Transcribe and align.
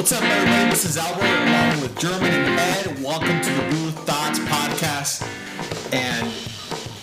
What's 0.00 0.12
up, 0.12 0.22
everybody? 0.22 0.70
This 0.70 0.86
is 0.86 0.96
Albert 0.96 1.26
along 1.26 1.82
with 1.82 1.98
German 1.98 2.32
and 2.32 2.58
Ed. 2.58 3.04
Welcome 3.04 3.38
to 3.42 3.50
the 3.50 3.68
Blue 3.68 3.90
Thoughts 3.90 4.38
podcast. 4.38 5.22
And 5.92 6.26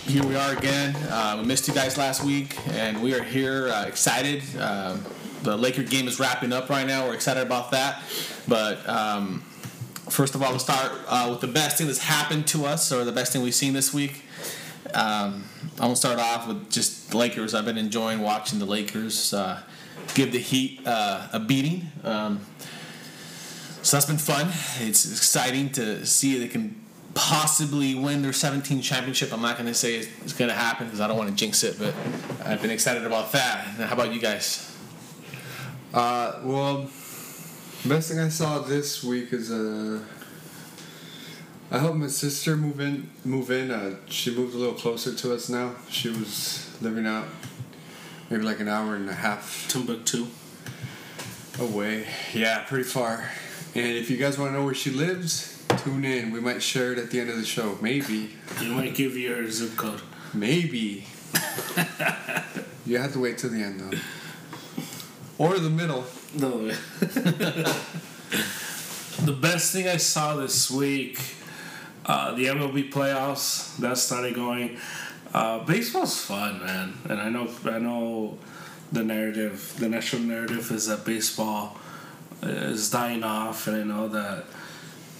here 0.04 0.26
we 0.26 0.34
are 0.34 0.56
again. 0.56 0.96
Uh, 1.08 1.36
we 1.40 1.46
missed 1.46 1.68
you 1.68 1.74
guys 1.74 1.96
last 1.96 2.24
week, 2.24 2.58
and 2.70 3.00
we 3.00 3.14
are 3.14 3.22
here 3.22 3.68
uh, 3.68 3.86
excited. 3.86 4.42
Um 4.58 5.04
the 5.44 5.56
Laker 5.56 5.84
game 5.84 6.08
is 6.08 6.18
wrapping 6.18 6.52
up 6.52 6.68
right 6.70 6.88
now. 6.88 7.06
We're 7.06 7.14
excited 7.14 7.44
about 7.44 7.70
that. 7.70 8.02
But 8.48 8.86
um, 8.88 9.42
first 10.10 10.34
of 10.34 10.42
all, 10.42 10.50
we'll 10.50 10.58
start 10.58 10.90
uh, 11.06 11.28
with 11.30 11.40
the 11.40 11.46
best 11.46 11.78
thing 11.78 11.86
that's 11.86 12.02
happened 12.02 12.48
to 12.48 12.66
us, 12.66 12.90
or 12.90 13.04
the 13.04 13.12
best 13.12 13.32
thing 13.32 13.42
we've 13.42 13.54
seen 13.54 13.74
this 13.74 13.94
week. 13.94 14.24
Um, 14.92 15.44
I'm 15.74 15.76
gonna 15.78 15.94
start 15.94 16.18
off 16.18 16.48
with 16.48 16.68
just 16.68 17.14
Lakers. 17.14 17.54
I've 17.54 17.64
been 17.64 17.78
enjoying 17.78 18.22
watching 18.22 18.58
the 18.58 18.66
Lakers 18.66 19.32
uh, 19.32 19.62
give 20.14 20.32
the 20.32 20.40
Heat 20.40 20.80
uh, 20.84 21.28
a 21.32 21.38
beating. 21.38 21.86
Um, 22.02 22.40
so 23.88 23.96
that's 23.96 24.04
been 24.04 24.18
fun. 24.18 24.48
It's 24.80 25.10
exciting 25.10 25.70
to 25.70 26.04
see 26.04 26.38
they 26.38 26.48
can 26.48 26.78
possibly 27.14 27.94
win 27.94 28.20
their 28.20 28.32
17th 28.32 28.82
championship. 28.82 29.32
I'm 29.32 29.40
not 29.40 29.56
going 29.56 29.66
to 29.66 29.72
say 29.72 29.94
it's 29.94 30.34
going 30.34 30.50
to 30.50 30.54
happen 30.54 30.88
because 30.88 31.00
I 31.00 31.08
don't 31.08 31.16
want 31.16 31.30
to 31.30 31.34
jinx 31.34 31.64
it, 31.64 31.78
but 31.78 31.94
I've 32.44 32.60
been 32.60 32.70
excited 32.70 33.06
about 33.06 33.32
that. 33.32 33.64
How 33.64 33.94
about 33.94 34.12
you 34.12 34.20
guys? 34.20 34.76
Uh, 35.94 36.38
well, 36.42 36.82
best 37.86 38.10
thing 38.10 38.18
I 38.18 38.28
saw 38.28 38.58
this 38.58 39.02
week 39.02 39.32
is 39.32 39.50
uh, 39.50 40.04
I 41.70 41.78
helped 41.78 41.96
my 41.96 42.08
sister 42.08 42.58
move 42.58 42.80
in. 42.80 43.08
Move 43.24 43.50
in. 43.50 43.70
Uh, 43.70 43.96
she 44.10 44.36
moved 44.36 44.54
a 44.54 44.58
little 44.58 44.74
closer 44.74 45.14
to 45.14 45.32
us 45.32 45.48
now. 45.48 45.76
She 45.88 46.10
was 46.10 46.76
living 46.82 47.06
out 47.06 47.24
maybe 48.28 48.42
like 48.42 48.60
an 48.60 48.68
hour 48.68 48.96
and 48.96 49.08
a 49.08 49.14
half 49.14 49.66
Timbuktu. 49.70 50.26
away. 51.58 52.06
Yeah, 52.34 52.64
pretty 52.64 52.84
far. 52.84 53.30
And 53.78 53.96
if 53.96 54.10
you 54.10 54.16
guys 54.16 54.36
want 54.36 54.50
to 54.50 54.58
know 54.58 54.64
where 54.64 54.74
she 54.74 54.90
lives, 54.90 55.64
tune 55.84 56.04
in. 56.04 56.32
We 56.32 56.40
might 56.40 56.60
share 56.60 56.92
it 56.92 56.98
at 56.98 57.12
the 57.12 57.20
end 57.20 57.30
of 57.30 57.36
the 57.36 57.44
show. 57.44 57.78
Maybe. 57.80 58.30
You 58.60 58.72
might 58.72 58.96
give 58.96 59.16
your 59.16 59.48
zip 59.52 59.76
code. 59.76 60.00
Maybe. 60.34 61.06
you 62.86 62.98
have 62.98 63.12
to 63.12 63.20
wait 63.20 63.38
till 63.38 63.50
the 63.50 63.62
end 63.62 63.78
though. 63.78 63.96
Or 65.38 65.60
the 65.60 65.70
middle. 65.70 66.04
No. 66.34 66.66
the 69.22 69.38
best 69.40 69.72
thing 69.72 69.86
I 69.86 69.98
saw 69.98 70.34
this 70.34 70.68
week, 70.72 71.20
uh, 72.04 72.34
the 72.34 72.46
MLB 72.46 72.90
playoffs 72.90 73.76
that 73.76 73.96
started 73.96 74.34
going. 74.34 74.76
Uh, 75.32 75.60
baseball's 75.60 76.20
fun, 76.20 76.58
man, 76.58 76.94
and 77.08 77.20
I 77.20 77.28
know 77.28 77.48
I 77.64 77.78
know 77.78 78.38
the 78.90 79.04
narrative, 79.04 79.76
the 79.78 79.88
national 79.88 80.22
narrative 80.22 80.72
is 80.72 80.86
that 80.86 81.04
baseball 81.04 81.78
is 82.42 82.90
dying 82.90 83.24
off, 83.24 83.66
and 83.66 83.76
I 83.76 83.84
know 83.84 84.08
that 84.08 84.44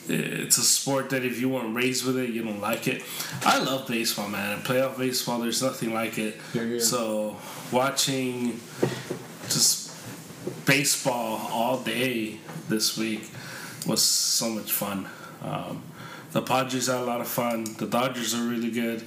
it's 0.08 0.56
a 0.56 0.62
sport 0.62 1.10
that 1.10 1.24
if 1.24 1.40
you 1.40 1.48
weren't 1.50 1.74
raised 1.74 2.06
with 2.06 2.16
it, 2.16 2.30
you 2.30 2.42
don't 2.42 2.60
like 2.60 2.88
it. 2.88 3.02
I 3.44 3.58
love 3.58 3.86
baseball, 3.86 4.28
man. 4.28 4.56
And 4.56 4.64
playoff 4.64 4.96
baseball, 4.96 5.40
there's 5.40 5.62
nothing 5.62 5.92
like 5.92 6.18
it. 6.18 6.36
Yeah, 6.54 6.62
yeah. 6.62 6.80
So 6.80 7.36
watching 7.70 8.60
just 9.44 9.94
baseball 10.66 11.48
all 11.52 11.78
day 11.78 12.38
this 12.68 12.96
week 12.96 13.28
was 13.86 14.02
so 14.02 14.48
much 14.48 14.72
fun. 14.72 15.08
Um, 15.42 15.82
the 16.32 16.42
Padres 16.42 16.86
had 16.86 16.96
a 16.96 17.04
lot 17.04 17.20
of 17.20 17.28
fun. 17.28 17.64
The 17.78 17.86
Dodgers 17.86 18.34
are 18.34 18.42
really 18.42 18.70
good. 18.70 19.06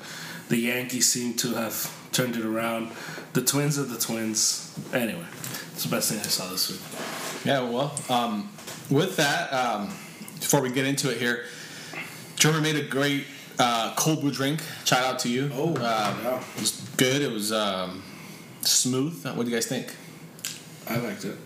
The 0.50 0.58
Yankees 0.58 1.12
seem 1.12 1.36
to 1.36 1.53
have 1.53 1.92
turned 2.12 2.36
it 2.36 2.46
around. 2.46 2.92
The 3.34 3.42
Twins 3.42 3.80
are 3.80 3.84
the 3.84 3.98
Twins. 3.98 4.78
Anyway, 4.94 5.25
it's 5.72 5.84
the 5.84 5.90
best 5.90 6.12
thing 6.12 6.20
I 6.20 6.23
saw 6.23 6.50
this 6.50 6.70
week. 6.70 6.81
Yeah, 7.44 7.62
well, 7.62 7.94
um, 8.09 8.50
with 8.90 9.16
that, 9.18 9.52
um, 9.53 9.88
before 10.40 10.62
we 10.62 10.69
get 10.72 10.85
into 10.85 11.09
it 11.12 11.18
here, 11.18 11.46
German 12.35 12.62
made 12.63 12.75
a 12.75 12.84
great 12.84 13.25
uh, 13.59 13.94
cold 13.96 14.22
brew 14.22 14.31
drink. 14.31 14.62
Shout 14.85 15.03
out 15.03 15.19
to 15.19 15.29
you. 15.29 15.50
Oh, 15.53 15.69
um, 15.69 15.75
yeah. 15.78 16.44
It 16.56 16.62
was 16.62 16.81
good. 16.97 17.22
It 17.22 17.31
was 17.31 17.52
um, 17.52 18.03
smooth. 18.62 19.24
What 19.25 19.44
do 19.46 19.50
you 19.50 19.56
guys 19.56 19.66
think? 19.68 19.94
I 20.88 20.97
liked 20.97 21.25
it. 21.25 21.38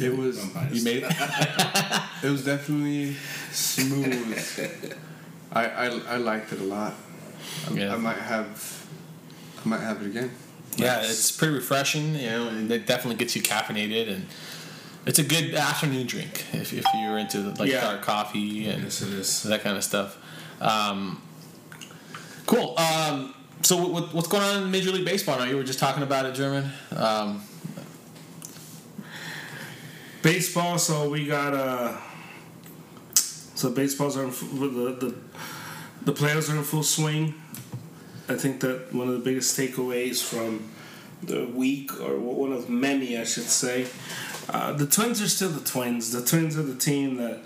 It 0.00 0.16
was. 0.16 0.36
You 0.72 0.82
made 0.84 1.02
it? 1.06 1.12
It 2.22 2.30
was 2.30 2.44
definitely 2.46 3.14
smooth. 3.52 4.94
I, 5.52 5.66
I 5.66 5.86
I 5.86 6.16
liked 6.16 6.50
it 6.52 6.60
a 6.60 6.64
lot. 6.64 6.94
I, 7.70 7.74
Yeah. 7.74 7.94
I 7.94 7.98
might 7.98 8.16
have 8.16 8.86
I 9.64 9.68
might 9.68 9.80
have 9.80 10.00
it 10.00 10.06
again. 10.06 10.30
Yeah, 10.76 10.96
Nice. 10.96 11.10
it's 11.10 11.30
pretty 11.32 11.54
refreshing, 11.54 12.14
you 12.14 12.26
know, 12.30 12.48
and 12.48 12.70
it 12.70 12.86
definitely 12.86 13.16
gets 13.16 13.36
you 13.36 13.42
caffeinated, 13.42 14.10
and 14.12 14.26
it's 15.06 15.18
a 15.18 15.22
good 15.24 15.54
afternoon 15.54 16.06
drink 16.06 16.44
if, 16.52 16.72
if 16.72 16.84
you're 16.94 17.18
into 17.18 17.38
like 17.58 17.70
Yeah. 17.70 17.80
dark 17.82 18.02
coffee 18.02 18.66
and 18.68 18.84
Yes, 18.84 19.02
it 19.02 19.12
is. 19.12 19.42
that 19.44 19.62
kind 19.62 19.76
of 19.76 19.84
stuff. 19.84 20.18
Um, 20.60 21.22
cool. 22.46 22.76
Um, 22.78 23.34
so 23.62 23.76
what, 23.76 23.90
what, 23.92 24.14
what's 24.14 24.28
going 24.28 24.42
on 24.42 24.62
in 24.64 24.70
Major 24.70 24.90
League 24.90 25.04
Baseball 25.04 25.38
now? 25.38 25.44
You 25.44 25.56
were 25.56 25.64
just 25.64 25.78
talking 25.78 26.02
about 26.02 26.26
it, 26.26 26.34
German. 26.34 26.70
Um, 26.94 27.42
baseball. 30.22 30.78
So 30.78 31.08
we 31.10 31.26
got 31.26 31.54
uh, 31.54 31.96
so 33.14 33.70
baseball's 33.70 34.16
are 34.16 34.24
in 34.24 34.30
full, 34.30 34.48
the 34.68 34.92
the 34.92 35.14
the 36.04 36.12
players 36.12 36.50
are 36.50 36.56
in 36.56 36.62
full 36.64 36.82
swing. 36.82 37.34
I 38.28 38.34
think 38.34 38.60
that 38.60 38.92
one 38.92 39.08
of 39.08 39.14
the 39.14 39.20
biggest 39.20 39.56
takeaways 39.58 40.22
from 40.22 40.68
the 41.22 41.46
week, 41.46 41.92
or 42.00 42.18
one 42.18 42.52
of 42.52 42.68
many, 42.68 43.16
I 43.16 43.24
should 43.24 43.44
say, 43.44 43.86
uh, 44.48 44.72
the 44.72 44.86
Twins 44.86 45.20
are 45.20 45.28
still 45.28 45.50
the 45.50 45.64
Twins. 45.64 46.12
The 46.12 46.24
Twins 46.24 46.56
are 46.56 46.62
the 46.62 46.76
team 46.76 47.16
that 47.16 47.40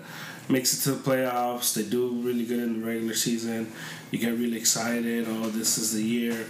makes 0.49 0.73
it 0.73 0.83
to 0.83 0.91
the 0.95 1.09
playoffs. 1.09 1.73
They 1.73 1.83
do 1.83 2.09
really 2.21 2.45
good 2.45 2.59
in 2.59 2.81
the 2.81 2.87
regular 2.87 3.13
season. 3.13 3.71
You 4.11 4.19
get 4.19 4.33
really 4.33 4.57
excited. 4.57 5.25
Oh, 5.27 5.49
this 5.49 5.77
is 5.77 5.93
the 5.93 6.03
year, 6.03 6.45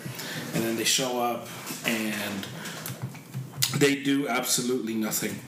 and 0.53 0.63
then 0.63 0.75
they 0.75 0.83
show 0.83 1.21
up 1.21 1.47
and 1.85 2.47
they 3.77 3.95
do 3.95 4.27
absolutely 4.27 4.95
nothing. 4.95 5.39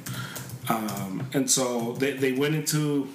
Um, 0.70 1.28
and 1.34 1.50
so 1.50 1.94
they, 1.94 2.12
they 2.14 2.32
went 2.32 2.56
into 2.56 3.10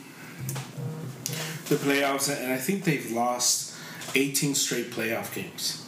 the 1.69 1.77
playoffs, 1.77 2.35
and 2.35 2.53
I 2.53 2.59
think 2.59 2.85
they've 2.85 3.11
lost 3.13 3.75
18 4.15 4.55
straight 4.55 4.91
playoff 4.91 5.35
games. 5.35 5.87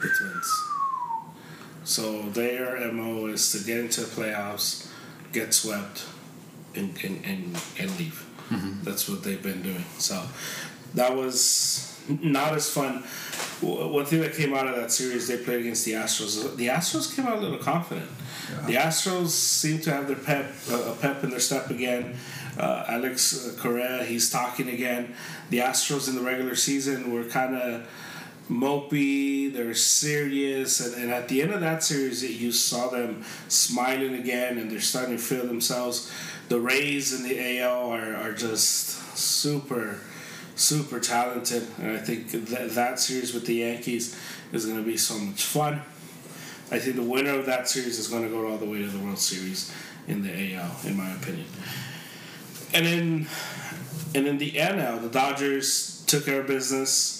The 0.00 0.08
Twins. 0.08 0.62
So 1.84 2.22
their 2.22 2.92
MO 2.92 3.26
is 3.26 3.52
to 3.52 3.64
get 3.64 3.78
into 3.78 4.00
the 4.00 4.06
playoffs, 4.08 4.88
get 5.38 5.54
swept, 5.54 6.06
and, 6.74 6.96
and, 7.04 7.24
and, 7.24 7.62
and 7.78 7.98
leave. 7.98 8.24
That's 8.84 9.08
what 9.08 9.24
they've 9.24 9.42
been 9.42 9.62
doing. 9.62 9.84
So 9.98 10.22
that 10.94 11.14
was 11.16 12.00
not 12.08 12.54
as 12.54 12.70
fun. 12.70 13.02
One 13.60 14.04
thing 14.04 14.20
that 14.20 14.34
came 14.34 14.54
out 14.54 14.66
of 14.68 14.76
that 14.76 14.92
series, 14.92 15.26
they 15.28 15.38
played 15.38 15.60
against 15.60 15.84
the 15.84 15.92
Astros. 15.92 16.56
The 16.56 16.68
Astros 16.68 17.14
came 17.14 17.26
out 17.26 17.38
a 17.38 17.40
little 17.40 17.58
confident. 17.58 18.08
The 18.66 18.74
Astros 18.74 19.30
seem 19.30 19.80
to 19.80 19.90
have 19.90 20.06
their 20.06 20.16
pep, 20.16 20.46
uh, 20.70 20.92
a 20.92 20.94
pep 20.94 21.24
in 21.24 21.30
their 21.30 21.40
step 21.40 21.70
again. 21.70 22.14
Uh, 22.56 22.84
Alex 22.88 23.54
Correa, 23.58 24.04
he's 24.04 24.30
talking 24.30 24.68
again. 24.68 25.14
The 25.50 25.58
Astros 25.58 26.08
in 26.08 26.14
the 26.14 26.22
regular 26.22 26.54
season 26.54 27.12
were 27.12 27.24
kind 27.24 27.56
of 27.56 27.88
mopey. 28.50 29.52
They're 29.52 29.74
serious, 29.74 30.80
and, 30.80 31.02
and 31.02 31.12
at 31.12 31.28
the 31.28 31.42
end 31.42 31.52
of 31.52 31.60
that 31.60 31.82
series, 31.82 32.22
you 32.22 32.52
saw 32.52 32.88
them 32.88 33.24
smiling 33.48 34.14
again, 34.14 34.58
and 34.58 34.70
they're 34.70 34.80
starting 34.80 35.16
to 35.16 35.22
feel 35.22 35.46
themselves. 35.46 36.12
The 36.48 36.60
Rays 36.60 37.12
in 37.12 37.28
the 37.28 37.60
AL 37.60 37.90
are, 37.90 38.14
are 38.14 38.32
just 38.32 39.16
super, 39.16 39.98
super 40.54 41.00
talented, 41.00 41.66
and 41.78 41.92
I 41.92 41.98
think 41.98 42.30
that 42.30 42.70
that 42.70 43.00
series 43.00 43.34
with 43.34 43.46
the 43.46 43.54
Yankees 43.54 44.18
is 44.52 44.66
going 44.66 44.78
to 44.78 44.84
be 44.84 44.96
so 44.96 45.18
much 45.18 45.44
fun. 45.44 45.82
I 46.70 46.78
think 46.78 46.96
the 46.96 47.02
winner 47.02 47.38
of 47.38 47.46
that 47.46 47.68
series 47.68 47.98
is 47.98 48.08
going 48.08 48.24
to 48.24 48.28
go 48.28 48.50
all 48.50 48.58
the 48.58 48.66
way 48.66 48.78
to 48.78 48.88
the 48.88 48.98
World 48.98 49.18
Series 49.18 49.72
in 50.08 50.22
the 50.22 50.54
AL, 50.54 50.76
in 50.84 50.96
my 50.96 51.12
opinion. 51.12 51.46
And 52.74 52.86
then, 52.86 53.26
and 54.14 54.26
in 54.26 54.38
the 54.38 54.50
NL, 54.52 55.00
the 55.00 55.08
Dodgers 55.08 56.04
took 56.06 56.24
care 56.24 56.40
of 56.40 56.46
business. 56.46 57.15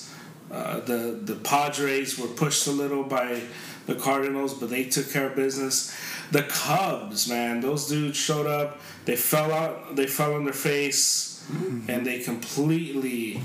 Uh, 0.50 0.80
the 0.80 1.18
the 1.24 1.34
Padres 1.36 2.18
were 2.18 2.28
pushed 2.28 2.66
a 2.66 2.70
little 2.72 3.02
by 3.04 3.40
the 3.86 3.94
Cardinals, 3.94 4.54
but 4.54 4.70
they 4.70 4.84
took 4.84 5.10
care 5.12 5.26
of 5.26 5.34
business. 5.36 5.94
The 6.32 6.42
Cubs, 6.44 7.28
man, 7.28 7.60
those 7.60 7.88
dudes 7.88 8.16
showed 8.16 8.46
up. 8.46 8.80
They 9.04 9.16
fell 9.16 9.52
out. 9.52 9.96
They 9.96 10.06
fell 10.06 10.34
on 10.34 10.44
their 10.44 10.52
face, 10.54 11.44
and 11.88 12.06
they 12.06 12.20
completely. 12.20 13.40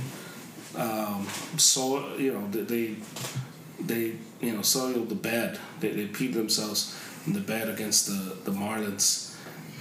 Um, 0.76 1.28
so 1.58 2.16
you 2.18 2.34
know 2.34 2.48
they- 2.52 2.62
they 2.74 2.96
they 3.80 4.16
you 4.40 4.54
know 4.54 4.62
soiled 4.62 5.10
the 5.10 5.16
bed. 5.16 5.60
They 5.80 5.90
they 5.92 6.08
peed 6.08 6.34
themselves 6.34 6.96
in 7.28 7.34
the 7.34 7.40
bed 7.42 7.68
against 7.70 8.08
the 8.08 8.36
the 8.46 8.52
Marlins, 8.52 9.36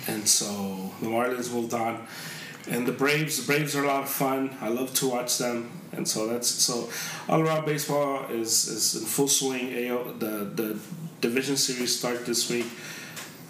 and 0.08 0.26
so 0.28 0.90
the 1.00 1.06
Marlins 1.06 1.52
moved 1.52 1.74
on. 1.74 2.06
And 2.68 2.86
the 2.86 2.92
Braves, 2.92 3.38
the 3.38 3.46
Braves 3.46 3.74
are 3.74 3.84
a 3.84 3.86
lot 3.86 4.02
of 4.04 4.10
fun. 4.10 4.56
I 4.60 4.68
love 4.68 4.92
to 4.94 5.08
watch 5.08 5.38
them, 5.38 5.70
and 5.92 6.06
so 6.06 6.26
that's 6.26 6.48
so. 6.48 6.90
All 7.28 7.40
around 7.40 7.64
baseball 7.64 8.26
is 8.30 8.68
is 8.68 8.94
in 8.94 9.06
full 9.06 9.28
swing. 9.28 9.86
AL, 9.86 10.14
the 10.18 10.44
the 10.54 10.78
division 11.20 11.56
series 11.56 11.98
start 11.98 12.26
this 12.26 12.50
week. 12.50 12.66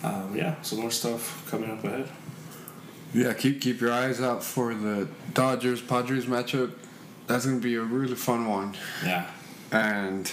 Um, 0.02 0.34
yeah, 0.36 0.60
some 0.62 0.80
more 0.80 0.90
stuff 0.90 1.46
coming 1.50 1.70
up 1.70 1.84
ahead. 1.84 2.08
Yeah, 3.12 3.32
keep 3.34 3.60
keep 3.60 3.80
your 3.80 3.92
eyes 3.92 4.20
out 4.20 4.42
for 4.42 4.74
the 4.74 5.08
Dodgers 5.34 5.82
Padres 5.82 6.26
matchup. 6.26 6.72
That's 7.26 7.46
gonna 7.46 7.58
be 7.58 7.74
a 7.74 7.82
really 7.82 8.14
fun 8.14 8.46
one. 8.46 8.76
Yeah. 9.04 9.26
And 9.72 10.32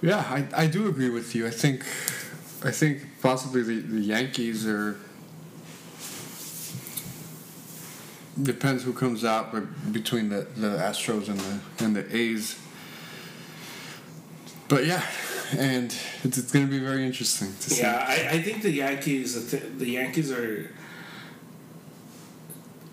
yeah, 0.00 0.18
I, 0.18 0.46
I 0.54 0.66
do 0.66 0.88
agree 0.88 1.10
with 1.10 1.34
you. 1.34 1.46
I 1.46 1.50
think 1.50 1.84
I 2.64 2.70
think 2.70 3.02
possibly 3.22 3.62
the, 3.62 3.80
the 3.80 4.00
Yankees 4.00 4.66
are 4.66 4.98
depends 8.42 8.84
who 8.84 8.92
comes 8.92 9.24
out 9.24 9.52
but 9.52 9.92
between 9.92 10.28
the, 10.28 10.46
the 10.56 10.68
Astros 10.68 11.28
and 11.28 11.38
the 11.40 11.84
and 11.84 11.96
the 11.96 12.16
A's. 12.16 12.58
But 14.68 14.86
yeah, 14.86 15.02
and 15.56 15.94
it's, 16.24 16.38
it's 16.38 16.52
going 16.52 16.66
to 16.66 16.70
be 16.70 16.78
very 16.78 17.04
interesting 17.06 17.48
to 17.48 17.70
see. 17.70 17.82
Yeah, 17.82 18.04
I, 18.06 18.36
I 18.36 18.42
think 18.42 18.62
the 18.62 18.70
Yankees 18.70 19.50
the, 19.50 19.58
th- 19.58 19.72
the 19.78 19.90
Yankees 19.90 20.30
are 20.30 20.70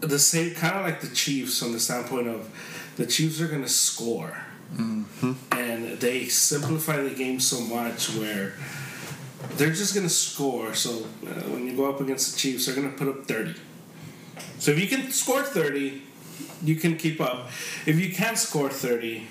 the 0.02 0.20
same 0.20 0.54
kind 0.56 0.76
of 0.76 0.86
like 0.86 1.02
the 1.02 1.14
Chiefs 1.14 1.60
from 1.60 1.74
the 1.74 1.80
standpoint 1.80 2.28
of 2.28 2.50
the 2.96 3.06
Chiefs 3.06 3.42
are 3.42 3.48
going 3.48 3.64
to 3.64 3.70
score. 3.70 4.38
Mm-hmm. 4.74 5.34
And 5.52 6.00
they 6.00 6.26
simplify 6.26 6.98
the 6.98 7.14
game 7.14 7.40
so 7.40 7.62
much 7.62 8.10
where 8.16 8.54
they're 9.58 9.74
just 9.74 9.94
going 9.94 10.08
to 10.08 10.14
score. 10.14 10.74
So 10.74 11.06
uh, 11.24 11.42
when 11.50 11.68
you 11.68 11.76
go 11.76 11.90
up 11.90 12.02
against 12.02 12.34
the 12.34 12.40
Chiefs, 12.40 12.66
they're 12.66 12.76
going 12.76 12.92
to 12.92 12.98
put 12.98 13.08
up 13.08 13.26
30. 13.26 13.56
So 14.66 14.72
if 14.72 14.80
you 14.80 14.88
can 14.88 15.12
score 15.12 15.44
30, 15.44 16.02
you 16.64 16.76
can 16.76 16.98
keep 16.98 17.22
up. 17.22 17.50
If 17.86 18.00
you 18.00 18.12
can't 18.12 18.36
score 18.36 18.68
30, 18.68 19.28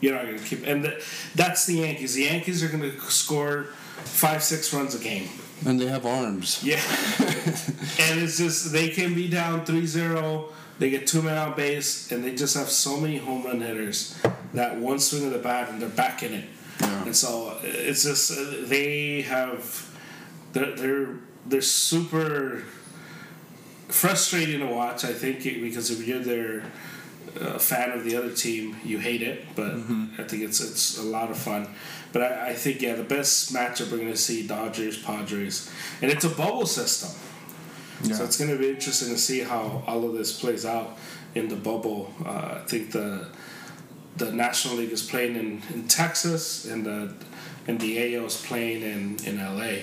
you're 0.00 0.14
not 0.14 0.26
going 0.26 0.38
to 0.38 0.44
keep. 0.44 0.64
And 0.64 0.84
the, 0.84 1.04
that's 1.34 1.66
the 1.66 1.78
Yankees. 1.78 2.14
The 2.14 2.22
Yankees 2.22 2.62
are 2.62 2.68
going 2.68 2.88
to 2.88 3.00
score 3.10 3.64
five, 4.04 4.40
six 4.40 4.72
runs 4.72 4.94
a 4.94 5.00
game. 5.00 5.30
And 5.66 5.80
they 5.80 5.86
have 5.86 6.06
arms. 6.06 6.62
Yeah. 6.62 6.76
and 7.18 8.20
it's 8.20 8.38
just, 8.38 8.70
they 8.70 8.90
can 8.90 9.16
be 9.16 9.26
down 9.26 9.64
3 9.64 9.84
0. 9.84 10.48
They 10.78 10.90
get 10.90 11.08
two 11.08 11.22
men 11.22 11.36
on 11.36 11.56
base, 11.56 12.12
and 12.12 12.22
they 12.22 12.36
just 12.36 12.56
have 12.56 12.70
so 12.70 13.00
many 13.00 13.16
home 13.16 13.42
run 13.42 13.60
hitters 13.60 14.16
that 14.54 14.76
one 14.76 15.00
swing 15.00 15.26
of 15.26 15.32
the 15.32 15.40
bat 15.40 15.70
and 15.70 15.82
they're 15.82 15.88
back 15.88 16.22
in 16.22 16.34
it. 16.34 16.44
Yeah. 16.80 17.02
And 17.02 17.16
so 17.16 17.58
it's 17.64 18.04
just 18.04 18.30
uh, 18.30 18.44
they 18.62 19.22
have 19.22 19.90
they're 20.52 20.76
they're, 20.76 21.08
they're 21.46 21.62
super 21.62 22.62
frustrating 23.88 24.60
to 24.60 24.66
watch. 24.66 25.04
I 25.04 25.12
think 25.12 25.42
because 25.42 25.90
if 25.90 26.06
you're 26.06 26.20
their 26.20 26.64
uh, 27.40 27.58
fan 27.58 27.90
of 27.92 28.04
the 28.04 28.16
other 28.16 28.30
team, 28.30 28.76
you 28.84 28.98
hate 28.98 29.22
it. 29.22 29.46
But 29.54 29.74
I 30.18 30.24
think 30.24 30.42
it's 30.42 30.60
it's 30.60 30.98
a 30.98 31.02
lot 31.02 31.30
of 31.30 31.38
fun. 31.38 31.68
But 32.12 32.22
I, 32.22 32.50
I 32.50 32.54
think 32.54 32.80
yeah, 32.80 32.94
the 32.94 33.04
best 33.04 33.52
matchup 33.52 33.90
we're 33.90 33.98
going 33.98 34.10
to 34.10 34.16
see 34.16 34.46
Dodgers 34.46 35.02
Padres, 35.02 35.70
and 36.02 36.10
it's 36.10 36.24
a 36.24 36.30
bubble 36.30 36.66
system. 36.66 37.10
Yeah. 38.02 38.14
So 38.14 38.24
it's 38.24 38.38
going 38.38 38.50
to 38.50 38.58
be 38.58 38.70
interesting 38.70 39.08
to 39.08 39.18
see 39.18 39.40
how 39.40 39.82
all 39.86 40.04
of 40.04 40.14
this 40.14 40.38
plays 40.38 40.64
out 40.64 40.96
in 41.34 41.48
the 41.48 41.56
bubble. 41.56 42.14
Uh, 42.24 42.60
I 42.62 42.64
think 42.66 42.92
the 42.92 43.28
the 44.16 44.32
National 44.32 44.76
League 44.76 44.90
is 44.90 45.02
playing 45.02 45.36
in, 45.36 45.62
in 45.72 45.88
Texas, 45.88 46.64
and 46.64 46.84
the 46.84 47.12
and 47.66 47.80
the 47.80 48.16
AL 48.16 48.24
is 48.24 48.36
playing 48.36 48.82
in, 48.82 49.16
in 49.26 49.38
LA, 49.38 49.82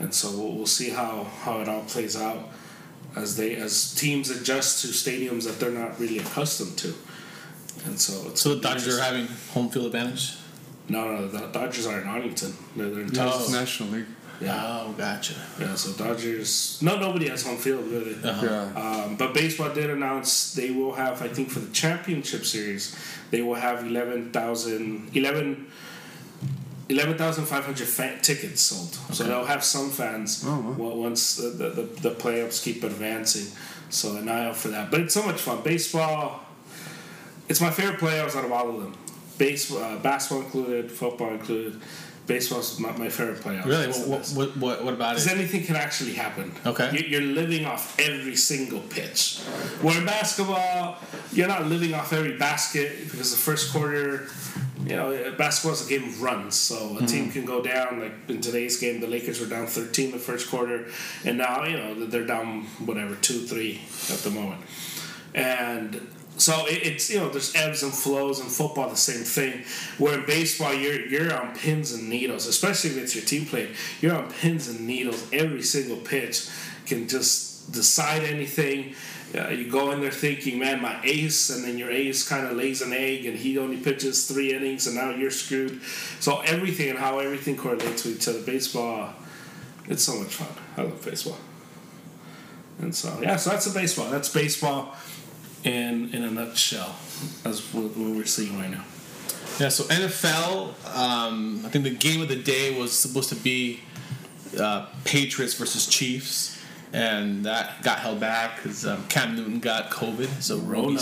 and 0.00 0.12
so 0.12 0.30
we'll, 0.30 0.52
we'll 0.52 0.66
see 0.66 0.88
how, 0.88 1.24
how 1.42 1.60
it 1.60 1.68
all 1.68 1.82
plays 1.82 2.16
out 2.16 2.48
as 3.16 3.36
they 3.36 3.56
as 3.56 3.94
teams 3.94 4.30
adjust 4.30 4.82
to 4.82 4.88
stadiums 4.88 5.44
that 5.44 5.58
they're 5.60 5.70
not 5.70 5.98
really 6.00 6.18
accustomed 6.18 6.76
to, 6.78 6.94
and 7.86 7.98
so 8.00 8.28
it's 8.28 8.40
So 8.40 8.54
the 8.54 8.60
Dodgers 8.60 8.98
are 8.98 9.02
having 9.02 9.26
home 9.52 9.68
field 9.70 9.86
advantage. 9.86 10.36
no 10.88 11.00
no 11.16 11.28
the 11.28 11.46
Dodgers 11.48 11.86
are 11.86 12.00
in 12.00 12.06
Arlington 12.08 12.52
they're, 12.76 12.90
they're 12.90 13.00
in 13.02 13.12
No, 13.12 13.24
Texas 13.24 13.42
it's 13.44 13.52
National 13.52 13.88
League. 13.90 14.06
yeah 14.40 14.62
Oh, 14.86 14.92
gotcha. 14.96 15.34
yeah 15.60 15.74
so 15.74 15.92
Dodgers 16.04 16.78
no 16.82 16.98
nobody 16.98 17.28
has 17.28 17.44
home 17.46 17.58
field 17.58 17.84
really. 17.94 18.14
Uh-huh. 18.22 18.46
Yeah. 18.46 18.82
Um, 19.04 19.16
but 19.16 19.34
baseball 19.34 19.72
did 19.74 19.90
announce 19.90 20.54
they 20.54 20.70
will 20.70 20.94
have, 20.94 21.20
I 21.22 21.28
think, 21.28 21.50
for 21.50 21.60
the 21.60 21.72
championship 21.72 22.44
series, 22.46 22.96
they 23.30 23.42
will 23.42 23.56
have 23.68 23.84
11,000 23.86 25.10
11 25.14 25.66
11,500 26.90 27.86
fa- 27.88 28.18
tickets 28.20 28.60
sold. 28.60 28.94
So 29.14 29.24
they'll 29.24 29.44
have 29.44 29.62
some 29.64 29.90
fans 29.90 30.42
Oh, 30.46 30.74
wow. 30.76 30.88
once 30.94 31.36
the, 31.36 31.48
the, 31.50 31.68
the, 31.70 31.82
the 32.08 32.10
playoffs 32.10 32.62
keep 32.62 32.82
advancing. 32.84 33.46
So 33.90 34.16
an 34.16 34.28
eye 34.28 34.46
out 34.46 34.56
for 34.56 34.68
that. 34.68 34.90
But 34.90 35.00
it's 35.00 35.14
so 35.14 35.22
much 35.22 35.40
fun. 35.40 35.62
Baseball, 35.62 36.40
it's 37.48 37.60
my 37.60 37.70
favorite 37.70 37.98
playoffs 38.00 38.36
out 38.36 38.44
of 38.44 38.52
all 38.52 38.68
of 38.70 38.82
them. 38.82 38.94
Base, 39.38 39.72
uh, 39.74 39.98
basketball 40.02 40.44
included, 40.44 40.90
football 40.92 41.30
included. 41.30 41.80
Baseball's 42.30 42.78
my, 42.78 42.92
my 42.96 43.08
favorite 43.08 43.40
playoffs. 43.40 43.66
Really? 43.66 43.88
What, 43.88 44.28
what, 44.28 44.56
what, 44.56 44.84
what 44.84 44.94
about 44.94 45.14
Because 45.14 45.28
anything 45.28 45.64
can 45.64 45.76
actually 45.76 46.14
happen. 46.14 46.52
Okay. 46.64 46.90
You- 46.92 47.06
You're 47.10 47.28
living 47.34 47.66
off 47.66 47.98
every 47.98 48.36
single 48.36 48.80
pitch. 48.80 49.40
Where 49.82 49.98
in 49.98 50.06
basketball, 50.06 50.98
you're 51.32 51.48
not 51.48 51.66
living 51.66 51.94
off 51.94 52.12
every 52.12 52.36
basket 52.36 53.04
because 53.04 53.30
the 53.30 53.36
first 53.36 53.72
quarter, 53.72 54.28
you 54.84 54.96
know, 54.96 55.34
basketball 55.36 55.74
is 55.74 55.86
a 55.86 55.88
game 55.88 56.04
of 56.08 56.22
runs. 56.22 56.54
So 56.54 56.76
a 56.76 56.78
mm-hmm. 56.78 57.06
team 57.06 57.30
can 57.30 57.44
go 57.44 57.62
down. 57.62 58.00
Like 58.00 58.12
in 58.28 58.40
today's 58.40 58.78
game, 58.78 59.00
the 59.00 59.06
Lakers 59.06 59.40
were 59.40 59.46
down 59.46 59.66
13 59.66 60.12
the 60.12 60.18
first 60.18 60.50
quarter, 60.50 60.86
and 61.24 61.38
now 61.38 61.64
you 61.64 61.76
know 61.76 62.06
they're 62.06 62.26
down 62.26 62.64
whatever 62.84 63.14
two, 63.16 63.40
three 63.40 63.80
at 64.10 64.18
the 64.18 64.30
moment. 64.30 64.60
And 65.34 66.06
so 66.40 66.66
it, 66.66 66.86
it's 66.86 67.10
you 67.10 67.18
know 67.18 67.28
there's 67.28 67.54
ebbs 67.54 67.82
and 67.82 67.92
flows 67.92 68.40
in 68.40 68.46
football 68.46 68.88
the 68.88 68.96
same 68.96 69.24
thing. 69.24 69.64
Where 69.98 70.18
in 70.18 70.26
baseball 70.26 70.74
you're 70.74 71.06
you're 71.06 71.34
on 71.34 71.54
pins 71.54 71.92
and 71.92 72.08
needles, 72.08 72.46
especially 72.46 72.90
if 72.90 72.98
it's 72.98 73.14
your 73.14 73.24
team 73.24 73.46
playing. 73.46 73.74
You're 74.00 74.16
on 74.16 74.30
pins 74.32 74.68
and 74.68 74.86
needles. 74.86 75.28
Every 75.32 75.62
single 75.62 75.98
pitch 75.98 76.48
can 76.86 77.08
just 77.08 77.72
decide 77.72 78.24
anything. 78.24 78.94
Uh, 79.32 79.48
you 79.48 79.70
go 79.70 79.92
in 79.92 80.00
there 80.00 80.10
thinking, 80.10 80.58
man, 80.58 80.82
my 80.82 80.98
ace, 81.04 81.50
and 81.50 81.62
then 81.62 81.78
your 81.78 81.90
ace 81.90 82.28
kind 82.28 82.46
of 82.46 82.56
lays 82.56 82.82
an 82.82 82.92
egg, 82.92 83.26
and 83.26 83.38
he 83.38 83.58
only 83.58 83.76
pitches 83.76 84.26
three 84.26 84.52
innings, 84.52 84.88
and 84.88 84.96
now 84.96 85.10
you're 85.10 85.30
screwed. 85.30 85.80
So 86.18 86.40
everything 86.40 86.90
and 86.90 86.98
how 86.98 87.20
everything 87.20 87.56
correlates 87.56 88.04
with 88.04 88.16
each 88.16 88.28
other. 88.28 88.40
Baseball, 88.40 89.14
it's 89.86 90.02
so 90.02 90.18
much 90.18 90.34
fun. 90.34 90.48
I 90.76 90.82
love 90.82 91.04
baseball. 91.04 91.38
And 92.80 92.94
so 92.94 93.20
yeah, 93.22 93.36
so 93.36 93.50
that's 93.50 93.66
a 93.66 93.74
baseball. 93.74 94.10
That's 94.10 94.32
baseball 94.32 94.96
in 95.64 96.12
in 96.14 96.24
a 96.24 96.30
nutshell. 96.30 96.94
as 97.44 97.60
what, 97.74 97.96
what 97.96 98.16
we're 98.16 98.24
seeing 98.24 98.58
right 98.58 98.70
now. 98.70 98.84
Yeah, 99.58 99.68
so 99.68 99.84
NFL, 99.84 100.96
um, 100.96 101.62
I 101.66 101.68
think 101.68 101.84
the 101.84 101.90
game 101.90 102.22
of 102.22 102.28
the 102.28 102.36
day 102.36 102.78
was 102.78 102.92
supposed 102.92 103.28
to 103.28 103.34
be 103.34 103.80
uh, 104.58 104.86
Patriots 105.04 105.52
versus 105.54 105.86
Chiefs, 105.86 106.58
and 106.94 107.44
that 107.44 107.82
got 107.82 107.98
held 107.98 108.20
back 108.20 108.56
because 108.56 108.86
um, 108.86 109.04
Cam 109.08 109.36
Newton 109.36 109.60
got 109.60 109.90
COVID. 109.90 110.40
So 110.40 110.56
we'll 110.58 110.88
be, 110.96 110.98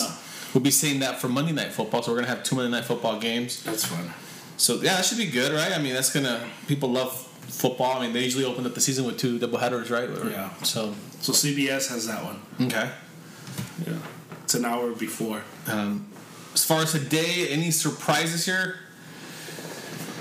we'll 0.54 0.62
be 0.64 0.72
seeing 0.72 0.98
that 1.00 1.20
for 1.20 1.28
Monday 1.28 1.52
Night 1.52 1.72
Football. 1.72 2.02
So 2.02 2.10
we're 2.10 2.18
gonna 2.18 2.28
have 2.34 2.42
two 2.42 2.56
Monday 2.56 2.70
Night 2.72 2.84
Football 2.84 3.20
games. 3.20 3.62
That's 3.62 3.84
fun. 3.84 4.12
So 4.56 4.74
yeah, 4.76 4.96
that 4.96 5.04
should 5.04 5.18
be 5.18 5.26
good, 5.30 5.52
right? 5.52 5.72
I 5.72 5.80
mean, 5.80 5.94
that's 5.94 6.12
gonna 6.12 6.44
people 6.66 6.90
love 6.90 7.14
football. 7.16 7.98
I 7.98 8.06
mean, 8.06 8.12
they 8.12 8.24
usually 8.24 8.44
open 8.44 8.66
up 8.66 8.74
the 8.74 8.80
season 8.80 9.04
with 9.04 9.18
two 9.18 9.38
double 9.38 9.58
headers, 9.58 9.88
right? 9.90 10.08
Yeah. 10.32 10.52
So 10.64 10.94
So 11.20 11.32
CBS 11.32 11.88
has 11.90 12.08
that 12.08 12.24
one. 12.24 12.40
okay. 12.66 12.90
Yeah, 13.86 13.94
it's 14.48 14.54
an 14.54 14.64
hour 14.64 14.92
before. 14.92 15.42
Um, 15.66 16.08
as 16.54 16.64
far 16.64 16.80
as 16.80 16.92
today, 16.92 17.48
any 17.50 17.70
surprises 17.70 18.46
here? 18.46 18.76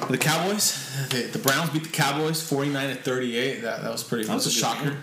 The 0.10 0.18
Cowboys, 0.18 1.08
the, 1.08 1.30
the 1.32 1.40
Browns 1.40 1.70
beat 1.70 1.84
the 1.84 1.90
Cowboys 1.90 2.44
forty 2.46 2.70
nine 2.70 2.94
to 2.94 3.02
thirty 3.02 3.38
eight. 3.38 3.62
That 3.62 3.84
that 3.84 3.90
was 3.90 4.04
pretty. 4.04 4.26
That 4.26 4.34
was 4.34 4.46
a 4.46 4.52
shocker. 4.52 4.90
game. 4.90 4.98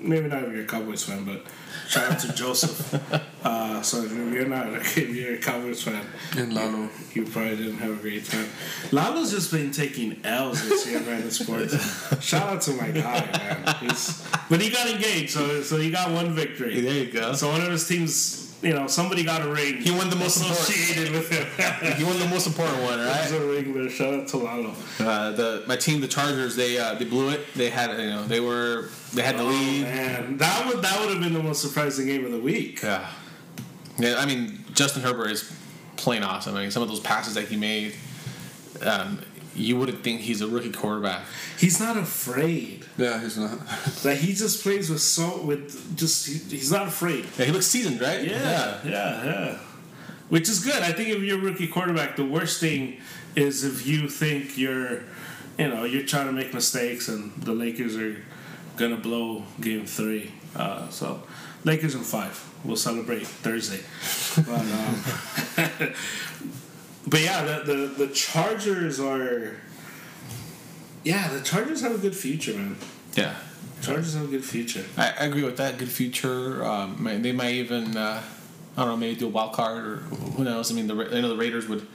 Maybe 0.00 0.28
not 0.28 0.44
if 0.44 0.52
you're 0.52 0.62
a 0.62 0.66
Cowboys 0.66 1.04
fan, 1.04 1.24
but 1.24 1.42
shout 1.88 2.12
out 2.12 2.18
to 2.20 2.32
Joseph. 2.32 2.94
Uh, 3.42 3.80
so 3.80 4.02
if 4.02 4.12
you're 4.12 4.46
not, 4.46 4.70
if 4.74 4.96
you're 4.98 5.36
a 5.36 5.38
Cowboys 5.38 5.82
fan, 5.82 6.04
And 6.36 6.52
Lalo. 6.52 6.90
you 7.14 7.24
probably 7.24 7.56
didn't 7.56 7.78
have 7.78 7.92
a 7.92 8.02
great 8.02 8.26
time. 8.26 8.46
Lalo's 8.92 9.30
just 9.30 9.50
been 9.50 9.70
taking 9.72 10.20
L's 10.26 10.62
this 10.68 10.86
year, 10.86 11.00
man. 11.00 11.22
In 11.22 11.30
sports. 11.30 11.74
Shout 12.22 12.42
out 12.50 12.60
to 12.60 12.72
my 12.72 12.90
guy, 12.90 13.20
man. 13.32 13.76
He's, 13.80 14.22
but 14.50 14.60
he 14.60 14.68
got 14.68 14.90
engaged, 14.90 15.30
so 15.30 15.62
so 15.62 15.78
he 15.78 15.90
got 15.90 16.10
one 16.10 16.34
victory. 16.34 16.82
There 16.82 16.92
you 17.02 17.10
go. 17.10 17.32
So 17.32 17.48
one 17.48 17.62
of 17.62 17.70
his 17.72 17.88
teams, 17.88 18.49
you 18.62 18.74
know, 18.74 18.86
somebody 18.86 19.24
got 19.24 19.42
a 19.42 19.48
ring. 19.48 19.76
He 19.78 19.90
won 19.90 20.10
the 20.10 20.16
most 20.16 20.38
important. 20.38 20.68
associated 20.68 21.12
with 21.12 21.30
him. 21.30 21.46
He 21.96 22.04
won 22.04 22.18
the 22.18 22.28
most 22.28 22.46
important 22.46 22.82
one, 22.82 22.98
right? 22.98 23.30
a 23.30 23.40
ring 23.40 23.72
there. 23.72 23.88
Shout 23.88 24.14
out 24.14 24.28
to 24.28 24.36
Lalo. 24.36 24.74
Uh, 24.98 25.32
the 25.32 25.64
my 25.66 25.76
team, 25.76 26.00
the 26.00 26.08
Chargers, 26.08 26.56
they 26.56 26.78
uh, 26.78 26.94
they 26.94 27.04
blew 27.04 27.30
it. 27.30 27.40
They 27.54 27.70
had 27.70 27.90
you 27.98 28.10
know 28.10 28.24
they 28.24 28.40
were 28.40 28.88
they 29.14 29.22
had 29.22 29.38
the 29.38 29.44
lead. 29.44 29.82
Man, 29.82 30.36
that 30.38 30.66
would 30.66 30.82
that 30.82 31.00
would 31.00 31.10
have 31.10 31.22
been 31.22 31.32
the 31.32 31.42
most 31.42 31.62
surprising 31.62 32.06
game 32.06 32.24
of 32.24 32.32
the 32.32 32.40
week. 32.40 32.82
Yeah. 32.82 33.10
Yeah, 33.98 34.16
I 34.18 34.24
mean, 34.24 34.64
Justin 34.72 35.02
Herbert 35.02 35.30
is 35.30 35.52
playing 35.96 36.22
awesome. 36.22 36.56
I 36.56 36.62
mean, 36.62 36.70
some 36.70 36.82
of 36.82 36.88
those 36.88 37.00
passes 37.00 37.34
that 37.34 37.48
he 37.48 37.56
made, 37.56 37.94
um, 38.82 39.20
you 39.54 39.76
wouldn't 39.76 40.02
think 40.02 40.20
he's 40.20 40.40
a 40.40 40.46
rookie 40.46 40.70
quarterback. 40.72 41.22
He's 41.58 41.80
not 41.80 41.96
afraid. 41.96 42.84
Yeah, 42.96 43.20
he's 43.20 43.36
not. 43.36 43.58
Like 44.04 44.18
he 44.18 44.32
just 44.32 44.62
plays 44.62 44.88
with 44.90 45.00
so 45.00 45.42
with 45.42 45.96
just 45.96 46.26
he, 46.26 46.34
he's 46.56 46.72
not 46.72 46.88
afraid. 46.88 47.26
Yeah, 47.38 47.46
he 47.46 47.52
looks 47.52 47.66
seasoned, 47.66 48.00
right? 48.00 48.22
Yeah, 48.22 48.78
yeah, 48.84 49.24
yeah. 49.24 49.58
Which 50.28 50.48
is 50.48 50.60
good. 50.64 50.82
I 50.82 50.92
think 50.92 51.08
if 51.08 51.22
you're 51.22 51.38
a 51.38 51.42
rookie 51.42 51.66
quarterback, 51.66 52.16
the 52.16 52.24
worst 52.24 52.60
thing 52.60 52.98
is 53.34 53.64
if 53.64 53.86
you 53.86 54.08
think 54.08 54.56
you're, 54.56 55.02
you 55.58 55.68
know, 55.68 55.84
you're 55.84 56.06
trying 56.06 56.26
to 56.26 56.32
make 56.32 56.54
mistakes 56.54 57.08
and 57.08 57.32
the 57.42 57.52
Lakers 57.52 57.96
are 57.96 58.16
gonna 58.76 58.96
blow 58.96 59.44
Game 59.60 59.86
Three. 59.86 60.30
Uh, 60.54 60.88
so 60.90 61.22
Lakers 61.64 61.94
in 61.94 62.02
five. 62.02 62.46
We'll 62.64 62.76
celebrate 62.76 63.26
Thursday. 63.26 63.80
But, 64.36 64.60
um, 64.60 65.94
but 67.06 67.20
yeah, 67.20 67.42
the, 67.44 67.72
the 67.72 68.06
the 68.06 68.08
Chargers 68.08 69.00
are. 69.00 69.56
Yeah, 71.02 71.28
the 71.28 71.40
Chargers 71.40 71.80
have 71.80 71.94
a 71.94 71.98
good 71.98 72.14
future, 72.14 72.52
man. 72.52 72.76
Yeah. 73.14 73.34
Chargers 73.82 74.14
have 74.14 74.24
a 74.24 74.28
good 74.28 74.44
future. 74.44 74.84
I, 74.96 75.14
I 75.20 75.24
agree 75.24 75.42
with 75.42 75.56
that. 75.56 75.78
Good 75.78 75.90
future. 75.90 76.64
Um, 76.64 77.02
they 77.22 77.32
might 77.32 77.54
even, 77.54 77.96
uh, 77.96 78.22
I 78.76 78.80
don't 78.80 78.88
know, 78.90 78.96
maybe 78.96 79.18
do 79.18 79.26
a 79.26 79.30
wild 79.30 79.52
card 79.52 79.86
or 79.86 79.96
who 79.96 80.44
knows. 80.44 80.70
I 80.70 80.74
mean, 80.74 80.86
the 80.86 80.94
I 80.94 81.20
know 81.20 81.28
the 81.28 81.36
Raiders 81.36 81.68
would. 81.68 81.86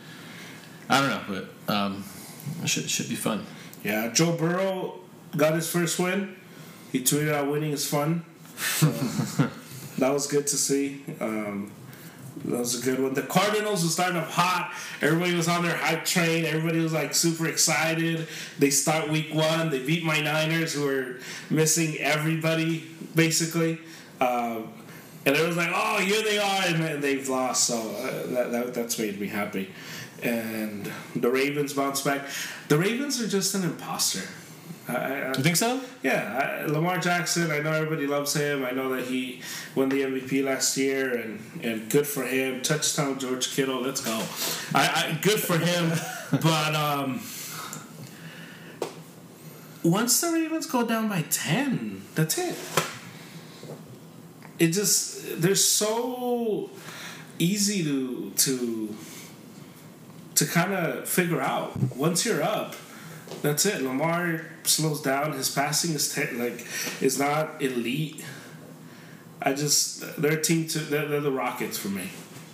I 0.89 0.99
don't 0.99 1.09
know, 1.09 1.45
but 1.67 1.73
um, 1.73 2.03
it 2.63 2.69
should 2.69 2.89
should 2.89 3.09
be 3.09 3.15
fun. 3.15 3.45
Yeah, 3.83 4.11
Joe 4.11 4.31
Burrow 4.35 4.99
got 5.37 5.53
his 5.53 5.69
first 5.69 5.99
win. 5.99 6.35
He 6.91 7.01
tweeted 7.01 7.33
out 7.33 7.51
winning 7.51 7.71
is 7.71 7.87
fun. 7.87 8.25
So, 8.57 8.87
that 9.97 10.11
was 10.11 10.27
good 10.27 10.47
to 10.47 10.57
see. 10.57 11.03
Um, 11.19 11.71
that 12.43 12.59
was 12.59 12.81
a 12.81 12.83
good 12.83 13.01
one. 13.01 13.13
The 13.13 13.21
Cardinals 13.21 13.83
were 13.83 13.89
starting 13.89 14.17
off 14.17 14.31
hot. 14.31 14.73
Everybody 15.01 15.35
was 15.35 15.47
on 15.47 15.63
their 15.63 15.75
hype 15.75 16.03
train. 16.03 16.45
Everybody 16.45 16.79
was 16.79 16.93
like 16.93 17.15
super 17.15 17.47
excited. 17.47 18.27
They 18.59 18.69
start 18.69 19.09
week 19.09 19.33
one. 19.33 19.69
They 19.69 19.83
beat 19.83 20.03
my 20.03 20.19
Niners, 20.19 20.73
who 20.73 20.85
were 20.85 21.17
missing 21.49 21.97
everybody 21.99 22.87
basically. 23.15 23.79
Um, 24.19 24.73
and 25.25 25.35
it 25.35 25.47
was 25.47 25.57
like, 25.57 25.71
oh, 25.73 25.97
here 25.97 26.21
they 26.21 26.37
are, 26.37 26.63
and 26.67 27.01
they've 27.01 27.27
lost. 27.27 27.65
So 27.65 27.77
uh, 27.77 28.27
that, 28.27 28.51
that 28.51 28.73
that's 28.73 28.99
made 28.99 29.19
me 29.19 29.27
happy. 29.27 29.71
And 30.21 30.91
the 31.15 31.29
Ravens 31.29 31.73
bounce 31.73 32.01
back. 32.01 32.27
The 32.67 32.77
Ravens 32.77 33.21
are 33.21 33.27
just 33.27 33.55
an 33.55 33.63
imposter. 33.63 34.27
I, 34.87 34.93
I, 34.93 35.27
You 35.29 35.43
think 35.43 35.55
so? 35.55 35.81
yeah, 36.03 36.61
I, 36.63 36.65
Lamar 36.65 36.99
Jackson. 36.99 37.49
I 37.49 37.59
know 37.59 37.71
everybody 37.71 38.05
loves 38.05 38.35
him. 38.35 38.63
I 38.63 38.71
know 38.71 38.89
that 38.95 39.05
he 39.05 39.41
won 39.73 39.89
the 39.89 40.01
MVP 40.01 40.43
last 40.43 40.77
year, 40.77 41.15
and, 41.17 41.39
and 41.63 41.89
good 41.89 42.05
for 42.05 42.23
him. 42.23 42.61
Touchdown, 42.61 43.17
George 43.17 43.55
Kittle. 43.55 43.81
Let's 43.81 44.01
go. 44.01 44.21
I, 44.73 45.09
I 45.13 45.19
good 45.21 45.39
for 45.39 45.57
him. 45.57 45.91
but 46.41 46.75
um, 46.75 47.21
once 49.83 50.21
the 50.21 50.31
Ravens 50.31 50.67
go 50.67 50.85
down 50.85 51.09
by 51.09 51.23
ten, 51.23 52.03
that's 52.13 52.37
it. 52.37 52.55
It 54.59 54.67
just 54.67 55.41
they're 55.41 55.55
so 55.55 56.69
easy 57.39 57.83
to 57.83 58.31
to 58.37 58.95
to 60.35 60.45
kind 60.45 60.73
of 60.73 61.09
figure 61.09 61.41
out. 61.41 61.95
Once 61.95 62.25
you're 62.25 62.43
up, 62.43 62.75
that's 63.41 63.65
it. 63.65 63.81
Lamar 63.81 64.45
slows 64.67 65.01
down. 65.01 65.33
His 65.33 65.49
passing 65.49 65.93
is 65.93 66.13
te- 66.13 66.31
like 66.31 66.65
is 67.01 67.19
not 67.19 67.61
elite. 67.61 68.23
I 69.41 69.53
just 69.53 70.21
they're 70.21 70.39
a 70.39 70.41
team 70.41 70.67
to 70.69 70.79
they're, 70.79 71.07
they're 71.07 71.21
the 71.21 71.31
Rockets 71.31 71.77
for 71.77 71.89
me. 71.89 72.09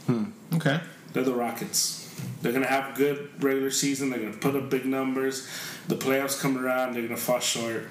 Hmm. 0.07 0.25
Okay. 0.55 0.79
They're 1.13 1.23
the 1.23 1.33
Rockets. 1.33 2.13
They're 2.41 2.53
gonna 2.53 2.67
have 2.67 2.95
a 2.95 2.97
good 2.97 3.29
regular 3.43 3.71
season. 3.71 4.09
They're 4.09 4.19
gonna 4.19 4.33
put 4.33 4.55
up 4.55 4.69
big 4.69 4.85
numbers. 4.85 5.47
The 5.87 5.95
playoffs 5.95 6.39
come 6.39 6.57
around. 6.57 6.93
They're 6.93 7.03
gonna 7.03 7.17
fall 7.17 7.39
short. 7.39 7.87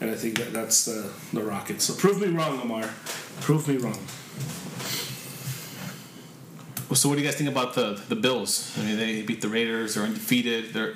And 0.00 0.10
I 0.10 0.14
think 0.14 0.38
that 0.38 0.52
that's 0.52 0.84
the 0.84 1.10
the 1.32 1.42
Rockets. 1.42 1.84
So 1.84 1.94
prove 1.94 2.20
me 2.20 2.28
wrong, 2.28 2.58
Lamar. 2.58 2.88
Prove 3.40 3.68
me 3.68 3.76
wrong. 3.76 3.98
So 6.94 7.08
what 7.08 7.16
do 7.16 7.22
you 7.22 7.28
guys 7.28 7.36
think 7.36 7.50
about 7.50 7.74
the 7.74 8.00
the 8.08 8.16
Bills? 8.16 8.76
I 8.78 8.82
mean, 8.82 8.96
they 8.96 9.22
beat 9.22 9.42
the 9.42 9.48
Raiders. 9.48 9.94
They're 9.94 10.04
undefeated. 10.04 10.72
They're 10.72 10.94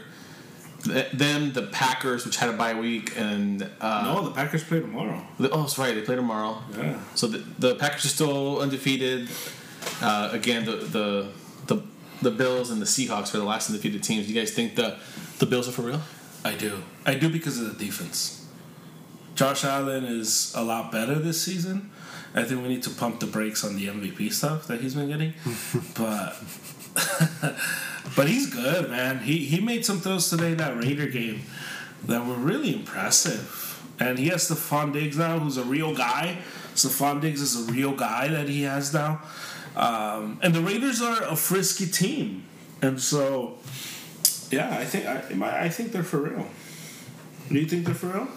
th- 0.84 1.10
them, 1.12 1.52
the 1.52 1.62
Packers, 1.62 2.24
which 2.24 2.36
had 2.36 2.48
a 2.48 2.52
bye 2.52 2.74
week, 2.74 3.12
and 3.16 3.62
uh, 3.80 4.02
No, 4.14 4.24
the 4.24 4.30
Packers 4.32 4.64
play 4.64 4.80
tomorrow. 4.80 5.22
the, 5.38 5.50
oh, 5.50 5.60
that's 5.62 5.78
right. 5.78 5.94
They 5.94 6.02
play 6.02 6.16
tomorrow. 6.16 6.58
Yeah. 6.76 6.98
So 7.14 7.26
the, 7.26 7.38
the 7.58 7.74
Packers 7.76 8.04
are 8.04 8.08
still 8.08 8.60
undefeated. 8.60 9.28
Uh, 10.00 10.30
again, 10.32 10.64
the, 10.64 10.76
the 10.76 11.28
the 11.66 11.82
the 12.22 12.30
Bills 12.30 12.70
and 12.70 12.80
the 12.80 12.86
Seahawks 12.86 13.34
are 13.34 13.38
the 13.38 13.44
last 13.44 13.68
undefeated 13.68 14.02
teams. 14.02 14.26
Do 14.26 14.32
you 14.32 14.40
guys 14.40 14.52
think 14.52 14.76
the 14.76 14.96
the 15.38 15.46
Bills 15.46 15.68
are 15.68 15.72
for 15.72 15.82
real? 15.82 16.00
I 16.44 16.54
do. 16.54 16.82
I 17.06 17.14
do 17.14 17.28
because 17.28 17.58
of 17.60 17.76
the 17.76 17.84
defense. 17.84 18.46
Josh 19.34 19.64
Allen 19.64 20.04
is 20.04 20.52
a 20.56 20.62
lot 20.62 20.92
better 20.92 21.14
this 21.16 21.40
season. 21.42 21.90
I 22.34 22.44
think 22.44 22.62
we 22.62 22.68
need 22.68 22.82
to 22.84 22.90
pump 22.90 23.20
the 23.20 23.26
brakes 23.26 23.64
on 23.64 23.76
the 23.76 23.86
MVP 23.86 24.32
stuff 24.32 24.66
that 24.66 24.80
he's 24.80 24.94
been 24.94 25.08
getting. 25.08 25.34
but 25.94 26.36
but 28.16 28.28
he's 28.28 28.52
good, 28.52 28.90
man. 28.90 29.20
He 29.20 29.44
he 29.44 29.60
made 29.60 29.84
some 29.84 30.00
throws 30.00 30.28
today 30.28 30.52
in 30.52 30.58
that 30.58 30.76
Raider 30.76 31.06
game 31.06 31.42
that 32.04 32.26
were 32.26 32.34
really 32.34 32.74
impressive. 32.74 33.58
And 33.98 34.18
he 34.18 34.28
has 34.28 34.48
Stefon 34.48 34.92
Diggs 34.92 35.16
now, 35.16 35.38
who's 35.38 35.56
a 35.56 35.64
real 35.64 35.94
guy. 35.94 36.38
Stefon 36.74 37.20
Diggs 37.20 37.40
is 37.40 37.68
a 37.68 37.72
real 37.72 37.92
guy 37.92 38.28
that 38.28 38.48
he 38.48 38.62
has 38.62 38.92
now. 38.92 39.22
Um, 39.76 40.38
and 40.42 40.54
the 40.54 40.60
Raiders 40.60 41.00
are 41.00 41.22
a 41.22 41.36
frisky 41.36 41.86
team. 41.86 42.44
And 42.80 43.00
so 43.00 43.58
yeah, 44.50 44.76
I 44.76 44.84
think 44.84 45.06
I, 45.06 45.64
I 45.64 45.68
think 45.68 45.92
they're 45.92 46.02
for 46.02 46.18
real. 46.18 46.46
Do 47.48 47.58
you 47.58 47.66
think 47.66 47.86
they're 47.86 47.94
for 47.94 48.08
real? 48.08 48.28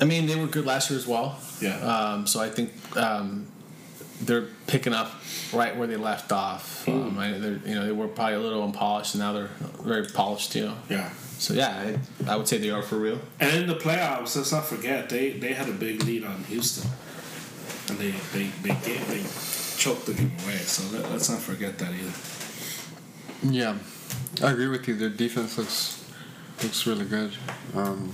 I 0.00 0.04
mean, 0.04 0.26
they 0.26 0.36
were 0.36 0.46
good 0.46 0.66
last 0.66 0.90
year 0.90 0.98
as 0.98 1.06
well. 1.06 1.38
Yeah. 1.60 1.78
Um, 1.78 2.26
so 2.26 2.40
I 2.40 2.48
think 2.48 2.72
um, 2.96 3.46
they're 4.20 4.46
picking 4.66 4.92
up 4.92 5.12
right 5.52 5.76
where 5.76 5.86
they 5.86 5.96
left 5.96 6.32
off. 6.32 6.88
Um, 6.88 7.18
I, 7.18 7.32
they're, 7.32 7.60
you 7.66 7.74
know, 7.74 7.86
they 7.86 7.92
were 7.92 8.08
probably 8.08 8.34
a 8.34 8.40
little 8.40 8.62
unpolished, 8.62 9.14
and 9.14 9.22
now 9.22 9.32
they're 9.32 9.50
very 9.82 10.06
polished 10.06 10.52
too. 10.52 10.72
Yeah. 10.88 11.10
So 11.38 11.52
yeah, 11.52 11.96
I, 12.26 12.32
I 12.32 12.36
would 12.36 12.48
say 12.48 12.58
they 12.58 12.70
are 12.70 12.82
for 12.82 12.96
real. 12.96 13.18
And 13.40 13.56
in 13.56 13.66
the 13.66 13.74
playoffs, 13.74 14.36
let's 14.36 14.52
not 14.52 14.64
forget 14.64 15.10
they, 15.10 15.32
they 15.32 15.52
had 15.52 15.68
a 15.68 15.72
big 15.72 16.02
lead 16.04 16.24
on 16.24 16.44
Houston, 16.44 16.88
and 17.88 17.98
they 17.98 18.12
they 18.32 18.50
they 18.62 18.74
gave, 18.86 19.06
they 19.08 19.22
choked 19.76 20.06
the 20.06 20.14
game 20.14 20.32
away. 20.44 20.56
So 20.58 20.96
let, 20.96 21.10
let's 21.10 21.28
not 21.28 21.40
forget 21.40 21.78
that 21.78 21.92
either. 21.92 22.12
Yeah, 23.42 23.76
I 24.42 24.52
agree 24.52 24.68
with 24.68 24.88
you. 24.88 24.94
Their 24.94 25.10
defense 25.10 25.58
looks 25.58 26.04
looks 26.62 26.86
really 26.86 27.04
good. 27.04 27.32
Um, 27.74 28.12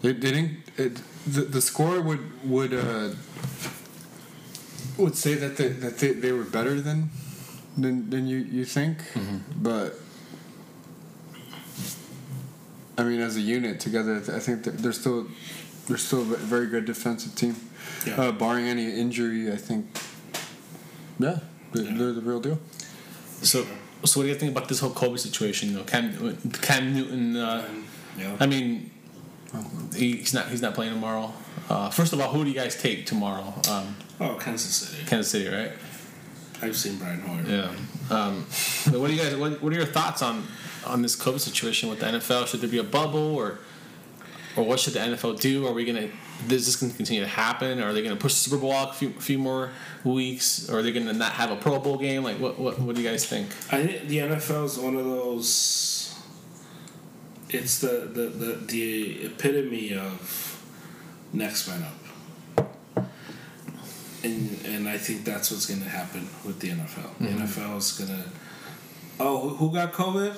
they, 0.00 0.12
they 0.12 0.30
didn't. 0.30 0.58
It, 0.78 1.00
the, 1.26 1.42
the 1.42 1.60
score 1.60 2.00
would 2.00 2.48
would 2.48 2.72
uh, 2.72 3.10
would 4.96 5.14
say 5.16 5.34
that 5.34 5.56
they, 5.56 5.68
that 5.68 5.98
they, 5.98 6.12
they 6.12 6.32
were 6.32 6.44
better 6.44 6.80
than 6.80 7.10
than 7.76 8.10
than 8.10 8.26
you 8.26 8.38
you 8.38 8.64
think, 8.64 8.98
but. 9.62 9.94
I 12.98 13.02
mean, 13.04 13.20
as 13.20 13.36
a 13.36 13.40
unit 13.42 13.78
together, 13.78 14.16
I 14.34 14.38
think 14.38 14.64
they're 14.64 14.92
still 14.92 15.26
they're 15.86 15.98
still 15.98 16.22
a 16.22 16.36
very 16.36 16.66
good 16.66 16.86
defensive 16.86 17.34
team. 17.34 17.54
Yeah. 18.06 18.14
Uh, 18.20 18.32
barring 18.32 18.66
any 18.66 18.90
injury, 18.90 19.52
I 19.52 19.56
think. 19.56 19.86
Yeah, 21.18 21.40
they're, 21.72 21.84
Yeah. 21.84 21.94
they're 21.98 22.12
the 22.12 22.22
real 22.22 22.40
deal. 22.40 22.58
So, 23.42 23.66
so 24.04 24.20
what 24.20 24.24
do 24.24 24.28
you 24.28 24.34
think 24.34 24.52
about 24.52 24.68
this 24.68 24.80
whole 24.80 24.90
COVID 24.92 25.18
situation? 25.18 25.70
You 25.70 25.76
know, 25.78 25.84
Cam, 25.84 26.36
Cam 26.62 26.94
Newton. 26.94 27.36
Uh, 27.36 27.68
Yeah. 28.18 28.34
I 28.40 28.46
mean, 28.46 28.90
he, 29.94 30.16
he's 30.16 30.34
not 30.34 30.48
he's 30.48 30.62
not 30.62 30.74
playing 30.74 30.92
tomorrow. 30.92 31.32
Uh, 31.68 31.90
first 31.90 32.12
of 32.12 32.20
all, 32.20 32.32
who 32.32 32.44
do 32.44 32.50
you 32.50 32.56
guys 32.56 32.80
take 32.80 33.06
tomorrow? 33.06 33.54
Um, 33.70 33.96
Oh, 34.18 34.36
Kansas 34.40 34.74
City. 34.74 35.04
Kansas 35.04 35.30
City, 35.30 35.48
right? 35.54 35.72
I've 36.62 36.74
seen 36.74 36.96
Brian 36.96 37.20
Hoyer. 37.20 37.42
Yeah. 37.46 37.70
Um, 38.08 38.46
but 38.90 38.98
what 39.00 39.08
do 39.08 39.14
you 39.14 39.20
guys? 39.22 39.36
What, 39.36 39.62
what 39.62 39.72
are 39.72 39.76
your 39.76 39.84
thoughts 39.84 40.22
on 40.22 40.44
on 40.86 41.02
this 41.02 41.14
COVID 41.16 41.40
situation 41.40 41.90
with 41.90 42.00
the 42.00 42.06
NFL? 42.06 42.46
Should 42.46 42.60
there 42.62 42.70
be 42.70 42.78
a 42.78 42.84
bubble, 42.84 43.36
or 43.36 43.58
or 44.56 44.64
what 44.64 44.80
should 44.80 44.94
the 44.94 45.00
NFL 45.00 45.38
do? 45.40 45.66
Are 45.66 45.72
we 45.74 45.84
gonna? 45.84 46.08
This 46.46 46.60
is 46.60 46.66
this 46.66 46.76
going 46.76 46.90
to 46.92 46.96
continue 46.96 47.22
to 47.22 47.28
happen? 47.28 47.80
Are 47.82 47.92
they 47.94 48.02
going 48.02 48.14
to 48.14 48.20
push 48.20 48.34
the 48.34 48.40
Super 48.40 48.58
Bowl 48.60 48.72
out 48.72 48.90
a 48.90 48.92
few, 48.92 49.10
few 49.12 49.38
more 49.38 49.70
weeks? 50.04 50.68
Or 50.68 50.78
are 50.78 50.82
they 50.82 50.92
going 50.92 51.06
to 51.06 51.14
not 51.14 51.32
have 51.32 51.50
a 51.50 51.56
Pro 51.56 51.78
Bowl 51.78 51.96
game? 51.96 52.22
Like, 52.24 52.38
what 52.38 52.58
what, 52.58 52.78
what 52.78 52.94
do 52.94 53.02
you 53.02 53.08
guys 53.08 53.24
think? 53.26 53.48
I 53.72 53.86
think 53.86 54.08
the 54.08 54.18
NFL 54.18 54.64
is 54.66 54.78
one 54.78 54.96
of 54.96 55.04
those. 55.04 55.95
It's 57.48 57.78
the, 57.80 58.08
the, 58.12 58.22
the, 58.28 58.52
the 58.54 59.24
epitome 59.26 59.94
of 59.94 60.64
next 61.32 61.68
man 61.68 61.82
up. 61.84 61.92
And, 64.24 64.58
and 64.64 64.88
I 64.88 64.98
think 64.98 65.24
that's 65.24 65.50
what's 65.50 65.66
going 65.66 65.82
to 65.82 65.88
happen 65.88 66.28
with 66.44 66.58
the 66.60 66.70
NFL. 66.70 67.18
The 67.18 67.26
NFL 67.28 67.76
is 67.78 67.92
going 67.92 68.10
to. 68.22 68.28
Oh, 69.20 69.50
who- 69.50 69.72
got 69.72 69.92
COVID? 69.92 70.34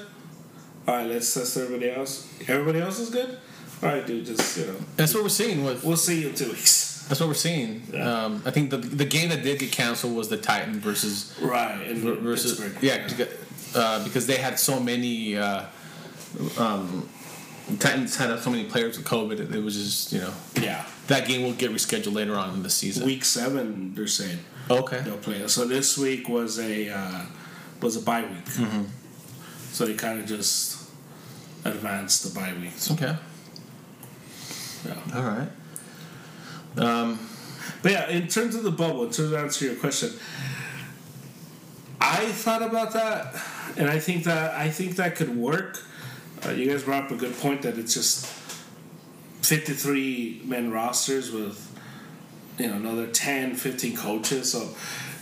All 0.86 0.94
right, 0.96 1.06
let's 1.06 1.32
test 1.32 1.56
everybody 1.56 1.90
else. 1.90 2.28
Everybody 2.48 2.80
else 2.80 2.98
is 2.98 3.10
good? 3.10 3.38
All 3.82 3.88
right, 3.88 4.06
dude, 4.06 4.26
just, 4.26 4.58
you 4.58 4.66
know. 4.66 4.74
That's 4.96 5.14
what 5.14 5.22
we're 5.22 5.28
seeing 5.28 5.64
with. 5.64 5.84
We'll 5.84 5.96
see 5.96 6.22
you 6.22 6.28
in 6.30 6.34
two 6.34 6.48
weeks. 6.48 7.06
That's 7.08 7.20
what 7.20 7.28
we're 7.28 7.34
seeing. 7.34 7.82
Yeah. 7.92 8.24
Um, 8.24 8.42
I 8.44 8.50
think 8.50 8.68
the 8.70 8.76
the 8.76 9.04
game 9.06 9.30
that 9.30 9.42
did 9.42 9.58
get 9.60 9.72
canceled 9.72 10.14
was 10.14 10.28
the 10.28 10.36
Titan 10.36 10.78
versus 10.80 11.34
Right, 11.40 11.86
versus 11.94 12.60
Pittsburgh. 12.60 12.82
yeah, 12.82 13.08
uh, 13.74 14.04
because 14.04 14.26
they 14.26 14.36
had 14.36 14.58
so 14.58 14.78
many. 14.78 15.36
Uh, 15.36 15.64
um, 16.58 17.08
Titans 17.78 18.16
had 18.16 18.38
so 18.40 18.50
many 18.50 18.64
players 18.64 18.96
with 18.96 19.06
COVID. 19.06 19.40
It, 19.40 19.54
it 19.54 19.62
was 19.62 19.74
just 19.76 20.12
you 20.12 20.20
know 20.20 20.32
Yeah. 20.54 20.84
that 21.08 21.26
game 21.28 21.42
will 21.42 21.52
get 21.52 21.70
rescheduled 21.70 22.14
later 22.14 22.34
on 22.36 22.54
in 22.54 22.62
the 22.62 22.70
season. 22.70 23.04
Week 23.06 23.24
seven, 23.24 23.94
they're 23.94 24.06
saying. 24.06 24.38
okay. 24.70 25.00
they'll 25.00 25.16
play. 25.18 25.46
So 25.48 25.66
this 25.66 25.96
week 25.98 26.28
was 26.28 26.58
a 26.58 26.88
uh, 26.90 27.22
was 27.82 27.96
a 27.96 28.00
bye 28.02 28.22
week. 28.22 28.44
Mm-hmm. 28.44 28.84
So 29.72 29.86
they 29.86 29.94
kind 29.94 30.18
of 30.20 30.26
just 30.26 30.90
advance 31.64 32.22
the 32.22 32.34
bye 32.38 32.54
weeks. 32.60 32.90
Okay. 32.90 33.14
Yeah. 34.86 34.94
All 35.14 35.22
right. 35.22 35.48
Um, 36.78 37.18
But 37.82 37.92
yeah, 37.92 38.08
in 38.08 38.28
terms 38.28 38.54
of 38.54 38.62
the 38.64 38.70
bubble, 38.70 39.04
in 39.04 39.10
terms 39.10 39.32
of 39.32 39.34
answer 39.34 39.64
your 39.66 39.74
question, 39.76 40.10
I 42.00 42.26
thought 42.32 42.62
about 42.62 42.92
that, 42.92 43.34
and 43.76 43.88
I 43.90 43.98
think 43.98 44.24
that 44.24 44.54
I 44.54 44.70
think 44.70 44.96
that 44.96 45.14
could 45.16 45.36
work. 45.36 45.82
Uh, 46.46 46.50
you 46.50 46.70
guys 46.70 46.82
brought 46.82 47.04
up 47.04 47.10
a 47.10 47.16
good 47.16 47.36
point 47.38 47.62
that 47.62 47.78
it's 47.78 47.94
just 47.94 48.26
fifty-three 49.42 50.42
men 50.44 50.70
rosters 50.70 51.30
with 51.30 51.64
you 52.58 52.68
know 52.68 52.74
another 52.74 53.06
10, 53.06 53.54
15 53.54 53.96
coaches. 53.96 54.52
So 54.52 54.74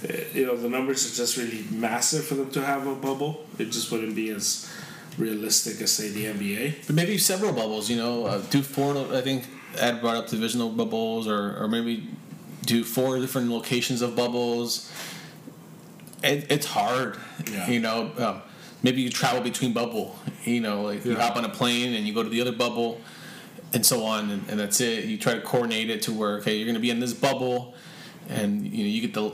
uh, 0.08 0.16
you 0.32 0.46
know 0.46 0.56
the 0.56 0.68
numbers 0.68 1.10
are 1.10 1.16
just 1.16 1.36
really 1.36 1.64
massive 1.70 2.24
for 2.26 2.34
them 2.34 2.50
to 2.50 2.62
have 2.64 2.86
a 2.86 2.94
bubble. 2.94 3.46
It 3.58 3.66
just 3.66 3.90
wouldn't 3.92 4.14
be 4.16 4.30
as 4.30 4.70
realistic 5.18 5.80
as 5.80 5.92
say 5.92 6.08
the 6.10 6.26
NBA. 6.26 6.86
but 6.86 6.94
maybe 6.94 7.18
several 7.18 7.52
bubbles. 7.52 7.88
You 7.88 7.96
know, 7.96 8.26
uh, 8.26 8.42
do 8.50 8.62
four. 8.62 8.96
I 9.14 9.20
think 9.20 9.44
Ed 9.78 10.00
brought 10.00 10.16
up 10.16 10.28
divisional 10.28 10.70
bubbles, 10.70 11.26
or 11.26 11.56
or 11.62 11.68
maybe 11.68 12.08
do 12.64 12.84
four 12.84 13.18
different 13.20 13.48
locations 13.50 14.02
of 14.02 14.16
bubbles. 14.16 14.90
It, 16.22 16.46
it's 16.50 16.66
hard. 16.66 17.18
Yeah. 17.50 17.68
You 17.70 17.80
know, 17.80 18.10
um, 18.18 18.42
maybe 18.82 19.02
you 19.02 19.10
travel 19.10 19.40
between 19.40 19.72
bubble. 19.72 20.18
You 20.44 20.60
know, 20.60 20.82
like 20.82 21.04
you 21.04 21.16
hop 21.16 21.36
on 21.36 21.44
a 21.44 21.48
plane 21.48 21.94
and 21.94 22.06
you 22.06 22.14
go 22.14 22.22
to 22.22 22.28
the 22.28 22.40
other 22.40 22.52
bubble, 22.52 23.00
and 23.72 23.84
so 23.84 24.04
on, 24.04 24.30
and, 24.30 24.48
and 24.48 24.58
that's 24.58 24.80
it. 24.80 25.04
You 25.04 25.18
try 25.18 25.34
to 25.34 25.40
coordinate 25.40 25.90
it 25.90 26.02
to 26.02 26.12
where 26.12 26.38
okay, 26.38 26.56
you're 26.56 26.66
going 26.66 26.74
to 26.74 26.80
be 26.80 26.90
in 26.90 27.00
this 27.00 27.12
bubble, 27.12 27.74
and 28.28 28.66
you 28.66 28.84
know 28.84 28.90
you 28.90 29.00
get 29.00 29.14
the 29.14 29.32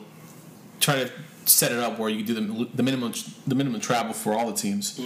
try 0.81 1.05
to 1.05 1.11
set 1.45 1.73
it 1.73 1.79
up 1.79 1.99
where 1.99 2.09
you 2.09 2.25
do 2.25 2.35
the, 2.35 2.69
the 2.75 2.83
minimum 2.83 3.13
the 3.47 3.55
minimum 3.55 3.81
travel 3.81 4.13
for 4.13 4.33
all 4.33 4.47
the 4.47 4.57
teams. 4.57 5.01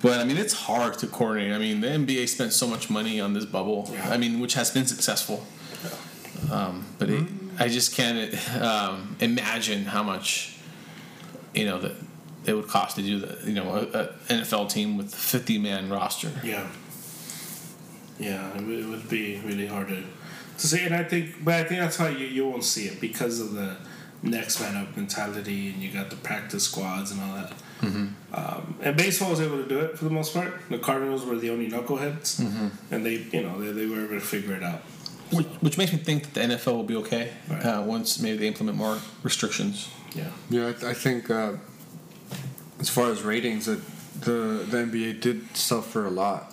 But 0.00 0.20
I 0.20 0.24
mean, 0.24 0.36
it's 0.36 0.54
hard 0.54 0.98
to 0.98 1.06
coordinate. 1.08 1.52
I 1.52 1.58
mean, 1.58 1.80
the 1.80 1.88
NBA 1.88 2.28
spent 2.28 2.52
so 2.52 2.68
much 2.68 2.88
money 2.88 3.20
on 3.20 3.32
this 3.34 3.44
bubble. 3.44 3.90
Yeah. 3.92 4.10
I 4.10 4.16
mean, 4.16 4.38
which 4.38 4.54
has 4.54 4.70
been 4.70 4.86
successful. 4.86 5.44
Um, 6.50 6.86
but 6.98 7.10
it, 7.10 7.26
I 7.58 7.68
just 7.68 7.94
can't 7.94 8.34
um, 8.60 9.16
imagine 9.20 9.84
how 9.84 10.02
much 10.02 10.56
you 11.54 11.64
know 11.64 11.78
that 11.80 11.92
it 12.44 12.54
would 12.54 12.68
cost 12.68 12.96
to 12.96 13.02
do 13.02 13.18
the 13.20 13.38
you 13.48 13.54
know 13.54 13.68
a, 13.94 13.98
a 13.98 14.06
NFL 14.42 14.68
team 14.70 14.96
with 14.96 15.14
50 15.14 15.58
man 15.58 15.88
roster. 15.90 16.30
Yeah. 16.44 16.66
Yeah, 18.18 18.56
it 18.56 18.86
would- 18.88 19.08
be 19.08 19.40
really 19.44 19.66
hard 19.66 19.88
to, 19.88 20.02
to 20.58 20.66
say, 20.66 20.84
and 20.86 20.94
I 20.94 21.04
think, 21.04 21.44
but 21.44 21.54
I 21.54 21.64
think 21.64 21.80
that's 21.80 21.98
why 21.98 22.10
you, 22.10 22.26
you 22.26 22.46
won't 22.48 22.64
see 22.64 22.86
it 22.86 23.00
because 23.00 23.40
of 23.40 23.52
the 23.52 23.76
next 24.22 24.60
man 24.60 24.76
up 24.76 24.96
mentality, 24.96 25.70
and 25.70 25.82
you 25.82 25.90
got 25.92 26.08
the 26.08 26.16
practice 26.16 26.64
squads 26.64 27.10
and 27.10 27.20
all 27.20 27.34
that. 27.34 27.52
Um, 28.32 28.76
and 28.80 28.96
baseball 28.96 29.30
was 29.30 29.40
able 29.40 29.60
to 29.60 29.68
do 29.68 29.80
it 29.80 29.98
for 29.98 30.04
the 30.04 30.10
most 30.10 30.32
part. 30.32 30.54
The 30.70 30.78
Cardinals 30.78 31.24
were 31.26 31.36
the 31.36 31.50
only 31.50 31.68
knuckleheads, 31.68 32.38
and 32.92 33.04
they, 33.04 33.26
you 33.32 33.42
know, 33.42 33.60
they, 33.60 33.72
they 33.72 33.86
were 33.86 34.04
able 34.04 34.14
to 34.14 34.20
figure 34.20 34.54
it 34.54 34.62
out. 34.62 34.80
Which, 35.32 35.46
which 35.60 35.78
makes 35.78 35.92
me 35.92 35.98
think 35.98 36.32
that 36.32 36.34
the 36.48 36.54
NFL 36.54 36.74
will 36.76 36.84
be 36.84 36.96
okay 36.96 37.32
Right. 37.50 37.64
uh, 37.64 37.82
once 37.82 38.20
maybe 38.20 38.36
they 38.38 38.46
implement 38.46 38.76
more 38.78 38.98
restrictions. 39.22 39.88
Yeah. 40.14 40.28
Yeah, 40.50 40.68
I, 40.68 40.72
th- 40.72 40.84
I 40.84 40.94
think 40.94 41.28
uh, 41.30 41.54
as 42.82 42.88
far 42.90 43.10
as 43.10 43.22
ratings, 43.22 43.64
the 43.66 43.80
the 44.20 44.76
NBA 44.86 45.20
did 45.20 45.56
suffer 45.56 46.04
a 46.04 46.10
lot. 46.10 46.48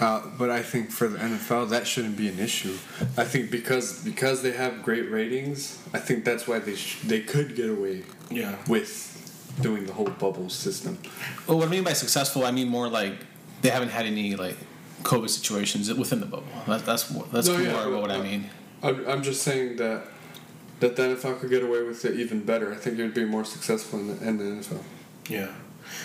Uh, 0.00 0.22
but 0.38 0.48
I 0.48 0.62
think 0.62 0.90
for 0.92 1.08
the 1.08 1.18
NFL, 1.18 1.70
that 1.70 1.84
shouldn't 1.84 2.16
be 2.16 2.28
an 2.28 2.38
issue. 2.38 2.76
I 3.16 3.24
think 3.24 3.50
because 3.50 4.02
because 4.04 4.42
they 4.42 4.52
have 4.52 4.82
great 4.82 5.10
ratings, 5.10 5.78
I 5.92 5.98
think 5.98 6.24
that's 6.24 6.46
why 6.46 6.60
they 6.60 6.76
sh- 6.76 7.00
they 7.04 7.20
could 7.20 7.56
get 7.56 7.68
away 7.68 8.04
Yeah. 8.30 8.54
with 8.68 8.88
doing 9.60 9.86
the 9.86 9.92
whole 9.92 10.06
bubble 10.24 10.48
system. 10.50 10.98
Well, 11.48 11.58
what 11.58 11.66
I 11.66 11.70
mean 11.70 11.82
by 11.82 11.94
successful, 11.94 12.44
I 12.46 12.52
mean 12.52 12.68
more 12.68 12.88
like 12.88 13.14
they 13.62 13.70
haven't 13.70 13.88
had 13.90 14.06
any 14.06 14.36
like 14.36 14.56
COVID 15.02 15.30
situations 15.30 15.92
within 15.92 16.20
the 16.20 16.26
bubble. 16.26 16.46
That, 16.68 16.86
that's 16.86 17.10
what- 17.10 17.32
that's 17.32 17.48
No, 17.48 17.58
more 17.90 18.00
what 18.02 18.12
I 18.12 18.20
mean. 18.22 18.48
I'm, 18.84 19.04
I'm 19.08 19.22
just 19.24 19.42
saying 19.42 19.76
that 19.82 20.04
that 20.78 20.94
the 20.94 21.02
NFL 21.02 21.40
could 21.40 21.50
get 21.50 21.64
away 21.64 21.82
with 21.82 22.04
it 22.04 22.14
even 22.20 22.44
better. 22.44 22.72
I 22.72 22.76
think 22.76 23.00
it 23.00 23.02
would 23.02 23.14
be 23.14 23.24
more 23.24 23.44
successful 23.44 23.98
in 23.98 24.06
the, 24.06 24.28
in 24.28 24.38
the 24.38 24.44
NFL. 24.44 24.78
Yeah. 25.28 25.48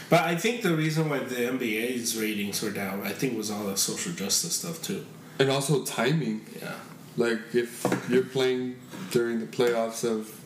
But 0.10 0.22
I 0.22 0.36
think 0.36 0.62
the 0.62 0.76
reason 0.76 1.10
why 1.10 1.20
the 1.20 1.36
NBA's 1.36 2.18
ratings 2.18 2.62
were 2.62 2.72
down, 2.72 3.02
I 3.02 3.12
think, 3.12 3.38
was 3.38 3.52
all 3.52 3.66
the 3.66 3.78
social 3.78 4.14
justice 4.14 4.56
stuff 4.56 4.82
too. 4.82 5.06
And 5.40 5.50
also 5.50 5.84
timing. 5.84 6.46
Yeah. 6.62 6.76
Like 7.18 7.40
if 7.54 7.86
you're 8.10 8.24
playing 8.24 8.78
during 9.12 9.40
the 9.40 9.46
playoffs 9.46 10.04
of 10.04 10.40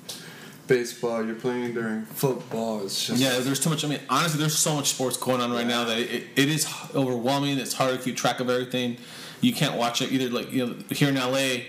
baseball, 0.67 1.25
you're 1.25 1.35
playing 1.35 1.73
during 1.73 2.03
football. 2.03 2.83
It's 2.83 3.07
just 3.07 3.21
Yeah, 3.21 3.39
there's 3.39 3.59
too 3.59 3.69
much. 3.69 3.85
I 3.85 3.87
mean, 3.87 3.99
honestly, 4.09 4.39
there's 4.39 4.57
so 4.57 4.75
much 4.75 4.89
sports 4.89 5.17
going 5.17 5.41
on 5.41 5.51
right 5.51 5.67
now 5.67 5.85
that 5.85 5.97
it, 5.97 6.23
it 6.35 6.49
is 6.49 6.67
overwhelming. 6.93 7.57
It's 7.57 7.73
hard 7.73 7.97
to 7.97 8.03
keep 8.03 8.15
track 8.15 8.39
of 8.39 8.49
everything. 8.49 8.97
You 9.41 9.53
can't 9.53 9.77
watch 9.77 10.01
it 10.01 10.11
either. 10.11 10.29
Like 10.29 10.51
you 10.51 10.65
know, 10.65 10.75
here 10.89 11.09
in 11.09 11.15
LA, 11.15 11.63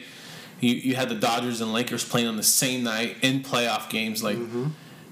you 0.60 0.74
you 0.74 0.96
had 0.96 1.08
the 1.08 1.14
Dodgers 1.14 1.60
and 1.60 1.72
Lakers 1.72 2.04
playing 2.04 2.26
on 2.26 2.36
the 2.36 2.42
same 2.42 2.82
night 2.82 3.16
in 3.22 3.40
playoff 3.40 3.88
games. 3.90 4.22
Like, 4.22 4.36
mm-hmm. 4.36 4.68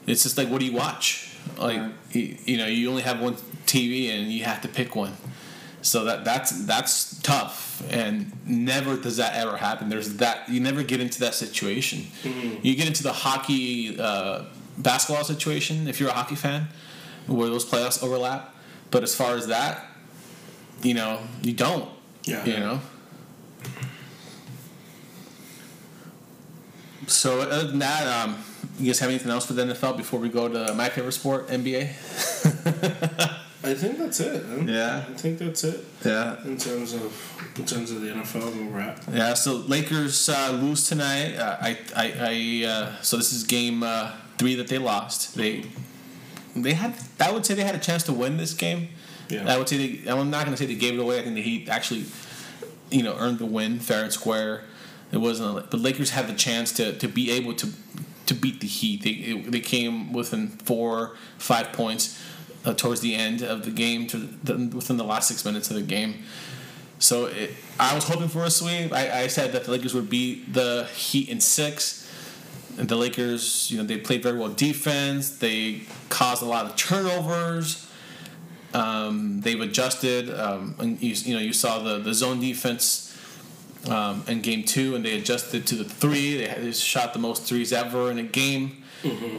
it's 0.07 0.23
just 0.23 0.37
like, 0.37 0.49
what 0.49 0.61
do 0.61 0.67
you 0.67 0.73
watch? 0.73 1.26
Like, 1.59 1.79
Right. 1.81 1.93
you, 2.13 2.37
you 2.45 2.57
know, 2.59 2.67
you 2.67 2.89
only 2.91 3.03
have 3.03 3.21
one 3.21 3.35
TV 3.67 4.11
and 4.11 4.31
you 4.33 4.45
have 4.45 4.61
to 4.63 4.69
pick 4.69 4.95
one. 4.97 5.17
So 5.83 6.05
that 6.05 6.25
that's 6.25 6.51
that's 6.67 7.21
tough, 7.23 7.81
and 7.91 8.33
never 8.45 8.97
does 8.97 9.19
that 9.19 9.35
ever 9.37 9.57
happen. 9.57 9.89
There's 9.89 10.15
that 10.17 10.49
you 10.49 10.59
never 10.59 10.83
get 10.83 11.01
into 11.01 11.21
that 11.21 11.35
situation. 11.35 12.07
You 12.63 12.75
get 12.75 12.89
into 12.89 13.05
the 13.05 13.13
hockey, 13.13 13.97
uh, 14.01 14.47
basketball 14.79 15.23
situation 15.23 15.87
if 15.87 16.01
you're 16.01 16.09
a 16.09 16.13
hockey 16.13 16.35
fan, 16.35 16.69
where 17.29 17.49
those 17.49 17.65
playoffs 17.65 18.03
overlap. 18.03 18.53
But 18.91 19.05
as 19.05 19.15
far 19.15 19.37
as 19.37 19.47
that, 19.47 19.85
you 20.83 20.95
know, 20.95 21.21
you 21.43 21.53
don't. 21.53 21.89
Yeah. 22.25 22.45
You 22.45 22.59
know. 22.59 22.81
So 27.07 27.41
other 27.43 27.69
than 27.69 27.79
that, 27.79 28.07
um, 28.09 28.43
you 28.79 28.87
guys 28.87 28.99
have 29.01 29.11
anything 29.11 29.31
else 29.31 29.47
for 29.47 29.53
the 29.55 29.63
NFL 29.65 29.97
before 29.97 30.21
we 30.21 30.29
go 30.29 30.49
to 30.49 30.75
my 30.75 30.89
favorite 30.89 31.13
sport, 31.13 31.49
NBA? 31.49 31.89
I 33.65 33.75
think 33.75 33.99
that's 33.99 34.21
it. 34.21 34.47
Man. 34.49 34.69
Yeah. 34.69 35.05
I 35.09 35.13
think 35.15 35.39
that's 35.39 35.65
it 35.65 35.85
Yeah. 36.05 36.37
in 36.45 36.57
terms 36.57 36.93
of 36.95 37.13
in 37.59 37.65
terms 37.65 37.91
of 37.91 38.01
the 38.03 38.09
NFL 38.09 38.55
where 38.55 38.71
we're 38.71 38.81
at. 38.81 39.03
Yeah, 39.13 39.35
so 39.35 39.55
Lakers 39.57 40.29
uh, 40.29 40.51
lose 40.61 40.87
tonight. 40.87 41.37
Uh, 41.37 41.57
I, 41.61 41.79
I, 41.97 42.13
I 42.21 42.67
uh, 42.69 43.03
so 43.03 43.17
this 43.17 43.33
is 43.33 43.45
game 43.45 43.83
uh, 43.83 44.13
three 44.39 44.55
that 44.57 44.69
they 44.69 44.79
lost. 44.79 45.35
They, 45.37 45.65
they 46.55 46.75
had. 46.75 46.95
I 47.19 47.31
would 47.33 47.45
say 47.47 47.55
they 47.55 47.65
had 47.65 47.75
a 47.75 47.79
chance 47.81 48.03
to 48.05 48.13
win 48.13 48.37
this 48.37 48.53
game. 48.55 48.89
Yeah. 49.29 49.53
I 49.53 49.59
would 49.59 49.69
say 49.69 49.79
they. 49.79 50.11
I'm 50.11 50.31
not 50.31 50.45
going 50.45 50.57
to 50.57 50.63
say 50.63 50.67
they 50.67 50.75
gave 50.77 50.95
it 50.95 51.01
away. 51.01 51.19
I 51.19 51.23
think 51.23 51.35
the 51.35 51.43
Heat 51.43 51.69
actually, 51.69 52.05
you 52.91 53.03
know, 53.03 53.17
earned 53.19 53.39
the 53.39 53.47
win 53.47 53.81
fair 53.81 54.05
and 54.05 54.13
square. 54.13 54.65
It 55.11 55.19
wasn't. 55.19 55.59
A, 55.59 55.69
the 55.71 55.77
Lakers 55.79 56.11
had 56.11 56.29
the 56.29 56.35
chance 56.35 56.73
to, 56.73 56.93
to 56.99 57.09
be 57.09 57.31
able 57.33 57.55
to 57.55 57.69
to 58.27 58.35
beat 58.35 58.61
the 58.61 58.67
Heat. 58.67 59.03
They 59.03 59.11
it, 59.11 59.53
they 59.53 59.61
came 59.61 60.13
within 60.13 60.49
four 60.49 61.17
five 61.39 61.73
points 61.73 62.23
uh, 62.65 62.75
towards 62.75 63.01
the 63.01 63.15
end 63.15 63.43
of 63.43 63.65
the 63.65 63.71
game 63.71 64.07
to 64.09 64.19
the, 64.19 64.55
within 64.75 64.97
the 64.97 65.05
last 65.05 65.29
six 65.29 65.45
minutes 65.45 65.71
of 65.71 65.77
the 65.77 65.83
game. 65.83 66.25
So 66.99 67.27
it, 67.27 67.51
I 67.79 67.95
was 67.95 68.05
hoping 68.05 68.29
for 68.29 68.45
a 68.45 68.51
sweep. 68.51 68.93
I, 68.93 69.23
I 69.23 69.27
said 69.27 69.53
that 69.53 69.65
the 69.65 69.71
Lakers 69.71 69.95
would 69.95 70.09
beat 70.09 70.53
the 70.53 70.89
Heat 70.95 71.29
in 71.29 71.41
six. 71.41 72.03
And 72.79 72.89
the 72.89 72.97
Lakers, 72.97 73.71
you 73.71 73.79
know, 73.79 73.85
they 73.85 73.97
played 73.97 74.23
very 74.23 74.39
well 74.39 74.51
defense. 74.51 75.39
They 75.39 75.83
caused 76.11 76.43
a 76.43 76.45
lot 76.45 76.67
of 76.67 76.77
turnovers. 76.77 77.91
Um, 78.75 79.41
they've 79.41 79.61
adjusted. 79.61 80.29
Um, 80.29 80.75
and 80.79 81.03
you, 81.03 81.15
you 81.15 81.35
know, 81.35 81.41
you 81.41 81.55
saw 81.55 81.79
the, 81.79 81.99
the 81.99 82.13
zone 82.13 82.41
defense 82.41 83.06
um, 83.89 84.25
in 84.29 84.41
game 84.41 84.65
two, 84.65 84.95
and 84.95 85.05
they 85.05 85.17
adjusted 85.17 85.67
to 85.69 85.75
the 85.77 85.85
three. 85.85 86.39
They, 86.39 86.47
had, 86.47 86.63
they 86.63 86.73
shot 86.73 87.13
the 87.13 87.19
most 87.19 87.45
threes 87.45 87.73
ever 87.73 88.11
in 88.11 88.19
a 88.19 88.23
game. 88.23 88.83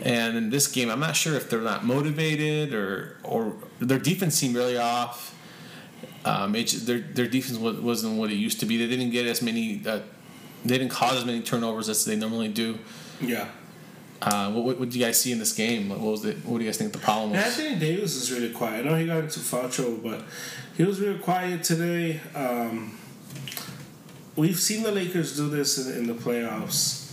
And 0.03 0.37
in 0.37 0.49
this 0.49 0.67
game, 0.67 0.89
I'm 0.89 1.01
not 1.01 1.15
sure 1.15 1.35
if 1.35 1.49
they're 1.49 1.59
not 1.59 1.83
motivated 1.83 2.73
or 2.73 3.17
or 3.23 3.53
their 3.79 3.99
defense 3.99 4.35
seemed 4.35 4.55
really 4.55 4.77
off. 4.77 5.35
Um, 6.23 6.55
it, 6.55 6.71
their 6.85 6.99
their 6.99 7.27
defense 7.27 7.57
wasn't 7.57 8.17
what 8.17 8.31
it 8.31 8.35
used 8.35 8.61
to 8.61 8.65
be. 8.65 8.77
They 8.77 8.87
didn't 8.87 9.09
get 9.09 9.25
as 9.25 9.41
many. 9.41 9.81
Uh, 9.85 9.99
they 10.63 10.77
didn't 10.77 10.91
cause 10.91 11.17
as 11.17 11.25
many 11.25 11.41
turnovers 11.41 11.89
as 11.89 12.05
they 12.05 12.15
normally 12.15 12.47
do. 12.47 12.77
Yeah. 13.19 13.49
Uh, 14.21 14.51
what, 14.51 14.63
what, 14.63 14.79
what 14.79 14.89
do 14.89 14.97
you 14.97 15.05
guys 15.05 15.19
see 15.19 15.31
in 15.31 15.39
this 15.39 15.53
game? 15.53 15.89
What 15.89 15.99
was 15.99 16.25
it? 16.25 16.37
What 16.45 16.59
do 16.59 16.63
you 16.63 16.69
guys 16.69 16.77
think 16.77 16.93
the 16.93 16.99
problem 16.99 17.31
was? 17.31 17.43
Anthony 17.45 17.75
Davis 17.77 18.15
is 18.15 18.31
really 18.31 18.51
quiet. 18.51 18.85
I 18.85 18.89
know 18.89 18.95
he 18.95 19.05
got 19.05 19.23
into 19.23 19.39
foul 19.39 19.69
trouble, 19.69 19.97
but 19.97 20.23
he 20.77 20.83
was 20.83 20.99
really 20.99 21.19
quiet 21.19 21.63
today. 21.63 22.21
Um, 22.33 22.96
we've 24.37 24.59
seen 24.59 24.83
the 24.83 24.91
Lakers 24.91 25.35
do 25.35 25.49
this 25.49 25.85
in, 25.85 25.97
in 25.97 26.07
the 26.07 26.13
playoffs 26.13 27.11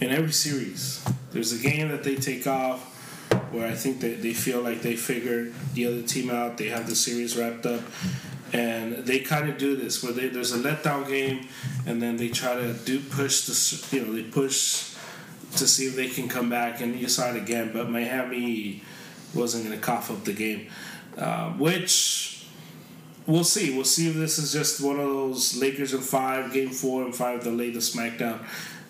in 0.00 0.10
every 0.10 0.32
series. 0.32 1.04
There's 1.32 1.52
a 1.52 1.58
game 1.58 1.88
that 1.88 2.04
they 2.04 2.14
take 2.14 2.46
off 2.46 2.94
where 3.50 3.66
I 3.66 3.74
think 3.74 4.00
that 4.00 4.22
they 4.22 4.34
feel 4.34 4.60
like 4.60 4.82
they 4.82 4.94
figured 4.94 5.54
the 5.74 5.86
other 5.86 6.02
team 6.02 6.30
out. 6.30 6.58
They 6.58 6.68
have 6.68 6.86
the 6.86 6.94
series 6.94 7.36
wrapped 7.36 7.66
up. 7.66 7.80
And 8.52 9.04
they 9.06 9.20
kind 9.20 9.48
of 9.50 9.58
do 9.58 9.76
this 9.76 10.02
where 10.02 10.12
they, 10.12 10.28
there's 10.28 10.52
a 10.52 10.58
letdown 10.58 11.06
game, 11.06 11.48
and 11.86 12.00
then 12.00 12.16
they 12.16 12.28
try 12.28 12.54
to 12.54 12.72
do 12.72 12.98
push 13.00 13.42
the 13.42 13.96
you 13.96 14.06
know 14.06 14.12
they 14.14 14.22
push 14.22 14.94
to 15.56 15.68
see 15.68 15.86
if 15.86 15.96
they 15.96 16.08
can 16.08 16.28
come 16.28 16.48
back, 16.48 16.80
and 16.80 16.98
you 16.98 17.08
saw 17.08 17.28
it 17.28 17.36
again. 17.36 17.72
But 17.74 17.90
Miami 17.90 18.82
wasn't 19.34 19.66
going 19.66 19.78
to 19.78 19.84
cough 19.84 20.10
up 20.10 20.24
the 20.24 20.32
game, 20.32 20.68
uh, 21.18 21.50
which 21.52 22.27
we'll 23.28 23.44
see. 23.44 23.76
We'll 23.76 23.84
see 23.84 24.08
if 24.08 24.16
this 24.16 24.38
is 24.38 24.52
just 24.52 24.80
one 24.80 24.98
of 24.98 25.06
those 25.06 25.56
Lakers 25.56 25.94
in 25.94 26.00
five, 26.00 26.52
game 26.52 26.70
four 26.70 27.04
and 27.04 27.14
five, 27.14 27.44
the 27.44 27.52
latest 27.52 27.94
SmackDown. 27.94 28.40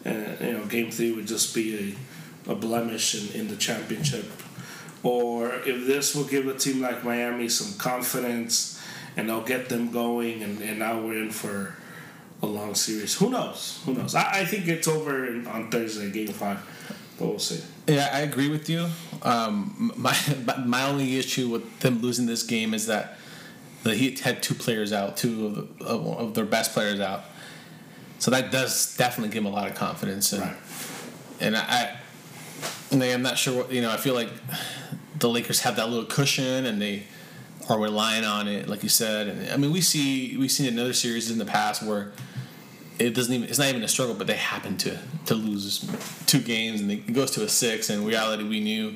And 0.05 0.41
you 0.41 0.53
know, 0.53 0.65
game 0.65 0.91
three 0.91 1.13
would 1.13 1.27
just 1.27 1.55
be 1.55 1.97
a, 2.47 2.53
a 2.53 2.55
blemish 2.55 3.15
in, 3.15 3.41
in 3.41 3.49
the 3.49 3.57
championship, 3.57 4.25
or 5.03 5.53
if 5.67 5.87
this 5.87 6.15
will 6.15 6.25
give 6.25 6.47
a 6.47 6.55
team 6.55 6.81
like 6.81 7.05
Miami 7.05 7.49
some 7.49 7.77
confidence 7.79 8.81
and 9.17 9.29
they'll 9.29 9.43
get 9.43 9.69
them 9.69 9.91
going, 9.91 10.43
and, 10.43 10.63
and 10.63 10.79
now 10.79 11.01
we're 11.01 11.21
in 11.21 11.31
for 11.31 11.75
a 12.41 12.47
long 12.47 12.77
series. 12.77 13.19
Who 13.19 13.31
knows? 13.31 13.81
Who 13.85 13.95
knows? 13.95 14.15
I, 14.15 14.41
I 14.41 14.45
think 14.45 14.69
it's 14.69 14.87
over 14.87 15.27
on 15.49 15.71
Thursday, 15.71 16.11
game 16.13 16.29
five, 16.29 16.61
but 17.19 17.27
we'll 17.27 17.39
see. 17.41 17.61
Yeah, 17.89 18.11
I 18.13 18.21
agree 18.21 18.49
with 18.49 18.71
you. 18.71 18.87
Um, 19.23 19.93
my 19.97 20.17
my 20.65 20.89
only 20.89 21.19
issue 21.19 21.49
with 21.49 21.81
them 21.81 22.01
losing 22.01 22.27
this 22.27 22.45
game 22.45 22.73
is 22.73 22.87
that 22.87 23.19
the 23.83 23.95
Heat 23.95 24.21
had 24.21 24.43
two 24.43 24.55
players 24.55 24.93
out, 24.93 25.17
two 25.17 25.47
of, 25.47 25.55
the, 25.79 25.85
of, 25.85 26.07
of 26.07 26.35
their 26.35 26.45
best 26.45 26.73
players 26.73 27.01
out. 27.01 27.25
So 28.19 28.31
that 28.33 28.51
does 28.51 28.97
definitely 28.97 29.33
give 29.33 29.45
him 29.45 29.53
a 29.53 29.55
lot 29.55 29.69
of 29.71 29.77
confidence. 29.77 30.33
And, 30.33 30.43
Right. 30.43 30.57
and 31.41 31.57
I, 31.57 31.97
and 32.91 33.03
I'm 33.03 33.23
not 33.23 33.39
sure 33.39 33.63
what 33.63 33.73
you 33.73 33.81
know. 33.83 33.91
I 33.91 33.97
feel 33.97 34.15
like 34.15 34.29
the 35.19 35.29
Lakers 35.29 35.61
have 35.61 35.77
that 35.77 35.89
little 35.89 36.07
cushion, 36.07 36.67
and 36.67 36.81
they 36.81 37.05
are 37.69 37.79
relying 37.79 38.25
on 38.25 38.49
it, 38.49 38.69
like 38.69 38.83
you 38.83 38.89
said. 38.89 39.29
And 39.29 39.51
I 39.53 39.57
mean, 39.57 39.71
we 39.73 39.81
see 39.81 40.37
we've 40.37 40.51
seen 40.51 40.73
another 40.73 40.93
series 40.95 41.31
in 41.31 41.39
the 41.39 41.45
past 41.45 41.83
where 41.83 42.13
it 42.99 43.15
doesn't 43.15 43.33
even 43.33 43.49
it's 43.49 43.59
not 43.59 43.69
even 43.69 43.85
a 43.85 43.89
struggle, 43.89 44.15
but 44.15 44.27
they 44.27 44.37
happen 44.37 44.77
to 44.79 44.99
to 45.27 45.35
lose 45.35 45.89
two 46.27 46.41
games, 46.41 46.81
and 46.81 46.91
it 46.91 47.13
goes 47.13 47.31
to 47.33 47.45
a 47.45 47.49
six. 47.49 47.91
And 47.91 48.05
reality, 48.07 48.43
we 48.43 48.59
knew 48.61 48.95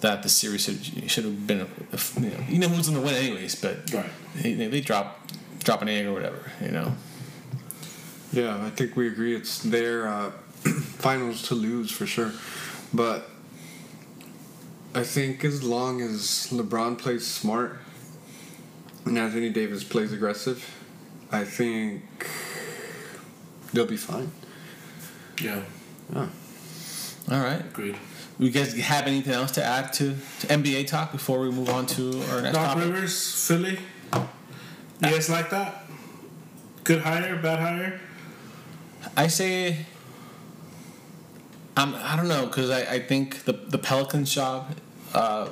that 0.00 0.22
the 0.22 0.28
series 0.28 0.64
should, 0.64 1.10
should 1.10 1.24
have 1.24 1.46
been 1.46 1.60
a, 1.60 1.66
a- 1.92 2.20
you 2.20 2.30
know 2.30 2.44
you 2.48 2.58
know 2.58 2.68
who's 2.68 2.88
going 2.88 3.00
to 3.00 3.04
win 3.06 3.14
anyways, 3.14 3.54
but 3.60 3.92
Right. 3.92 4.10
they, 4.36 4.54
they 4.54 4.80
drop 4.80 5.20
drop 5.62 5.82
an 5.82 5.88
egg 5.88 6.06
or 6.06 6.12
whatever, 6.12 6.50
you 6.62 6.70
know. 6.70 6.94
Yeah, 8.32 8.64
I 8.64 8.70
think 8.70 8.96
we 8.96 9.08
agree. 9.08 9.34
It's 9.34 9.58
their 9.62 10.06
uh, 10.08 10.30
finals 10.98 11.42
to 11.48 11.54
lose 11.54 11.90
for 11.90 12.06
sure. 12.06 12.32
But 12.94 13.28
I 14.94 15.02
think 15.02 15.44
as 15.44 15.62
long 15.62 16.00
as 16.00 16.48
LeBron 16.50 16.98
plays 16.98 17.26
smart 17.26 17.78
and 19.04 19.18
Anthony 19.18 19.50
Davis 19.50 19.82
plays 19.84 20.12
aggressive, 20.12 20.64
I 21.32 21.44
think 21.44 22.02
they'll 23.72 23.86
be 23.86 23.96
fine. 23.96 24.30
Yeah. 25.42 25.62
Yeah, 26.12 26.28
All 27.30 27.40
right. 27.40 27.60
agreed. 27.60 27.96
You 28.40 28.48
guys 28.48 28.72
have 28.72 29.06
anything 29.06 29.34
else 29.34 29.50
to 29.52 29.62
add 29.62 29.92
to, 29.94 30.14
to 30.40 30.46
NBA 30.46 30.86
talk 30.86 31.12
before 31.12 31.40
we 31.40 31.50
move 31.50 31.68
on 31.68 31.84
to 31.88 32.22
our 32.30 32.40
next 32.40 32.54
Doc 32.54 32.68
topic? 32.68 32.84
Rivers, 32.84 33.46
Philly. 33.46 33.78
You 34.14 34.22
guys 35.10 35.28
like 35.28 35.50
that? 35.50 35.84
Good 36.82 37.02
hire, 37.02 37.36
bad 37.36 37.58
hire? 37.58 38.00
I 39.14 39.26
say, 39.26 39.84
I'm, 41.76 41.94
I 41.94 42.16
don't 42.16 42.28
know, 42.28 42.46
because 42.46 42.70
I, 42.70 42.80
I 42.94 43.00
think 43.00 43.44
the, 43.44 43.52
the 43.52 43.76
Pelicans 43.76 44.34
job, 44.34 44.74
uh, 45.12 45.50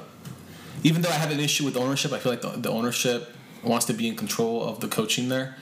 even 0.82 1.02
though 1.02 1.10
I 1.10 1.14
have 1.16 1.30
an 1.30 1.40
issue 1.40 1.66
with 1.66 1.76
ownership, 1.76 2.12
I 2.12 2.18
feel 2.18 2.32
like 2.32 2.40
the, 2.40 2.52
the 2.52 2.70
ownership 2.70 3.34
wants 3.62 3.84
to 3.86 3.92
be 3.92 4.08
in 4.08 4.16
control 4.16 4.66
of 4.66 4.80
the 4.80 4.88
coaching 4.88 5.28
there 5.28 5.56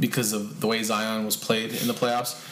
because 0.00 0.32
of 0.32 0.60
the 0.60 0.66
way 0.66 0.82
Zion 0.82 1.24
was 1.24 1.36
played 1.36 1.74
in 1.80 1.86
the 1.86 1.94
playoffs. 1.94 2.42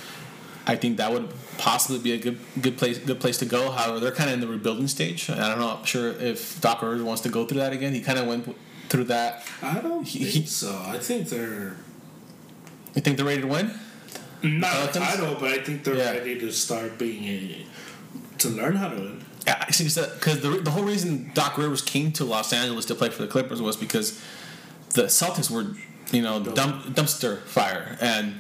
I 0.67 0.77
think 0.77 0.97
that 0.97 1.13
would 1.13 1.29
possibly 1.59 1.99
be 1.99 2.13
a 2.13 2.19
good 2.19 2.39
good 2.61 2.79
place 2.79 2.99
good 2.99 3.21
place 3.21 3.39
to 3.39 3.45
go. 3.45 3.71
However, 3.71 4.01
they're 4.01 4.13
kind 4.13 4.31
of 4.31 4.35
in 4.35 4.41
the 4.41 4.49
rebuilding 4.49 4.89
stage. 4.89 5.29
I'm 5.31 5.59
not 5.59 5.59
know 5.59 5.85
sure 5.87 6.09
if 6.11 6.61
Doc 6.61 6.81
Rivers 6.83 7.03
wants 7.03 7.23
to 7.23 7.29
go 7.29 7.45
through 7.47 7.59
that 7.61 7.73
again. 7.73 7.93
He 7.93 8.01
kind 8.01 8.19
of 8.19 8.27
went 8.27 8.55
through 8.89 9.05
that. 9.05 9.47
I 9.63 9.81
don't 9.81 10.05
He- 10.07 10.21
think 10.25 10.31
he- 10.45 10.47
so. 10.47 10.75
I 10.87 10.99
think 10.99 11.29
they're 11.29 11.77
You 12.95 13.03
think 13.03 13.17
they're 13.17 13.27
ready 13.27 13.43
to 13.43 13.47
win? 13.47 13.71
not 14.43 14.91
a 14.91 14.99
title, 14.99 15.37
but 15.41 15.51
I 15.51 15.59
think 15.63 15.85
they're 15.85 15.97
Yeah. 15.97 16.11
ready 16.13 16.39
to 16.39 16.51
start 16.53 16.99
being 16.99 17.25
a 17.25 17.67
to 18.39 18.49
learn 18.51 18.77
how 18.77 18.89
to 18.89 18.97
win. 18.97 19.25
Yeah, 19.47 19.63
because 19.67 19.95
the, 19.95 20.61
the 20.63 20.71
whole 20.71 20.85
reason 20.85 21.31
Doc 21.35 21.59
Rivers 21.59 21.83
came 21.83 22.13
to 22.13 22.25
Los 22.25 22.53
Angeles 22.53 22.87
to 22.87 22.95
play 22.95 23.11
for 23.11 23.21
the 23.23 23.29
Clippers 23.29 23.61
was 23.61 23.77
because 23.77 24.19
the 24.95 25.05
Celtics 25.05 25.51
were, 25.51 25.67
you 26.13 26.23
know, 26.23 26.41
dump, 26.43 26.95
dumpster 26.95 27.41
fire, 27.43 27.99
and 28.01 28.37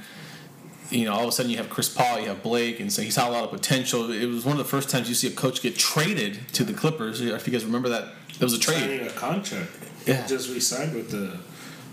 you 0.90 1.04
know, 1.06 1.12
all 1.12 1.22
of 1.22 1.28
a 1.28 1.32
sudden 1.32 1.50
you 1.50 1.56
have 1.56 1.70
Chris 1.70 1.88
Paul, 1.88 2.20
you 2.20 2.28
have 2.28 2.42
Blake, 2.42 2.78
and 2.80 2.92
so 2.92 3.02
he 3.02 3.10
saw 3.10 3.28
a 3.28 3.32
lot 3.32 3.44
of 3.44 3.50
potential. 3.50 4.10
It 4.12 4.26
was 4.26 4.44
one 4.44 4.52
of 4.52 4.58
the 4.58 4.68
first 4.70 4.90
times 4.90 5.08
you 5.08 5.14
see 5.14 5.28
a 5.28 5.30
coach 5.32 5.62
get 5.62 5.76
traded 5.76 6.38
to 6.52 6.64
the 6.64 6.72
Clippers. 6.72 7.20
If 7.20 7.46
you 7.46 7.52
guys 7.52 7.64
remember 7.64 7.88
that, 7.88 8.12
it 8.28 8.40
was 8.42 8.52
a 8.52 8.58
trade. 8.58 8.80
Signing 8.80 9.06
a 9.06 9.10
contract. 9.10 9.70
Yeah. 10.06 10.22
He 10.22 10.28
just 10.28 10.50
re-signed 10.50 10.94
with 10.94 11.10
the 11.10 11.38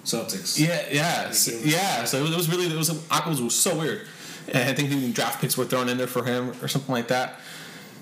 Celtics. 0.04 0.60
Yeah, 0.60 0.84
yeah, 0.92 1.32
so, 1.32 1.52
it 1.52 1.62
was- 1.62 1.66
yeah. 1.74 2.04
So 2.06 2.18
it 2.26 2.36
was, 2.36 2.50
really 2.50 2.66
it 2.68 2.78
was 2.78 2.90
it 2.90 3.26
was, 3.28 3.56
so 3.56 3.78
weird, 3.78 4.08
and 4.48 4.58
I 4.70 4.74
think 4.74 4.92
even 4.92 5.12
draft 5.14 5.40
picks 5.42 5.58
were 5.58 5.66
thrown 5.66 5.88
in 5.90 5.98
there 5.98 6.08
for 6.08 6.26
him 6.26 6.52
or 6.62 6.68
something 6.68 6.92
like 6.94 7.08
that. 7.10 7.40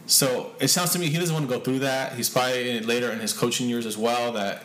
So 0.08 0.54
it 0.60 0.70
sounds 0.70 0.92
to 0.94 1.00
me 1.00 1.08
he 1.08 1.18
doesn't 1.20 1.34
want 1.36 1.48
to 1.48 1.54
go 1.56 1.62
through 1.64 1.80
that. 1.80 2.14
He's 2.14 2.30
probably 2.30 2.70
in 2.72 2.78
it 2.78 2.86
later 2.86 3.12
in 3.12 3.20
his 3.20 3.32
coaching 3.34 3.70
years 3.70 3.86
as 3.86 3.96
well 3.98 4.32
that 4.32 4.64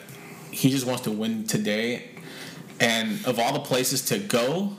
he 0.51 0.71
just 0.71 0.87
wants 0.87 1.03
to 1.03 1.11
win 1.11 1.45
today. 1.47 2.11
And 2.81 3.25
of 3.27 3.39
all 3.39 3.53
the 3.53 3.61
places 3.61 4.03
to 4.07 4.19
go, 4.19 4.77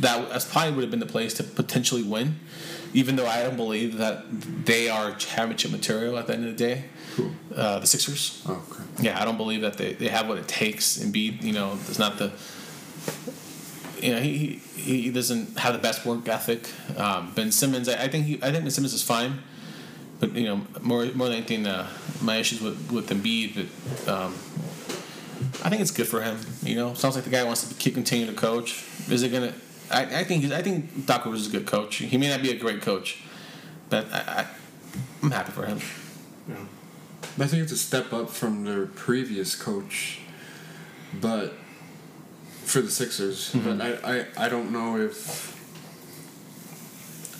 that 0.00 0.28
that's 0.30 0.44
probably 0.44 0.72
would 0.72 0.82
have 0.82 0.90
been 0.90 1.00
the 1.00 1.06
place 1.06 1.34
to 1.34 1.42
potentially 1.44 2.02
win. 2.02 2.40
Even 2.92 3.16
though 3.16 3.26
I 3.26 3.42
don't 3.42 3.56
believe 3.56 3.98
that 3.98 4.24
they 4.64 4.88
are 4.88 5.12
championship 5.16 5.70
material 5.70 6.16
at 6.18 6.26
the 6.26 6.34
end 6.34 6.46
of 6.46 6.56
the 6.56 6.64
day, 6.64 6.84
Who? 7.16 7.30
uh, 7.54 7.78
the 7.80 7.86
Sixers. 7.86 8.42
Oh, 8.48 8.64
okay. 8.70 8.82
Yeah, 9.00 9.20
I 9.20 9.24
don't 9.24 9.36
believe 9.36 9.60
that 9.60 9.76
they, 9.76 9.92
they 9.92 10.08
have 10.08 10.28
what 10.28 10.38
it 10.38 10.48
takes. 10.48 10.96
And 10.96 11.12
be 11.12 11.38
you 11.40 11.52
know, 11.52 11.78
it's 11.88 11.98
not 11.98 12.18
the. 12.18 12.32
You 14.00 14.12
know, 14.12 14.20
he, 14.20 14.60
he 14.76 15.02
he 15.02 15.10
doesn't 15.10 15.58
have 15.58 15.72
the 15.72 15.78
best 15.78 16.04
work 16.04 16.28
ethic. 16.28 16.68
Um, 16.98 17.32
ben 17.34 17.50
Simmons, 17.50 17.88
I, 17.88 18.04
I 18.04 18.08
think 18.08 18.26
he, 18.26 18.34
I 18.36 18.50
think 18.52 18.64
Ben 18.64 18.70
Simmons 18.70 18.92
is 18.92 19.02
fine, 19.02 19.38
but 20.20 20.34
you 20.34 20.44
know, 20.44 20.60
more 20.82 21.06
more 21.14 21.28
than 21.28 21.38
anything, 21.38 21.66
uh, 21.66 21.88
my 22.20 22.36
issues 22.36 22.60
with 22.60 22.90
with 22.92 23.08
Embiid, 23.08 23.68
but 24.04 24.08
um, 24.12 24.34
I 25.66 25.68
think 25.68 25.82
it's 25.82 25.90
good 25.90 26.06
for 26.06 26.22
him. 26.22 26.38
You 26.62 26.76
know, 26.76 26.94
sounds 26.94 27.16
like 27.16 27.24
the 27.24 27.30
guy 27.30 27.42
wants 27.42 27.66
to 27.66 27.74
keep 27.74 27.94
continuing 27.94 28.32
to 28.32 28.40
coach. 28.40 28.84
Is 29.10 29.24
it 29.24 29.30
gonna? 29.30 29.52
I, 29.90 30.20
I 30.20 30.24
think 30.24 30.44
he's- 30.44 30.52
I 30.52 30.62
think 30.62 31.06
Doc 31.06 31.24
Rivers 31.24 31.40
is 31.40 31.48
a 31.48 31.50
good 31.50 31.66
coach. 31.66 31.96
He 31.96 32.16
may 32.16 32.28
not 32.28 32.40
be 32.40 32.52
a 32.52 32.56
great 32.56 32.82
coach, 32.82 33.20
but 33.90 34.06
I, 34.12 34.18
I 34.18 34.46
I'm 35.24 35.32
happy 35.32 35.50
for 35.50 35.66
him. 35.66 35.80
Yeah. 36.48 36.54
I 37.44 37.48
think 37.48 37.64
it's 37.64 37.72
a 37.72 37.76
step 37.76 38.12
up 38.12 38.30
from 38.30 38.64
their 38.64 38.86
previous 38.86 39.56
coach, 39.56 40.20
but 41.20 41.54
for 42.62 42.80
the 42.80 42.90
Sixers. 42.90 43.50
But 43.52 43.78
mm-hmm. 43.78 44.06
I, 44.06 44.20
I, 44.20 44.46
I 44.46 44.48
don't 44.48 44.70
know 44.70 44.96
if 44.96 45.52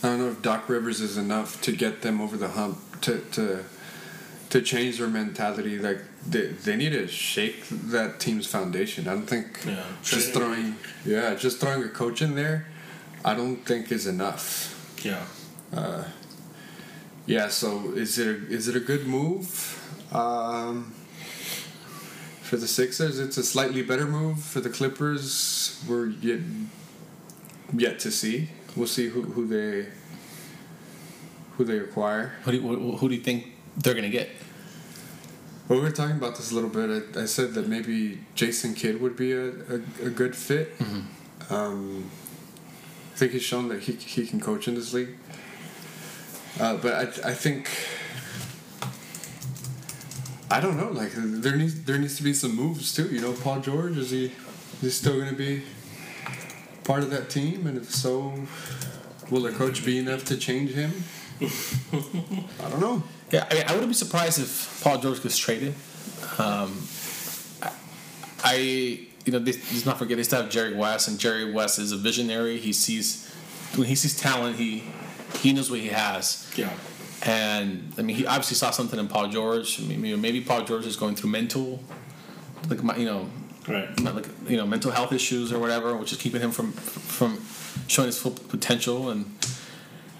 I 0.03 0.09
don't 0.09 0.19
know 0.19 0.27
if 0.27 0.41
Doc 0.41 0.67
Rivers 0.67 0.99
is 0.99 1.15
enough 1.15 1.61
to 1.61 1.71
get 1.71 2.01
them 2.01 2.19
over 2.19 2.35
the 2.35 2.49
hump 2.49 3.01
to 3.03 3.21
to 3.31 3.63
to 4.49 4.61
change 4.61 4.97
their 4.97 5.07
mentality. 5.07 5.79
Like 5.79 6.01
they, 6.29 6.47
they 6.47 6.75
need 6.75 6.89
to 6.91 7.07
shake 7.07 7.65
that 7.69 8.19
team's 8.19 8.47
foundation. 8.47 9.07
I 9.07 9.13
don't 9.13 9.27
think 9.29 9.59
Yeah. 9.65 9.83
just 10.03 10.33
throwing 10.33 10.75
yeah 11.05 11.35
just 11.35 11.59
throwing 11.59 11.83
a 11.83 11.89
coach 11.89 12.21
in 12.21 12.35
there. 12.35 12.67
I 13.25 13.33
don't 13.33 13.57
think 13.65 13.91
is 13.91 14.07
enough. 14.07 14.73
Yeah. 15.03 15.23
Yeah, 17.25 17.49
so 17.49 17.91
is 17.93 18.17
it 18.19 18.27
a, 18.27 18.47
is 18.47 18.67
it 18.69 18.75
a 18.75 18.79
good 18.79 19.05
move? 19.05 19.45
Um, 20.13 20.93
for 22.41 22.55
the 22.55 22.67
Sixers, 22.67 23.19
it's 23.19 23.35
a 23.37 23.43
slightly 23.43 23.81
better 23.81 24.05
move. 24.05 24.39
For 24.41 24.61
the 24.61 24.69
Clippers, 24.69 25.83
we're 25.89 26.07
yet 26.07 26.39
yet 27.73 27.99
to 27.99 28.11
see. 28.11 28.49
We'll 28.77 28.87
see 28.87 29.09
who, 29.09 29.23
who 29.23 29.45
they 29.45 29.89
who 31.57 31.65
they 31.65 31.79
acquire. 31.79 32.35
Who 32.43 32.51
do 32.51 32.57
you, 32.57 32.63
who, 32.63 32.95
who 32.97 33.09
do 33.09 33.15
you 33.15 33.21
think 33.21 33.47
they're 33.75 33.93
gonna 33.95 34.09
get? 34.09 34.29
Well, 35.67 35.79
we 35.79 35.85
were 35.85 35.91
talking 35.91 36.15
about 36.15 36.37
this 36.37 36.51
a 36.51 36.55
little 36.55 36.69
bit. 36.69 37.15
I, 37.15 37.23
I 37.23 37.25
said 37.25 37.53
that 37.55 37.67
maybe 37.67 38.19
Jason 38.35 38.73
Kidd 38.73 39.01
would 39.01 39.17
be 39.17 39.33
a, 39.33 39.47
a, 39.49 40.05
a 40.05 40.09
good 40.09 40.33
fit. 40.33 40.73
Um, 41.49 42.09
I 43.13 43.17
think 43.17 43.33
he's 43.33 43.43
shown 43.43 43.67
that 43.69 43.81
he, 43.81 43.93
he 43.93 44.25
can 44.25 44.39
coach 44.39 44.69
in 44.69 44.75
this 44.75 44.93
league. 44.93 45.17
Uh, 46.57 46.77
but 46.77 46.93
I, 46.93 47.29
I 47.29 47.33
think 47.33 47.69
I 50.49 50.61
don't 50.61 50.77
know. 50.77 50.89
Like 50.89 51.11
there 51.15 51.55
needs 51.57 51.83
there 51.83 51.97
needs 51.97 52.15
to 52.17 52.23
be 52.23 52.33
some 52.33 52.55
moves 52.55 52.95
too. 52.95 53.07
You 53.07 53.19
know, 53.19 53.33
Paul 53.33 53.59
George 53.59 53.97
is 53.97 54.11
he 54.11 54.25
is 54.25 54.81
he 54.81 54.89
still 54.89 55.17
going 55.17 55.29
to 55.29 55.35
be 55.35 55.63
part 56.85 57.03
of 57.03 57.09
that 57.09 57.29
team? 57.29 57.67
And 57.67 57.77
if 57.77 57.91
so, 57.91 58.33
will 59.29 59.41
the 59.41 59.51
coach 59.51 59.85
be 59.85 59.99
enough 59.99 60.23
to 60.25 60.37
change 60.37 60.71
him? 60.71 60.93
I 61.41 62.69
don't 62.69 62.79
know. 62.79 63.03
Yeah, 63.31 63.45
I 63.49 63.53
mean, 63.55 63.63
I 63.67 63.71
wouldn't 63.73 63.89
be 63.89 63.93
surprised 63.95 64.39
if 64.39 64.81
Paul 64.83 64.99
George 64.99 65.21
gets 65.21 65.37
traded. 65.37 65.73
Um, 66.37 66.87
I, 68.43 69.07
you 69.25 69.31
know, 69.33 69.39
they, 69.39 69.51
let's 69.53 69.85
not 69.85 69.97
forget 69.97 70.17
they 70.17 70.23
still 70.23 70.41
have 70.41 70.49
Jerry 70.51 70.75
West, 70.75 71.07
and 71.07 71.19
Jerry 71.19 71.51
West 71.51 71.79
is 71.79 71.91
a 71.91 71.97
visionary. 71.97 72.57
He 72.57 72.71
sees 72.73 73.29
when 73.75 73.87
he 73.87 73.95
sees 73.95 74.17
talent, 74.17 74.55
he 74.57 74.83
he 75.39 75.53
knows 75.53 75.69
what 75.69 75.79
he 75.79 75.87
has. 75.87 76.49
Yeah. 76.55 76.69
And 77.23 77.93
I 77.97 78.03
mean, 78.03 78.15
he 78.15 78.25
obviously 78.25 78.55
saw 78.55 78.71
something 78.71 78.99
in 78.99 79.07
Paul 79.07 79.27
George. 79.27 79.81
I 79.81 79.83
mean, 79.83 80.21
maybe 80.21 80.39
Paul 80.41 80.63
George 80.63 80.85
is 80.85 80.95
going 80.95 81.15
through 81.15 81.31
mental, 81.31 81.81
like 82.69 82.83
my, 82.83 82.95
you 82.95 83.05
know, 83.05 83.29
Right. 83.67 83.99
like 83.99 84.27
you 84.47 84.55
know 84.55 84.65
mental 84.65 84.91
health 84.91 85.11
issues 85.11 85.51
or 85.51 85.59
whatever, 85.59 85.97
which 85.97 86.13
is 86.13 86.17
keeping 86.17 86.39
him 86.39 86.51
from 86.51 86.71
from 86.71 87.41
showing 87.87 88.05
his 88.05 88.17
full 88.17 88.31
potential. 88.31 89.09
And 89.09 89.25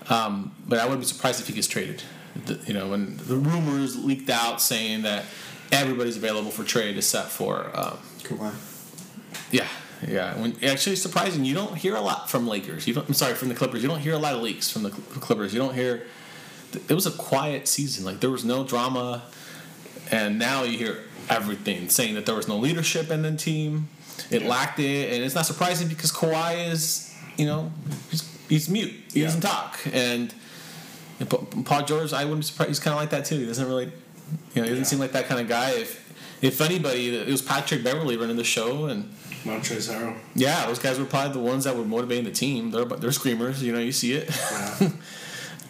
um, 0.10 0.54
but 0.68 0.80
I 0.80 0.84
wouldn't 0.84 1.02
be 1.02 1.06
surprised 1.08 1.40
if 1.40 1.48
he 1.48 1.54
gets 1.54 1.68
traded. 1.68 2.04
The, 2.46 2.60
you 2.68 2.74
know, 2.74 2.90
when 2.90 3.18
the 3.18 3.36
rumors 3.38 3.98
leaked 4.04 4.30
out 4.30 4.62
saying 4.62 5.02
that 5.04 5.26
everybody's 5.72 6.18
available 6.18 6.52
for 6.52 6.64
trade 6.64 6.98
except 6.98 7.30
for 7.30 7.70
um, 7.74 7.98
Kawhi. 8.24 8.54
yeah. 9.52 9.68
Yeah, 10.08 10.40
when 10.40 10.56
actually 10.64 10.96
surprising. 10.96 11.44
You 11.44 11.56
don't 11.56 11.76
hear 11.76 11.96
a 11.96 12.02
lot 12.02 12.30
from 12.30 12.48
Lakers. 12.48 12.88
You 12.88 12.94
don't. 12.94 13.08
I'm 13.08 13.16
sorry, 13.16 13.34
from 13.34 13.50
the 13.50 13.56
Clippers. 13.56 13.82
You 13.82 13.90
don't 13.90 14.00
hear 14.00 14.14
a 14.14 14.20
lot 14.20 14.36
of 14.36 14.44
leaks 14.44 14.70
from 14.70 14.84
the 14.84 14.92
Clippers. 14.92 15.56
You 15.56 15.60
don't 15.60 15.74
hear. 15.74 16.06
It 16.88 16.94
was 16.94 17.08
a 17.08 17.12
quiet 17.12 17.68
season. 17.68 18.06
Like 18.06 18.20
there 18.20 18.30
was 18.30 18.46
no 18.46 18.64
drama, 18.64 19.24
and 20.12 20.38
now 20.38 20.62
you 20.62 20.78
hear 20.78 21.00
everything 21.32 21.90
saying 21.90 22.14
that 22.14 22.28
there 22.28 22.36
was 22.36 22.48
no 22.48 22.58
leadership 22.58 23.10
in 23.10 23.24
the 23.24 23.36
team. 23.36 23.88
It 24.30 24.44
Yeah. 24.44 24.48
lacked 24.50 24.80
it, 24.80 25.14
and 25.14 25.24
it's 25.24 25.34
not 25.34 25.48
surprising 25.48 25.88
because 25.88 26.12
Kawhi 26.12 26.70
is, 26.70 27.12
you 27.36 27.48
know, 27.48 27.72
he's, 28.12 28.24
he's 28.50 28.70
mute. 28.70 28.94
He 29.12 29.22
Yeah. 29.22 29.26
doesn't 29.28 29.42
talk, 29.42 29.80
and, 29.94 30.32
Pa- 31.26 31.38
Paul 31.66 31.84
George, 31.86 32.14
I 32.14 32.24
wouldn't 32.26 32.42
be 32.42 32.46
surprised. 32.46 32.70
He's 32.70 32.80
kind 32.80 32.94
of 32.94 33.00
like 33.00 33.10
that 33.10 33.26
too. 33.26 33.40
He 33.40 33.46
doesn't 33.46 33.68
really, 33.68 33.86
you 33.86 34.62
know, 34.62 34.64
he 34.64 34.70
doesn't 34.70 34.78
Yeah. 34.78 34.84
seem 34.84 35.00
like 35.00 35.12
that 35.14 35.28
kind 35.28 35.42
of 35.42 35.48
guy. 35.48 35.72
If 35.72 36.06
if 36.42 36.62
anybody, 36.62 37.16
it 37.16 37.28
was 37.28 37.42
Patrick 37.42 37.84
Beverley 37.84 38.18
running 38.18 38.36
the 38.38 38.44
show, 38.44 38.86
and 38.86 39.12
Montrezl 39.44 39.94
Harrell. 39.96 40.16
yeah, 40.36 40.66
those 40.68 40.78
guys 40.80 41.00
were 41.00 41.06
probably 41.06 41.34
the 41.34 41.40
ones 41.40 41.64
that 41.64 41.76
were 41.76 41.86
motivating 41.86 42.26
the 42.26 42.32
team. 42.32 42.70
They're 42.72 42.86
they're 42.86 43.12
screamers, 43.12 43.64
you 43.64 43.72
know. 43.74 43.80
You 43.80 43.92
see 43.92 44.14
it, 44.14 44.30
Yeah. 44.30 44.90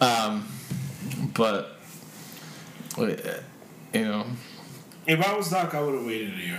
um, 0.00 0.48
but 1.34 1.78
uh, 2.98 3.06
you 3.94 4.04
know, 4.04 4.26
if 5.06 5.26
I 5.26 5.34
was 5.36 5.48
Doc, 5.50 5.74
I 5.74 5.80
would 5.80 5.94
have 5.94 6.04
waited 6.04 6.34
a 6.34 6.36
year. 6.36 6.58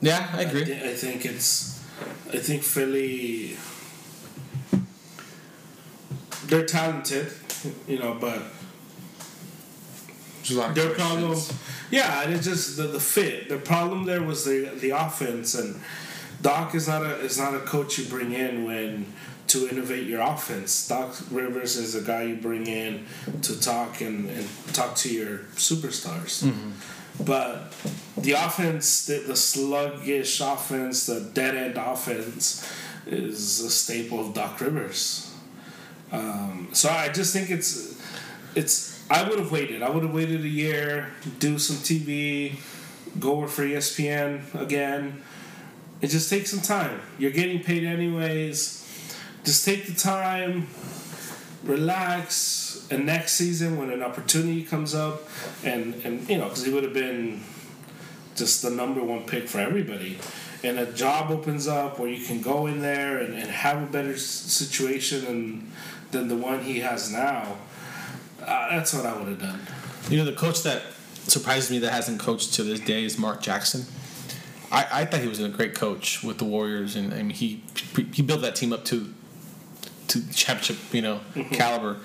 yeah, 0.00 0.28
I 0.32 0.38
I, 0.38 0.42
agree. 0.42 0.62
I 0.74 0.94
think 0.94 1.24
it's. 1.24 1.84
I 2.32 2.38
think 2.38 2.62
Philly. 2.62 3.56
They're 6.48 6.66
talented, 6.66 7.32
you 7.86 7.98
know, 7.98 8.16
but 8.20 8.42
a 10.50 10.54
lot 10.54 10.68
of 10.70 10.74
their 10.76 10.94
problem, 10.94 11.38
yeah, 11.90 12.22
and 12.22 12.32
it's 12.32 12.46
just 12.46 12.76
the, 12.76 12.84
the 12.84 13.00
fit. 13.00 13.48
The 13.48 13.58
problem 13.58 14.04
there 14.04 14.22
was 14.22 14.44
the 14.44 14.70
the 14.78 14.90
offense, 14.90 15.54
and 15.54 15.80
Doc 16.42 16.74
is 16.74 16.86
not 16.88 17.02
a 17.02 17.16
is 17.20 17.38
not 17.38 17.54
a 17.54 17.60
coach 17.60 17.98
you 17.98 18.04
bring 18.06 18.32
in 18.32 18.64
when 18.64 19.12
to 19.48 19.68
innovate 19.68 20.06
your 20.06 20.20
offense. 20.20 20.88
Doc 20.88 21.16
Rivers 21.30 21.76
is 21.76 21.94
a 21.94 22.02
guy 22.02 22.24
you 22.24 22.36
bring 22.36 22.66
in 22.66 23.06
to 23.42 23.60
talk 23.60 24.00
and, 24.00 24.28
and 24.28 24.48
talk 24.72 24.96
to 24.96 25.12
your 25.12 25.38
superstars. 25.54 26.44
Mm-hmm. 26.44 27.24
But 27.24 27.72
the 28.16 28.32
offense, 28.32 29.06
the, 29.06 29.18
the 29.18 29.36
sluggish 29.36 30.40
offense, 30.40 31.06
the 31.06 31.20
dead 31.20 31.54
end 31.54 31.78
offense, 31.78 32.68
is 33.06 33.60
a 33.60 33.70
staple 33.70 34.20
of 34.20 34.34
Doc 34.34 34.60
Rivers. 34.60 35.25
Um, 36.12 36.68
so 36.72 36.88
I 36.88 37.08
just 37.08 37.32
think 37.32 37.50
it's 37.50 38.00
it's. 38.54 38.94
I 39.08 39.28
would 39.28 39.38
have 39.38 39.52
waited. 39.52 39.82
I 39.82 39.90
would 39.90 40.02
have 40.02 40.12
waited 40.12 40.40
a 40.40 40.48
year, 40.48 41.12
do 41.38 41.58
some 41.58 41.76
TV, 41.76 42.58
go 43.20 43.38
work 43.38 43.50
for 43.50 43.62
ESPN 43.62 44.54
again. 44.60 45.22
It 46.00 46.08
just 46.08 46.28
takes 46.28 46.50
some 46.50 46.60
time. 46.60 47.00
You're 47.18 47.30
getting 47.30 47.62
paid 47.62 47.84
anyways. 47.84 48.82
Just 49.44 49.64
take 49.64 49.86
the 49.86 49.94
time, 49.94 50.66
relax, 51.62 52.86
and 52.90 53.06
next 53.06 53.34
season 53.34 53.78
when 53.78 53.90
an 53.90 54.02
opportunity 54.02 54.62
comes 54.64 54.94
up, 54.94 55.28
and 55.64 55.94
and 56.04 56.28
you 56.28 56.38
know 56.38 56.44
because 56.44 56.64
he 56.64 56.72
would 56.72 56.84
have 56.84 56.94
been 56.94 57.42
just 58.36 58.62
the 58.62 58.70
number 58.70 59.02
one 59.02 59.24
pick 59.24 59.48
for 59.48 59.58
everybody. 59.58 60.18
And 60.62 60.78
a 60.78 60.92
job 60.92 61.30
opens 61.30 61.68
up 61.68 61.98
where 61.98 62.08
you 62.08 62.24
can 62.24 62.40
go 62.40 62.66
in 62.66 62.80
there 62.80 63.18
and, 63.18 63.34
and 63.34 63.50
have 63.50 63.82
a 63.82 63.86
better 63.86 64.16
situation 64.16 65.24
than, 65.24 65.72
than 66.16 66.28
the 66.28 66.36
one 66.36 66.60
he 66.62 66.80
has 66.80 67.12
now. 67.12 67.56
Uh, 68.40 68.70
that's 68.70 68.94
what 68.94 69.04
I 69.06 69.16
would 69.16 69.28
have 69.28 69.40
done. 69.40 69.60
You 70.08 70.18
know, 70.18 70.24
the 70.24 70.32
coach 70.32 70.62
that 70.62 70.82
surprises 71.26 71.70
me 71.70 71.78
that 71.80 71.92
hasn't 71.92 72.20
coached 72.20 72.54
to 72.54 72.62
this 72.62 72.80
day 72.80 73.04
is 73.04 73.18
Mark 73.18 73.42
Jackson. 73.42 73.84
I, 74.70 74.86
I 74.92 75.04
thought 75.04 75.20
he 75.20 75.28
was 75.28 75.40
a 75.40 75.48
great 75.48 75.74
coach 75.74 76.22
with 76.22 76.38
the 76.38 76.44
Warriors, 76.44 76.96
and 76.96 77.12
I 77.14 77.18
mean 77.18 77.30
he 77.30 77.62
he 78.12 78.22
built 78.22 78.40
that 78.42 78.56
team 78.56 78.72
up 78.72 78.84
to 78.86 79.12
to 80.08 80.32
championship, 80.32 80.76
you 80.92 81.02
know, 81.02 81.20
caliber. 81.52 81.98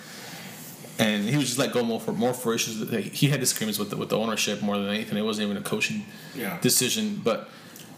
And 1.00 1.28
he 1.28 1.36
was 1.38 1.48
just 1.48 1.58
let 1.60 1.72
go 1.74 1.84
more 1.84 2.00
for 2.00 2.12
more 2.12 2.34
for 2.34 2.54
issues. 2.54 2.80
that 2.80 3.02
He 3.04 3.28
had 3.30 3.40
disagreements 3.40 3.80
with 3.80 3.90
the, 3.90 3.98
with 3.98 4.10
the 4.10 4.18
ownership 4.18 4.62
more 4.62 4.78
than 4.78 4.88
anything. 4.90 5.18
It 5.18 5.24
wasn't 5.24 5.46
even 5.50 5.58
a 5.58 5.62
coaching 5.66 6.06
Yeah. 6.36 6.60
decision, 6.62 7.22
but 7.24 7.50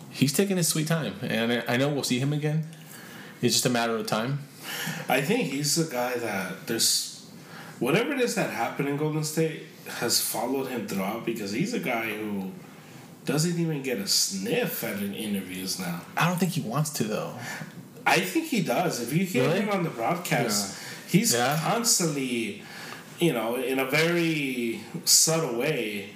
he's 0.10 0.32
taking 0.32 0.56
his 0.58 0.68
sweet 0.70 0.88
time, 0.88 1.16
and 1.22 1.52
I, 1.68 1.74
I 1.74 1.78
know 1.78 1.90
we'll 1.90 2.04
see 2.04 2.20
him 2.20 2.32
again. 2.34 2.68
It's 3.42 3.54
just 3.56 3.66
a 3.66 3.70
matter 3.70 3.96
of 3.98 4.06
time. 4.08 4.40
I 5.10 5.22
think 5.22 5.50
he's 5.50 5.76
the 5.76 5.92
guy 5.92 6.16
that 6.18 6.68
there's 6.68 7.26
whatever 7.80 8.14
it 8.14 8.20
is 8.22 8.36
that 8.36 8.50
happened 8.50 8.90
in 8.90 8.98
Golden 8.98 9.24
State 9.24 9.64
has 9.88 10.22
followed 10.22 10.68
him 10.68 10.88
throughout 10.88 11.26
because 11.26 11.52
he's 11.52 11.74
a 11.74 11.80
guy 11.80 12.06
who 12.16 12.52
doesn't 13.26 13.60
even 13.60 13.82
get 13.84 13.98
a 14.00 14.08
sniff 14.08 14.84
at 14.84 14.98
an 14.98 15.14
interviews 15.14 15.80
now. 15.80 16.02
I 16.18 16.28
don't 16.28 16.40
think 16.40 16.54
he 16.54 16.62
wants 16.62 16.90
to 16.92 17.04
though. 17.04 17.34
I 18.06 18.20
think 18.20 18.48
he 18.50 18.62
does. 18.62 19.02
If 19.02 19.14
you 19.14 19.26
hear 19.26 19.44
Really? 19.46 19.62
him 19.62 19.70
on 19.70 19.84
the 19.84 19.90
broadcast, 19.90 20.78
he's 21.08 21.34
Yeah. 21.34 21.60
constantly, 21.64 22.64
you 23.20 23.32
know, 23.34 23.56
in 23.56 23.80
a 23.80 23.86
very 23.86 24.82
subtle 25.06 25.56
way, 25.58 26.10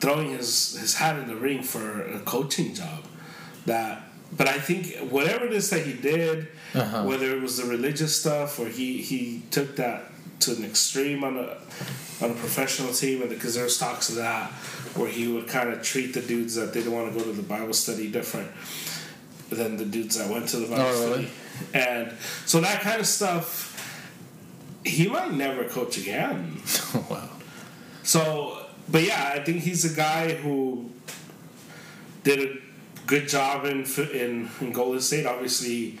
throwing 0.00 0.30
his, 0.36 0.76
his 0.80 0.94
hat 0.94 1.16
in 1.18 1.26
the 1.26 1.34
ring 1.36 1.62
for 1.62 2.02
a 2.02 2.20
coaching 2.20 2.72
job. 2.74 3.04
That, 3.66 4.02
but 4.36 4.48
I 4.48 4.58
think 4.60 4.96
whatever 5.10 5.44
it 5.46 5.52
is 5.52 5.70
that 5.70 5.84
he 5.84 5.92
did, 5.92 6.48
Uh-huh. 6.74 7.02
whether 7.04 7.34
it 7.34 7.40
was 7.40 7.56
the 7.56 7.64
religious 7.64 8.20
stuff 8.20 8.58
or 8.58 8.66
he 8.68 9.00
he 9.00 9.42
took 9.50 9.76
that 9.76 10.04
to 10.40 10.54
an 10.54 10.64
extreme 10.64 11.24
on 11.24 11.36
a 11.38 11.56
on 12.22 12.30
a 12.30 12.34
professional 12.34 12.92
team, 12.92 13.20
and 13.22 13.30
because 13.30 13.54
there's 13.54 13.78
talks 13.78 14.08
of 14.10 14.16
that 14.16 14.50
where 14.96 15.08
he 15.08 15.28
would 15.28 15.46
kind 15.48 15.70
of 15.70 15.82
treat 15.82 16.12
the 16.14 16.20
dudes 16.20 16.54
that 16.56 16.72
didn't 16.72 16.92
want 16.92 17.12
to 17.12 17.18
go 17.18 17.24
to 17.24 17.32
the 17.32 17.42
Bible 17.42 17.72
study 17.72 18.10
different 18.10 18.50
than 19.50 19.76
the 19.76 19.84
dudes 19.84 20.18
that 20.18 20.28
went 20.30 20.48
to 20.48 20.58
the 20.58 20.66
Bible 20.66 20.82
Oh, 20.84 21.10
really? 21.10 21.26
study. 21.26 21.30
And 21.74 22.12
so 22.44 22.60
that 22.60 22.82
kind 22.82 23.00
of 23.00 23.06
stuff, 23.06 23.74
he 24.84 25.08
might 25.08 25.32
never 25.32 25.64
coach 25.64 25.96
again. 25.98 26.60
wow. 27.10 27.28
So, 28.02 28.66
but 28.88 29.02
yeah, 29.04 29.32
I 29.34 29.40
think 29.44 29.62
he's 29.62 29.84
a 29.90 29.94
guy 29.96 30.34
who 30.34 30.90
did 32.24 32.40
a 32.50 32.58
good 33.06 33.28
job 33.28 33.64
in 33.64 33.84
in, 34.12 34.50
in 34.60 34.72
Golden 34.72 35.00
State. 35.00 35.24
Obviously, 35.26 35.98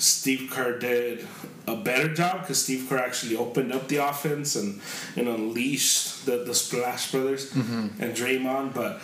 Steve 0.00 0.50
Kerr 0.50 0.78
did 0.78 1.26
a 1.66 1.76
better 1.76 2.12
job 2.12 2.40
because 2.40 2.62
Steve 2.62 2.86
Kerr 2.88 2.98
actually 2.98 3.36
opened 3.36 3.72
up 3.72 3.88
the 3.88 3.96
offense 3.96 4.56
and, 4.56 4.80
and 5.14 5.28
unleashed 5.28 6.24
the, 6.24 6.38
the 6.38 6.54
Splash 6.54 7.12
Brothers 7.12 7.52
mm-hmm. 7.52 8.02
and 8.02 8.16
Draymond. 8.16 8.74
But 8.74 9.00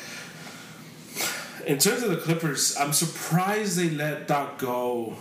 in 1.66 1.78
terms 1.78 2.02
of 2.02 2.10
the 2.10 2.16
Clippers, 2.16 2.76
I'm 2.78 2.92
surprised 2.92 3.78
they 3.78 3.90
let 3.90 4.26
Doc 4.26 4.58
go 4.58 5.16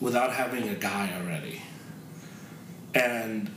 without 0.00 0.32
having 0.32 0.68
a 0.68 0.74
guy 0.74 1.12
already. 1.20 1.62
And 2.94 3.50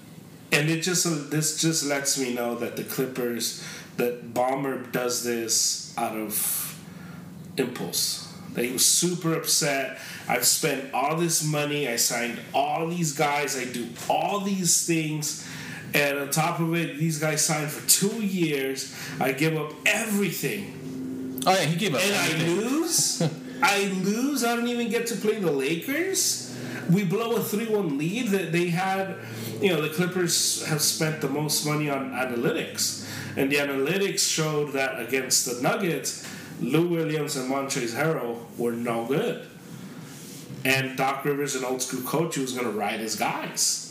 and 0.51 0.69
it 0.69 0.81
just 0.81 1.31
this 1.31 1.59
just 1.59 1.83
lets 1.85 2.19
me 2.19 2.35
know 2.35 2.53
that 2.55 2.75
the 2.75 2.83
Clippers 2.83 3.65
that 3.97 4.33
Ballmer 4.33 4.91
does 4.91 5.23
this 5.23 5.97
out 5.97 6.15
of 6.15 6.79
impulse. 7.57 8.22
He 8.55 8.71
was 8.71 8.85
super 8.85 9.33
upset. 9.33 9.99
I've 10.27 10.45
spent 10.45 10.93
all 10.93 11.15
this 11.15 11.43
money. 11.43 11.87
I 11.87 11.95
signed 11.95 12.39
all 12.53 12.87
these 12.87 13.13
guys. 13.13 13.57
I 13.57 13.65
do 13.65 13.87
all 14.09 14.41
these 14.41 14.85
things. 14.85 15.47
And 15.93 16.17
on 16.17 16.29
top 16.29 16.59
of 16.59 16.73
it, 16.75 16.97
these 16.97 17.19
guys 17.19 17.43
signed 17.45 17.69
for 17.71 17.87
two 17.89 18.21
years. 18.23 18.95
I 19.19 19.31
give 19.31 19.55
up 19.57 19.73
everything 19.85 20.79
Oh 21.45 21.51
yeah, 21.51 21.65
he 21.65 21.75
gave 21.75 21.93
up. 21.93 22.01
and 22.01 22.15
I 22.15 22.47
lose. 22.47 23.21
I 23.61 23.85
lose. 24.03 24.43
I 24.43 24.55
don't 24.55 24.67
even 24.67 24.89
get 24.89 25.07
to 25.07 25.15
play 25.15 25.39
the 25.39 25.51
Lakers. 25.51 26.55
We 26.91 27.03
blow 27.03 27.35
a 27.35 27.41
three-one 27.41 27.97
lead. 27.97 28.29
That 28.29 28.51
they 28.51 28.67
had, 28.67 29.15
you 29.61 29.69
know, 29.73 29.81
the 29.81 29.89
Clippers 29.89 30.65
have 30.65 30.81
spent 30.81 31.21
the 31.21 31.29
most 31.29 31.65
money 31.65 31.89
on 31.89 32.11
analytics, 32.11 33.07
and 33.37 33.51
the 33.51 33.57
analytics 33.57 34.29
showed 34.29 34.73
that 34.73 34.99
against 34.99 35.45
the 35.45 35.61
Nuggets, 35.61 36.25
Lou 36.63 36.87
Williams 36.87 37.35
and 37.35 37.51
Montrezl 37.51 37.95
Harrell 37.95 38.57
were 38.57 38.71
no 38.71 39.05
good. 39.05 39.47
And 40.65 40.97
Doc 40.97 41.25
Rivers, 41.25 41.55
an 41.55 41.65
old 41.65 41.81
school 41.81 42.01
coach, 42.01 42.35
who 42.35 42.41
was 42.41 42.53
going 42.53 42.65
to 42.65 42.71
ride 42.71 42.99
his 42.99 43.15
guys. 43.15 43.83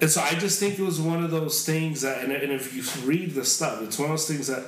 And 0.00 0.10
so 0.10 0.20
I 0.20 0.34
just 0.34 0.60
think 0.60 0.78
it 0.78 0.82
was 0.82 1.00
one 1.00 1.24
of 1.24 1.30
those 1.30 1.64
things 1.64 2.02
that, 2.02 2.22
and, 2.22 2.30
and 2.30 2.52
if 2.52 2.74
you 2.74 2.82
read 3.06 3.34
the 3.34 3.44
stuff, 3.44 3.82
it's 3.82 3.98
one 3.98 4.10
of 4.10 4.12
those 4.12 4.28
things 4.28 4.46
that 4.48 4.64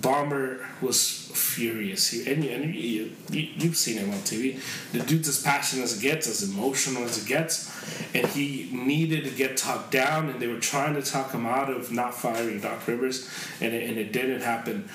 Ballmer 0.00 0.64
was 0.82 1.30
furious. 1.32 2.10
He, 2.10 2.30
and 2.30 2.44
and 2.44 2.74
you, 2.74 3.12
you, 3.30 3.48
you've 3.56 3.76
seen 3.76 3.98
him 3.98 4.10
on 4.10 4.18
TV. 4.18 4.60
The 4.92 5.00
dude's 5.00 5.28
as 5.28 5.42
passionate 5.42 5.84
as 5.84 5.98
it 5.98 6.02
gets, 6.02 6.26
as 6.26 6.42
emotional 6.42 7.04
as 7.04 7.22
it 7.22 7.28
gets. 7.28 7.70
And 8.14 8.26
he 8.26 8.68
needed 8.72 9.24
to 9.24 9.30
get 9.30 9.56
talked 9.56 9.92
down, 9.92 10.28
and 10.28 10.40
they 10.40 10.48
were 10.48 10.60
trying 10.60 10.94
to 10.94 11.02
talk 11.02 11.32
him 11.32 11.46
out 11.46 11.70
of 11.70 11.92
not 11.92 12.14
firing 12.14 12.60
Doc 12.60 12.86
Rivers, 12.88 13.30
and 13.60 13.72
it, 13.72 13.88
and 13.88 13.96
it 13.96 14.12
didn't 14.12 14.40
happen. 14.40 14.88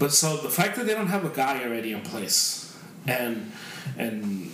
But 0.00 0.12
so 0.12 0.38
the 0.38 0.48
fact 0.48 0.76
that 0.76 0.86
they 0.86 0.94
don't 0.94 1.08
have 1.08 1.26
a 1.26 1.28
guy 1.28 1.62
already 1.62 1.92
in 1.92 2.00
place, 2.00 2.76
and 3.06 3.52
and 3.98 4.50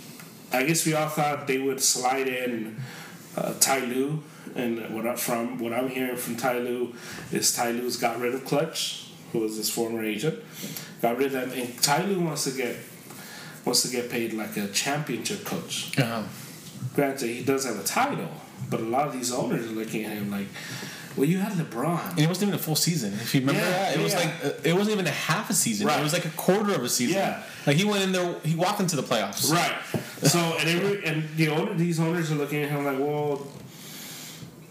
I 0.51 0.63
guess 0.63 0.85
we 0.85 0.93
all 0.93 1.07
thought 1.07 1.47
they 1.47 1.57
would 1.57 1.81
slide 1.81 2.27
in 2.27 2.75
uh, 3.37 3.53
Ty 3.59 3.85
Lue, 3.85 4.23
and 4.55 4.93
what 4.93 5.07
I, 5.07 5.15
from 5.15 5.57
what 5.57 5.71
I'm 5.71 5.87
hearing 5.87 6.17
from 6.17 6.35
Ty 6.35 6.59
Lue 6.59 6.93
is 7.31 7.55
Ty 7.55 7.71
Lue's 7.71 7.95
got 7.95 8.19
rid 8.19 8.35
of 8.35 8.43
Klutch, 8.43 9.07
who 9.31 9.39
was 9.39 9.55
his 9.55 9.69
former 9.69 10.03
agent, 10.03 10.43
got 11.01 11.17
rid 11.17 11.33
of 11.33 11.49
them, 11.49 11.51
and 11.51 11.81
Ty 11.81 12.03
Lue 12.03 12.19
wants 12.19 12.43
to 12.43 12.51
get 12.51 12.75
wants 13.63 13.83
to 13.83 13.89
get 13.89 14.09
paid 14.09 14.33
like 14.33 14.57
a 14.57 14.67
championship 14.67 15.45
coach. 15.45 15.97
Uh-huh. 15.97 16.23
Granted, 16.93 17.27
he 17.27 17.43
does 17.43 17.65
have 17.65 17.79
a 17.79 17.83
title, 17.83 18.29
but 18.69 18.81
a 18.81 18.83
lot 18.83 19.07
of 19.07 19.13
these 19.13 19.31
owners 19.31 19.65
are 19.65 19.75
looking 19.75 20.03
at 20.03 20.11
him 20.11 20.29
like, 20.29 20.47
well, 21.17 21.27
you 21.27 21.39
had 21.39 21.53
LeBron. 21.53 22.11
And 22.11 22.19
it 22.19 22.27
wasn't 22.27 22.49
even 22.49 22.59
a 22.59 22.63
full 22.63 22.75
season. 22.75 23.13
If 23.13 23.33
you 23.33 23.41
remember 23.41 23.61
Yeah, 23.61 23.69
that, 23.69 23.97
it 23.97 24.03
was 24.03 24.13
like 24.13 24.31
uh, 24.43 24.51
it 24.63 24.73
wasn't 24.73 24.93
even 24.93 25.07
a 25.07 25.11
half 25.11 25.49
a 25.49 25.53
season. 25.53 25.87
Right. 25.87 25.99
It 25.99 26.03
was 26.03 26.13
like 26.13 26.25
a 26.25 26.29
quarter 26.29 26.73
of 26.73 26.83
a 26.83 26.89
season. 26.89 27.15
Yeah. 27.15 27.43
Like 27.65 27.77
he 27.77 27.85
went 27.85 28.03
in 28.03 28.11
there, 28.11 28.35
he 28.43 28.55
walked 28.55 28.79
into 28.79 28.95
the 28.95 29.01
playoffs. 29.01 29.51
Right. 29.51 29.75
So 30.29 30.39
and 30.39 30.69
every 30.69 31.05
and 31.05 31.27
the 31.35 31.49
owner, 31.49 31.73
these 31.73 31.99
owners 31.99 32.31
are 32.31 32.35
looking 32.35 32.63
at 32.63 32.69
him 32.69 32.85
like, 32.85 32.99
well, 32.99 33.47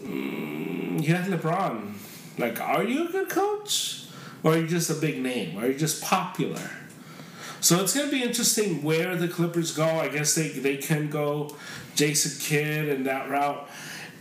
mm, 0.03 1.03
you 1.03 1.13
had 1.13 1.25
LeBron. 1.29 1.93
Like, 2.37 2.61
are 2.61 2.83
you 2.83 3.07
a 3.09 3.11
good 3.11 3.29
coach, 3.29 4.05
or 4.43 4.53
are 4.53 4.57
you 4.57 4.67
just 4.67 4.89
a 4.89 4.93
big 4.93 5.21
name? 5.21 5.57
Are 5.57 5.67
you 5.67 5.77
just 5.77 6.03
popular? 6.03 6.69
So 7.59 7.81
it's 7.81 7.95
gonna 7.95 8.11
be 8.11 8.23
interesting 8.23 8.83
where 8.83 9.15
the 9.15 9.27
Clippers 9.27 9.71
go. 9.71 9.85
I 9.85 10.07
guess 10.07 10.35
they 10.35 10.49
they 10.49 10.77
can 10.77 11.09
go 11.09 11.55
Jason 11.95 12.39
Kidd 12.39 12.89
and 12.89 13.05
that 13.07 13.29
route. 13.29 13.67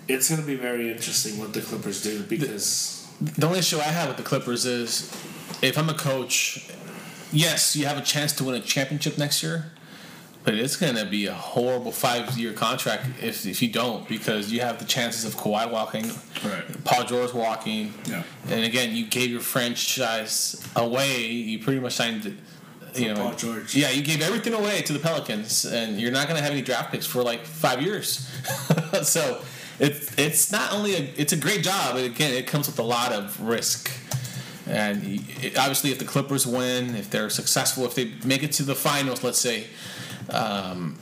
It's 0.09 0.31
gonna 0.31 0.43
be 0.43 0.57
very 0.57 0.91
interesting 0.91 1.39
what 1.39 1.53
the 1.53 1.61
Clippers 1.61 2.03
do 2.03 2.23
because 2.23 3.07
The 3.21 3.47
only 3.47 3.59
issue 3.61 3.79
I 3.79 3.83
have 3.85 4.09
with 4.09 4.17
the 4.19 4.23
Clippers 4.23 4.65
is 4.67 5.11
if 5.63 5.79
I'm 5.79 5.89
a 5.89 5.95
coach, 5.95 6.69
yes, 7.33 7.75
you 7.75 7.87
have 7.87 7.99
a 7.99 8.03
chance 8.03 8.33
to 8.35 8.45
win 8.45 8.55
a 8.57 8.61
championship 8.61 9.17
next 9.19 9.43
year, 9.43 9.73
but 10.45 10.55
it's 10.55 10.77
going 10.77 10.95
to 10.97 11.05
be 11.07 11.27
a 11.27 11.33
horrible 11.35 11.91
five 11.93 12.37
year 12.39 12.53
contract 12.53 13.07
if, 13.23 13.47
if 13.47 13.63
you 13.63 13.69
don't 13.69 14.07
because 14.09 14.53
you 14.53 14.61
have 14.61 14.79
the 14.79 14.85
chances 14.85 15.25
of 15.25 15.35
Kawhi 15.37 15.69
walking, 15.71 16.05
Right. 16.45 16.85
Paul 16.85 17.05
George 17.05 17.33
walking. 17.33 17.95
Yeah. 18.09 18.23
And 18.49 18.65
again, 18.65 18.95
you 18.95 19.07
gave 19.07 19.31
your 19.31 19.41
franchise 19.41 20.63
away. 20.77 21.27
You 21.27 21.59
pretty 21.59 21.81
much 21.81 21.95
signed 21.95 22.27
it. 22.27 22.35
You 22.95 23.13
know, 23.15 23.23
Paul 23.23 23.35
George. 23.35 23.75
Yeah, 23.75 23.91
you 23.91 24.03
gave 24.03 24.23
everything 24.23 24.55
away 24.55 24.83
to 24.83 24.93
the 24.93 24.99
Pelicans, 24.99 25.65
and 25.65 26.01
you're 26.01 26.13
not 26.13 26.29
going 26.29 26.37
to 26.37 26.43
have 26.43 26.53
any 26.53 26.63
draft 26.63 26.93
picks 26.93 27.07
for 27.07 27.23
like 27.23 27.45
five 27.45 27.83
years. 27.83 28.29
so 29.03 29.43
it's 29.79 30.17
it's 30.19 30.53
not 30.53 30.73
only 30.73 30.95
a 30.95 31.09
it's 31.17 31.33
a 31.33 31.37
great 31.37 31.63
job, 31.63 31.95
but 31.95 32.05
again, 32.05 32.33
it 32.33 32.47
comes 32.47 32.67
with 32.67 32.79
a 32.79 32.83
lot 32.83 33.13
of 33.13 33.41
risk. 33.41 33.91
And 34.69 35.21
it, 35.43 35.57
obviously, 35.57 35.93
if 35.93 35.99
the 35.99 36.05
Clippers 36.05 36.47
win, 36.47 36.97
if 36.97 37.09
they're 37.11 37.31
successful, 37.31 37.85
if 37.85 37.95
they 37.95 38.13
make 38.25 38.43
it 38.43 38.53
to 38.53 38.65
the 38.65 38.75
finals, 38.75 39.23
let's 39.23 39.39
say, 39.39 39.67
um, 40.31 40.99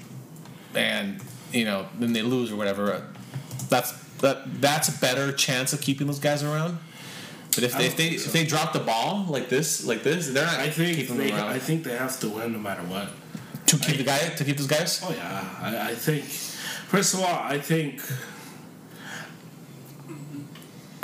and 0.74 1.22
you 1.52 1.64
know, 1.64 1.86
then 1.98 2.12
they 2.12 2.22
lose 2.22 2.52
or 2.52 2.56
whatever, 2.56 2.92
uh, 2.92 3.00
that's 3.68 3.92
that 4.18 4.60
that's 4.60 4.88
a 4.88 5.00
better 5.00 5.32
chance 5.32 5.72
of 5.72 5.80
keeping 5.80 6.06
those 6.06 6.18
guys 6.18 6.42
around. 6.42 6.78
But 7.54 7.64
if 7.64 7.78
they 7.78 7.86
if 7.86 7.96
they 7.96 8.16
so. 8.16 8.26
if 8.26 8.32
they 8.32 8.44
drop 8.44 8.72
the 8.72 8.80
ball 8.80 9.26
like 9.28 9.48
this 9.48 9.86
like 9.86 10.02
this, 10.02 10.30
they're 10.30 10.44
not 10.44 10.58
I 10.58 10.68
think 10.68 10.96
keeping 10.96 11.16
they 11.16 11.30
them 11.30 11.38
around 11.38 11.48
I 11.50 11.58
think 11.58 11.84
they 11.84 11.96
have 11.96 12.18
to 12.20 12.28
win 12.28 12.52
no 12.52 12.58
matter 12.58 12.82
what. 12.82 13.08
to 13.66 13.78
keep 13.78 13.96
the 13.98 14.04
guy 14.04 14.18
to 14.18 14.44
keep 14.44 14.56
those 14.58 14.66
guys. 14.66 15.00
Oh 15.02 15.12
yeah, 15.12 15.48
I, 15.60 15.90
I 15.90 15.94
think. 15.94 16.24
First 16.24 17.14
of 17.14 17.20
all, 17.20 17.40
I 17.44 17.58
think. 17.58 18.00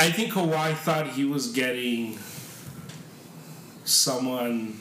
I 0.00 0.10
think 0.10 0.32
Kawhi 0.32 0.74
thought 0.76 1.08
he 1.08 1.26
was 1.26 1.52
getting 1.52 2.18
someone. 3.84 4.80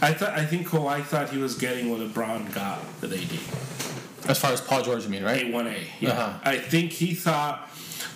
I 0.00 0.12
thought 0.12 0.38
I 0.38 0.46
think 0.46 0.68
Kawhi 0.68 1.02
thought 1.02 1.30
he 1.30 1.38
was 1.38 1.56
getting 1.56 1.90
what 1.90 1.98
LeBron 1.98 2.54
got 2.54 2.78
with 3.00 3.12
AD. 3.12 4.30
As 4.30 4.38
far 4.38 4.52
as 4.52 4.60
Paul 4.60 4.82
George, 4.82 5.04
I 5.04 5.08
mean, 5.08 5.24
right? 5.24 5.44
A 5.44 5.50
one 5.50 5.66
A. 5.66 5.76
Yeah. 5.98 6.10
Uh-huh. 6.10 6.38
I 6.44 6.58
think 6.58 6.92
he 6.92 7.14
thought 7.14 7.68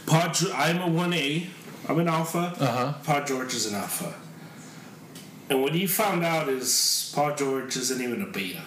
Paul. 0.07 0.31
I'm 0.55 0.81
a 0.81 0.87
one 0.87 1.13
A. 1.13 1.45
I'm 1.89 1.99
an 1.99 2.07
alpha. 2.07 2.55
Uh-huh. 2.57 2.95
Paul 3.03 3.25
George 3.25 3.53
is 3.53 3.67
an 3.67 3.75
alpha. 3.75 4.15
And 5.51 5.61
what 5.61 5.73
he 5.75 5.89
found 5.89 6.25
out 6.25 6.49
is 6.49 7.13
Paul 7.17 7.35
George 7.35 7.77
isn't 7.77 8.01
even 8.01 8.23
a 8.23 8.27
beta. 8.27 8.63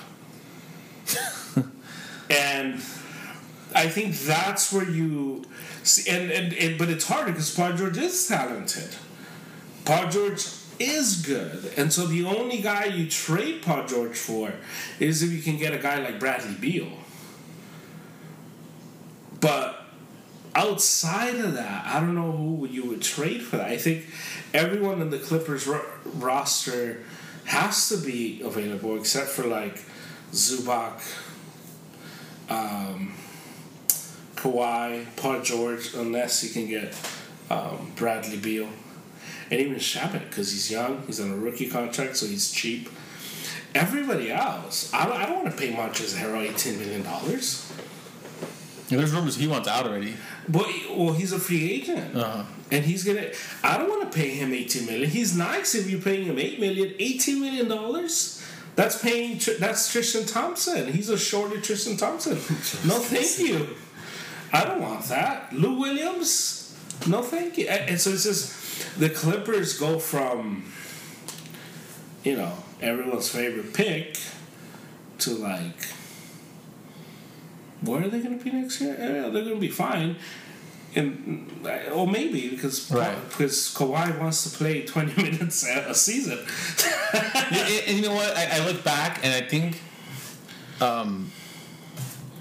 and 2.30 2.82
I 3.74 3.88
think 3.88 4.14
that's 4.20 4.74
where 4.74 4.90
you 4.90 5.46
see, 5.88 6.10
and, 6.10 6.32
and, 6.32 6.54
and 6.54 6.78
but 6.78 6.90
it's 6.90 7.08
hard 7.08 7.28
because 7.28 7.54
Paul 7.54 7.74
George 7.74 7.98
is 7.98 8.28
talented. 8.28 8.96
Paul 9.86 10.10
George 10.10 10.46
is 10.80 11.22
good, 11.26 11.72
and 11.78 11.92
so 11.92 12.06
the 12.06 12.26
only 12.26 12.62
guy 12.62 12.86
you 12.86 13.10
trade 13.10 13.62
Paul 13.62 13.86
George 13.86 14.18
for 14.18 14.54
is 15.00 15.24
if 15.24 15.32
you 15.32 15.42
can 15.42 15.58
get 15.58 15.74
a 15.74 15.78
guy 15.78 16.00
like 16.00 16.20
Bradley 16.20 16.56
Beal. 16.56 16.92
But 19.40 19.86
outside 20.56 21.36
of 21.36 21.54
that, 21.54 21.86
I 21.86 22.00
don't 22.00 22.16
know 22.16 22.32
who 22.32 22.68
you 22.68 22.86
would 22.90 23.02
trade 23.02 23.44
for 23.44 23.58
that. 23.58 23.68
I 23.68 23.78
think 23.78 24.06
everyone 24.54 25.02
in 25.02 25.10
the 25.10 25.20
Clippers 25.20 25.68
ro- 25.68 25.86
roster 26.16 27.04
has 27.46 27.90
to 27.90 27.98
be 27.98 28.42
available 28.42 28.98
except 28.98 29.30
for 29.30 29.46
like 29.46 29.80
Zubac, 30.32 31.02
um, 32.50 33.14
Kawhi, 34.52 35.06
Paul 35.16 35.42
George, 35.42 35.94
unless 35.94 36.44
you 36.44 36.50
can 36.50 36.68
get 36.68 36.96
um, 37.50 37.92
Bradley 37.96 38.38
Beal. 38.38 38.70
And 39.50 39.60
even 39.60 39.76
Shabbat, 39.76 40.30
because 40.30 40.52
he's 40.52 40.70
young, 40.72 41.04
he's 41.08 41.20
on 41.20 41.32
a 41.32 41.36
rookie 41.38 41.70
contract, 41.70 42.18
so 42.18 42.26
he's 42.26 42.52
cheap. 42.52 42.90
Everybody 43.76 44.32
else, 44.32 44.92
I 44.94 45.06
don't, 45.06 45.18
I 45.18 45.26
don't 45.26 45.44
want 45.44 45.56
to 45.56 45.58
pay 45.58 45.72
Montrezl 45.74 46.18
Harrell 46.18 46.48
$18 46.48 46.80
million. 46.80 47.04
Yeah, 48.90 48.98
there's 48.98 49.12
rumors 49.12 49.36
he 49.36 49.48
wants 49.48 49.68
out 49.68 49.86
already. 49.86 50.14
But 50.48 50.68
well, 50.96 51.12
he's 51.14 51.34
a 51.34 51.40
free 51.40 51.70
agent, 51.72 52.16
Uh-huh. 52.16 52.44
and 52.72 52.86
he's 52.86 53.04
gonna. 53.04 53.32
I 53.62 53.78
don't 53.78 53.90
want 53.90 54.10
to 54.10 54.18
pay 54.18 54.30
him 54.30 54.54
eighteen 54.54 54.86
million. 54.86 55.10
He's 55.10 55.36
nice 55.38 55.76
if 55.76 55.90
you're 55.90 56.00
paying 56.00 56.24
him 56.26 56.40
eight 56.40 56.58
million. 56.62 56.94
Eighteen 56.98 57.42
million 57.42 57.68
dollars. 57.68 58.42
That's 58.78 59.02
paying. 59.02 59.42
That's 59.60 59.92
Tristan 59.92 60.26
Thompson. 60.26 60.94
He's 60.94 61.10
a 61.10 61.18
shorter 61.18 61.60
Tristan 61.60 61.98
Thompson. 61.98 62.36
no, 62.88 62.98
thank 63.00 63.38
you. 63.40 63.76
I 64.54 64.64
don't 64.66 64.82
want 64.82 65.04
that. 65.06 65.52
Lou 65.54 65.80
Williams. 65.80 66.76
No, 67.08 67.22
thank 67.22 67.58
you. 67.58 67.68
And 67.68 68.00
so 68.00 68.12
it's 68.12 68.24
just 68.24 69.00
the 69.00 69.10
Clippers 69.10 69.78
go 69.78 70.00
from, 70.00 70.72
you 72.24 72.36
know, 72.38 72.54
everyone's 72.82 73.30
favorite 73.30 73.74
pick 73.74 74.18
to 75.20 75.32
like 75.36 75.88
where 77.82 78.04
are 78.04 78.08
they 78.10 78.20
going 78.20 78.38
to 78.38 78.44
be 78.44 78.52
next 78.52 78.82
year? 78.82 78.96
Yeah, 79.00 79.30
they're 79.30 79.44
going 79.44 79.56
to 79.56 79.60
be 79.60 79.70
fine. 79.70 80.16
And 80.96 81.52
or 81.94 82.08
maybe 82.08 82.50
because 82.50 82.90
Right. 82.92 83.16
because 83.30 83.74
Kawhi 83.76 84.18
wants 84.20 84.50
to 84.50 84.58
play 84.58 84.84
twenty 84.86 85.22
minutes 85.22 85.68
a 85.68 85.90
a 85.90 85.94
season. 85.94 86.40
and, 87.14 87.56
and 87.88 87.98
you 87.98 88.04
know 88.04 88.16
what? 88.16 88.36
I, 88.36 88.58
I 88.62 88.66
look 88.66 88.84
back 88.84 89.20
and 89.24 89.34
I 89.34 89.48
think, 89.48 89.80
um, 90.82 91.30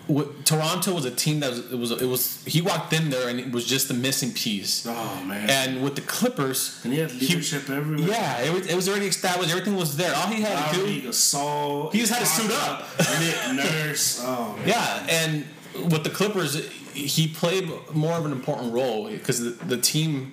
what, 0.06 0.44
Toronto 0.46 0.94
was 0.94 1.04
a 1.04 1.10
team 1.10 1.40
that 1.40 1.50
was 1.50 1.58
it 1.72 1.78
was 1.78 1.90
it 1.90 2.06
was 2.06 2.44
he 2.44 2.60
walked 2.60 2.92
in 2.92 3.10
there 3.10 3.28
and 3.28 3.40
it 3.40 3.50
was 3.50 3.66
just 3.66 3.88
the 3.88 3.94
missing 3.94 4.32
piece. 4.32 4.86
oh 4.86 5.22
man! 5.24 5.50
And 5.50 5.82
with 5.82 5.96
the 5.96 6.02
Clippers, 6.02 6.80
And 6.84 6.92
he 6.92 7.00
had 7.00 7.12
leadership 7.12 7.68
everywhere. 7.68 8.08
yeah, 8.08 8.40
it 8.42 8.52
was, 8.52 8.66
it 8.68 8.74
was 8.76 8.88
already 8.88 9.06
established. 9.06 9.50
Everything 9.50 9.74
was 9.76 9.96
there. 9.96 10.14
All 10.14 10.28
he 10.28 10.42
had 10.42 10.72
to 10.72 10.76
do, 10.86 11.08
Gasol. 11.08 11.92
He 11.92 11.98
just 12.00 12.12
had 12.12 12.20
to 12.20 12.26
suit 12.26 12.50
up. 12.52 12.86
Nick 13.20 13.56
Nurse. 13.64 14.20
Oh 14.24 14.54
man. 14.58 14.68
yeah. 14.68 15.06
And 15.08 15.44
with 15.92 16.04
the 16.04 16.10
Clippers, 16.10 16.68
he 16.92 17.26
played 17.28 17.68
more 17.92 18.12
of 18.16 18.24
an 18.26 18.32
important 18.32 18.72
role 18.72 19.08
because 19.10 19.40
the, 19.40 19.50
the 19.64 19.76
team, 19.76 20.32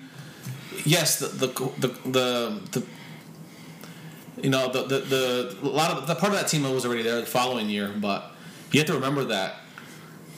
yes, 0.85 1.17
the 1.19 1.27
the 1.27 1.47
the 1.79 1.87
the, 2.09 2.61
the 2.71 2.83
you 4.41 4.49
know 4.49 4.71
the, 4.71 4.83
the 4.83 4.99
the 4.99 5.57
a 5.63 5.67
lot 5.67 5.91
of 5.91 6.07
the 6.07 6.15
part 6.15 6.31
of 6.31 6.39
that 6.39 6.47
team 6.47 6.63
was 6.71 6.85
already 6.85 7.01
there 7.03 7.19
the 7.19 7.25
following 7.25 7.69
year, 7.69 7.91
but 7.99 8.31
you 8.71 8.79
have 8.79 8.87
to 8.87 8.93
remember 8.93 9.23
that 9.25 9.55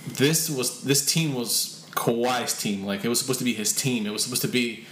this 0.07 0.49
was 0.49 0.83
this 0.83 1.05
team 1.05 1.33
was 1.33 1.85
Kawhi's 1.91 2.57
team. 2.57 2.85
Like 2.85 3.03
it 3.05 3.09
was 3.09 3.19
supposed 3.19 3.39
to 3.39 3.45
be 3.45 3.53
his 3.53 3.73
team. 3.73 4.05
It 4.05 4.11
was 4.11 4.23
supposed 4.23 4.41
to 4.43 4.47
be 4.47 4.85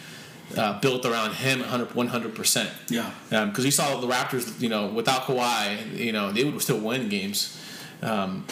uh, 0.58 0.80
built 0.80 1.06
around 1.06 1.34
him 1.34 1.62
100 1.62 2.36
percent. 2.36 2.70
Yeah. 2.90 3.12
Because 3.30 3.66
you 3.66 3.72
saw 3.72 4.00
the 4.00 4.08
Raptors, 4.08 4.60
you 4.60 4.70
know, 4.70 4.88
without 4.88 5.24
Kawhi, 5.24 5.98
you 5.98 6.12
know, 6.12 6.32
they 6.32 6.44
would 6.44 6.62
still 6.62 6.80
win 6.80 7.10
games. 7.10 7.60
Um, 8.02 8.46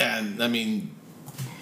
and 0.00 0.42
I 0.42 0.48
mean, 0.48 0.90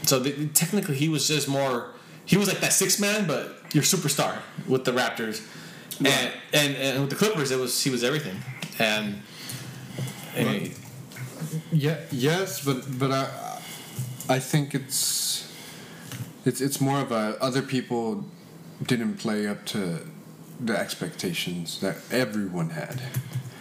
so 0.03 0.19
the, 0.19 0.49
technically 0.49 0.97
he 0.97 1.09
was 1.09 1.29
just 1.29 1.49
more. 1.49 1.91
He 2.25 2.37
was 2.37 2.49
like 2.49 2.61
that 2.61 2.73
six 2.73 3.01
man, 3.01 3.27
but 3.27 3.57
your 3.73 3.83
superstar 3.83 4.39
with 4.69 4.85
the 4.85 4.93
Raptors, 4.93 5.45
and, 5.99 6.33
and 6.53 6.77
and 6.77 7.01
with 7.01 7.11
the 7.11 7.17
Clippers, 7.17 7.51
it 7.51 7.59
was 7.59 7.83
he 7.83 7.91
was 7.91 8.05
everything. 8.05 8.37
And, 8.79 9.23
and 10.37 10.73
Yeah, 11.73 11.99
yes, 12.11 12.65
but 12.65 12.99
but 12.99 13.11
I 13.11 13.52
I 14.29 14.39
think 14.39 14.75
it's 14.75 15.53
it's 16.45 16.61
it's 16.61 16.81
more 16.81 17.01
of 17.01 17.13
a 17.13 17.37
other 17.41 17.63
people 17.63 18.25
didn't 18.83 19.17
play 19.17 19.47
up 19.47 19.65
to 19.67 20.07
the 20.61 20.79
expectations 20.79 21.81
that 21.81 21.97
everyone 22.11 22.71
had. 22.71 23.01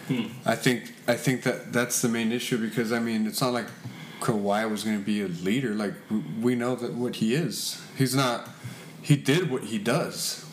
Hmm. 0.07 0.25
I 0.45 0.55
think 0.55 0.93
I 1.07 1.15
think 1.15 1.43
that 1.43 1.73
that's 1.73 2.01
the 2.01 2.09
main 2.09 2.31
issue 2.31 2.57
because 2.57 2.91
I 2.91 2.99
mean 2.99 3.27
it's 3.27 3.41
not 3.41 3.53
like 3.53 3.67
Kawhi 4.19 4.69
was 4.69 4.83
going 4.83 4.99
to 4.99 5.05
be 5.05 5.21
a 5.21 5.27
leader. 5.27 5.73
Like 5.73 5.93
we 6.41 6.55
know 6.55 6.75
that 6.75 6.93
what 6.93 7.17
he 7.17 7.33
is. 7.33 7.81
He's 7.97 8.15
not. 8.15 8.49
He 9.01 9.15
did 9.15 9.49
what 9.49 9.63
he 9.63 9.77
does. 9.77 10.45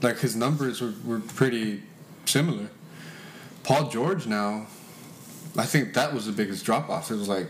Like 0.00 0.18
his 0.18 0.36
numbers 0.36 0.80
were, 0.80 0.94
were 1.04 1.20
pretty 1.20 1.82
similar. 2.24 2.68
Paul 3.64 3.88
George 3.88 4.26
now, 4.26 4.66
I 5.56 5.64
think 5.64 5.94
that 5.94 6.12
was 6.14 6.26
the 6.26 6.32
biggest 6.32 6.64
drop 6.64 6.88
off. 6.88 7.10
It 7.10 7.16
was 7.16 7.28
like, 7.28 7.48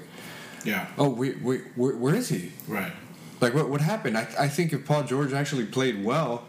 Yeah. 0.64 0.86
oh 0.98 1.10
wait, 1.10 1.42
wait, 1.42 1.62
where, 1.76 1.96
where 1.96 2.14
is 2.14 2.28
he? 2.28 2.52
Right. 2.66 2.92
Like 3.40 3.54
what 3.54 3.68
what 3.68 3.80
happened? 3.80 4.16
I, 4.16 4.26
I 4.38 4.48
think 4.48 4.72
if 4.72 4.86
Paul 4.86 5.02
George 5.04 5.32
actually 5.32 5.66
played 5.66 6.04
well, 6.04 6.44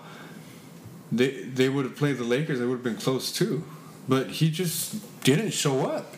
they 1.11 1.43
they 1.43 1.70
would 1.70 1.86
have 1.86 1.95
played 1.95 2.18
the 2.18 2.24
Lakers. 2.24 2.59
They 2.59 2.66
would 2.66 2.76
have 2.76 2.84
been 2.84 2.97
close 2.97 3.32
too, 3.32 3.63
but 4.07 4.28
he 4.32 4.49
just 4.49 5.24
didn't 5.24 5.51
show 5.51 5.86
up. 5.86 6.16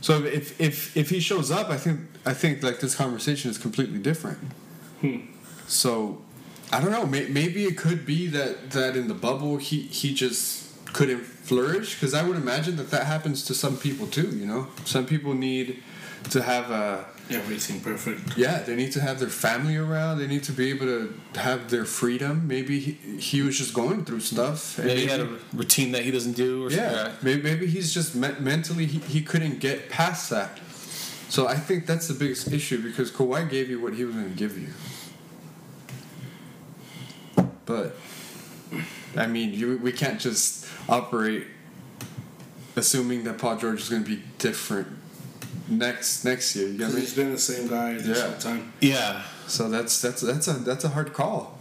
So 0.00 0.22
if 0.24 0.60
if 0.60 0.96
if 0.96 1.10
he 1.10 1.20
shows 1.20 1.50
up, 1.50 1.70
I 1.70 1.76
think 1.78 2.00
I 2.26 2.34
think 2.34 2.62
like 2.62 2.80
this 2.80 2.94
conversation 2.94 3.50
is 3.50 3.58
completely 3.58 3.98
different. 3.98 4.38
Hmm. 5.00 5.20
So 5.66 6.22
I 6.72 6.80
don't 6.80 6.90
know. 6.90 7.06
May, 7.06 7.28
maybe 7.28 7.64
it 7.64 7.78
could 7.78 8.04
be 8.04 8.26
that 8.28 8.70
that 8.72 8.96
in 8.96 9.08
the 9.08 9.14
bubble 9.14 9.56
he 9.56 9.82
he 9.82 10.12
just 10.12 10.64
couldn't 10.92 11.24
flourish 11.24 11.94
because 11.94 12.14
I 12.14 12.22
would 12.22 12.36
imagine 12.36 12.76
that 12.76 12.90
that 12.90 13.06
happens 13.06 13.44
to 13.46 13.54
some 13.54 13.76
people 13.76 14.06
too. 14.06 14.28
You 14.28 14.46
know, 14.46 14.66
some 14.84 15.06
people 15.06 15.34
need 15.34 15.82
to 16.30 16.42
have 16.42 16.70
a 16.70 17.04
Everything 17.30 17.80
perfect. 17.80 18.36
yeah, 18.36 18.60
they 18.60 18.76
need 18.76 18.92
to 18.92 19.00
have 19.00 19.18
their 19.18 19.30
family 19.30 19.76
around. 19.78 20.18
They 20.18 20.26
need 20.26 20.42
to 20.44 20.52
be 20.52 20.68
able 20.68 20.84
to 20.86 21.14
have 21.36 21.70
their 21.70 21.86
freedom. 21.86 22.46
Maybe 22.46 22.78
he, 22.80 22.92
he 23.18 23.40
was 23.40 23.56
just 23.56 23.72
going 23.72 24.04
through 24.04 24.20
stuff. 24.20 24.76
and 24.78 24.88
Maybe 24.88 25.00
he 25.02 25.06
had 25.06 25.20
a 25.20 25.38
routine 25.54 25.92
that 25.92 26.02
he 26.04 26.10
doesn't 26.10 26.34
do. 26.36 26.66
Or 26.66 26.70
yeah, 26.70 27.04
something. 27.04 27.18
maybe, 27.22 27.42
maybe 27.42 27.66
he's 27.66 27.94
just 27.94 28.14
me- 28.14 28.34
mentally 28.40 28.84
he, 28.84 28.98
he 28.98 29.22
couldn't 29.22 29.58
get 29.58 29.88
past 29.88 30.28
that. 30.30 30.60
So 31.30 31.48
I 31.48 31.56
think 31.56 31.86
that's 31.86 32.08
the 32.08 32.14
biggest 32.14 32.52
issue 32.52 32.82
because 32.82 33.10
Kawhi 33.10 33.48
gave 33.48 33.70
you 33.70 33.80
what 33.80 33.94
he 33.94 34.04
was 34.04 34.14
going 34.14 34.28
to 34.30 34.36
give 34.36 34.58
you. 34.58 34.68
But 37.64 37.96
I 39.16 39.26
mean, 39.26 39.54
you, 39.54 39.78
we 39.78 39.92
can't 39.92 40.20
just 40.20 40.66
operate 40.90 41.46
assuming 42.76 43.24
that 43.24 43.38
Paul 43.38 43.56
George 43.56 43.80
is 43.80 43.88
going 43.88 44.04
to 44.04 44.08
be 44.16 44.22
different 44.38 44.88
next 45.78 46.24
next 46.24 46.54
year. 46.56 46.66
You 46.68 46.72
get 46.72 46.78
Because 46.78 46.94
me? 46.94 47.00
he's 47.00 47.14
been 47.14 47.32
the 47.32 47.38
same 47.38 47.68
guy 47.68 47.94
this 47.94 48.18
Yeah. 48.18 48.24
whole 48.28 48.38
time. 48.38 48.72
Yeah. 48.80 49.22
So 49.46 49.68
that's 49.68 50.00
that's 50.00 50.20
that's 50.22 50.48
a 50.48 50.52
that's 50.54 50.84
a 50.84 50.88
hard 50.88 51.12
call. 51.12 51.58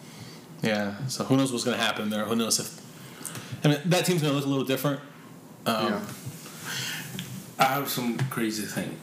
Yeah. 0.61 0.95
So 1.07 1.23
who 1.25 1.35
knows 1.37 1.51
what's 1.51 1.63
going 1.65 1.77
to 1.77 1.83
happen 1.83 2.09
there? 2.09 2.25
Who 2.25 2.35
knows 2.35 2.59
if. 2.59 2.81
I 3.65 3.69
mean, 3.69 3.79
that 3.85 4.05
team's 4.05 4.21
going 4.21 4.31
to 4.33 4.37
look 4.37 4.45
a 4.45 4.49
little 4.49 4.65
different. 4.65 4.99
Um, 5.65 5.85
yeah. 5.87 6.01
I 7.59 7.65
have 7.65 7.89
some 7.89 8.17
crazy 8.29 8.63
thing. 8.63 8.97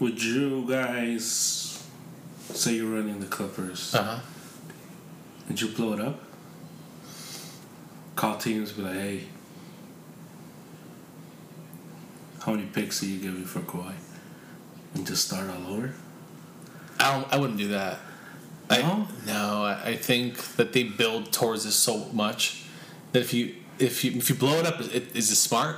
Would 0.00 0.22
you 0.22 0.66
guys 0.68 1.84
say 2.52 2.74
you're 2.74 2.90
running 2.90 3.20
the 3.20 3.26
Clippers 3.26 3.94
Uh 3.94 4.02
huh. 4.02 4.18
and 5.48 5.60
you 5.60 5.68
blow 5.68 5.92
it 5.92 6.00
up? 6.00 6.20
Call 8.16 8.36
teams, 8.36 8.72
be 8.72 8.82
like, 8.82 8.94
hey, 8.94 9.20
how 12.42 12.52
many 12.52 12.66
picks 12.66 13.02
are 13.02 13.06
you 13.06 13.18
giving 13.18 13.44
for 13.44 13.60
Kawhi? 13.60 13.92
And 14.94 15.06
just 15.06 15.26
start 15.26 15.48
all 15.48 15.74
over? 15.74 15.92
I 16.98 17.12
don't. 17.12 17.32
I 17.32 17.38
wouldn't 17.38 17.58
do 17.58 17.68
that. 17.68 17.98
No? 18.70 18.76
I, 18.76 19.06
no. 19.26 19.64
I, 19.84 19.96
think 19.96 20.56
that 20.56 20.72
they 20.72 20.84
build 20.84 21.32
towards 21.32 21.64
this 21.64 21.74
so 21.74 22.06
much 22.12 22.64
that 23.12 23.20
if 23.20 23.34
you 23.34 23.54
if 23.78 24.04
you 24.04 24.12
if 24.12 24.28
you 24.28 24.36
blow 24.36 24.58
it 24.58 24.66
up, 24.66 24.80
it, 24.80 25.14
is 25.14 25.30
it 25.30 25.36
smart? 25.36 25.76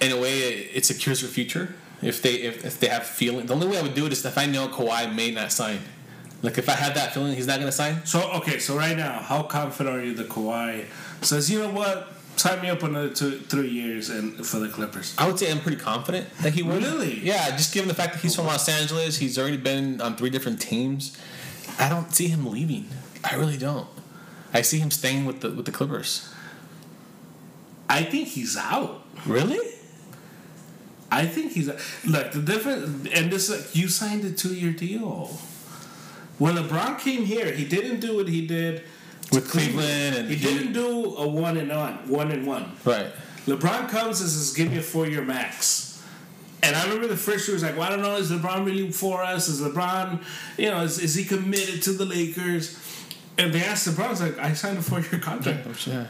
In 0.00 0.12
a 0.12 0.20
way, 0.20 0.40
it, 0.40 0.70
it 0.74 0.86
secures 0.86 1.22
your 1.22 1.30
future. 1.30 1.74
If 2.02 2.22
they 2.22 2.34
if, 2.34 2.64
if 2.64 2.80
they 2.80 2.88
have 2.88 3.04
feeling, 3.04 3.46
the 3.46 3.54
only 3.54 3.66
way 3.68 3.78
I 3.78 3.82
would 3.82 3.94
do 3.94 4.06
it 4.06 4.12
is 4.12 4.24
if 4.24 4.36
I 4.36 4.46
know 4.46 4.68
Kawhi 4.68 5.14
may 5.14 5.30
not 5.30 5.52
sign. 5.52 5.80
Like 6.42 6.58
if 6.58 6.68
I 6.68 6.72
had 6.72 6.94
that 6.94 7.14
feeling 7.14 7.34
he's 7.34 7.46
not 7.46 7.56
going 7.56 7.66
to 7.66 7.72
sign, 7.72 8.04
So, 8.04 8.30
okay, 8.34 8.58
so 8.58 8.76
right 8.76 8.96
now, 8.96 9.20
how 9.20 9.42
confident 9.42 9.96
are 9.96 10.04
you 10.04 10.14
that 10.14 10.28
Kawhi 10.28 10.84
says, 11.22 11.50
you 11.50 11.60
know 11.60 11.70
what? 11.70 12.12
Sign 12.36 12.60
me 12.60 12.68
up 12.68 12.82
another 12.82 13.08
two, 13.08 13.38
three 13.40 13.68
years 13.68 14.10
and 14.10 14.46
for 14.46 14.58
the 14.58 14.68
Clippers. 14.68 15.14
I 15.16 15.26
would 15.26 15.38
say 15.38 15.50
I'm 15.50 15.60
pretty 15.60 15.78
confident 15.78 16.28
that 16.38 16.52
he 16.52 16.62
would. 16.62 16.82
Really? 16.82 17.18
Yeah, 17.20 17.50
just 17.56 17.72
given 17.72 17.88
the 17.88 17.94
fact 17.94 18.12
that 18.12 18.22
he's 18.22 18.36
from 18.36 18.46
Los 18.46 18.68
Angeles, 18.68 19.16
he's 19.16 19.38
already 19.38 19.56
been 19.56 20.00
on 20.02 20.16
three 20.16 20.30
different 20.30 20.60
teams. 20.60 21.16
I 21.78 21.88
don't 21.88 22.14
see 22.14 22.28
him 22.28 22.46
leaving. 22.46 22.88
I 23.24 23.36
really 23.36 23.56
don't. 23.56 23.88
I 24.52 24.62
see 24.62 24.78
him 24.78 24.90
staying 24.90 25.24
with 25.24 25.40
the 25.40 25.50
with 25.50 25.66
the 25.66 25.72
Clippers. 25.72 26.32
I 27.88 28.02
think 28.02 28.28
he's 28.28 28.56
out. 28.56 29.02
Really? 29.26 29.74
I 31.10 31.24
think 31.24 31.52
he's 31.52 31.68
out. 31.68 31.78
look 32.04 32.32
the 32.32 32.42
difference, 32.42 33.08
and 33.14 33.32
this 33.32 33.48
like, 33.48 33.74
you 33.74 33.88
signed 33.88 34.24
a 34.24 34.32
two-year 34.32 34.72
deal. 34.72 35.38
When 36.38 36.56
LeBron 36.56 36.98
came 36.98 37.24
here, 37.24 37.52
he 37.52 37.64
didn't 37.64 38.00
do 38.00 38.16
what 38.16 38.28
he 38.28 38.46
did 38.46 38.82
With 39.32 39.50
Cleveland 39.50 40.14
and 40.16 40.28
he, 40.28 40.36
didn't 40.36 40.72
do 40.72 41.16
a 41.16 41.26
one 41.26 41.56
and 41.56 41.72
on, 41.72 41.94
one 42.08 42.30
and 42.30 42.46
one. 42.46 42.72
Right. 42.84 43.08
LeBron 43.46 43.88
comes 43.88 44.20
and 44.20 44.30
says, 44.30 44.52
"Give 44.54 44.70
me 44.70 44.78
a 44.78 44.82
four-year 44.82 45.22
max." 45.22 46.02
And 46.62 46.74
I 46.74 46.84
remember 46.84 47.06
the 47.06 47.16
first 47.16 47.46
year 47.46 47.54
was 47.54 47.62
like, 47.62 47.76
"Well, 47.76 47.84
I 47.86 47.90
don't 47.90 48.02
know. 48.02 48.16
Is 48.16 48.30
LeBron 48.30 48.64
really 48.64 48.90
for 48.90 49.22
us? 49.22 49.48
Is 49.48 49.60
LeBron, 49.60 50.22
you 50.56 50.70
know, 50.70 50.82
is, 50.82 50.98
is 50.98 51.14
he 51.14 51.24
committed 51.24 51.82
to 51.82 51.92
the 51.92 52.04
Lakers?" 52.04 52.78
And 53.38 53.52
they 53.52 53.62
asked 53.62 53.86
LeBron, 53.88 54.12
"It's 54.12 54.20
like 54.20 54.38
I 54.38 54.52
signed 54.54 54.78
a 54.78 54.82
four-year 54.82 55.20
contract." 55.20 55.66
Oh, 55.68 55.74
yeah. 55.90 56.06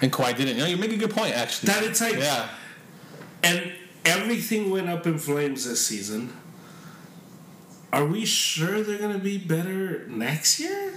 And 0.00 0.12
Kawhi 0.12 0.36
didn't. 0.36 0.56
You 0.56 0.62
know, 0.62 0.68
you 0.68 0.76
make 0.76 0.92
a 0.92 0.96
good 0.96 1.10
point 1.10 1.34
actually. 1.34 1.72
That 1.72 1.82
it's 1.82 2.00
like- 2.00 2.16
yeah. 2.18 2.48
And 3.42 3.72
everything 4.04 4.70
went 4.70 4.88
up 4.88 5.06
in 5.06 5.18
flames 5.18 5.64
this 5.66 5.84
season. 5.86 6.32
Are 7.92 8.04
we 8.04 8.24
sure 8.24 8.82
they're 8.82 8.98
gonna 8.98 9.18
be 9.18 9.38
better 9.38 10.06
next 10.08 10.60
year? 10.60 10.92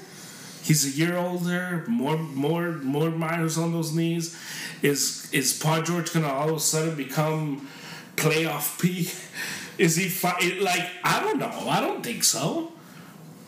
He's 0.64 0.86
a 0.86 0.90
year 0.90 1.18
older, 1.18 1.84
more 1.88 2.18
more 2.18 2.74
more 2.74 3.10
miles 3.10 3.58
on 3.58 3.72
those 3.72 3.94
knees. 3.94 4.38
Is 4.82 5.30
is 5.32 5.58
Paul 5.58 5.82
George 5.82 6.14
gonna 6.14 6.28
all 6.28 6.50
of 6.50 6.56
a 6.58 6.60
sudden 6.60 6.96
become 6.96 7.68
playoff 8.16 8.80
P? 8.82 9.10
Is 9.78 9.96
he 9.96 10.10
fi- 10.10 10.60
like 10.60 10.88
I 11.04 11.22
don't 11.22 11.40
know. 11.40 11.66
I 11.68 11.82
don't 11.82 12.04
think 12.04 12.24
so. 12.24 12.72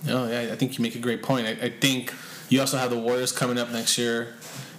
Oh 0.10 0.28
yeah, 0.28 0.52
I 0.52 0.56
think 0.56 0.78
you 0.78 0.82
make 0.82 0.96
a 0.96 1.00
great 1.00 1.22
point. 1.22 1.46
I, 1.46 1.52
I 1.66 1.70
think 1.70 2.12
you 2.50 2.60
also 2.60 2.78
have 2.78 2.90
the 2.90 2.98
Warriors 2.98 3.32
coming 3.32 3.60
up 3.60 3.70
next 3.72 3.98
year. 3.98 4.34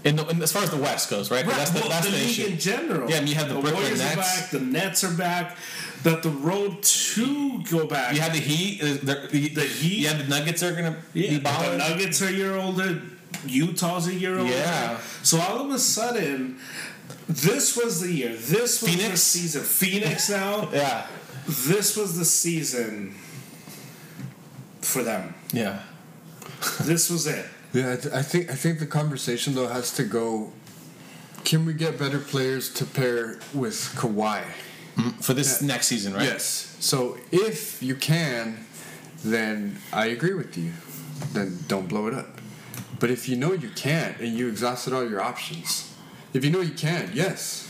In 0.04 0.16
the, 0.16 0.26
in, 0.28 0.42
as 0.42 0.52
far 0.52 0.62
as 0.62 0.70
the 0.70 0.76
West 0.76 1.08
goes, 1.08 1.30
right? 1.30 1.46
That's 1.46 1.70
the, 1.70 1.80
well, 1.80 1.88
that's 1.88 2.04
the, 2.06 2.12
the, 2.12 2.18
league 2.18 2.28
issue. 2.38 2.46
in 2.46 2.58
general. 2.58 3.10
Yeah, 3.10 3.16
and 3.16 3.28
you 3.28 3.34
have 3.36 3.48
the 3.48 3.54
Brooklyn 3.54 3.74
Warriors 3.74 3.98
Nets. 4.00 4.12
are 4.16 4.40
back. 4.42 4.50
The 4.50 4.60
Nets 4.60 5.04
are 5.04 5.14
back. 5.16 5.56
That 6.02 6.22
the 6.22 6.28
road 6.30 6.82
to 6.82 7.62
go 7.70 7.86
back. 7.86 8.14
You 8.14 8.20
have 8.20 8.34
the 8.34 8.38
Heat. 8.40 8.82
uh, 8.82 8.86
The, 9.02 9.28
the, 9.32 9.48
The 9.48 9.62
Heat? 9.64 10.04
Have 10.06 10.18
the 10.18 10.24
Nuggets 10.28 10.62
are 10.62 10.72
gonna 10.74 10.98
Yeah, 11.14 11.30
be 11.30 11.36
the. 11.38 11.76
Nuggets 11.78 12.20
are 12.20 12.26
a 12.28 12.32
year 12.32 12.54
older. 12.54 13.00
Utah's 13.46 14.06
a 14.08 14.14
year 14.14 14.38
older. 14.38 14.50
Yeah. 14.52 14.98
So 15.22 15.40
all 15.40 15.60
of 15.64 15.70
a 15.70 15.78
sudden, 15.78 16.58
this 17.26 17.74
was 17.74 18.00
the 18.02 18.12
year. 18.12 18.36
This 18.36 18.82
was 18.82 18.96
the 18.96 19.16
season. 19.16 19.62
Phoenix 19.62 20.28
now. 20.40 20.68
Yeah. 20.72 21.06
this 21.46 21.96
was 21.96 22.18
the 22.18 22.24
season 22.26 23.14
for 24.82 25.02
them. 25.02 25.34
Yeah. 25.52 25.80
This 26.82 27.08
was 27.10 27.26
it. 27.26 27.46
Yeah, 27.74 27.92
I, 27.92 27.96
th- 27.96 28.14
I 28.14 28.22
think 28.22 28.50
I 28.50 28.54
think 28.54 28.78
the 28.78 28.86
conversation 28.86 29.54
though 29.54 29.66
has 29.68 29.90
to 29.96 30.04
go. 30.04 30.52
Can 31.44 31.66
we 31.66 31.74
get 31.74 31.98
better 31.98 32.18
players 32.20 32.72
to 32.74 32.84
pair 32.86 33.38
with 33.52 33.74
Kawhi? 33.96 34.42
Mm, 34.96 35.22
for 35.22 35.34
this 35.34 35.60
Yeah. 35.60 35.66
next 35.68 35.88
season, 35.88 36.14
right? 36.14 36.22
Yes. 36.22 36.76
So 36.80 37.18
if 37.32 37.82
you 37.82 37.96
can, 37.96 38.64
then 39.24 39.76
I 39.92 40.06
agree 40.06 40.34
with 40.34 40.56
you. 40.56 40.72
Then 41.32 41.58
don't 41.68 41.88
blow 41.88 42.06
it 42.06 42.14
up. 42.14 42.28
But 43.00 43.10
if 43.10 43.28
you 43.28 43.36
know 43.36 43.52
you 43.52 43.70
can't 43.70 44.18
and 44.20 44.38
you 44.38 44.48
exhausted 44.48 44.92
all 44.94 45.08
your 45.08 45.20
options, 45.20 45.92
if 46.32 46.44
you 46.44 46.50
know 46.50 46.60
you 46.60 46.74
can't, 46.74 47.12
yes, 47.12 47.68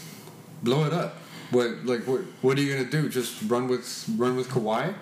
blow 0.63 0.85
it 0.85 0.93
up. 0.93 1.17
What 1.51 1.87
like 1.87 2.03
what 2.07 2.21
what 2.43 2.59
are 2.59 2.61
you 2.61 2.77
gonna 2.77 2.91
do? 2.91 3.09
Just 3.09 3.35
run 3.49 3.69
with 3.69 4.05
run 4.19 4.37
with 4.37 4.49
Kawhi? 4.51 4.95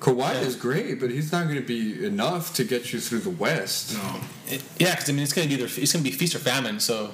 Kawhi 0.00 0.34
Yeah. 0.34 0.40
is 0.40 0.56
great, 0.56 1.00
but 1.00 1.10
he's 1.10 1.32
not 1.32 1.44
going 1.44 1.56
to 1.56 1.66
be 1.66 2.04
enough 2.04 2.52
to 2.54 2.64
get 2.64 2.92
you 2.92 3.00
through 3.00 3.20
the 3.20 3.30
West. 3.30 3.94
No. 3.94 4.20
It- 4.48 4.62
yeah, 4.78 4.92
because 4.94 5.08
I 5.08 5.12
mean, 5.12 5.22
it's 5.22 5.32
gonna 5.32 5.48
be 5.48 5.54
either 5.54 5.64
it's 5.66 5.92
gonna 5.92 6.02
be 6.04 6.10
feast 6.10 6.34
or 6.34 6.38
famine. 6.38 6.78
So 6.80 7.10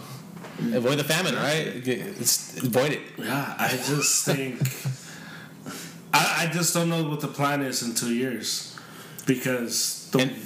avoid 0.72 0.98
the 0.98 1.04
famine, 1.04 1.34
right? 1.36 1.66
It's, 1.86 2.56
avoid 2.62 2.92
it. 2.92 3.00
Yeah, 3.16 3.54
I 3.58 3.68
just 3.86 4.24
think. 4.24 4.60
I, 6.12 6.44
I 6.48 6.52
just 6.52 6.74
don't 6.74 6.88
know 6.90 7.04
what 7.08 7.20
the 7.20 7.28
plan 7.28 7.62
is 7.62 7.82
in 7.82 7.94
two 7.94 8.14
years, 8.14 8.76
because 9.26 10.08
the, 10.12 10.18
And- 10.20 10.36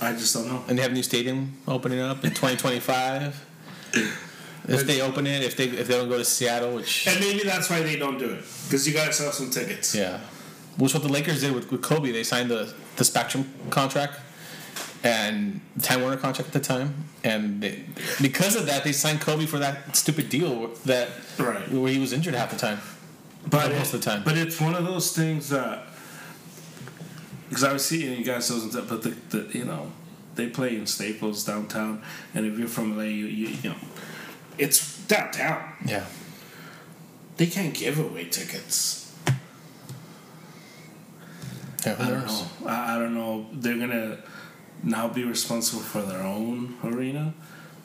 I 0.00 0.12
just 0.12 0.34
don't 0.34 0.46
know. 0.48 0.64
And 0.68 0.78
they 0.78 0.82
have 0.82 0.90
a 0.92 0.94
new 0.94 1.02
stadium 1.02 1.52
opening 1.68 2.00
up 2.00 2.24
in 2.24 2.30
2025. 2.30 3.44
If 4.68 4.86
they 4.86 5.00
open 5.02 5.26
it, 5.26 5.42
if 5.42 5.56
they 5.56 5.64
if 5.64 5.86
they 5.88 5.94
don't 5.94 6.08
go 6.08 6.18
to 6.18 6.24
Seattle, 6.24 6.74
which 6.76 7.06
And 7.08 7.18
maybe 7.20 7.42
that's 7.44 7.68
why 7.68 7.82
they 7.82 7.96
don't 7.96 8.18
do 8.18 8.26
it, 8.30 8.44
because 8.64 8.86
you 8.86 8.94
gotta 8.94 9.12
sell 9.12 9.32
some 9.32 9.50
tickets. 9.50 9.94
yeah, 9.94 10.20
which 10.76 10.94
what 10.94 11.02
the 11.02 11.08
Lakers 11.08 11.40
did 11.40 11.54
with, 11.54 11.70
with 11.70 11.82
Kobe, 11.82 12.12
they 12.12 12.24
signed 12.24 12.50
the 12.50 12.72
the 12.96 13.04
Spectrum 13.04 13.50
contract, 13.70 14.18
and 15.04 15.60
the 15.76 15.82
Time 15.82 16.00
Warner 16.02 16.16
contract 16.16 16.48
at 16.48 16.52
the 16.52 16.60
time, 16.74 17.04
and 17.24 17.60
they, 17.62 17.84
because 18.20 18.54
of 18.56 18.66
that, 18.66 18.84
they 18.84 18.92
signed 18.92 19.20
Kobe 19.20 19.46
for 19.46 19.58
that 19.58 19.96
stupid 19.96 20.28
deal 20.28 20.68
that 20.86 21.08
Right. 21.38 21.70
where 21.70 21.90
he 21.92 21.98
was 21.98 22.12
injured 22.12 22.34
half 22.34 22.50
the 22.50 22.56
time. 22.58 22.80
but 23.48 23.70
most 23.72 23.92
it- 23.92 23.94
of 23.94 24.00
the 24.04 24.10
time. 24.10 24.22
But 24.24 24.36
it's 24.38 24.60
one 24.60 24.74
of 24.74 24.84
those 24.84 25.12
things 25.16 25.48
that 25.48 25.84
because 27.48 27.64
I 27.64 27.72
was 27.72 27.84
seeing 27.84 28.16
you 28.18 28.24
guys 28.24 28.48
that, 28.48 28.88
but 28.88 29.02
the, 29.02 29.10
the 29.30 29.58
you 29.58 29.64
know 29.64 29.92
they 30.36 30.48
play 30.48 30.76
in 30.76 30.86
Staples 30.86 31.44
downtown, 31.44 32.02
and 32.34 32.46
if 32.46 32.58
you're 32.58 32.68
from 32.68 32.96
LA, 32.96 33.04
you 33.04 33.26
you, 33.26 33.48
you 33.62 33.70
know 33.70 33.76
it's 34.58 34.98
downtown. 35.06 35.60
Yeah, 35.84 36.04
They 37.36 37.46
can't 37.46 37.74
give 37.74 37.98
away 37.98 38.26
tickets. 38.26 39.01
Yeah 41.86 41.96
I 41.98 42.08
don't 42.10 42.20
knows? 42.26 42.42
know. 42.60 42.68
I, 42.68 42.96
I 42.96 42.98
don't 42.98 43.14
know. 43.14 43.46
They're 43.52 43.78
gonna 43.78 44.18
now 44.82 45.08
be 45.08 45.24
responsible 45.24 45.82
for 45.82 46.02
their 46.02 46.22
own 46.22 46.76
arena, 46.84 47.34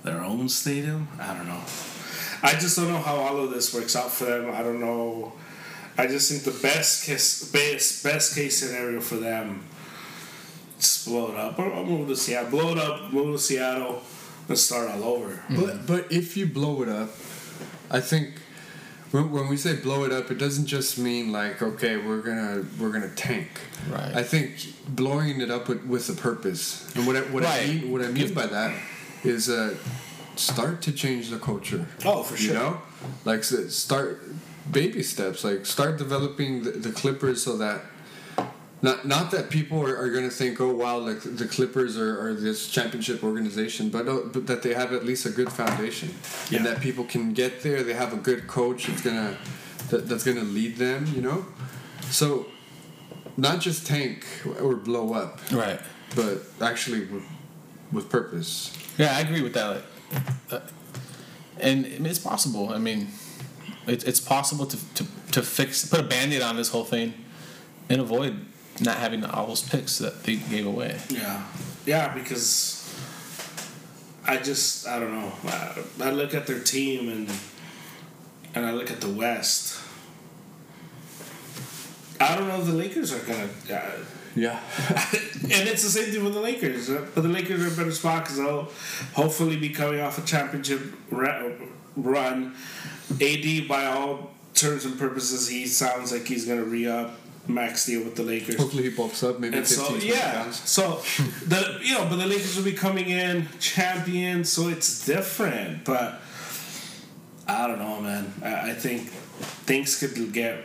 their 0.04 0.24
own 0.24 0.50
stadium. 0.50 1.08
I 1.20 1.34
don't 1.34 1.48
know. 1.48 1.62
I 2.43 2.54
just 2.54 2.78
don't 2.78 2.88
know 2.89 3.00
how 3.00 3.16
all 3.16 3.39
of 3.39 3.52
this 3.52 3.74
works 3.74 3.95
out 3.95 4.12
for 4.12 4.26
them. 4.26 4.52
I 4.54 4.62
don't 4.62 4.80
know. 4.80 5.34
I 5.98 6.06
just 6.06 6.32
think 6.32 6.43
the 6.43 6.62
best 6.62 7.06
case, 7.06 7.52
best 7.52 8.04
best 8.04 8.36
case 8.36 8.60
scenario 8.60 9.02
for 9.02 9.16
them, 9.16 9.64
just 10.78 11.08
blow 11.08 11.32
it 11.32 11.38
up 11.38 11.58
or, 11.58 11.66
or 11.72 11.84
move 11.86 12.08
to 12.10 12.16
Seattle. 12.16 12.52
Blow 12.52 12.72
it 12.74 12.78
up, 12.78 13.12
move 13.12 13.36
to 13.36 13.41
Seattle, 13.41 14.04
and 14.48 14.58
start 14.58 14.89
all 14.91 15.04
over. 15.04 15.43
But 15.50 15.88
but 15.88 16.12
if 16.12 16.38
you 16.38 16.45
blow 16.45 16.84
it 16.84 16.89
up, 16.89 17.10
I 17.89 18.00
think 18.00 18.34
when, 19.18 19.32
when 19.32 19.47
we 19.47 19.57
say 19.57 19.76
blow 19.76 20.03
it 20.03 20.11
up, 20.11 20.30
it 20.32 20.38
doesn't 20.38 20.68
just 20.68 20.97
mean 20.97 21.32
like 21.32 21.61
okay 21.61 21.97
we're 21.97 22.22
gonna 22.22 22.65
we're 22.80 22.91
gonna 22.91 23.13
tank. 23.15 23.49
Right. 23.89 24.15
I 24.15 24.24
think 24.24 24.74
blowing 24.88 25.41
it 25.41 25.49
up 25.49 25.68
with, 25.68 25.84
with 25.86 26.09
a 26.09 26.13
purpose, 26.13 26.93
and 26.95 27.07
what 27.07 27.15
I, 27.15 27.22
what 27.22 27.45
I 27.45 27.65
mean 27.65 27.91
what 27.91 28.01
I 28.01 28.09
mean 28.09 28.34
by 28.34 28.47
that 28.47 28.78
is 29.24 29.49
uh, 29.49 29.76
start 30.36 30.82
to 30.84 30.91
change 30.91 31.30
the 31.30 31.39
culture. 31.39 31.88
Oh, 32.05 32.24
for 32.24 32.38
sure. 32.38 32.53
You 32.53 32.59
know, 32.59 32.82
like 33.26 33.43
start 33.43 34.22
baby 34.72 35.03
steps. 35.03 35.43
Like 35.43 35.65
start 35.65 35.97
developing 35.97 36.63
the, 36.63 36.72
the 36.72 36.91
Clippers 36.91 37.43
so 37.43 37.57
that. 37.57 37.82
Not, 38.82 39.08
not 39.08 39.32
that 39.32 39.50
people 39.50 39.82
are, 39.82 39.98
are 39.98 40.12
going 40.12 40.26
to 40.26 40.36
think, 40.36 40.62
oh 40.62 40.72
wow, 40.74 40.98
like 41.00 41.22
the 41.22 41.48
Clippers 41.48 41.98
are, 41.98 42.28
are 42.28 42.34
this 42.36 42.70
championship 42.70 43.24
organization, 43.24 43.90
but, 43.90 44.08
uh, 44.08 44.20
but 44.32 44.46
that 44.48 44.62
they 44.62 44.74
have 44.76 44.94
at 44.94 45.04
least 45.04 45.26
a 45.26 45.32
good 45.32 45.52
foundation, 45.52 46.14
Yeah. 46.52 46.58
and 46.58 46.66
that 46.68 46.80
people 46.80 47.04
can 47.04 47.34
get 47.34 47.64
there. 47.64 47.82
They 47.82 47.94
have 47.96 48.14
a 48.14 48.18
good 48.18 48.46
coach 48.48 48.86
that's 48.88 49.02
gonna 49.02 49.36
that, 49.90 50.08
that's 50.08 50.24
gonna 50.24 50.44
lead 50.44 50.78
them. 50.78 51.08
You 51.16 51.22
know, 51.24 51.46
so 52.12 52.46
not 53.36 53.62
just 53.62 53.88
tank 53.88 54.26
or 54.62 54.76
blow 54.76 55.14
up, 55.14 55.40
Right. 55.52 55.80
but 56.16 56.44
actually 56.62 57.06
with, 57.06 57.24
with 57.92 58.10
purpose. 58.10 58.78
Yeah, 59.00 59.16
I 59.18 59.22
agree 59.22 59.42
with 59.42 59.54
that. 59.54 59.82
Uh, 60.52 60.60
and 61.60 61.86
it's 61.86 62.20
possible. 62.20 62.70
I 62.72 62.78
mean, 62.78 63.08
it, 63.88 64.08
it's 64.08 64.20
possible 64.20 64.68
to, 64.68 64.78
to, 64.96 65.06
to 65.32 65.42
fix, 65.42 65.88
put 65.88 66.00
a 66.00 66.04
band 66.04 66.32
aid 66.34 66.42
on 66.44 66.56
this 66.56 66.70
whole 66.70 66.84
thing 66.84 67.14
and 67.90 68.02
avoid 68.02 68.46
not 68.82 68.98
having 68.98 69.24
all 69.26 69.48
those 69.48 69.62
picks 69.68 69.98
that 70.00 70.24
they 70.24 70.36
gave 70.36 70.66
away. 70.68 71.00
Yeah, 71.10 71.44
yeah, 71.86 72.14
because 72.14 72.76
I 74.26 74.38
just 74.38 74.88
I 74.88 75.00
don't 75.00 75.12
know. 75.14 75.32
I, 75.46 75.84
I 76.02 76.12
look 76.12 76.34
at 76.34 76.48
their 76.48 76.60
team 76.60 77.10
and 77.10 77.30
and 78.56 78.66
I 78.66 78.72
look 78.72 78.92
at 78.92 79.02
the 79.02 79.10
West. 79.10 79.80
I 82.20 82.36
don't 82.36 82.48
know 82.48 82.60
if 82.60 82.66
the 82.66 82.74
Lakers 82.74 83.14
are 83.14 83.20
gonna, 83.20 83.48
uh, 83.72 83.92
Yeah, 84.36 84.60
and 84.90 85.68
it's 85.70 85.84
the 85.84 85.90
same 85.90 86.12
thing 86.12 86.24
with 86.24 86.34
the 86.34 86.40
Lakers. 86.40 86.90
uh, 86.90 87.06
But 87.14 87.22
the 87.22 87.30
Lakers 87.30 87.62
are 87.64 87.68
in 87.68 87.74
a 87.74 87.76
better 87.76 87.92
spot 87.92 88.24
because 88.24 88.38
they'll 88.38 88.72
hopefully 89.14 89.56
be 89.58 89.70
coming 89.70 90.00
off 90.00 90.18
a 90.18 90.26
championship 90.26 90.82
run. 91.12 92.56
AD, 93.22 93.68
by 93.68 93.86
all 93.86 94.32
terms 94.56 94.86
and 94.86 94.98
purposes, 94.98 95.48
he 95.48 95.66
sounds 95.68 96.12
like 96.12 96.28
he's 96.28 96.46
gonna 96.46 96.64
re 96.64 96.88
up 96.88 97.12
max 97.48 97.86
deal 97.86 98.04
with 98.04 98.16
the 98.16 98.24
Lakers. 98.24 98.56
hopefully 98.56 98.84
he 98.84 98.89
bulks 98.89 99.24
up 99.24 99.39
maybe 99.39 99.58
And 99.58 99.68
15, 99.68 100.00
so 100.02 100.06
yeah, 100.06 100.43
pounds. 100.43 100.70
so 100.70 101.02
the 101.48 101.80
you 101.82 101.93
know, 101.93 102.06
but 102.10 102.18
the 102.18 102.26
Lakers 102.28 102.56
will 102.58 102.64
be 102.64 102.74
coming 102.74 103.10
in 103.10 103.48
champions, 103.60 104.50
so 104.50 104.68
it's 104.68 105.06
different. 105.06 105.86
But 105.86 106.20
I 107.48 107.68
don't 107.68 107.80
know, 107.80 108.02
man. 108.02 108.34
I, 108.43 108.72
I 108.72 108.74
think 108.74 109.10
things 109.66 109.98
could 110.00 110.34
get 110.34 110.64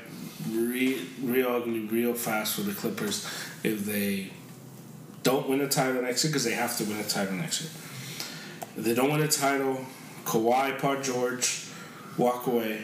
real, 0.51 0.99
real 1.23 1.49
ugly, 1.49 1.81
real 1.81 2.15
fast 2.15 2.57
for 2.57 2.63
the 2.63 2.73
Clippers 2.73 3.25
if 3.63 3.85
they 3.85 4.31
don't 5.23 5.49
win 5.49 5.61
a 5.61 5.69
title 5.69 6.03
next 6.03 6.25
year 6.25 6.31
because 6.33 6.45
they 6.45 6.53
have 6.53 6.77
to 6.79 6.85
win 6.85 6.99
a 6.99 7.05
title 7.05 7.35
next 7.35 7.61
year. 7.63 7.71
If 8.77 8.85
they 8.85 8.95
don't 8.95 9.13
win 9.13 9.23
a 9.23 9.29
title, 9.29 9.85
Kawhi, 10.25 10.79
Paul 10.79 11.01
George 11.01 11.67
walk 12.19 12.47
away, 12.47 12.83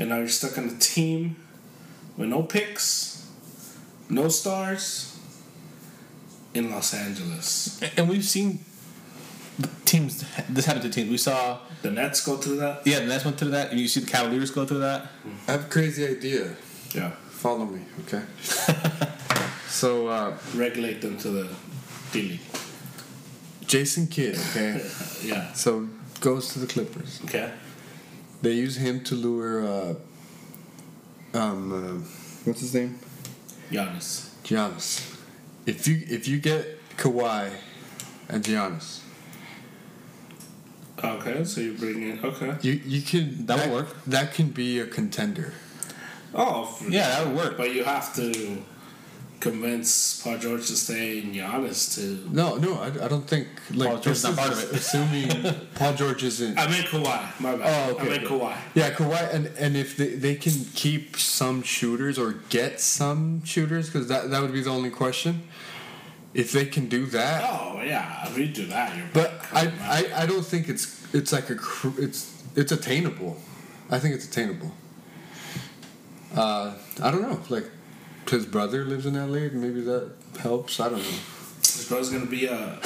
and 0.00 0.08
now 0.08 0.18
you're 0.18 0.28
stuck 0.28 0.58
on 0.58 0.68
a 0.68 0.78
team 0.78 1.36
with 2.16 2.28
no 2.28 2.42
picks, 2.42 3.26
no 4.08 4.28
stars 4.28 5.18
in 6.54 6.70
Los 6.70 6.94
Angeles. 6.94 7.80
And 7.96 8.08
we've 8.08 8.24
seen 8.24 8.60
teams, 9.84 10.24
this 10.48 10.64
happened 10.66 10.84
to 10.84 10.90
teams. 10.90 11.10
We 11.10 11.18
saw, 11.18 11.58
The 11.82 11.90
Nets 11.90 12.24
go 12.24 12.36
through 12.36 12.56
that. 12.56 12.86
yeah, 12.86 13.00
the 13.00 13.06
Nets 13.06 13.24
went 13.24 13.38
through 13.38 13.50
that, 13.50 13.70
and 13.70 13.80
you 13.80 13.88
see 13.88 14.00
the 14.00 14.10
Cavaliers 14.10 14.50
go 14.50 14.64
through 14.66 14.80
that. 14.80 15.06
I 15.48 15.52
have 15.52 15.64
a 15.66 15.68
crazy 15.68 16.06
idea. 16.06 16.54
Yeah. 16.94 17.10
Follow 17.30 17.66
me, 17.66 17.82
okay? 18.06 18.22
so 19.68 20.08
uh, 20.08 20.36
Regulate 20.54 21.00
them 21.02 21.18
to 21.18 21.28
the 21.28 21.48
D 22.12 22.22
League. 22.22 22.40
Jason 23.66 24.06
Kidd, 24.06 24.36
okay? 24.50 24.80
Yeah. 25.22 25.52
so 25.52 25.88
goes 26.20 26.52
to 26.52 26.60
the 26.60 26.66
Clippers. 26.66 27.20
Okay. 27.24 27.50
They 28.42 28.52
use 28.52 28.76
him 28.76 29.02
to 29.04 29.14
lure. 29.14 29.66
Uh, 29.66 29.94
um, 31.34 31.72
uh, 31.72 32.06
what's 32.44 32.60
his 32.60 32.74
name? 32.74 32.98
Giannis. 33.70 34.30
Giannis. 34.44 35.18
If 35.66 35.86
you 35.88 36.02
if 36.08 36.28
you 36.28 36.38
get 36.38 36.78
Kawhi 36.96 37.52
and 38.28 38.44
Giannis, 38.44 39.00
Okay, 41.04 41.44
so 41.44 41.60
you 41.60 41.74
bring 41.74 42.02
in. 42.02 42.24
Okay. 42.24 42.56
you 42.62 42.72
you 42.84 43.02
can 43.02 43.46
That 43.46 43.68
would 43.68 43.72
work. 43.74 44.04
That 44.06 44.32
can 44.34 44.48
be 44.48 44.80
a 44.80 44.86
contender. 44.86 45.52
Oh. 46.34 46.76
Yeah, 46.88 47.08
that 47.08 47.18
sure. 47.18 47.26
would 47.28 47.36
work. 47.36 47.56
But 47.56 47.74
you 47.74 47.84
have 47.84 48.14
to 48.16 48.62
convince 49.40 50.20
Paul 50.22 50.38
George 50.38 50.66
to 50.68 50.76
stay 50.76 51.20
and 51.20 51.34
Giannis 51.34 51.94
to. 51.96 52.28
No, 52.34 52.56
no, 52.56 52.74
I, 52.74 52.86
I 52.86 53.08
don't 53.08 53.26
think 53.26 53.48
like 53.72 53.88
Paul 53.88 53.98
George's 53.98 54.22
this 54.22 54.36
not 54.36 54.38
part 54.38 54.52
of 54.52 54.62
it. 54.64 54.72
Assuming 54.76 55.54
Paul 55.74 55.94
George 55.94 56.22
isn't. 56.24 56.58
I 56.58 56.66
meant 56.68 56.86
Kawhi. 56.86 57.40
My 57.40 57.56
bad. 57.56 57.88
Oh, 57.90 57.94
okay. 57.94 58.06
I 58.06 58.08
meant 58.08 58.24
Kawhi. 58.24 58.56
Yeah, 58.74 58.90
Kawhi, 58.90 59.34
and, 59.34 59.46
and 59.58 59.76
if 59.76 59.96
they, 59.96 60.08
they 60.14 60.34
can 60.34 60.52
keep 60.74 61.16
some 61.16 61.62
shooters 61.62 62.18
or 62.18 62.32
get 62.48 62.80
some 62.80 63.44
shooters, 63.44 63.86
because 63.90 64.08
that, 64.08 64.30
that 64.30 64.42
would 64.42 64.52
be 64.52 64.62
the 64.62 64.70
only 64.70 64.90
question. 64.90 65.42
If 66.34 66.52
they 66.52 66.66
can 66.66 66.88
do 66.88 67.06
that, 67.06 67.44
Oh 67.48 67.80
yeah, 67.82 68.28
if 68.28 68.36
you 68.36 68.48
do 68.48 68.66
that, 68.66 68.94
you're. 68.96 69.06
but 69.14 69.40
I. 69.52 69.72
I, 69.80 70.22
I 70.22 70.26
don't 70.26 70.44
think 70.44 70.68
it's 70.68 71.02
it's 71.14 71.32
like 71.32 71.48
a 71.48 71.54
cr- 71.54 71.98
it's 71.98 72.42
it's 72.54 72.72
attainable. 72.72 73.38
I 73.90 73.98
think 73.98 74.14
it's 74.14 74.26
attainable. 74.26 74.72
Uh, 76.34 76.74
I 77.02 77.10
don't 77.10 77.22
know, 77.22 77.40
like 77.48 77.64
his 78.30 78.46
brother 78.46 78.84
lives 78.84 79.06
in 79.06 79.14
LA, 79.14 79.48
maybe 79.52 79.80
that 79.82 80.10
helps. 80.40 80.80
I 80.80 80.88
don't 80.88 80.98
know. 80.98 81.18
His 81.58 81.86
brother's 81.88 82.10
gonna 82.10 82.26
be 82.26 82.46
a, 82.46 82.78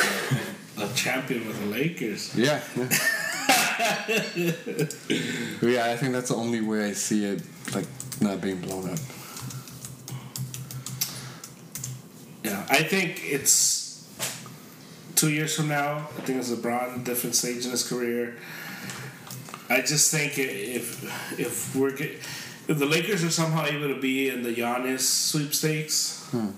a, 0.79 0.85
a 0.85 0.89
champion 0.95 1.47
with 1.47 1.59
the 1.61 1.67
Lakers. 1.67 2.37
Yeah. 2.37 2.61
Yeah. 2.77 4.53
yeah, 5.63 5.91
I 5.91 5.97
think 5.97 6.13
that's 6.13 6.29
the 6.29 6.37
only 6.37 6.61
way 6.61 6.85
I 6.85 6.93
see 6.93 7.25
it, 7.25 7.43
like 7.75 7.87
not 8.21 8.41
being 8.41 8.61
blown 8.61 8.91
up. 8.91 8.99
Yeah, 12.45 12.67
I 12.69 12.83
think 12.83 13.21
it's 13.25 14.07
two 15.15 15.31
years 15.31 15.55
from 15.55 15.69
now. 15.69 16.09
I 16.19 16.21
think 16.23 16.39
it's 16.39 16.51
LeBron, 16.51 17.05
different 17.05 17.35
stage 17.37 17.65
in 17.65 17.71
his 17.71 17.87
career. 17.87 18.37
I 19.69 19.81
just 19.83 20.11
think 20.11 20.39
if 20.39 21.39
if 21.39 21.75
we're 21.77 21.93
get, 21.97 22.19
if 22.71 22.79
the 22.79 22.87
Lakers 22.87 23.25
are 23.25 23.31
somehow 23.31 23.65
able 23.67 23.89
to 23.89 24.01
be 24.01 24.29
in 24.29 24.45
the 24.45 24.55
Giannis 24.55 25.01
sweepstakes, 25.01 26.25
hmm. 26.31 26.51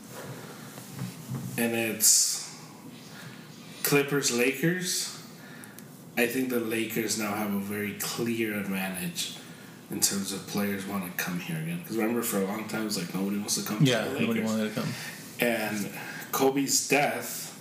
and 1.56 1.74
it's 1.74 2.54
Clippers 3.82 4.30
Lakers, 4.30 5.18
I 6.18 6.26
think 6.26 6.50
the 6.50 6.60
Lakers 6.60 7.18
now 7.18 7.32
have 7.32 7.54
a 7.54 7.58
very 7.58 7.94
clear 7.94 8.58
advantage 8.58 9.38
in 9.90 10.00
terms 10.00 10.34
of 10.34 10.46
players 10.46 10.86
want 10.86 11.04
to 11.04 11.24
come 11.24 11.40
here 11.40 11.56
again. 11.56 11.78
Because 11.78 11.96
remember, 11.96 12.20
for 12.20 12.42
a 12.42 12.44
long 12.44 12.68
time, 12.68 12.82
it 12.82 12.84
was 12.84 12.98
like 12.98 13.14
nobody 13.14 13.38
wants 13.38 13.54
to 13.62 13.66
come 13.66 13.78
Yeah, 13.82 14.04
to 14.04 14.10
the 14.10 14.20
nobody 14.20 14.42
wanted 14.42 14.74
to 14.74 14.80
come. 14.82 14.92
And 15.40 15.90
Kobe's 16.30 16.88
death 16.88 17.58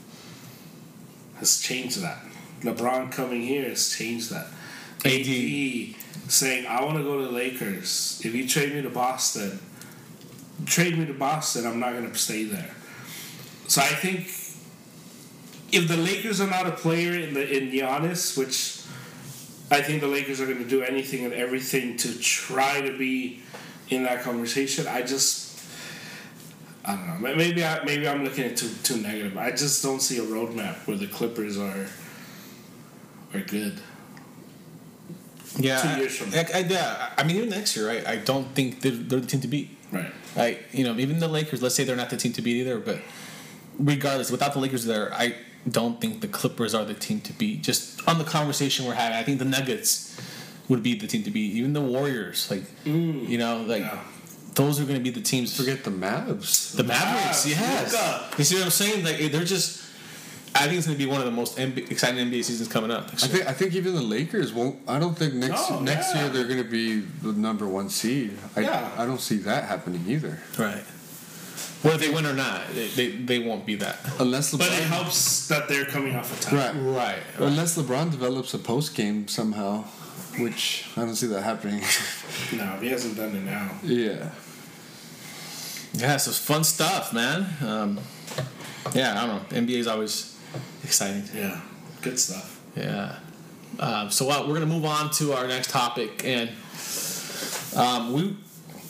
has 1.37 1.61
changed 1.61 2.01
that. 2.01 2.19
LeBron 2.63 3.13
coming 3.13 3.43
here 3.43 3.69
has 3.69 3.95
changed 3.95 4.29
that. 4.29 4.47
AD. 5.05 5.21
AD 5.21 6.00
saying, 6.31 6.65
I 6.65 6.83
want 6.83 6.97
to 6.97 7.03
go 7.03 7.17
to 7.17 7.25
the 7.25 7.31
Lakers. 7.31 8.21
If 8.23 8.33
you 8.33 8.47
trade 8.47 8.73
me 8.73 8.81
to 8.81 8.89
Boston, 8.89 9.59
trade 10.65 10.97
me 10.97 11.05
to 11.05 11.13
Boston, 11.13 11.67
I'm 11.67 11.79
not 11.79 11.91
going 11.91 12.09
to 12.09 12.17
stay 12.17 12.45
there. 12.45 12.73
So 13.67 13.81
I 13.81 13.87
think 13.87 14.27
if 15.73 15.87
the 15.87 15.97
Lakers 15.97 16.39
are 16.39 16.49
not 16.49 16.67
a 16.67 16.71
player 16.71 17.13
in 17.13 17.33
the 17.33 17.57
in 17.57 17.71
Giannis, 17.71 18.37
which 18.37 18.81
I 19.69 19.81
think 19.81 20.01
the 20.01 20.07
Lakers 20.07 20.41
are 20.41 20.45
going 20.45 20.63
to 20.63 20.69
do 20.69 20.83
anything 20.83 21.25
and 21.25 21.33
everything 21.33 21.97
to 21.97 22.17
try 22.19 22.81
to 22.81 22.97
be 22.97 23.41
in 23.89 24.03
that 24.03 24.21
conversation. 24.23 24.87
I 24.87 25.01
just. 25.01 25.49
I 26.83 26.95
don't 26.95 27.21
know. 27.21 27.35
Maybe 27.35 27.63
I 27.63 27.83
maybe 27.83 28.07
I'm 28.07 28.23
looking 28.23 28.45
at 28.45 28.57
too 28.57 28.69
too 28.83 28.97
negative. 28.97 29.37
I 29.37 29.51
just 29.51 29.83
don't 29.83 30.01
see 30.01 30.17
a 30.17 30.23
roadmap 30.23 30.87
where 30.87 30.97
the 30.97 31.07
Clippers 31.07 31.57
are 31.57 31.87
are 33.33 33.41
good. 33.41 33.79
Yeah, 35.57 35.81
Two 35.81 36.01
years 36.01 36.17
from 36.17 36.33
I, 36.33 36.47
I, 36.53 36.59
yeah. 36.59 37.09
I 37.17 37.23
mean, 37.23 37.35
even 37.37 37.49
next 37.49 37.75
year, 37.75 37.89
I, 37.89 38.13
I 38.13 38.15
don't 38.17 38.55
think 38.55 38.81
they're, 38.81 38.91
they're 38.91 39.19
the 39.19 39.27
team 39.27 39.41
to 39.41 39.47
beat. 39.47 39.77
Right. 39.91 40.11
I, 40.37 40.59
you 40.71 40.83
know, 40.85 40.95
even 40.97 41.19
the 41.19 41.27
Lakers. 41.27 41.61
Let's 41.61 41.75
say 41.75 41.83
they're 41.83 41.95
not 41.95 42.09
the 42.09 42.17
team 42.17 42.31
to 42.33 42.41
beat 42.41 42.55
either, 42.57 42.79
but 42.79 42.99
regardless, 43.77 44.31
without 44.31 44.53
the 44.53 44.59
Lakers 44.59 44.85
there, 44.85 45.13
I 45.13 45.35
don't 45.69 45.99
think 45.99 46.21
the 46.21 46.27
Clippers 46.27 46.73
are 46.73 46.85
the 46.85 46.93
team 46.93 47.19
to 47.21 47.33
beat. 47.33 47.63
Just 47.63 48.07
on 48.07 48.17
the 48.17 48.23
conversation 48.23 48.85
we're 48.85 48.93
having, 48.93 49.17
I 49.17 49.23
think 49.23 49.39
the 49.39 49.45
Nuggets 49.45 50.19
would 50.69 50.81
be 50.81 50.95
the 50.95 51.07
team 51.07 51.23
to 51.23 51.31
beat. 51.31 51.53
Even 51.53 51.73
the 51.73 51.81
Warriors, 51.81 52.49
like 52.49 52.63
mm. 52.85 53.27
you 53.27 53.37
know, 53.37 53.63
like 53.63 53.81
Yeah. 53.81 53.99
those 54.55 54.79
are 54.79 54.85
going 54.85 54.97
to 54.97 55.03
be 55.03 55.09
the 55.09 55.21
teams. 55.21 55.55
Forget 55.55 55.83
the 55.83 55.91
Mavs. 55.91 56.75
the 56.77 56.83
Mavericks, 56.83 57.45
Mavs, 57.45 57.49
yes. 57.49 57.91
Luka. 57.91 58.35
You 58.37 58.43
see 58.45 58.55
what 58.55 58.63
I'm 58.65 58.71
saying? 58.71 59.03
Like 59.03 59.31
they're 59.31 59.43
just. 59.43 59.81
I 60.53 60.65
think 60.65 60.77
it's 60.77 60.85
going 60.85 60.97
to 60.97 61.03
be 61.05 61.09
one 61.09 61.19
of 61.21 61.25
the 61.25 61.31
most 61.31 61.57
NBA, 61.57 61.89
exciting 61.91 62.25
NBA 62.29 62.43
seasons 62.43 62.67
coming 62.67 62.91
up. 62.91 63.05
I 63.13 63.27
think 63.27 63.47
I 63.47 63.53
think 63.53 63.73
even 63.73 63.95
the 63.95 64.01
Lakers 64.01 64.51
won't. 64.53 64.77
I 64.87 64.99
don't 64.99 65.17
think 65.17 65.33
next 65.33 65.69
No, 65.69 65.79
next 65.79 66.13
yeah. 66.13 66.21
year 66.23 66.29
they're 66.29 66.45
going 66.47 66.61
to 66.61 66.69
be 66.69 66.99
the 66.99 67.31
number 67.31 67.67
one 67.67 67.89
seed. 67.89 68.37
I, 68.55 68.61
Yeah. 68.61 68.91
I 68.97 69.05
don't 69.05 69.21
see 69.21 69.37
that 69.37 69.65
happening 69.65 70.03
either. 70.07 70.39
Right. 70.57 70.83
Whether 71.83 71.97
they 71.97 72.09
win 72.13 72.25
or 72.27 72.33
not, 72.33 72.61
they, 72.75 72.87
they, 72.89 73.07
they 73.09 73.39
won't 73.39 73.65
be 73.65 73.75
that. 73.75 73.97
Unless 74.19 74.53
LeBron. 74.53 74.59
But 74.59 74.67
it 74.73 74.83
helps 74.83 75.47
that 75.47 75.67
they're 75.67 75.85
coming 75.85 76.15
off 76.15 76.37
a 76.37 76.43
tie. 76.43 76.55
Right. 76.73 76.75
Right. 76.75 77.19
Unless 77.39 77.77
LeBron 77.77 78.11
develops 78.11 78.53
a 78.53 78.59
post 78.59 78.93
game 78.93 79.27
somehow, 79.27 79.83
which 80.37 80.85
I 80.95 81.01
don't 81.05 81.15
see 81.15 81.27
that 81.27 81.41
happening. 81.43 81.81
No, 82.55 82.65
he 82.81 82.89
hasn't 82.89 83.15
done 83.15 83.35
it 83.35 83.43
now. 83.43 83.69
yeah. 83.83 84.29
Yeah, 85.93 86.17
so 86.17 86.29
it's 86.31 86.39
fun 86.39 86.63
stuff, 86.63 87.13
man. 87.13 87.45
Um, 87.61 87.99
yeah, 88.93 89.21
I 89.21 89.27
don't 89.27 89.51
know. 89.51 89.61
NBA 89.61 89.77
is 89.79 89.87
always 89.87 90.37
exciting. 90.83 91.23
Yeah, 91.33 91.61
good 92.01 92.19
stuff. 92.19 92.61
Yeah. 92.75 93.17
Um, 93.79 94.11
so 94.11 94.29
uh, 94.29 94.45
we're 94.47 94.53
gonna 94.53 94.65
move 94.65 94.85
on 94.85 95.09
to 95.11 95.33
our 95.33 95.47
next 95.47 95.69
topic, 95.69 96.23
and 96.25 96.49
um, 97.75 98.13
we, 98.13 98.35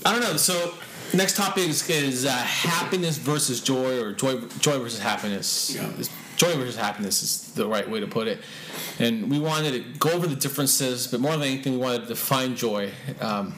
I 0.06 0.12
don't 0.12 0.22
know. 0.22 0.38
So 0.38 0.74
next 1.14 1.36
topic 1.36 1.68
is, 1.68 1.88
is 1.90 2.26
uh, 2.26 2.32
happiness 2.32 3.18
versus 3.18 3.62
joy, 3.62 4.02
or 4.02 4.14
joy 4.14 4.40
joy 4.60 4.80
versus 4.80 5.00
happiness. 5.00 5.76
Yeah. 5.76 5.92
Joy 6.38 6.56
versus 6.56 6.76
happiness 6.76 7.22
is 7.22 7.54
the 7.54 7.68
right 7.68 7.88
way 7.88 8.00
to 8.00 8.08
put 8.08 8.28
it. 8.28 8.40
And 8.98 9.30
we 9.30 9.38
wanted 9.38 9.74
to 9.74 10.00
go 10.00 10.12
over 10.12 10.26
the 10.26 10.36
differences, 10.36 11.06
but 11.06 11.20
more 11.20 11.34
than 11.34 11.44
anything, 11.44 11.74
we 11.74 11.80
wanted 11.80 12.02
to 12.04 12.08
define 12.08 12.56
joy. 12.56 12.90
Um, 13.20 13.54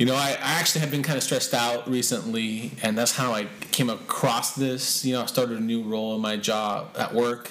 you 0.00 0.06
know, 0.06 0.14
I, 0.14 0.30
I 0.30 0.58
actually 0.58 0.80
have 0.80 0.90
been 0.90 1.02
kind 1.02 1.18
of 1.18 1.22
stressed 1.22 1.52
out 1.52 1.86
recently, 1.86 2.72
and 2.82 2.96
that's 2.96 3.14
how 3.14 3.34
I 3.34 3.48
came 3.70 3.90
across 3.90 4.54
this. 4.54 5.04
You 5.04 5.12
know, 5.12 5.22
I 5.22 5.26
started 5.26 5.58
a 5.58 5.60
new 5.60 5.82
role 5.82 6.14
in 6.14 6.22
my 6.22 6.38
job 6.38 6.96
at 6.98 7.12
work, 7.12 7.50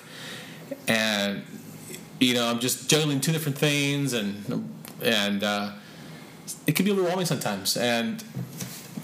and 0.88 1.44
you 2.20 2.34
know, 2.34 2.48
I'm 2.50 2.58
just 2.60 2.90
juggling 2.90 3.22
two 3.22 3.32
different 3.32 3.56
things, 3.56 4.14
and 4.14 4.68
and 5.04 5.44
uh, 5.44 5.74
it 6.66 6.76
can 6.76 6.86
be 6.86 6.92
overwhelming 6.92 7.28
sometimes, 7.28 7.78
and 7.78 8.24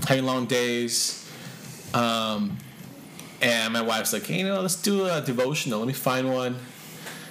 having 0.08 0.26
long 0.26 0.48
days. 0.48 1.30
Um, 1.94 2.58
and 3.44 3.74
my 3.74 3.84
wife's 3.84 4.12
like, 4.12 4.26
hey, 4.26 4.40
you 4.40 4.48
know, 4.48 4.60
let's 4.60 4.82
do 4.82 5.06
a 5.06 5.22
devotional. 5.22 5.78
Let 5.78 5.88
me 5.88 5.94
find 5.94 6.34
one. 6.34 6.56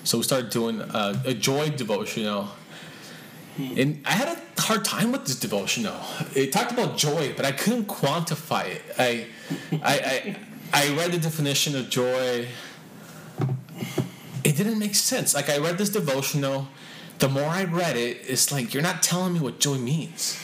So 0.05 0.19
we 0.19 0.23
started 0.23 0.51
doing 0.51 0.81
a, 0.81 1.21
a 1.25 1.35
joy 1.35 1.71
devotional. 1.71 2.51
Hmm. 3.57 3.79
And 3.79 4.03
I 4.05 4.13
had 4.13 4.29
a 4.37 4.61
hard 4.61 4.85
time 4.85 5.13
with 5.13 5.27
this 5.27 5.39
devotional. 5.39 6.01
It 6.35 6.53
talked 6.53 6.73
about 6.73 6.97
joy, 6.97 7.33
but 7.37 7.45
I 7.45 7.53
couldn't 7.53 7.87
quantify 7.87 8.67
it. 8.67 8.83
I, 8.99 9.27
I, 9.73 9.77
I, 9.83 10.37
I 10.73 10.97
read 10.97 11.13
the 11.13 11.19
definition 11.19 11.77
of 11.77 11.89
joy. 11.89 12.49
It 14.43 14.57
didn't 14.57 14.79
make 14.79 14.95
sense. 14.95 15.35
Like 15.35 15.49
I 15.49 15.59
read 15.59 15.79
this 15.79 15.91
devotional. 15.91 16.69
The 17.21 17.29
more 17.29 17.45
I 17.45 17.65
read 17.65 17.97
it, 17.97 18.23
it's 18.27 18.51
like 18.51 18.75
you're 18.75 18.83
not 18.83 19.03
telling 19.03 19.35
me 19.35 19.41
what 19.41 19.61
joy 19.61 19.79
means. 19.79 20.39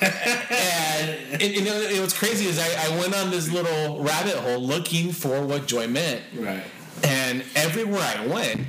and, 0.00 1.42
and 1.42 1.42
you 1.42 1.62
know, 1.62 1.74
it 1.74 2.00
what's 2.00 2.18
crazy 2.18 2.46
is 2.46 2.58
I, 2.58 2.86
I 2.86 2.98
went 2.98 3.14
on 3.14 3.30
this 3.30 3.52
little 3.52 4.02
rabbit 4.02 4.36
hole 4.36 4.58
looking 4.58 5.12
for 5.12 5.42
what 5.42 5.66
joy 5.66 5.86
meant. 5.86 6.22
Right. 6.34 6.64
And 7.04 7.44
everywhere 7.54 8.02
I 8.02 8.26
went, 8.26 8.66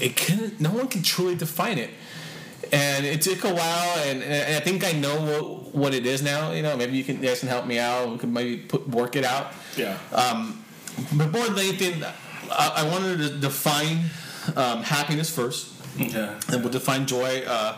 it 0.00 0.16
couldn't. 0.16 0.60
No 0.60 0.70
one 0.70 0.88
can 0.88 1.02
truly 1.02 1.34
define 1.34 1.78
it. 1.78 1.90
And 2.74 3.06
it 3.06 3.22
took 3.22 3.44
a 3.44 3.54
while, 3.54 3.98
and, 4.06 4.22
and 4.22 4.56
I 4.56 4.60
think 4.60 4.84
I 4.84 4.92
know 4.92 5.16
what, 5.20 5.74
what 5.74 5.94
it 5.94 6.06
is 6.06 6.22
now. 6.22 6.52
You 6.52 6.62
know, 6.62 6.76
maybe 6.76 6.96
you 6.96 7.04
can 7.04 7.16
you 7.22 7.28
guys 7.28 7.40
can 7.40 7.48
help 7.48 7.66
me 7.66 7.78
out. 7.78 8.10
We 8.10 8.18
can 8.18 8.32
maybe 8.32 8.56
put, 8.56 8.88
work 8.88 9.16
it 9.16 9.24
out. 9.24 9.52
Yeah. 9.76 9.96
Um, 10.12 10.64
but 11.12 11.30
more 11.30 11.46
than 11.46 11.58
anything, 11.58 12.02
I, 12.50 12.66
I 12.76 12.88
wanted 12.88 13.18
to 13.18 13.38
define 13.38 14.10
um, 14.56 14.82
happiness 14.82 15.30
first, 15.30 15.72
yeah. 15.96 16.40
and 16.50 16.62
we'll 16.62 16.72
define 16.72 17.06
joy. 17.06 17.42
Uh, 17.46 17.76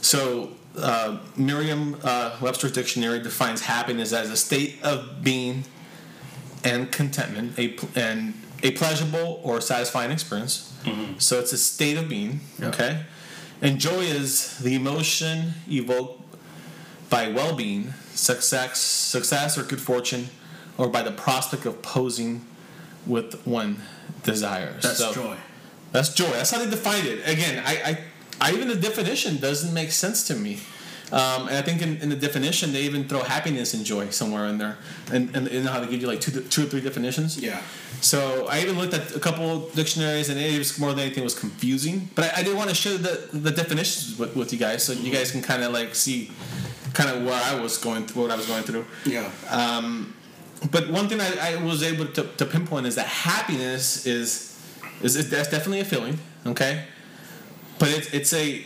so, 0.00 0.52
uh, 0.76 1.18
Merriam 1.36 1.96
uh, 2.02 2.36
Webster's 2.40 2.72
dictionary 2.72 3.20
defines 3.20 3.62
happiness 3.62 4.12
as 4.12 4.30
a 4.30 4.36
state 4.36 4.78
of 4.82 5.22
being 5.22 5.64
and 6.64 6.90
contentment, 6.90 7.58
a 7.58 7.68
pl- 7.68 7.88
and 7.94 8.34
a 8.62 8.70
pleasurable 8.72 9.40
or 9.44 9.60
satisfying 9.60 10.10
experience. 10.10 10.72
So 11.18 11.38
it's 11.38 11.52
a 11.52 11.58
state 11.58 11.96
of 11.98 12.08
being. 12.08 12.40
Okay, 12.60 13.02
and 13.60 13.78
joy 13.78 14.00
is 14.00 14.58
the 14.58 14.74
emotion 14.74 15.54
evoked 15.68 16.22
by 17.10 17.28
well-being, 17.28 17.94
success, 18.14 18.78
success 18.80 19.56
or 19.58 19.62
good 19.62 19.80
fortune, 19.80 20.28
or 20.76 20.88
by 20.88 21.02
the 21.02 21.10
prospect 21.10 21.64
of 21.66 21.80
posing 21.82 22.44
with 23.06 23.44
one 23.46 23.80
desires. 24.22 24.82
That's 24.82 24.98
So- 24.98 25.12
joy. 25.14 25.36
that's 25.92 26.10
joy. 26.14 26.30
That's 26.30 26.50
how 26.50 26.58
they 26.58 26.70
defined 26.70 27.06
it. 27.06 27.20
Again, 27.26 27.62
I, 27.66 27.98
I, 28.40 28.48
I 28.50 28.52
even 28.52 28.68
the 28.68 28.76
definition 28.76 29.38
doesn't 29.38 29.72
make 29.72 29.90
sense 29.92 30.26
to 30.28 30.34
me. 30.34 30.58
Um, 31.10 31.48
and 31.48 31.56
I 31.56 31.62
think 31.62 31.80
in, 31.80 31.96
in 32.02 32.10
the 32.10 32.16
definition 32.16 32.72
they 32.72 32.82
even 32.82 33.08
throw 33.08 33.22
happiness 33.22 33.72
and 33.72 33.84
joy 33.84 34.10
somewhere 34.10 34.44
in 34.46 34.58
there, 34.58 34.76
and, 35.10 35.34
and 35.34 35.50
you 35.50 35.62
know 35.62 35.72
how 35.72 35.80
they 35.80 35.86
give 35.86 36.02
you 36.02 36.06
like 36.06 36.20
two, 36.20 36.42
two 36.42 36.64
or 36.64 36.66
three 36.66 36.82
definitions. 36.82 37.38
Yeah. 37.38 37.62
So 38.00 38.46
I 38.46 38.60
even 38.60 38.78
looked 38.78 38.92
at 38.92 39.16
a 39.16 39.20
couple 39.20 39.70
dictionaries, 39.70 40.28
and 40.28 40.38
it 40.38 40.58
was 40.58 40.78
more 40.78 40.90
than 40.90 41.00
anything 41.00 41.24
was 41.24 41.38
confusing. 41.38 42.10
But 42.14 42.24
I, 42.26 42.40
I 42.40 42.42
did 42.42 42.54
want 42.54 42.68
to 42.68 42.74
share 42.74 42.98
the 42.98 43.28
the 43.32 43.50
definitions 43.50 44.18
with, 44.18 44.36
with 44.36 44.52
you 44.52 44.58
guys, 44.58 44.82
so 44.82 44.92
you 44.92 45.10
guys 45.10 45.30
can 45.30 45.40
kind 45.40 45.62
of 45.64 45.72
like 45.72 45.94
see, 45.94 46.30
kind 46.92 47.08
of 47.08 47.24
where 47.24 47.42
I 47.42 47.58
was 47.58 47.78
going 47.78 48.06
through, 48.06 48.22
what 48.22 48.30
I 48.30 48.36
was 48.36 48.46
going 48.46 48.64
through. 48.64 48.84
Yeah. 49.06 49.30
Um, 49.48 50.14
but 50.70 50.90
one 50.90 51.08
thing 51.08 51.20
I, 51.20 51.54
I 51.54 51.62
was 51.62 51.82
able 51.82 52.06
to, 52.06 52.22
to 52.24 52.44
pinpoint 52.44 52.86
is 52.86 52.96
that 52.96 53.06
happiness 53.06 54.06
is 54.06 54.60
is, 55.00 55.16
is 55.16 55.30
that's 55.30 55.50
definitely 55.50 55.80
a 55.80 55.84
feeling, 55.84 56.18
okay? 56.44 56.84
But 57.78 57.88
it's 57.90 58.12
it's 58.12 58.32
a 58.34 58.64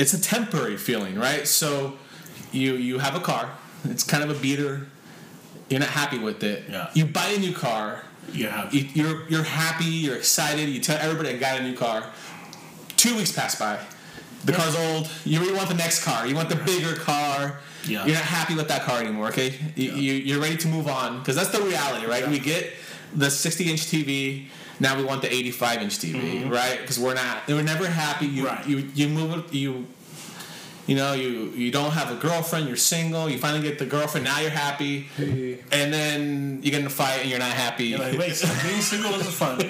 it's 0.00 0.14
a 0.14 0.20
temporary 0.20 0.78
feeling, 0.78 1.16
right? 1.16 1.46
So 1.46 1.94
you 2.52 2.74
you 2.74 2.98
have 2.98 3.14
a 3.14 3.20
car, 3.20 3.50
it's 3.84 4.02
kind 4.02 4.24
of 4.24 4.30
a 4.30 4.40
beater. 4.40 4.86
You're 5.68 5.80
not 5.80 5.90
happy 5.90 6.18
with 6.18 6.42
it. 6.42 6.64
Yeah. 6.68 6.90
You 6.94 7.04
buy 7.04 7.28
a 7.28 7.38
new 7.38 7.54
car. 7.54 8.02
You 8.32 8.48
have. 8.48 8.74
You, 8.74 8.88
you're 8.94 9.28
you're 9.28 9.42
happy. 9.42 9.84
You're 9.84 10.16
excited. 10.16 10.68
You 10.68 10.80
tell 10.80 10.98
everybody 10.98 11.30
I 11.30 11.36
got 11.36 11.60
a 11.60 11.62
new 11.62 11.76
car. 11.76 12.04
Two 12.96 13.16
weeks 13.16 13.32
pass 13.32 13.54
by. 13.58 13.78
The 14.44 14.52
car's 14.52 14.74
old. 14.74 15.10
You 15.24 15.38
really 15.40 15.54
want 15.54 15.68
the 15.68 15.74
next 15.74 16.02
car. 16.02 16.26
You 16.26 16.34
want 16.34 16.48
the 16.48 16.56
bigger 16.56 16.96
car. 16.96 17.60
Yeah. 17.86 18.04
You're 18.06 18.14
not 18.14 18.24
happy 18.24 18.54
with 18.54 18.68
that 18.68 18.82
car 18.82 19.00
anymore. 19.00 19.28
Okay. 19.28 19.54
You, 19.76 19.92
you 19.92 20.12
you're 20.14 20.40
ready 20.40 20.56
to 20.56 20.68
move 20.68 20.88
on 20.88 21.18
because 21.18 21.36
that's 21.36 21.50
the 21.50 21.60
reality, 21.60 22.06
right? 22.06 22.24
Yeah. 22.24 22.30
We 22.30 22.38
get 22.38 22.72
the 23.14 23.30
60 23.30 23.70
inch 23.70 23.80
TV. 23.82 24.46
Now 24.80 24.96
we 24.96 25.04
want 25.04 25.20
the 25.22 25.32
85 25.32 25.82
inch 25.82 25.98
TV, 25.98 26.50
right? 26.50 26.80
Because 26.80 26.98
we're 26.98 27.14
not. 27.14 27.46
We're 27.46 27.62
never 27.62 27.86
happy. 27.86 28.26
You 28.26 28.46
Right. 28.46 28.66
you 28.66 28.78
you 28.94 29.08
move. 29.08 29.54
You 29.54 29.86
you 30.86 30.96
know 30.96 31.12
you 31.12 31.52
you 31.54 31.70
don't 31.70 31.92
have 31.92 32.10
a 32.10 32.16
girlfriend. 32.16 32.66
You're 32.66 32.76
single. 32.76 33.28
You 33.28 33.38
finally 33.38 33.62
get 33.62 33.78
the 33.78 33.84
girlfriend. 33.86 34.24
Now 34.24 34.40
you're 34.40 34.50
happy. 34.50 35.06
And 35.18 35.92
then 35.92 36.60
you 36.62 36.70
get 36.70 36.80
in 36.80 36.86
a 36.86 36.90
fight 36.90 37.20
and 37.20 37.28
you're 37.30 37.38
not 37.38 37.52
happy. 37.52 37.84
You're 37.88 37.98
like, 38.00 38.18
wait, 38.18 38.34
so 38.34 38.48
being 38.66 38.80
single 38.80 39.12
isn't 39.14 39.32
fun. 39.32 39.60
or 39.60 39.64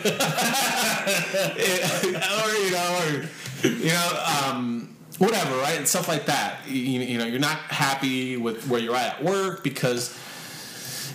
you 2.64 2.70
know, 2.70 3.00
or 3.02 3.68
you 3.68 3.88
know, 3.92 4.24
um, 4.46 4.96
whatever, 5.18 5.56
right? 5.58 5.76
And 5.76 5.86
stuff 5.88 6.06
like 6.08 6.26
that. 6.26 6.60
You, 6.68 7.00
you 7.00 7.18
know, 7.18 7.26
you're 7.26 7.40
not 7.40 7.58
happy 7.58 8.36
with 8.36 8.68
where 8.68 8.80
you're 8.80 8.96
at 8.96 9.16
at 9.18 9.24
work 9.24 9.64
because 9.64 10.16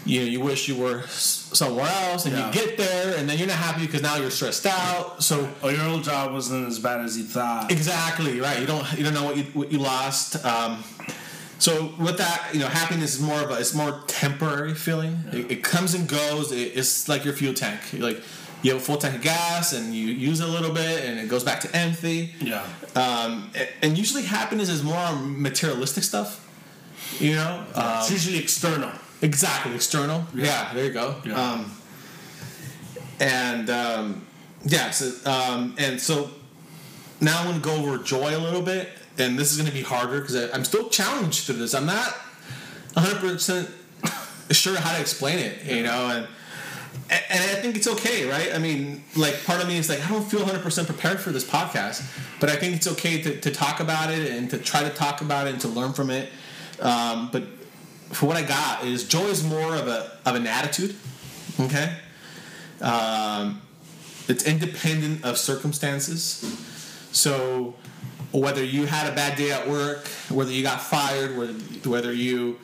you 0.05 0.19
know 0.21 0.25
you 0.27 0.39
wish 0.39 0.67
you 0.67 0.75
were 0.75 1.01
somewhere 1.07 1.89
else, 2.09 2.25
and 2.25 2.35
Yeah. 2.35 2.47
you 2.47 2.53
get 2.53 2.77
there, 2.77 3.17
and 3.17 3.27
then 3.29 3.37
you're 3.37 3.47
not 3.47 3.57
happy 3.57 3.85
because 3.85 4.01
now 4.01 4.17
you're 4.17 4.29
stressed 4.31 4.65
out. 4.65 5.23
So 5.23 5.49
or 5.63 5.71
your 5.71 5.83
old 5.85 6.03
job 6.03 6.31
wasn't 6.33 6.67
as 6.67 6.79
bad 6.79 7.01
as 7.01 7.17
you 7.17 7.23
thought. 7.23 7.71
exactly 7.71 8.39
right. 8.39 8.59
You 8.59 8.67
don't 8.67 8.85
you 8.97 9.03
don't 9.03 9.13
know 9.13 9.23
what 9.25 9.37
you 9.37 9.43
what 9.53 9.71
you 9.71 9.79
lost. 9.79 10.43
Um, 10.45 10.83
so 11.57 11.93
with 11.97 12.17
that, 12.17 12.49
you 12.53 12.59
know, 12.59 12.67
happiness 12.67 13.15
is 13.15 13.21
more 13.21 13.39
of 13.41 13.49
a 13.49 13.55
it's 13.55 13.73
more 13.73 14.01
temporary 14.07 14.73
feeling. 14.73 15.19
It, 15.31 15.49
it 15.51 15.63
comes 15.63 15.93
and 15.93 16.07
goes. 16.07 16.51
It, 16.51 16.73
it's 16.75 17.07
like 17.07 17.23
your 17.25 17.33
fuel 17.33 17.53
tank. 17.53 17.79
Like 17.93 18.21
you 18.61 18.71
have 18.73 18.81
a 18.81 18.83
full 18.83 18.97
tank 18.97 19.15
of 19.15 19.21
gas 19.21 19.73
and 19.73 19.93
you 19.93 20.07
use 20.07 20.39
it 20.41 20.47
a 20.47 20.51
little 20.51 20.73
bit 20.73 21.05
and 21.05 21.19
it 21.19 21.29
goes 21.29 21.43
back 21.43 21.61
to 21.61 21.75
empty. 21.75 22.33
Yeah. 22.41 22.65
Um, 22.95 23.51
and 23.81 23.97
usually 23.97 24.23
happiness 24.23 24.69
is 24.69 24.83
more 24.83 25.13
materialistic 25.15 26.03
stuff. 26.03 26.41
You 27.19 27.35
know, 27.35 27.63
um, 27.75 27.99
it's 27.99 28.11
usually 28.11 28.37
external. 28.39 28.91
Exactly 29.25 29.75
external. 29.75 30.23
Yeah, 30.33 30.73
there 30.73 30.85
you 30.85 30.93
go. 30.93 31.15
Yeah. 31.25 31.33
Um, 31.33 31.71
and 33.19 33.69
um, 33.69 34.25
yeah, 34.63 34.91
so, 34.91 35.29
um, 35.29 35.75
and 35.77 35.99
so 35.99 36.29
now 37.19 37.41
I'm 37.41 37.55
to 37.55 37.59
go 37.59 37.75
over 37.75 37.97
joy 38.03 38.35
a 38.35 38.39
little 38.39 38.61
bit, 38.61 38.89
and 39.17 39.37
this 39.37 39.51
is 39.51 39.57
going 39.57 39.69
to 39.69 39.73
be 39.73 39.81
harder 39.81 40.21
because 40.21 40.35
I'm 40.53 40.63
still 40.63 40.89
challenged 40.89 41.45
through 41.45 41.55
this. 41.55 41.73
I'm 41.73 41.85
not 41.85 42.13
100 42.93 43.19
percent 43.19 43.69
sure 44.51 44.79
how 44.79 44.93
to 44.95 45.01
explain 45.01 45.39
it, 45.39 45.65
you 45.65 45.83
know, 45.83 46.09
and 46.09 46.27
and 47.09 47.39
I 47.39 47.61
think 47.61 47.75
it's 47.75 47.87
okay, 47.87 48.27
right? 48.27 48.53
I 48.53 48.57
mean, 48.57 49.03
like 49.15 49.43
part 49.45 49.61
of 49.61 49.67
me 49.67 49.77
is 49.77 49.89
like 49.89 50.03
I 50.03 50.09
don't 50.09 50.23
feel 50.23 50.39
100 50.41 50.61
percent 50.61 50.87
prepared 50.87 51.19
for 51.19 51.31
this 51.31 51.43
podcast, 51.43 52.03
but 52.39 52.49
I 52.49 52.55
think 52.55 52.75
it's 52.75 52.87
okay 52.87 53.21
to, 53.21 53.39
to 53.41 53.51
talk 53.51 53.79
about 53.79 54.11
it 54.11 54.31
and 54.31 54.49
to 54.49 54.57
try 54.57 54.83
to 54.83 54.89
talk 54.89 55.21
about 55.21 55.47
it 55.47 55.51
and 55.51 55.61
to 55.61 55.67
learn 55.67 55.93
from 55.93 56.09
it. 56.09 56.31
Um, 56.79 57.29
but 57.31 57.43
for 58.11 58.27
what 58.27 58.37
I 58.37 58.43
got 58.43 58.85
is 58.85 59.07
joy 59.07 59.25
is 59.25 59.43
more 59.43 59.75
of 59.75 59.87
a 59.87 60.11
of 60.25 60.35
an 60.35 60.47
attitude, 60.47 60.95
okay. 61.59 61.97
Um, 62.81 63.61
it's 64.27 64.45
independent 64.45 65.23
of 65.23 65.37
circumstances. 65.37 66.43
So 67.11 67.75
whether 68.31 68.63
you 68.63 68.85
had 68.85 69.11
a 69.11 69.15
bad 69.15 69.37
day 69.37 69.51
at 69.51 69.67
work, 69.67 70.07
whether 70.29 70.51
you 70.51 70.63
got 70.63 70.81
fired, 70.81 71.37
whether, 71.37 71.53
whether 71.89 72.11
you 72.11 72.59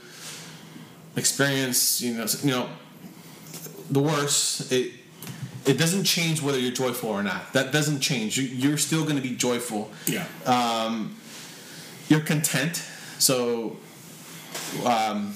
experience, 1.16 2.02
you 2.02 2.14
know, 2.14 2.26
you 2.44 2.52
know, 2.52 2.70
the 3.90 4.02
worst, 4.02 4.72
it 4.72 4.94
it 5.66 5.78
doesn't 5.78 6.04
change 6.04 6.42
whether 6.42 6.60
you're 6.60 6.72
joyful 6.72 7.10
or 7.10 7.22
not. 7.22 7.54
That 7.54 7.72
doesn't 7.72 8.00
change. 8.00 8.38
You, 8.38 8.44
you're 8.44 8.78
still 8.78 9.04
going 9.04 9.18
to 9.18 9.22
be 9.22 9.36
joyful. 9.36 9.92
Yeah. 10.08 10.26
Um, 10.46 11.18
you're 12.10 12.22
content. 12.22 12.84
So 13.20 13.78
um, 14.86 15.34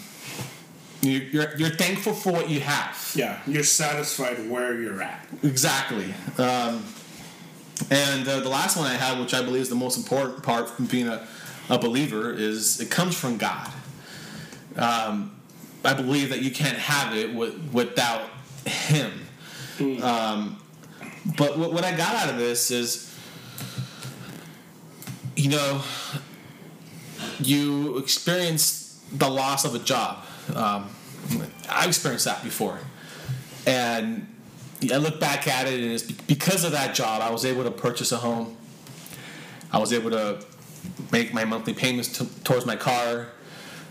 you, 1.01 1.19
you're 1.31 1.55
you're 1.57 1.69
thankful 1.69 2.13
for 2.13 2.31
what 2.31 2.49
you 2.49 2.61
have. 2.61 3.11
yeah. 3.15 3.39
You're 3.45 3.63
satisfied 3.63 4.49
where 4.49 4.79
you're 4.79 5.01
at. 5.01 5.27
Exactly. 5.43 6.13
Um, 6.37 6.83
and 7.91 8.27
uh, 8.27 8.39
the 8.39 8.49
last 8.49 8.77
one 8.77 8.87
I 8.87 8.93
had, 8.93 9.19
which 9.19 9.33
I 9.33 9.41
believe 9.41 9.61
is 9.61 9.69
the 9.69 9.75
most 9.75 9.97
important 9.97 10.43
part 10.43 10.69
from 10.69 10.85
being 10.85 11.07
a, 11.07 11.27
a 11.69 11.77
believer, 11.77 12.31
is 12.31 12.79
it 12.79 12.89
comes 12.89 13.15
from 13.19 13.37
God. 13.37 13.69
Um, 14.77 15.35
I 15.83 15.93
believe 15.93 16.29
that 16.29 16.41
you 16.41 16.51
can't 16.51 16.77
have 16.77 17.15
it 17.15 17.33
with, 17.33 17.53
without 17.71 18.29
Him. 18.65 19.11
Um, 20.01 20.57
but 21.37 21.57
what, 21.57 21.73
what 21.73 21.83
I 21.83 21.95
got 21.95 22.15
out 22.15 22.29
of 22.29 22.37
this 22.37 22.71
is, 22.71 23.13
you 25.35 25.49
know, 25.49 25.81
you 27.39 27.97
experience 27.97 28.84
the 29.17 29.29
loss 29.29 29.65
of 29.65 29.75
a 29.75 29.79
job. 29.79 30.23
Um, 30.53 30.89
I've 31.69 31.87
experienced 31.87 32.25
that 32.25 32.43
before. 32.43 32.79
And 33.65 34.27
I 34.91 34.97
look 34.97 35.19
back 35.19 35.47
at 35.47 35.67
it, 35.67 35.81
and 35.81 35.91
it's 35.91 36.03
because 36.03 36.63
of 36.63 36.71
that 36.73 36.93
job, 36.93 37.21
I 37.21 37.31
was 37.31 37.45
able 37.45 37.63
to 37.63 37.71
purchase 37.71 38.11
a 38.11 38.17
home. 38.17 38.57
I 39.71 39.79
was 39.79 39.91
able 39.93 40.11
to 40.11 40.43
make 41.11 41.33
my 41.33 41.45
monthly 41.45 41.73
payments 41.73 42.19
t- 42.19 42.27
towards 42.43 42.65
my 42.65 42.75
car. 42.75 43.27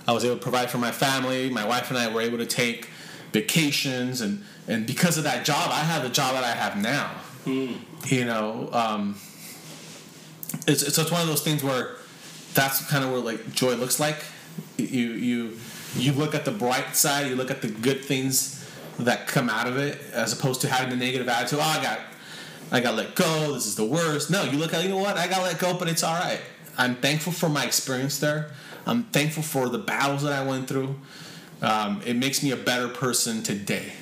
I 0.06 0.12
was 0.12 0.24
able 0.24 0.36
to 0.36 0.42
provide 0.42 0.70
for 0.70 0.78
my 0.78 0.92
family. 0.92 1.50
My 1.50 1.66
wife 1.66 1.90
and 1.90 1.98
I 1.98 2.12
were 2.12 2.20
able 2.20 2.38
to 2.38 2.46
take 2.46 2.88
vacations, 3.32 4.20
and 4.20 4.44
and 4.68 4.86
because 4.86 5.18
of 5.18 5.24
that 5.24 5.44
job, 5.44 5.70
I 5.70 5.80
have 5.80 6.02
the 6.02 6.08
job 6.10 6.34
that 6.34 6.44
I 6.44 6.52
have 6.52 6.76
now. 6.80 7.10
You 8.06 8.24
know, 8.26 8.68
um, 8.72 9.16
it's 10.66 10.82
it's 10.82 10.96
just 10.96 11.10
one 11.10 11.22
of 11.22 11.26
those 11.26 11.42
things 11.42 11.64
where 11.64 11.96
that's 12.54 12.88
kind 12.88 13.02
of 13.04 13.10
where 13.10 13.20
like 13.20 13.52
joy 13.52 13.74
looks 13.74 13.98
like. 13.98 14.16
You 14.76 14.86
you 14.86 15.58
you 15.96 16.12
look 16.12 16.34
at 16.34 16.44
the 16.44 16.50
bright 16.50 16.96
side. 16.96 17.28
You 17.28 17.36
look 17.36 17.50
at 17.50 17.62
the 17.62 17.68
good 17.68 18.04
things 18.04 18.68
that 18.98 19.26
come 19.26 19.48
out 19.48 19.66
of 19.66 19.76
it, 19.76 19.98
as 20.12 20.32
opposed 20.32 20.60
to 20.62 20.68
having 20.68 20.90
the 20.90 20.96
negative 20.96 21.28
attitude. 21.28 21.58
Oh, 21.60 21.62
I 21.62 21.82
got 21.82 22.00
I 22.72 22.80
got 22.80 22.94
let 22.94 23.14
go. 23.14 23.52
This 23.52 23.66
is 23.66 23.76
the 23.76 23.84
worst. 23.84 24.30
No, 24.30 24.42
you 24.44 24.58
look 24.58 24.74
at 24.74 24.82
you 24.82 24.88
know 24.88 24.98
what 24.98 25.16
I 25.16 25.28
got 25.28 25.42
let 25.42 25.58
go, 25.58 25.74
but 25.74 25.88
it's 25.88 26.02
all 26.02 26.14
right. 26.14 26.40
I'm 26.76 26.96
thankful 26.96 27.32
for 27.32 27.48
my 27.48 27.64
experience 27.64 28.18
there. 28.18 28.50
I'm 28.86 29.04
thankful 29.04 29.42
for 29.42 29.68
the 29.68 29.78
battles 29.78 30.22
that 30.22 30.32
I 30.32 30.44
went 30.44 30.68
through. 30.68 30.96
Um, 31.62 32.02
it 32.04 32.16
makes 32.16 32.42
me 32.42 32.50
a 32.50 32.56
better 32.56 32.88
person 32.88 33.42
today. 33.42 33.92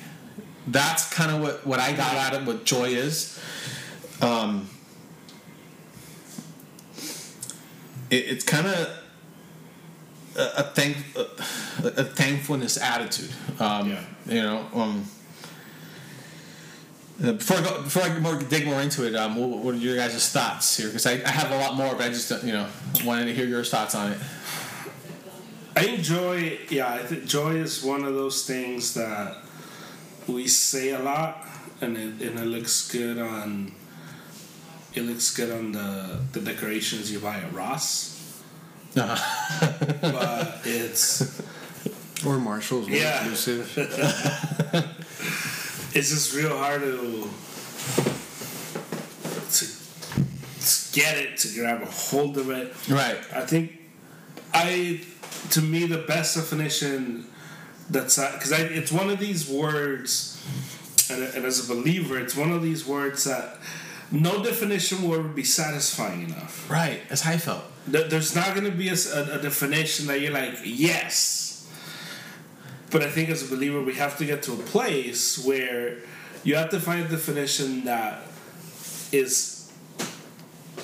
That's 0.67 1.13
kind 1.13 1.31
of 1.31 1.41
what, 1.41 1.67
what 1.67 1.79
I 1.79 1.93
got 1.93 2.15
out 2.15 2.33
of 2.33 2.47
what 2.47 2.65
joy 2.65 2.85
is. 2.85 3.39
Um, 4.21 4.69
it, 8.09 8.25
it's 8.25 8.43
kind 8.43 8.67
of 8.67 9.02
a, 10.35 10.63
thank 10.63 10.97
a, 11.15 11.21
a 11.87 12.03
thankfulness 12.03 12.77
attitude. 12.77 13.31
Um, 13.59 13.89
Yeah. 13.89 14.03
You 14.25 14.41
know. 14.41 14.67
Um, 14.73 15.05
before 17.21 17.57
I 17.57 17.61
go, 17.61 17.81
before 17.83 18.03
I 18.03 18.19
more, 18.19 18.35
dig 18.35 18.65
more 18.65 18.81
into 18.81 19.05
it, 19.05 19.15
um, 19.15 19.35
what, 19.35 19.59
what 19.59 19.75
are 19.75 19.77
your 19.77 19.95
guys' 19.95 20.29
thoughts 20.29 20.75
here? 20.75 20.87
Because 20.87 21.05
I, 21.05 21.13
I 21.13 21.29
have 21.29 21.51
a 21.51 21.57
lot 21.57 21.75
more, 21.75 21.93
but 21.93 22.01
I 22.01 22.09
just 22.09 22.31
you 22.43 22.51
know 22.51 22.67
wanted 23.05 23.25
to 23.25 23.33
hear 23.33 23.45
your 23.45 23.63
thoughts 23.63 23.95
on 23.95 24.13
it. 24.13 24.17
I 25.75 25.83
think 25.83 26.01
joy, 26.01 26.59
yeah, 26.69 26.93
I 26.93 26.99
think 26.99 27.25
joy 27.25 27.55
is 27.55 27.83
one 27.83 28.03
of 28.03 28.13
those 28.13 28.45
things 28.45 28.93
that 28.93 29.37
we 30.27 30.47
say 30.47 30.91
a 30.91 30.99
lot, 30.99 31.47
and 31.81 31.97
it, 31.97 32.27
and 32.27 32.39
it 32.39 32.45
looks 32.45 32.91
good 32.91 33.17
on. 33.17 33.73
It 34.93 35.01
looks 35.01 35.35
good 35.35 35.51
on 35.51 35.71
the 35.71 36.19
the 36.33 36.39
decorations 36.39 37.11
you 37.11 37.19
buy 37.19 37.37
at 37.37 37.53
Ross, 37.53 38.12
Uh-huh. 38.95 39.91
but 40.01 40.61
it's 40.65 41.21
Or 42.25 42.37
Marshalls, 42.39 42.87
more 42.87 42.97
Yeah. 42.97 43.19
inclusive. 43.21 43.71
it's 45.93 46.09
just 46.09 46.33
real 46.35 46.57
hard 46.57 46.81
to 46.81 47.29
to, 49.51 49.65
to 49.65 50.93
get 50.93 51.17
it 51.17 51.37
to 51.39 51.47
grab 51.55 51.81
a 51.81 51.85
hold 51.85 52.37
of 52.37 52.49
it. 52.49 52.73
Right. 52.89 53.17
I 53.33 53.41
think 53.45 53.79
I, 54.53 55.01
to 55.51 55.61
me, 55.61 55.85
the 55.87 55.97
best 55.97 56.35
definition 56.35 57.25
that's 57.89 58.17
because 58.17 58.53
I 58.53 58.59
it's 58.61 58.91
one 58.91 59.09
of 59.09 59.19
these 59.19 59.49
words, 59.49 60.41
and, 61.09 61.23
and 61.23 61.45
as 61.45 61.69
a 61.69 61.73
believer, 61.73 62.19
it's 62.19 62.35
one 62.35 62.51
of 62.51 62.61
these 62.61 62.85
words 62.85 63.23
that 63.25 63.57
no 64.11 64.43
definition 64.43 65.07
would 65.09 65.35
be 65.35 65.43
satisfying 65.43 66.23
enough. 66.29 66.69
Right. 66.69 67.01
That's 67.09 67.21
how 67.21 67.33
I 67.33 67.37
felt. 67.37 67.63
There- 67.87 68.07
There's 68.07 68.35
not 68.35 68.53
going 68.55 68.65
to 68.65 68.71
be 68.71 68.89
a 68.89 68.95
definition 68.95 70.07
that 70.07 70.21
you're 70.21 70.31
like 70.31 70.59
yes, 70.63 71.67
but 72.91 73.01
I 73.03 73.09
think 73.09 73.29
as 73.29 73.43
a 73.43 73.47
believer, 73.47 73.81
we 73.81 73.95
have 73.95 74.17
to 74.19 74.25
get 74.25 74.43
to 74.43 74.53
a 74.53 74.57
place 74.57 75.37
where 75.43 75.97
you 76.43 76.55
have 76.55 76.69
to 76.69 76.79
find 76.79 77.05
a 77.05 77.09
definition 77.09 77.85
that 77.85 78.21
is 79.11 79.71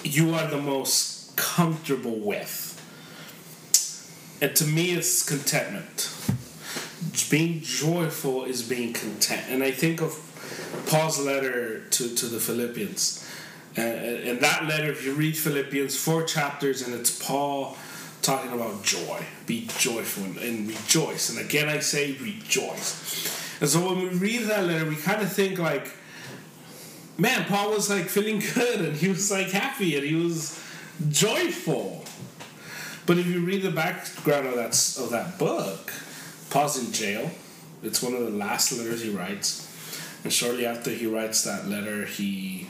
you 0.04 0.34
are 0.34 0.48
the 0.48 0.62
most 0.62 1.36
comfortable 1.36 2.18
with. 2.20 2.66
And 4.42 4.56
to 4.56 4.66
me, 4.66 4.92
it's 4.92 5.28
contentment. 5.28 6.10
Being 7.30 7.62
joyful 7.62 8.46
is 8.46 8.64
being 8.64 8.94
content. 8.94 9.44
And 9.50 9.62
I 9.64 9.72
think 9.72 10.02
of 10.02 10.18
Paul's 10.88 11.20
letter 11.20 11.82
to, 11.92 12.16
to 12.16 12.26
the 12.28 12.40
Philippians. 12.40 13.29
Uh, 13.80 14.30
and 14.30 14.40
that 14.42 14.66
letter, 14.66 14.92
if 14.92 15.06
you 15.06 15.14
read 15.14 15.38
Philippians, 15.38 15.96
four 15.96 16.24
chapters, 16.24 16.82
and 16.82 16.94
it's 16.94 17.18
Paul 17.24 17.78
talking 18.22 18.52
about 18.52 18.84
joy. 18.84 19.26
Be 19.46 19.68
joyful 19.78 20.26
and, 20.26 20.38
and 20.38 20.68
rejoice. 20.68 21.30
And 21.30 21.40
again, 21.40 21.70
I 21.70 21.80
say 21.80 22.14
rejoice. 22.14 23.60
And 23.62 23.70
so 23.70 23.88
when 23.88 23.98
we 23.98 24.10
read 24.10 24.44
that 24.44 24.66
letter, 24.66 24.88
we 24.88 24.96
kind 24.96 25.22
of 25.22 25.32
think 25.32 25.60
like, 25.60 25.92
man, 27.18 27.46
Paul 27.46 27.72
was 27.72 27.90
like 27.90 28.06
feeling 28.06 28.42
good 28.54 28.82
and 28.82 28.96
he 28.96 29.10
was 29.10 29.32
like 29.32 29.48
happy 29.48 29.96
and 29.96 30.06
he 30.06 30.16
was 30.16 30.62
joyful. 31.10 32.04
But 33.06 33.18
if 33.18 33.28
you 33.28 33.44
read 33.44 33.64
the 33.64 33.72
background 33.72 34.48
of 34.48 34.56
that 34.56 34.76
of 35.00 35.10
that 35.12 35.40
book, 35.40 35.92
Paul's 36.50 36.84
in 36.84 36.92
jail. 36.92 37.32
It's 37.82 38.04
one 38.04 38.14
of 38.14 38.22
the 38.22 38.30
last 38.30 38.72
letters 38.74 39.02
he 39.02 39.10
writes, 39.10 39.66
and 40.24 40.34
shortly 40.34 40.66
after 40.66 40.92
he 40.92 41.08
writes 41.08 41.44
that 41.46 41.68
letter, 41.68 42.06
he 42.06 42.68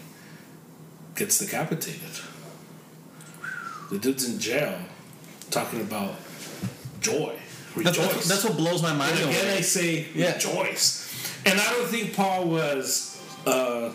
gets 1.20 1.38
decapitated. 1.40 2.02
The 3.92 4.00
dude's 4.00 4.28
in 4.28 4.40
jail, 4.40 4.78
talking 5.52 5.82
about 5.82 6.16
joy, 7.02 7.36
That's, 7.76 7.98
rejoice. 7.98 8.14
that's, 8.14 8.28
that's 8.30 8.44
what 8.46 8.58
blows 8.58 8.82
my 8.82 8.94
mind. 8.94 9.20
And 9.20 9.30
again, 9.30 9.46
away. 9.46 9.58
I 9.58 9.62
say 9.62 10.08
Yeah. 10.16 10.34
rejoice. 10.34 11.08
And 11.46 11.60
I 11.60 11.70
don't 11.74 11.88
think 11.88 12.16
Paul 12.16 12.46
was, 12.50 13.22
uh, 13.46 13.92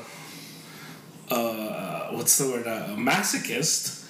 uh, 1.30 2.08
what's 2.10 2.36
the 2.38 2.48
word, 2.48 2.66
uh, 2.66 2.92
a 2.92 2.96
masochist. 2.96 4.02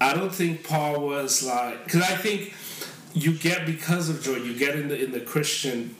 I 0.00 0.14
don't 0.14 0.34
think 0.34 0.64
Paul 0.64 1.00
was 1.06 1.42
like, 1.42 1.84
because 1.84 2.02
I 2.02 2.16
think 2.16 2.54
you 3.12 3.32
get 3.32 3.66
because 3.66 4.08
of 4.08 4.22
joy, 4.22 4.36
you 4.36 4.54
get 4.58 4.74
in 4.76 4.88
the 4.88 5.02
in 5.04 5.10
the 5.12 5.20
Christian 5.20 5.94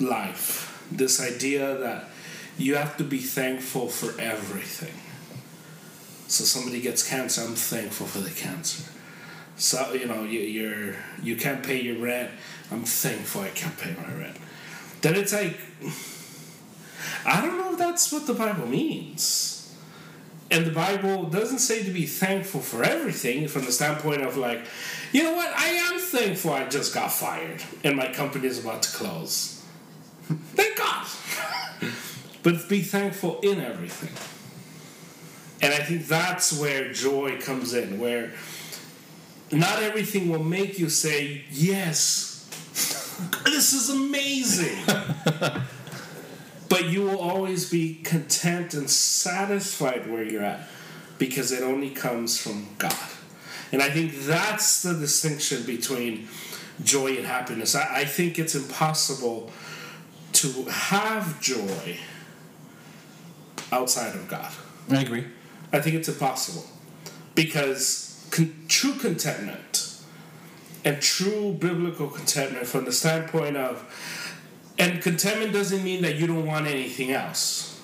life 0.00 0.84
this 0.90 1.20
idea 1.20 1.76
that 1.78 2.08
you 2.58 2.74
have 2.74 2.96
to 2.96 3.04
be 3.04 3.18
thankful 3.18 3.88
for 3.88 4.18
everything. 4.20 4.94
So 6.26 6.44
somebody 6.44 6.80
gets 6.80 7.06
cancer, 7.06 7.42
I'm 7.42 7.54
thankful 7.54 8.06
for 8.06 8.18
the 8.18 8.30
cancer. 8.30 8.90
So 9.56 9.92
you 9.92 10.06
know 10.06 10.24
you, 10.24 10.40
you're 10.40 10.96
you 11.22 11.36
can't 11.36 11.62
pay 11.62 11.80
your 11.80 11.98
rent. 11.98 12.30
I'm 12.70 12.84
thankful 12.84 13.42
I 13.42 13.50
can't 13.50 13.78
pay 13.78 13.94
my 13.94 14.12
rent. 14.14 14.36
Then 15.00 15.14
it's 15.14 15.32
like 15.32 15.58
I 17.26 17.40
don't 17.40 17.58
know 17.58 17.72
if 17.72 17.78
that's 17.78 18.12
what 18.12 18.26
the 18.26 18.34
Bible 18.34 18.66
means. 18.66 19.50
And 20.50 20.66
the 20.66 20.70
Bible 20.70 21.24
doesn't 21.24 21.58
say 21.58 21.82
to 21.82 21.90
be 21.90 22.06
thankful 22.06 22.60
for 22.60 22.84
everything 22.84 23.48
from 23.48 23.64
the 23.64 23.72
standpoint 23.72 24.22
of 24.22 24.36
like, 24.36 24.60
you 25.12 25.22
know 25.22 25.34
what, 25.34 25.48
I 25.56 25.68
am 25.68 25.98
thankful 25.98 26.52
I 26.52 26.68
just 26.68 26.94
got 26.94 27.10
fired 27.10 27.62
and 27.82 27.96
my 27.96 28.12
company 28.12 28.46
is 28.46 28.58
about 28.58 28.82
to 28.82 28.96
close. 28.96 29.64
Thank 30.22 30.76
God. 30.76 31.06
but 32.42 32.68
be 32.68 32.82
thankful 32.82 33.40
in 33.40 33.60
everything. 33.60 34.33
And 35.64 35.72
I 35.72 35.78
think 35.78 36.08
that's 36.08 36.52
where 36.52 36.92
joy 36.92 37.40
comes 37.40 37.72
in, 37.72 37.98
where 37.98 38.32
not 39.50 39.82
everything 39.82 40.28
will 40.28 40.44
make 40.44 40.78
you 40.78 40.90
say, 40.90 41.46
yes, 41.50 42.50
this 43.46 43.72
is 43.72 43.88
amazing. 43.88 44.76
but 46.68 46.84
you 46.90 47.04
will 47.04 47.18
always 47.18 47.70
be 47.70 47.94
content 47.94 48.74
and 48.74 48.90
satisfied 48.90 50.10
where 50.10 50.22
you're 50.22 50.44
at 50.44 50.68
because 51.16 51.50
it 51.50 51.62
only 51.62 51.88
comes 51.88 52.38
from 52.38 52.66
God. 52.76 53.08
And 53.72 53.80
I 53.80 53.88
think 53.88 54.12
that's 54.26 54.82
the 54.82 54.92
distinction 54.92 55.62
between 55.62 56.28
joy 56.82 57.16
and 57.16 57.24
happiness. 57.24 57.74
I, 57.74 58.00
I 58.00 58.04
think 58.04 58.38
it's 58.38 58.54
impossible 58.54 59.50
to 60.32 60.64
have 60.64 61.40
joy 61.40 61.96
outside 63.72 64.14
of 64.14 64.28
God. 64.28 64.52
I 64.90 65.00
agree. 65.00 65.24
I 65.74 65.80
think 65.80 65.96
it's 65.96 66.08
impossible. 66.08 66.64
Because 67.34 68.24
con- 68.30 68.64
true 68.68 68.94
contentment 68.94 69.98
and 70.84 71.02
true 71.02 71.52
biblical 71.52 72.06
contentment 72.08 72.66
from 72.68 72.84
the 72.84 72.92
standpoint 72.92 73.56
of 73.56 73.82
and 74.78 75.02
contentment 75.02 75.52
doesn't 75.52 75.84
mean 75.84 76.02
that 76.02 76.16
you 76.16 76.26
don't 76.26 76.46
want 76.46 76.66
anything 76.66 77.10
else. 77.10 77.80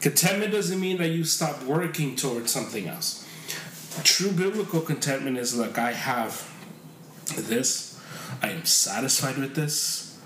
Contentment 0.00 0.52
doesn't 0.52 0.80
mean 0.80 0.98
that 0.98 1.08
you 1.08 1.24
stop 1.24 1.62
working 1.62 2.16
towards 2.16 2.50
something 2.50 2.86
else. 2.88 3.26
True 4.02 4.32
biblical 4.32 4.80
contentment 4.80 5.36
is 5.38 5.56
like 5.56 5.78
i 5.78 5.92
have 5.92 6.50
this. 7.36 8.00
I 8.42 8.50
am 8.50 8.64
satisfied 8.64 9.38
with 9.38 9.54
this. 9.54 10.18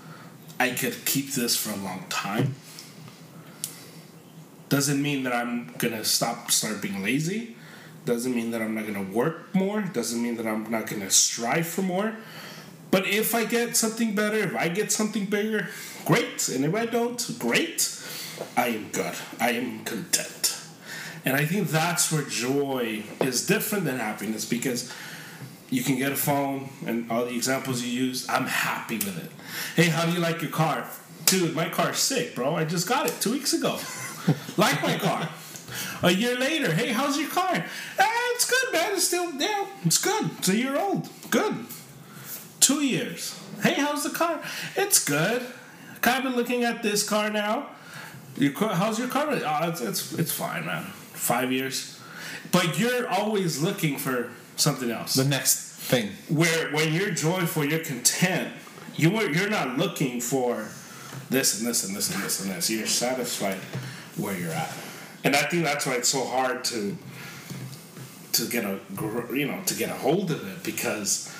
I 0.59 0.71
could 0.71 1.05
keep 1.05 1.31
this 1.33 1.55
for 1.55 1.71
a 1.71 1.83
long 1.83 2.05
time 2.09 2.55
doesn't 4.69 5.01
mean 5.01 5.23
that 5.23 5.33
I'm 5.33 5.73
gonna 5.77 6.03
stop 6.03 6.51
start 6.51 6.81
being 6.81 7.03
lazy. 7.03 7.55
Doesn't 8.05 8.33
mean 8.35 8.51
that 8.51 8.61
I'm 8.61 8.75
not 8.75 8.85
gonna 8.85 9.03
work 9.03 9.53
more. 9.53 9.81
Doesn't 9.81 10.21
mean 10.21 10.37
that 10.37 10.47
I'm 10.47 10.69
not 10.69 10.87
gonna 10.87 11.09
strive 11.09 11.67
for 11.67 11.81
more. 11.81 12.15
But 12.89 13.05
if 13.05 13.35
I 13.35 13.45
get 13.45 13.75
something 13.75 14.15
better, 14.15 14.37
if 14.37 14.55
I 14.55 14.69
get 14.69 14.91
something 14.91 15.25
bigger, 15.25 15.67
great. 16.05 16.47
And 16.49 16.63
if 16.63 16.73
I 16.73 16.85
don't, 16.85 17.35
great. 17.37 17.93
I 18.55 18.67
am 18.67 18.89
good. 18.89 19.13
I 19.39 19.51
am 19.51 19.83
content. 19.83 20.57
And 21.25 21.35
I 21.35 21.45
think 21.45 21.67
that's 21.67 22.11
where 22.11 22.21
joy 22.23 23.03
is 23.19 23.45
different 23.45 23.83
than 23.83 23.99
happiness 23.99 24.45
because 24.45 24.93
you 25.69 25.83
can 25.83 25.97
get 25.97 26.13
a 26.13 26.15
phone 26.15 26.69
and 26.85 27.11
all 27.11 27.25
the 27.25 27.35
examples 27.35 27.83
you 27.83 27.91
use, 27.91 28.27
I'm 28.29 28.45
happy 28.45 28.97
with 28.97 29.17
it. 29.17 29.31
Hey, 29.75 29.89
how 29.89 30.05
do 30.05 30.13
you 30.13 30.19
like 30.19 30.41
your 30.41 30.51
car? 30.51 30.87
Dude, 31.25 31.53
my 31.55 31.67
car's 31.67 31.97
sick, 31.97 32.35
bro. 32.35 32.55
I 32.55 32.63
just 32.63 32.87
got 32.87 33.05
it 33.07 33.19
two 33.19 33.33
weeks 33.33 33.53
ago. 33.53 33.77
like 34.57 34.81
my 34.81 34.97
car. 34.97 35.29
A 36.03 36.11
year 36.11 36.37
later, 36.37 36.71
hey, 36.73 36.89
how's 36.89 37.17
your 37.17 37.29
car? 37.29 37.65
Ah, 37.99 38.31
it's 38.35 38.49
good, 38.49 38.73
man. 38.73 38.93
It's 38.93 39.05
still, 39.05 39.31
yeah, 39.33 39.65
it's 39.83 39.97
good. 39.97 40.29
It's 40.37 40.49
a 40.49 40.55
year 40.55 40.77
old. 40.77 41.09
Good. 41.29 41.65
Two 42.59 42.81
years. 42.81 43.39
Hey, 43.63 43.73
how's 43.73 44.03
the 44.03 44.11
car? 44.11 44.41
It's 44.75 45.03
good. 45.03 45.43
Kind 46.01 46.19
of 46.19 46.31
been 46.31 46.35
looking 46.35 46.63
at 46.63 46.83
this 46.83 47.07
car 47.07 47.29
now. 47.29 47.67
Your 48.37 48.51
car, 48.51 48.75
how's 48.75 48.99
your 48.99 49.07
car? 49.07 49.27
Oh, 49.29 49.69
it's, 49.69 49.81
it's, 49.81 50.13
it's 50.13 50.31
fine, 50.31 50.65
man. 50.65 50.83
Five 50.83 51.51
years. 51.51 51.99
But 52.51 52.79
you're 52.79 53.07
always 53.07 53.61
looking 53.61 53.97
for 53.97 54.29
something 54.55 54.91
else. 54.91 55.15
The 55.15 55.25
next 55.25 55.71
thing. 55.71 56.11
Where 56.29 56.71
when 56.71 56.93
you're 56.93 57.11
joyful, 57.11 57.65
you're 57.65 57.79
content. 57.79 58.53
You 58.95 59.15
are, 59.17 59.29
you're 59.29 59.49
not 59.49 59.77
looking 59.77 60.21
for 60.21 60.67
this 61.29 61.59
and 61.59 61.67
this 61.67 61.87
and 61.87 61.95
this 61.95 62.13
and 62.13 62.23
this 62.23 62.41
and 62.41 62.51
this. 62.51 62.69
You're 62.69 62.87
satisfied 62.87 63.57
where 64.17 64.37
you're 64.37 64.51
at, 64.51 64.73
and 65.23 65.35
I 65.35 65.43
think 65.43 65.63
that's 65.63 65.85
why 65.85 65.93
it's 65.93 66.09
so 66.09 66.25
hard 66.25 66.63
to 66.65 66.97
to 68.33 68.45
get 68.47 68.65
a 68.65 68.79
you 69.33 69.47
know 69.47 69.61
to 69.65 69.73
get 69.73 69.89
a 69.89 69.93
hold 69.95 70.29
of 70.31 70.47
it 70.47 70.63
because 70.63 71.33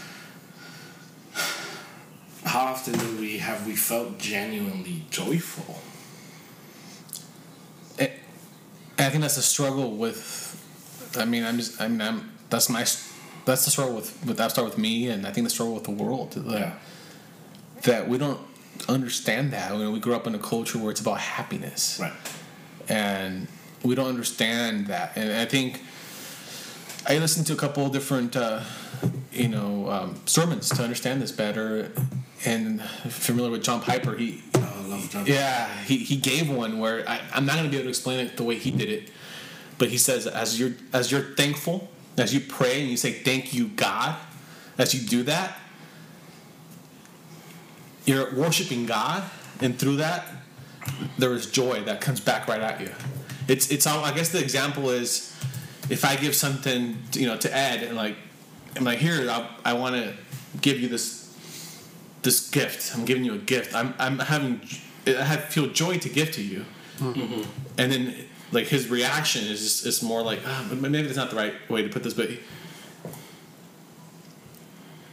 how 2.45 2.65
often 2.67 2.93
do 2.97 3.17
we 3.19 3.37
have 3.39 3.65
we 3.67 3.75
felt 3.75 4.17
genuinely 4.17 5.03
joyful? 5.09 5.79
It, 7.99 8.13
I 8.97 9.09
think 9.09 9.21
that's 9.21 9.37
a 9.37 9.41
struggle 9.41 9.91
with. 9.91 10.33
I 11.17 11.25
mean, 11.25 11.43
I'm 11.43 11.57
just. 11.57 11.81
I 11.81 11.87
mean, 11.87 12.01
I'm. 12.01 12.31
That's 12.49 12.69
my. 12.69 12.85
That's 13.45 13.65
the 13.65 13.71
struggle 13.71 13.95
with. 13.95 14.17
With 14.25 14.37
that 14.37 14.51
start 14.51 14.67
with 14.69 14.77
me, 14.77 15.09
and 15.09 15.25
I 15.27 15.31
think 15.31 15.45
the 15.45 15.49
struggle 15.51 15.73
with 15.75 15.83
the 15.83 15.91
world. 15.91 16.31
That, 16.33 16.45
Yeah. 16.59 16.73
that 17.83 18.07
we 18.07 18.17
don't 18.17 18.39
understand 18.87 19.51
that. 19.51 19.73
You 19.73 19.79
know, 19.83 19.91
we 19.91 19.99
grew 19.99 20.15
up 20.15 20.25
in 20.27 20.35
a 20.35 20.39
culture 20.39 20.77
where 20.77 20.91
it's 20.91 21.01
about 21.01 21.19
happiness. 21.19 21.99
Right. 21.99 22.13
And 22.89 23.47
we 23.83 23.95
don't 23.95 24.07
understand 24.09 24.87
that. 24.87 25.13
And 25.15 25.31
I 25.31 25.45
think 25.45 25.81
I 27.07 27.17
listened 27.17 27.47
to 27.47 27.53
a 27.53 27.57
couple 27.57 27.85
of 27.85 27.91
different, 27.91 28.35
uh, 28.35 28.61
you 29.31 29.47
know, 29.47 29.89
um, 29.89 30.19
sermons 30.25 30.69
to 30.69 30.83
understand 30.83 31.21
this 31.21 31.31
better. 31.31 31.91
And 32.45 32.81
familiar 32.81 33.49
with 33.51 33.63
John 33.63 33.81
Piper, 33.81 34.15
he, 34.15 34.43
Oh, 34.55 35.07
John. 35.09 35.25
yeah, 35.25 35.67
he, 35.83 35.97
he 35.97 36.15
gave 36.17 36.49
one 36.49 36.77
where 36.79 37.03
I, 37.09 37.19
I'm 37.33 37.45
not 37.45 37.53
going 37.55 37.65
to 37.65 37.69
be 37.71 37.77
able 37.77 37.85
to 37.85 37.89
explain 37.89 38.19
it 38.19 38.37
the 38.37 38.43
way 38.43 38.55
he 38.55 38.69
did 38.71 38.89
it, 38.89 39.09
but 39.79 39.89
he 39.89 39.97
says 39.97 40.27
as 40.27 40.59
you're 40.59 40.73
as 40.93 41.11
you're 41.11 41.21
thankful, 41.35 41.89
as 42.17 42.33
you 42.33 42.39
pray 42.39 42.79
and 42.81 42.89
you 42.91 42.95
say 42.95 43.11
thank 43.11 43.53
you 43.53 43.67
God, 43.69 44.15
as 44.77 44.93
you 44.93 45.05
do 45.07 45.23
that, 45.23 45.57
you're 48.05 48.33
worshiping 48.35 48.85
God, 48.85 49.23
and 49.59 49.77
through 49.77 49.97
that, 49.97 50.27
there 51.17 51.33
is 51.33 51.49
joy 51.49 51.81
that 51.83 52.01
comes 52.01 52.19
back 52.19 52.47
right 52.47 52.61
at 52.61 52.81
you. 52.81 52.91
It's 53.47 53.71
it's 53.71 53.87
all. 53.87 54.03
I 54.03 54.13
guess 54.13 54.29
the 54.29 54.41
example 54.41 54.89
is 54.89 55.33
if 55.89 56.03
I 56.03 56.15
give 56.15 56.35
something 56.35 56.97
you 57.13 57.27
know 57.27 57.37
to 57.37 57.55
Ed 57.55 57.83
and 57.83 57.95
like 57.95 58.15
I'm 58.75 58.83
like 58.83 58.99
here 58.99 59.29
I, 59.29 59.49
I 59.63 59.73
want 59.73 59.95
to 59.95 60.13
give 60.61 60.79
you 60.79 60.89
this 60.89 61.33
this 62.23 62.49
gift. 62.49 62.95
I'm 62.95 63.05
giving 63.05 63.23
you 63.23 63.35
a 63.35 63.39
gift. 63.39 63.73
I'm 63.73 63.93
I'm 63.99 64.19
having 64.19 64.61
I 65.05 65.23
have 65.23 65.45
feel 65.45 65.67
joy 65.67 65.97
to 65.99 66.09
give 66.09 66.31
to 66.31 66.43
you, 66.43 66.65
and 67.77 67.91
then 67.91 68.15
like 68.51 68.67
his 68.67 68.89
reaction 68.89 69.43
is 69.43 69.61
just, 69.61 69.85
is 69.85 70.03
more 70.03 70.21
like 70.21 70.39
but 70.69 70.77
maybe 70.77 71.03
that's 71.03 71.17
not 71.17 71.29
the 71.29 71.35
right 71.35 71.53
way 71.69 71.83
to 71.83 71.89
put 71.89 72.03
this, 72.03 72.13
but. 72.13 72.29
He, 72.29 72.39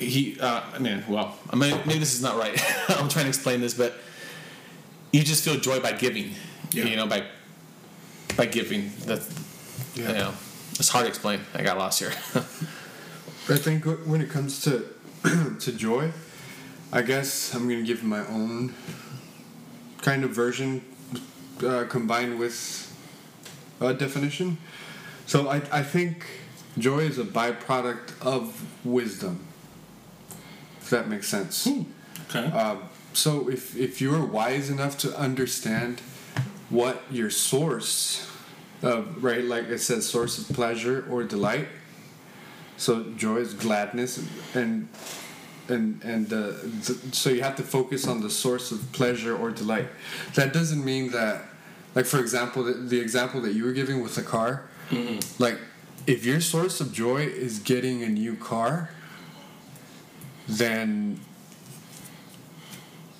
he 0.06 0.40
uh, 0.40 0.60
I 0.74 0.80
mean, 0.80 1.04
well, 1.08 1.38
maybe 1.54 2.00
this 2.00 2.14
is 2.14 2.20
not 2.20 2.36
right. 2.36 2.60
I'm 2.88 3.08
trying 3.08 3.26
to 3.26 3.28
explain 3.28 3.60
this, 3.60 3.74
but 3.74 3.94
you 5.14 5.22
just 5.22 5.44
feel 5.44 5.56
joy 5.60 5.78
by 5.78 5.92
giving. 5.92 6.34
Yeah. 6.72 6.86
You 6.86 6.96
know, 6.96 7.06
by 7.06 7.22
by 8.36 8.46
giving. 8.46 8.90
That's 9.06 9.28
Yeah. 9.94 10.08
you 10.08 10.14
know, 10.18 10.34
it's 10.72 10.88
hard 10.88 11.04
to 11.04 11.08
explain. 11.08 11.40
I 11.54 11.62
got 11.62 11.78
lost 11.78 12.00
here. 12.00 12.10
I 13.48 13.56
think 13.56 13.84
when 14.06 14.20
it 14.20 14.28
comes 14.28 14.60
to 14.64 14.84
to 15.60 15.72
joy, 15.72 16.10
I 16.92 17.02
guess 17.02 17.54
I'm 17.54 17.68
gonna 17.68 17.82
give 17.82 18.02
my 18.02 18.26
own 18.26 18.74
kind 20.02 20.24
of 20.24 20.30
version 20.30 20.82
uh, 21.64 21.84
combined 21.88 22.38
with 22.40 22.56
a 23.80 23.94
definition. 23.94 24.58
So 25.26 25.48
I 25.48 25.62
I 25.70 25.82
think 25.84 26.26
joy 26.76 27.00
is 27.06 27.18
a 27.18 27.24
byproduct 27.24 28.20
of 28.20 28.42
wisdom. 28.84 29.46
If 30.80 30.90
that 30.90 31.08
makes 31.08 31.28
sense. 31.28 31.68
Okay. 32.28 32.46
Um, 32.50 32.78
so 33.14 33.48
if 33.48 33.76
if 33.76 34.00
you're 34.00 34.24
wise 34.24 34.70
enough 34.70 34.98
to 34.98 35.16
understand 35.18 36.00
what 36.70 37.02
your 37.10 37.30
source 37.30 38.30
of 38.82 39.22
right, 39.24 39.44
like 39.44 39.64
it 39.64 39.78
says, 39.78 40.06
source 40.06 40.38
of 40.38 40.54
pleasure 40.54 41.06
or 41.10 41.22
delight. 41.24 41.68
So 42.76 43.04
joy 43.16 43.36
is 43.36 43.54
gladness, 43.54 44.22
and 44.54 44.88
and 45.68 46.02
and 46.04 46.32
uh, 46.32 46.52
th- 46.84 47.14
so 47.14 47.30
you 47.30 47.42
have 47.42 47.56
to 47.56 47.62
focus 47.62 48.06
on 48.06 48.20
the 48.20 48.30
source 48.30 48.72
of 48.72 48.92
pleasure 48.92 49.36
or 49.36 49.50
delight. 49.50 49.88
That 50.34 50.52
doesn't 50.52 50.84
mean 50.84 51.10
that, 51.12 51.44
like 51.94 52.06
for 52.06 52.18
example, 52.18 52.64
the, 52.64 52.74
the 52.74 53.00
example 53.00 53.40
that 53.42 53.54
you 53.54 53.64
were 53.64 53.72
giving 53.72 54.02
with 54.02 54.16
the 54.16 54.22
car, 54.22 54.64
like 55.38 55.58
if 56.06 56.24
your 56.24 56.40
source 56.40 56.80
of 56.80 56.92
joy 56.92 57.22
is 57.22 57.58
getting 57.60 58.02
a 58.02 58.08
new 58.08 58.34
car, 58.36 58.90
then 60.46 61.20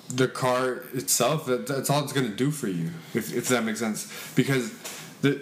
the 0.09 0.27
car 0.27 0.83
itself 0.93 1.45
that, 1.47 1.67
that's 1.67 1.89
all 1.89 2.03
it's 2.03 2.13
going 2.13 2.29
to 2.29 2.35
do 2.35 2.51
for 2.51 2.67
you 2.67 2.91
if, 3.13 3.33
if 3.33 3.47
that 3.47 3.63
makes 3.63 3.79
sense. 3.79 4.31
Because 4.35 4.71
the 5.21 5.41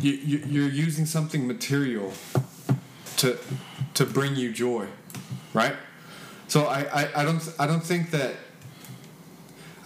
you, 0.00 0.12
you 0.12 0.38
you're 0.46 0.68
using 0.68 1.06
something 1.06 1.46
material 1.46 2.12
to 3.18 3.38
to 3.94 4.04
bring 4.04 4.36
you 4.36 4.52
joy 4.52 4.86
right? 5.54 5.76
So 6.48 6.66
I, 6.66 6.80
I, 7.02 7.22
I 7.22 7.24
don't 7.24 7.54
I 7.58 7.66
don't 7.66 7.82
think 7.82 8.10
that 8.10 8.34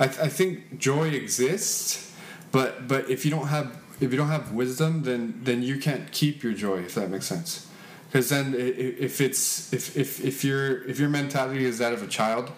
I, 0.01 0.05
I 0.05 0.29
think 0.29 0.79
joy 0.79 1.09
exists 1.09 2.15
but 2.51 2.89
but 2.89 3.09
if 3.11 3.25
you 3.25 3.31
don't 3.31 3.49
have 3.49 3.77
if 4.01 4.11
you 4.11 4.17
don't 4.17 4.29
have 4.29 4.53
wisdom 4.53 5.03
then 5.03 5.41
then 5.45 5.63
you 5.63 5.79
can't 5.79 6.11
keep 6.11 6.43
your 6.43 6.55
joy 6.55 6.79
if 6.79 6.95
that 6.95 7.11
makes 7.11 7.27
sense. 7.27 7.67
Because 8.07 8.31
then 8.31 8.55
if 8.57 9.21
it's 9.21 9.71
if, 9.73 9.95
if 9.95 10.25
if 10.25 10.43
your 10.43 10.83
if 10.89 10.99
your 10.99 11.11
mentality 11.11 11.67
is 11.67 11.77
that 11.79 11.93
of 11.93 12.03
a 12.03 12.07
child 12.07 12.51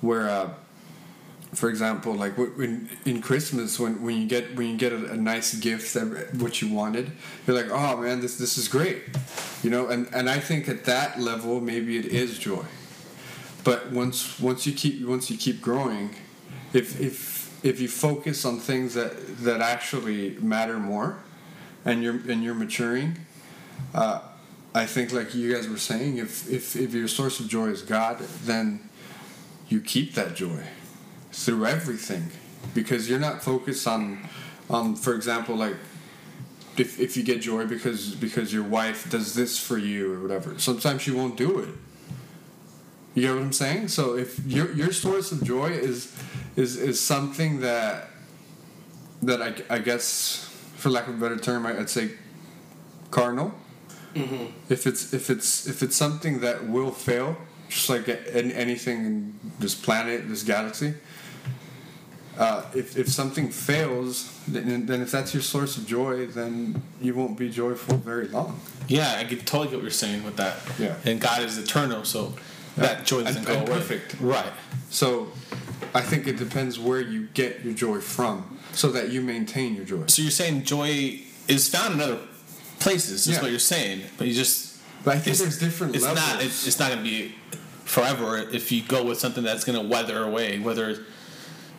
where 0.00 0.28
uh, 0.28 0.50
for 1.54 1.70
example 1.70 2.14
like 2.14 2.36
when 2.36 2.88
in 3.06 3.22
christmas 3.22 3.78
when, 3.78 4.02
when 4.02 4.20
you 4.20 4.28
get 4.28 4.54
when 4.54 4.68
you 4.68 4.76
get 4.76 4.92
a, 4.92 5.12
a 5.12 5.16
nice 5.16 5.54
gift 5.54 5.94
that 5.94 6.34
what 6.34 6.60
you 6.60 6.72
wanted 6.72 7.10
you're 7.46 7.56
like 7.56 7.70
oh 7.70 7.96
man 7.96 8.20
this 8.20 8.36
this 8.36 8.58
is 8.58 8.68
great 8.68 9.02
you 9.62 9.70
know? 9.70 9.88
And 9.88 10.08
and 10.12 10.28
i 10.30 10.38
think 10.38 10.68
at 10.68 10.84
that 10.84 11.20
level 11.20 11.60
maybe 11.60 11.98
it 11.98 12.06
is 12.06 12.38
joy. 12.38 12.64
But 13.64 13.90
once 13.90 14.38
once 14.40 14.66
you 14.66 14.72
keep 14.72 15.06
once 15.06 15.30
you 15.30 15.36
keep 15.36 15.60
growing 15.60 16.14
if 16.72 17.00
if 17.00 17.64
if 17.64 17.80
you 17.80 17.88
focus 17.88 18.44
on 18.44 18.60
things 18.60 18.94
that 18.94 19.38
that 19.38 19.60
actually 19.60 20.36
matter 20.40 20.78
more 20.78 21.18
and 21.84 22.02
you're 22.02 22.20
and 22.28 22.42
you're 22.42 22.54
maturing 22.54 23.16
uh, 23.94 24.20
I 24.74 24.86
think 24.86 25.12
like 25.12 25.34
you 25.34 25.52
guys 25.54 25.68
were 25.68 25.78
saying 25.78 26.18
if, 26.18 26.48
if 26.48 26.76
if 26.76 26.94
your 26.94 27.08
source 27.08 27.40
of 27.40 27.48
joy 27.48 27.68
is 27.68 27.82
God 27.82 28.20
then 28.44 28.88
you 29.68 29.80
keep 29.80 30.14
that 30.14 30.34
joy 30.34 30.62
through 31.44 31.66
everything 31.66 32.30
because 32.74 33.08
you're 33.08 33.20
not 33.20 33.42
focused 33.42 33.86
on 33.86 34.28
on 34.68 34.96
for 34.96 35.14
example 35.14 35.54
like 35.56 35.76
if, 36.76 37.00
if 37.00 37.16
you 37.16 37.22
get 37.22 37.40
joy 37.40 37.66
because 37.66 38.14
because 38.14 38.52
your 38.52 38.64
wife 38.64 39.10
does 39.10 39.34
this 39.34 39.58
for 39.58 39.78
you 39.78 40.14
or 40.14 40.20
whatever 40.20 40.58
sometimes 40.58 41.02
she 41.02 41.10
won't 41.10 41.36
do 41.36 41.58
it. 41.60 41.68
You 43.14 43.22
get 43.22 43.34
what 43.34 43.42
I'm 43.42 43.52
saying? 43.52 43.88
So 43.88 44.16
if 44.16 44.38
your 44.46 44.72
your 44.72 44.92
source 44.92 45.32
of 45.32 45.42
joy 45.42 45.70
is 45.70 46.14
is 46.56 46.76
is 46.76 47.00
something 47.00 47.60
that 47.60 48.10
that 49.22 49.42
I, 49.42 49.54
I 49.76 49.78
guess 49.78 50.44
for 50.76 50.90
lack 50.90 51.08
of 51.08 51.14
a 51.14 51.18
better 51.18 51.38
term 51.38 51.66
I'd 51.66 51.90
say 51.90 52.10
carnal. 53.10 53.54
Mm-hmm. 54.14 54.72
If 54.72 54.86
it's 54.86 55.12
if 55.12 55.30
it's 55.30 55.66
if 55.66 55.82
it's 55.82 55.96
something 55.96 56.40
that 56.40 56.68
will 56.68 56.92
fail 56.92 57.36
just 57.68 57.88
like 57.88 58.08
in 58.08 58.52
anything 58.52 59.04
in 59.04 59.40
this 59.58 59.74
planet 59.74 60.28
this 60.28 60.42
galaxy 60.42 60.94
uh, 62.38 62.62
if, 62.74 62.96
if 62.96 63.08
something 63.08 63.50
fails 63.50 64.32
then, 64.46 64.86
then 64.86 65.02
if 65.02 65.10
that's 65.10 65.34
your 65.34 65.42
source 65.42 65.76
of 65.76 65.86
joy 65.86 66.26
then 66.26 66.80
you 67.00 67.12
won't 67.14 67.36
be 67.36 67.50
joyful 67.50 67.96
very 67.98 68.28
long 68.28 68.58
Yeah, 68.86 69.16
I 69.18 69.24
can 69.24 69.38
totally 69.40 69.68
get 69.68 69.74
what 69.76 69.82
you're 69.82 69.90
saying 69.90 70.24
with 70.24 70.36
that. 70.36 70.56
Yeah. 70.78 70.94
And 71.04 71.20
God 71.20 71.42
is 71.42 71.58
eternal, 71.58 72.04
so 72.04 72.32
that 72.76 73.04
joy 73.04 73.24
doesn't 73.24 73.38
And- 73.38 73.46
go 73.46 73.54
and 73.58 73.68
away. 73.68 73.78
perfect. 73.78 74.16
Right. 74.20 74.52
so 74.90 75.28
i 75.94 76.00
think 76.02 76.26
it 76.26 76.36
depends 76.36 76.78
where 76.78 77.00
you 77.00 77.20
get 77.34 77.64
your 77.64 77.74
joy 77.74 77.98
from 78.00 78.58
so 78.72 78.86
that 78.92 79.10
you 79.10 79.20
maintain 79.22 79.74
your 79.74 79.84
joy 79.84 80.04
So 80.06 80.22
you're 80.22 80.30
saying 80.42 80.64
joy 80.64 81.20
is 81.48 81.68
found 81.68 81.94
in 81.94 82.00
other 82.00 82.18
places. 82.78 83.26
is 83.26 83.28
Yeah. 83.34 83.42
what 83.42 83.50
you're 83.50 83.58
saying. 83.76 84.02
But 84.18 84.28
you 84.28 84.34
just 84.34 84.58
but 85.04 85.16
i 85.16 85.18
think 85.18 85.28
it's, 85.34 85.40
there's 85.40 85.58
different 85.58 85.94
it's 85.96 86.04
levels 86.04 86.26
not 86.26 86.42
it's, 86.44 86.66
it's 86.68 86.78
not 86.78 86.88
going 86.92 87.02
to 87.04 87.10
be 87.10 87.34
forever 87.84 88.36
if 88.58 88.70
you 88.72 88.82
go 88.82 89.00
with 89.04 89.18
something 89.18 89.42
that's 89.44 89.64
going 89.64 89.78
to 89.80 89.86
weather 89.96 90.22
away 90.30 90.58
whether 90.58 90.86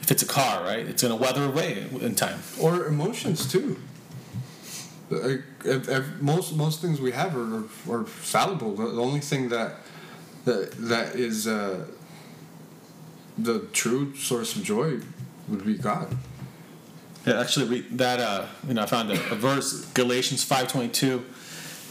if 0.09 0.13
it's 0.13 0.23
a 0.23 0.25
car 0.25 0.63
right 0.63 0.87
it's 0.87 1.03
going 1.03 1.15
to 1.15 1.21
weather 1.23 1.43
away 1.45 1.85
in 2.01 2.15
time 2.15 2.39
or 2.59 2.87
emotions 2.87 3.45
too. 3.51 3.77
Like, 5.11 5.43
ev- 5.65 5.87
ev- 5.89 6.21
most 6.21 6.55
most 6.55 6.81
things 6.81 6.99
we 6.99 7.11
have 7.11 7.35
are, 7.35 7.63
are 7.91 8.05
fallible. 8.05 8.75
The, 8.75 8.87
the 8.91 9.01
only 9.01 9.19
thing 9.19 9.49
that 9.49 9.75
that 10.45 10.71
that 10.89 11.15
is 11.15 11.45
uh, 11.47 11.85
the 13.37 13.59
true 13.71 14.15
source 14.15 14.55
of 14.55 14.63
joy 14.63 14.99
would 15.47 15.63
be 15.63 15.75
God. 15.77 16.15
yeah 17.25 17.39
actually 17.39 17.67
read 17.67 17.97
that 17.97 18.19
uh 18.19 18.45
you 18.67 18.73
know 18.73 18.81
i 18.83 18.85
found 18.85 19.11
a, 19.11 19.13
a 19.31 19.35
verse 19.35 19.85
galatians 19.93 20.47
5.22 20.47 21.23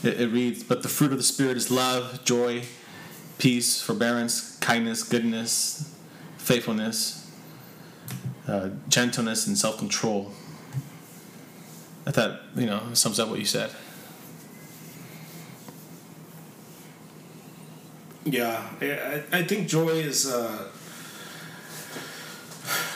it, 0.04 0.20
it 0.20 0.28
reads 0.28 0.62
but 0.62 0.82
the 0.82 0.88
fruit 0.88 1.12
of 1.12 1.18
the 1.18 1.24
spirit 1.24 1.56
is 1.56 1.70
love 1.70 2.24
joy 2.24 2.62
peace 3.38 3.80
forbearance 3.82 4.56
kindness 4.58 5.02
goodness 5.02 5.94
faithfulness 6.38 7.27
uh, 8.48 8.70
gentleness 8.88 9.46
and 9.46 9.56
self-control 9.56 10.32
i 12.06 12.10
thought 12.10 12.40
you 12.56 12.66
know 12.66 12.82
sums 12.94 13.20
up 13.20 13.28
what 13.28 13.38
you 13.38 13.44
said 13.44 13.70
Yeah, 18.30 18.62
I, 18.82 19.22
I 19.32 19.42
think 19.44 19.68
joy 19.68 19.88
is 19.88 20.26
uh, 20.30 20.68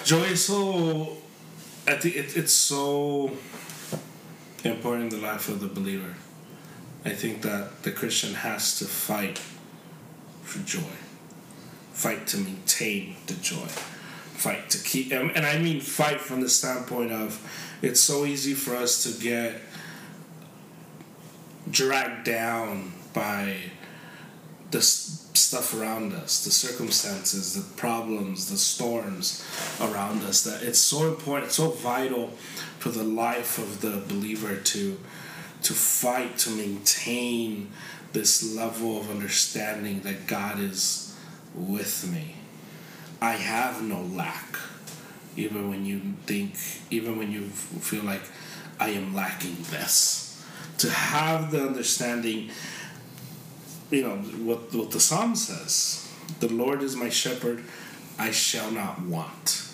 joy 0.05 0.25
is 0.25 0.45
so. 0.45 1.17
I 1.87 1.95
think 1.95 2.17
it, 2.17 2.37
it's 2.37 2.53
so 2.53 3.31
important 4.63 5.13
in 5.13 5.21
the 5.21 5.27
life 5.27 5.49
of 5.49 5.61
the 5.61 5.69
believer. 5.69 6.15
I 7.05 7.11
think 7.11 7.43
that 7.43 7.83
the 7.83 7.93
Christian 7.93 8.35
has 8.35 8.79
to 8.79 8.85
fight 8.85 9.39
for 10.43 10.59
joy, 10.61 10.97
fight 11.93 12.27
to 12.29 12.37
maintain 12.37 13.17
the 13.27 13.35
joy, 13.35 13.69
fight 14.43 14.71
to 14.71 14.79
keep, 14.79 15.13
and 15.13 15.47
I 15.47 15.59
mean 15.59 15.81
fight 15.81 16.21
from 16.21 16.41
the 16.41 16.49
standpoint 16.49 17.13
of 17.13 17.41
it's 17.81 18.01
so 18.01 18.25
easy 18.25 18.55
for 18.55 18.75
us 18.75 19.03
to 19.05 19.23
get 19.23 19.61
dragged 21.71 22.25
down 22.25 22.93
by 23.15 23.57
the 24.73 24.83
stuff 24.83 25.79
around 25.79 26.13
us, 26.13 26.45
the 26.45 26.51
circumstances, 26.51 27.55
the 27.55 27.77
problems, 27.77 28.51
the 28.51 28.57
storms 28.57 29.45
around 29.81 30.23
us. 30.25 30.43
That 30.45 30.63
it's 30.63 30.79
so 30.79 31.07
important, 31.09 31.53
so 31.53 31.71
vital 31.71 32.29
for 32.79 32.89
the 32.89 33.05
life 33.05 33.59
of 33.59 33.81
the 33.81 34.03
believer 34.09 34.57
to 34.57 34.99
to 35.63 35.73
fight 35.73 36.37
to 36.39 36.51
maintain 36.51 37.71
this 38.13 38.57
level 38.57 38.99
of 38.99 39.09
understanding 39.09 40.01
that 40.01 40.27
God 40.27 40.59
is 40.59 41.17
with 41.55 42.11
me. 42.13 42.42
I 43.23 43.35
have 43.35 43.81
no 43.83 44.03
lack, 44.03 44.57
even 45.37 45.71
when 45.71 45.87
you 45.87 46.01
think, 46.27 46.57
even 46.91 47.17
when 47.17 47.31
you 47.31 47.43
feel 47.51 48.03
like 48.03 48.23
I 48.81 48.91
am 48.91 49.15
lacking 49.15 49.59
this. 49.71 50.45
To 50.79 50.91
have 50.91 51.53
the 51.53 51.65
understanding 51.65 52.51
you 53.93 54.03
know 54.03 54.17
what 54.47 54.75
what 54.75 54.91
the 54.91 54.99
psalm 54.99 55.37
says 55.37 56.09
the 56.41 56.49
lord 56.49 56.83
is 56.83 56.97
my 56.97 57.11
shepherd 57.11 57.63
i 58.19 58.31
shall 58.31 58.71
not 58.71 59.03
want 59.03 59.69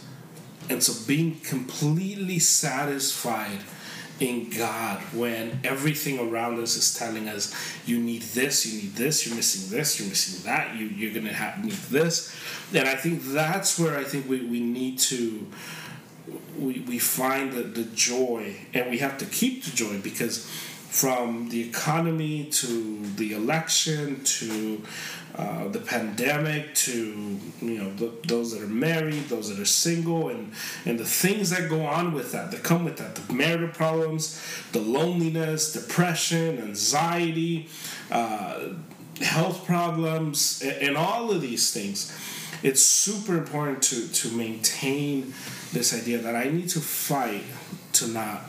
and 0.69 0.83
so 0.83 0.93
being 1.07 1.39
completely 1.41 2.41
satisfied 2.41 3.61
in 4.21 4.51
god 4.51 4.99
when 5.15 5.61
everything 5.63 6.19
around 6.19 6.59
us 6.59 6.77
is 6.77 6.95
telling 6.95 7.29
us 7.29 7.55
you 7.87 7.99
need 7.99 8.23
this 8.23 8.67
you 8.67 8.83
need 8.83 8.95
this 8.95 9.27
you're 9.27 9.37
missing 9.37 9.77
this 9.77 9.99
you're 9.99 10.09
missing 10.09 10.45
that 10.45 10.75
you, 10.77 10.87
you're 10.87 11.15
gonna 11.15 11.33
have 11.33 11.65
need 11.65 11.75
this. 11.91 12.35
And 12.75 12.89
i 12.89 12.95
think 12.95 13.23
that's 13.23 13.79
where 13.79 13.97
i 13.97 14.05
think 14.05 14.29
we, 14.29 14.45
we 14.45 14.61
need 14.61 14.99
to 15.01 15.47
we, 16.59 16.81
we 16.81 16.99
find 16.99 17.53
the, 17.53 17.63
the 17.63 17.85
joy 17.85 18.57
and 18.75 18.91
we 18.91 18.99
have 18.99 19.19
to 19.19 19.25
keep 19.27 19.65
the 19.65 19.71
joy 19.71 20.01
because 20.01 20.47
from 20.89 21.49
the 21.51 21.69
economy 21.69 22.45
to 22.47 23.05
the 23.17 23.35
election 23.35 24.23
to 24.25 24.83
uh, 25.39 25.69
the 25.69 25.79
pandemic 25.79 26.75
to 26.75 27.39
you 27.63 27.79
know 27.79 27.91
th 27.97 28.11
those 28.27 28.53
that 28.53 28.61
are 28.61 28.75
married 28.89 29.23
those 29.29 29.49
that 29.49 29.59
are 29.61 29.73
single 29.87 30.29
and 30.29 30.53
and 30.85 30.99
the 30.99 31.11
things 31.23 31.51
that 31.51 31.69
go 31.69 31.87
on 31.87 32.13
with 32.13 32.33
that 32.33 32.51
that 32.51 32.63
come 32.65 32.85
with 32.85 32.97
that 32.97 33.15
the 33.15 33.33
marital 33.33 33.69
problems 33.69 34.23
the 34.73 34.81
loneliness 34.81 35.73
depression 35.73 36.59
anxiety 36.59 37.69
uh, 38.11 38.55
health 39.21 39.65
problems 39.65 40.61
and, 40.63 40.77
and 40.87 40.97
all 40.97 41.31
of 41.31 41.41
these 41.41 41.73
things 41.73 41.99
it's 42.63 42.83
super 42.83 43.37
important 43.37 43.81
to 43.81 44.09
to 44.09 44.27
maintain 44.33 45.33
this 45.73 45.95
idea 45.95 46.19
that 46.19 46.35
I 46.35 46.45
need 46.45 46.69
to 46.71 46.81
fight 46.81 47.45
to 47.93 48.09
not 48.09 48.43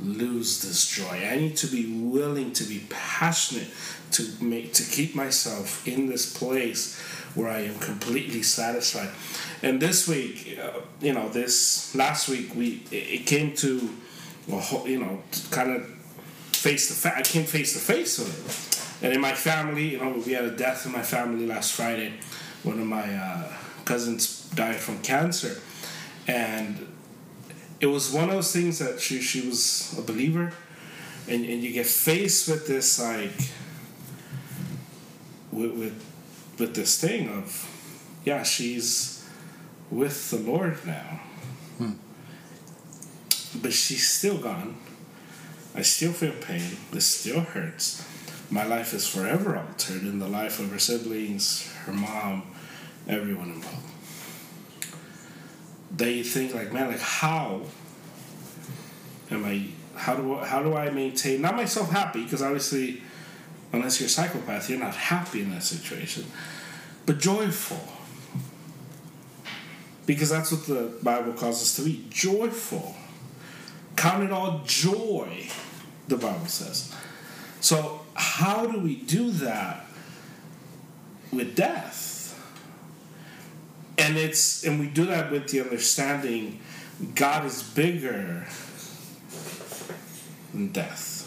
lose 0.00 0.62
this 0.62 0.88
joy. 0.88 1.26
I 1.28 1.36
need 1.36 1.56
to 1.58 1.66
be 1.66 2.00
willing 2.00 2.52
to 2.52 2.64
be 2.64 2.86
passionate 2.88 3.68
to 4.12 4.28
make 4.40 4.72
to 4.74 4.82
keep 4.82 5.14
myself 5.14 5.86
in 5.86 6.06
this 6.06 6.36
place 6.36 7.00
where 7.34 7.48
I 7.48 7.60
am 7.60 7.78
completely 7.78 8.42
satisfied. 8.42 9.10
And 9.62 9.80
this 9.80 10.08
week, 10.08 10.58
uh, 10.62 10.80
you 11.00 11.12
know, 11.12 11.28
this 11.28 11.94
last 11.94 12.28
week 12.28 12.54
we 12.54 12.82
it 12.90 13.26
came 13.26 13.54
to, 13.56 13.88
whole, 14.50 14.88
you 14.88 14.98
know, 14.98 15.22
kind 15.50 15.70
of 15.72 15.86
face 16.52 16.88
to 16.88 16.94
face. 16.94 17.12
I 17.16 17.22
came 17.22 17.44
face 17.44 17.72
to 17.74 17.78
face 17.78 18.18
with 18.18 18.32
it. 18.46 19.04
And 19.04 19.14
in 19.14 19.20
my 19.20 19.32
family, 19.32 19.90
you 19.90 19.98
know, 19.98 20.20
we 20.26 20.32
had 20.32 20.44
a 20.44 20.50
death 20.50 20.84
in 20.86 20.92
my 20.92 21.02
family 21.02 21.46
last 21.46 21.72
Friday. 21.72 22.14
One 22.64 22.80
of 22.80 22.86
my 22.86 23.14
uh, 23.14 23.52
cousins 23.84 24.50
died 24.54 24.76
from 24.76 25.00
cancer, 25.02 25.60
and 26.26 26.88
it 27.80 27.86
was 27.86 28.12
one 28.12 28.24
of 28.24 28.30
those 28.30 28.52
things 28.52 28.80
that 28.80 29.00
she 29.00 29.20
she 29.20 29.46
was 29.46 29.94
a 29.96 30.02
believer, 30.02 30.52
and 31.28 31.44
and 31.44 31.62
you 31.62 31.72
get 31.72 31.86
faced 31.86 32.48
with 32.48 32.66
this 32.66 32.98
like 33.00 33.50
with 35.58 35.72
with, 35.72 36.04
with 36.58 36.74
this 36.74 37.00
thing 37.00 37.28
of 37.28 37.68
yeah 38.24 38.42
she's 38.42 39.18
with 39.90 40.30
the 40.30 40.38
Lord 40.38 40.84
now, 40.86 41.20
hmm. 41.78 41.92
but 43.60 43.72
she's 43.72 44.08
still 44.08 44.38
gone. 44.38 44.76
I 45.74 45.82
still 45.82 46.12
feel 46.12 46.32
pain. 46.32 46.76
This 46.92 47.06
still 47.06 47.40
hurts. 47.40 48.04
My 48.50 48.64
life 48.64 48.94
is 48.94 49.06
forever 49.06 49.56
altered 49.56 50.02
in 50.02 50.18
the 50.18 50.28
life 50.28 50.58
of 50.58 50.70
her 50.72 50.78
siblings, 50.78 51.70
her 51.84 51.92
mom, 51.92 52.42
everyone 53.06 53.50
involved. 53.50 53.86
They 55.94 56.22
think 56.22 56.54
like, 56.54 56.72
man, 56.72 56.88
like 56.88 57.00
how 57.00 57.62
am 59.30 59.44
I? 59.44 59.66
How 59.94 60.14
do 60.14 60.38
I, 60.38 60.46
how 60.46 60.62
do 60.62 60.76
I 60.76 60.90
maintain 60.90 61.42
not 61.42 61.56
myself 61.56 61.90
happy? 61.90 62.22
Because 62.22 62.42
obviously, 62.42 63.02
unless 63.72 64.00
you're 64.00 64.06
a 64.06 64.10
psychopath, 64.10 64.68
you're 64.70 64.78
not 64.78 64.94
happy 64.94 65.42
in 65.42 65.50
that 65.50 65.62
situation, 65.62 66.24
but 67.06 67.18
joyful. 67.18 67.80
Because 70.06 70.30
that's 70.30 70.50
what 70.50 70.66
the 70.66 70.92
Bible 71.02 71.34
calls 71.34 71.60
us 71.60 71.76
to 71.76 71.82
be 71.82 72.06
joyful. 72.08 72.94
Count 73.96 74.24
it 74.24 74.32
all 74.32 74.62
joy, 74.64 75.48
the 76.06 76.16
Bible 76.16 76.46
says. 76.46 76.94
So, 77.60 78.00
how 78.14 78.66
do 78.66 78.80
we 78.80 78.96
do 78.96 79.30
that 79.32 79.86
with 81.32 81.54
death? 81.54 82.16
And 83.98 84.16
it's 84.16 84.64
and 84.64 84.78
we 84.78 84.86
do 84.86 85.06
that 85.06 85.30
with 85.30 85.48
the 85.48 85.60
understanding 85.60 86.60
God 87.14 87.44
is 87.44 87.62
bigger 87.62 88.46
than 90.52 90.68
death. 90.68 91.17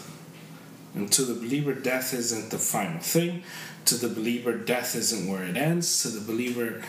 And 0.94 1.10
to 1.12 1.22
the 1.22 1.34
believer, 1.34 1.72
death 1.72 2.12
isn't 2.12 2.50
the 2.50 2.58
final 2.58 3.00
thing. 3.00 3.44
To 3.86 3.94
the 3.94 4.08
believer, 4.08 4.52
death 4.52 4.94
isn't 4.94 5.30
where 5.30 5.42
it 5.44 5.56
ends. 5.56 6.02
To 6.02 6.08
the 6.08 6.20
believer, 6.20 6.82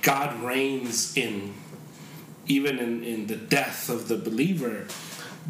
God 0.00 0.42
reigns 0.42 1.16
in 1.16 1.54
even 2.46 2.78
in, 2.78 3.04
in 3.04 3.26
the 3.28 3.36
death 3.36 3.88
of 3.88 4.08
the 4.08 4.16
believer, 4.16 4.86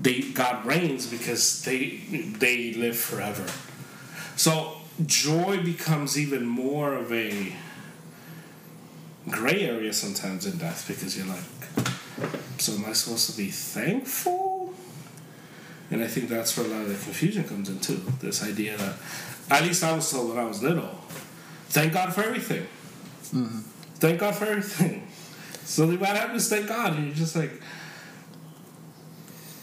they 0.00 0.20
God 0.20 0.64
reigns 0.64 1.06
because 1.06 1.64
they 1.64 2.02
they 2.38 2.74
live 2.74 2.96
forever. 2.96 3.46
So 4.36 4.76
joy 5.06 5.62
becomes 5.62 6.18
even 6.18 6.46
more 6.46 6.94
of 6.94 7.12
a 7.12 7.54
gray 9.28 9.62
area 9.62 9.92
sometimes 9.92 10.46
in 10.46 10.58
death 10.58 10.86
because 10.88 11.16
you're 11.16 11.26
like, 11.26 11.44
so 12.58 12.74
am 12.74 12.84
I 12.84 12.92
supposed 12.92 13.30
to 13.30 13.36
be 13.36 13.50
thankful? 13.50 14.51
And 15.92 16.02
I 16.02 16.08
think 16.08 16.28
that's 16.28 16.56
where 16.56 16.66
a 16.66 16.70
lot 16.70 16.80
of 16.80 16.88
the 16.88 16.94
confusion 16.94 17.44
comes 17.44 17.68
in 17.68 17.78
too. 17.78 18.02
This 18.20 18.42
idea 18.42 18.76
that, 18.78 18.96
at 19.50 19.62
least 19.62 19.84
I 19.84 19.92
was 19.92 20.10
told 20.10 20.30
when 20.30 20.38
I 20.38 20.44
was 20.44 20.62
little, 20.62 20.88
thank 21.68 21.92
God 21.92 22.12
for 22.12 22.22
everything. 22.22 22.66
Mm-hmm. 23.34 23.60
Thank 24.00 24.18
God 24.18 24.34
for 24.34 24.46
everything. 24.46 25.06
So 25.64 25.82
Something 25.82 25.98
bad 25.98 26.16
happens, 26.16 26.48
thank 26.48 26.68
God. 26.68 26.94
And 26.94 27.06
you're 27.06 27.14
just 27.16 27.34
like, 27.34 27.50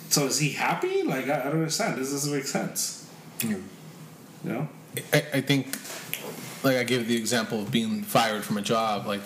so 0.09 0.25
is 0.25 0.37
he 0.37 0.49
happy? 0.49 1.01
Like, 1.03 1.29
I, 1.29 1.39
I 1.39 1.43
don't 1.45 1.53
understand. 1.53 1.97
This 1.97 2.11
doesn't 2.11 2.33
make 2.33 2.45
sense. 2.45 3.09
You 3.41 3.63
know? 4.43 4.67
I, 5.13 5.23
I 5.35 5.41
think, 5.41 5.77
like 6.61 6.75
I 6.75 6.83
give 6.83 7.07
the 7.07 7.15
example 7.15 7.61
of 7.61 7.71
being 7.71 8.01
fired 8.03 8.43
from 8.43 8.57
a 8.57 8.61
job. 8.61 9.05
Like, 9.07 9.21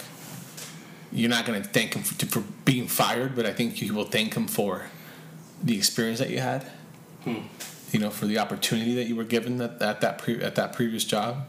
you're 1.12 1.32
not 1.32 1.46
going 1.46 1.60
to 1.64 1.68
thank 1.68 1.96
him 1.96 2.04
for, 2.04 2.26
for 2.28 2.44
being 2.64 2.88
fired, 2.88 3.36
but 3.36 3.48
I 3.48 3.54
think 3.54 3.82
you 3.82 3.96
will 3.96 4.06
thank 4.06 4.36
him 4.36 4.48
for 4.48 4.88
the 5.64 5.76
experience 5.76 6.20
that 6.20 6.30
you 6.30 6.42
had. 6.42 6.64
Hmm. 7.24 7.38
You 7.92 8.00
know, 8.00 8.10
for 8.10 8.26
the 8.26 8.40
opportunity 8.40 8.96
that 8.96 9.06
you 9.06 9.16
were 9.16 9.24
given 9.24 9.62
at, 9.62 9.82
at 9.82 10.02
that 10.02 10.18
pre, 10.18 10.42
at 10.42 10.56
that 10.56 10.74
previous 10.74 11.04
job. 11.04 11.48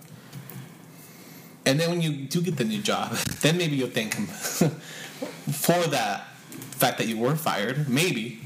And 1.67 1.81
then 1.81 1.91
when 1.91 2.03
you 2.03 2.27
do 2.27 2.43
get 2.43 2.57
the 2.57 2.65
new 2.65 2.83
job, 2.83 3.13
then 3.41 3.57
maybe 3.57 3.77
you'll 3.77 3.89
thank 3.89 4.15
him 4.15 4.27
for 4.27 5.81
that 5.89 6.29
fact 6.77 6.99
that 6.99 7.09
you 7.09 7.19
were 7.19 7.37
fired. 7.37 7.89
Maybe, 7.89 8.41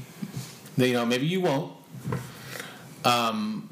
you 0.77 0.93
know, 0.93 1.05
maybe 1.05 1.27
you 1.27 1.41
won't. 1.41 1.73
Um, 3.03 3.69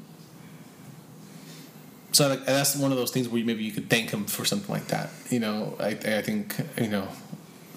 so 2.12 2.34
that's 2.36 2.76
one 2.76 2.90
of 2.90 2.98
those 2.98 3.10
things 3.10 3.28
where 3.28 3.44
maybe 3.44 3.62
you 3.64 3.72
could 3.72 3.88
thank 3.88 4.10
him 4.10 4.24
for 4.24 4.44
something 4.44 4.72
like 4.72 4.88
that. 4.88 5.10
You 5.30 5.40
know, 5.40 5.76
I, 5.78 5.88
I 5.88 6.22
think 6.22 6.56
you 6.76 6.88
know 6.88 7.08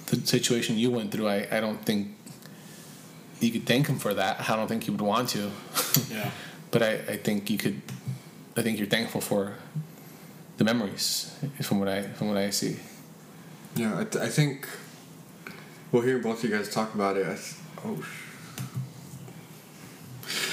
the 0.07 0.25
situation 0.25 0.77
you 0.77 0.91
went 0.91 1.11
through. 1.11 1.27
I, 1.27 1.47
I 1.51 1.59
don't 1.59 1.84
think 1.86 2.07
you 3.41 3.51
could 3.51 3.65
thank 3.65 3.87
him 3.87 3.97
for 3.99 4.13
that. 4.13 4.49
I 4.49 4.55
don't 4.55 4.67
think 4.67 4.87
you 4.87 4.93
would 4.93 5.01
want 5.01 5.29
to. 5.29 5.51
Yeah. 6.11 6.29
but 6.71 6.81
I, 6.83 6.91
I 7.13 7.17
think 7.17 7.49
you 7.49 7.57
could. 7.57 7.81
I 8.57 8.61
think 8.61 8.77
you're 8.77 8.87
thankful 8.87 9.21
for 9.21 9.55
the 10.57 10.63
memories 10.63 11.33
from 11.61 11.79
what 11.79 11.87
I 11.89 12.01
from 12.03 12.27
what 12.29 12.37
I 12.37 12.49
see. 12.51 12.77
Yeah, 13.75 13.99
I, 13.99 14.03
th- 14.03 14.23
I 14.23 14.27
think. 14.29 14.67
Well, 15.91 16.03
hearing 16.03 16.21
both 16.21 16.43
of 16.43 16.49
you 16.49 16.55
guys 16.57 16.69
talk 16.69 16.93
about 16.95 17.17
it, 17.17 17.25
I 17.25 17.35
th- 17.35 17.55
oh, 17.85 18.01
sh- 18.01 18.27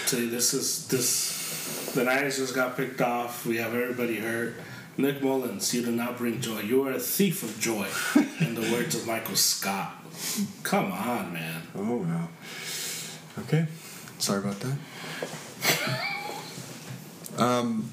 See, 0.07 0.29
this 0.29 0.55
is 0.55 0.87
this. 0.89 1.93
The 1.95 2.05
Niners 2.05 2.37
just 2.39 2.55
got 2.55 2.77
picked 2.77 3.01
off. 3.01 3.45
We 3.47 3.57
have 3.59 3.75
everybody 3.75 4.17
hurt. 4.17 4.55
Nick 4.97 5.23
Mullens, 5.23 5.73
you 5.75 5.85
do 5.85 5.93
not 5.93 6.19
bring 6.19 6.41
joy. 6.41 6.61
You 6.61 6.87
are 6.87 6.93
a 6.93 6.99
thief 6.99 7.43
of 7.45 7.59
joy. 7.61 7.87
in 8.41 8.55
the 8.55 8.73
words 8.73 8.95
of 8.97 9.07
Michael 9.07 9.37
Scott. 9.37 9.95
Come 10.65 10.91
on, 10.93 11.33
man. 11.33 11.63
oh 11.77 11.97
wow. 11.99 12.29
Okay, 13.45 13.67
sorry 14.19 14.41
about 14.41 14.59
that. 14.61 14.77
um, 17.39 17.91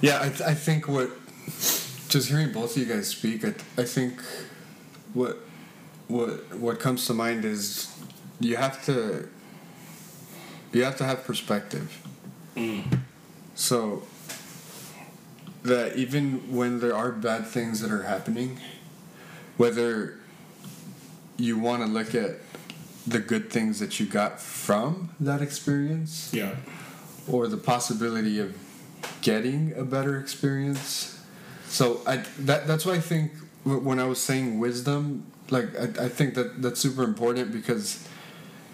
yeah, 0.00 0.20
I, 0.22 0.28
th- 0.28 0.40
I 0.42 0.54
think 0.54 0.88
what 0.88 1.10
just 2.08 2.28
hearing 2.28 2.52
both 2.52 2.76
of 2.76 2.82
you 2.86 2.92
guys 2.92 3.08
speak, 3.08 3.44
I, 3.44 3.50
th- 3.50 3.62
I 3.78 3.84
think 3.84 4.20
what 5.14 5.38
what 6.08 6.54
what 6.56 6.78
comes 6.80 7.06
to 7.06 7.14
mind 7.14 7.44
is 7.44 7.92
you 8.40 8.56
have 8.56 8.84
to 8.86 9.28
you 10.72 10.84
have 10.84 10.96
to 10.98 11.04
have 11.04 11.24
perspective. 11.24 12.02
So 13.54 14.02
that 15.62 15.96
even 15.96 16.54
when 16.54 16.80
there 16.80 16.94
are 16.94 17.10
bad 17.10 17.46
things 17.46 17.80
that 17.80 17.90
are 17.90 18.04
happening, 18.04 18.58
whether 19.56 20.18
you 21.36 21.58
want 21.58 21.82
to 21.82 21.88
look 21.88 22.14
at 22.14 22.36
the 23.06 23.18
good 23.18 23.50
things 23.50 23.78
that 23.78 24.00
you 24.00 24.06
got 24.06 24.40
from 24.40 25.10
that 25.20 25.40
experience 25.40 26.30
Yeah. 26.32 26.56
or 27.28 27.46
the 27.46 27.56
possibility 27.56 28.38
of 28.40 28.56
getting 29.22 29.72
a 29.76 29.84
better 29.84 30.18
experience. 30.18 31.18
So 31.68 32.00
I 32.06 32.24
that 32.40 32.66
that's 32.66 32.84
why 32.86 32.94
I 32.94 33.00
think 33.00 33.32
when 33.64 33.98
I 34.00 34.04
was 34.06 34.20
saying 34.20 34.58
wisdom, 34.58 35.24
like 35.50 35.68
I, 35.78 36.06
I 36.06 36.08
think 36.08 36.34
that 36.34 36.62
that's 36.62 36.80
super 36.80 37.02
important 37.04 37.52
because 37.52 38.06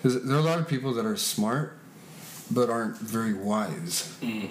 there 0.05 0.35
are 0.37 0.39
a 0.41 0.43
lot 0.43 0.59
of 0.59 0.69
people 0.69 0.93
that 0.95 1.07
are 1.07 1.17
smart 1.17 1.79
but 2.51 2.69
aren't 2.69 2.99
very 2.99 3.33
wise. 3.35 4.15
Mm. 4.21 4.51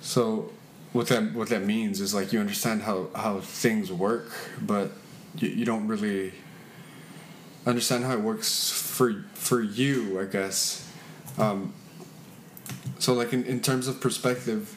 So 0.00 0.52
what 0.92 1.08
that 1.08 1.34
what 1.34 1.48
that 1.48 1.62
means 1.64 2.00
is 2.00 2.14
like 2.14 2.32
you 2.32 2.40
understand 2.40 2.82
how 2.82 3.08
how 3.14 3.40
things 3.40 3.90
work, 3.92 4.30
but 4.60 4.90
you, 5.36 5.48
you 5.48 5.64
don't 5.64 5.86
really 5.88 6.32
understand 7.68 8.04
how 8.04 8.12
it 8.12 8.20
works 8.20 8.70
for 8.70 9.24
for 9.34 9.60
you, 9.60 10.20
I 10.20 10.24
guess. 10.24 10.90
Um, 11.36 11.74
so 12.98 13.12
like 13.12 13.32
in, 13.32 13.44
in 13.44 13.60
terms 13.60 13.86
of 13.86 14.00
perspective, 14.00 14.74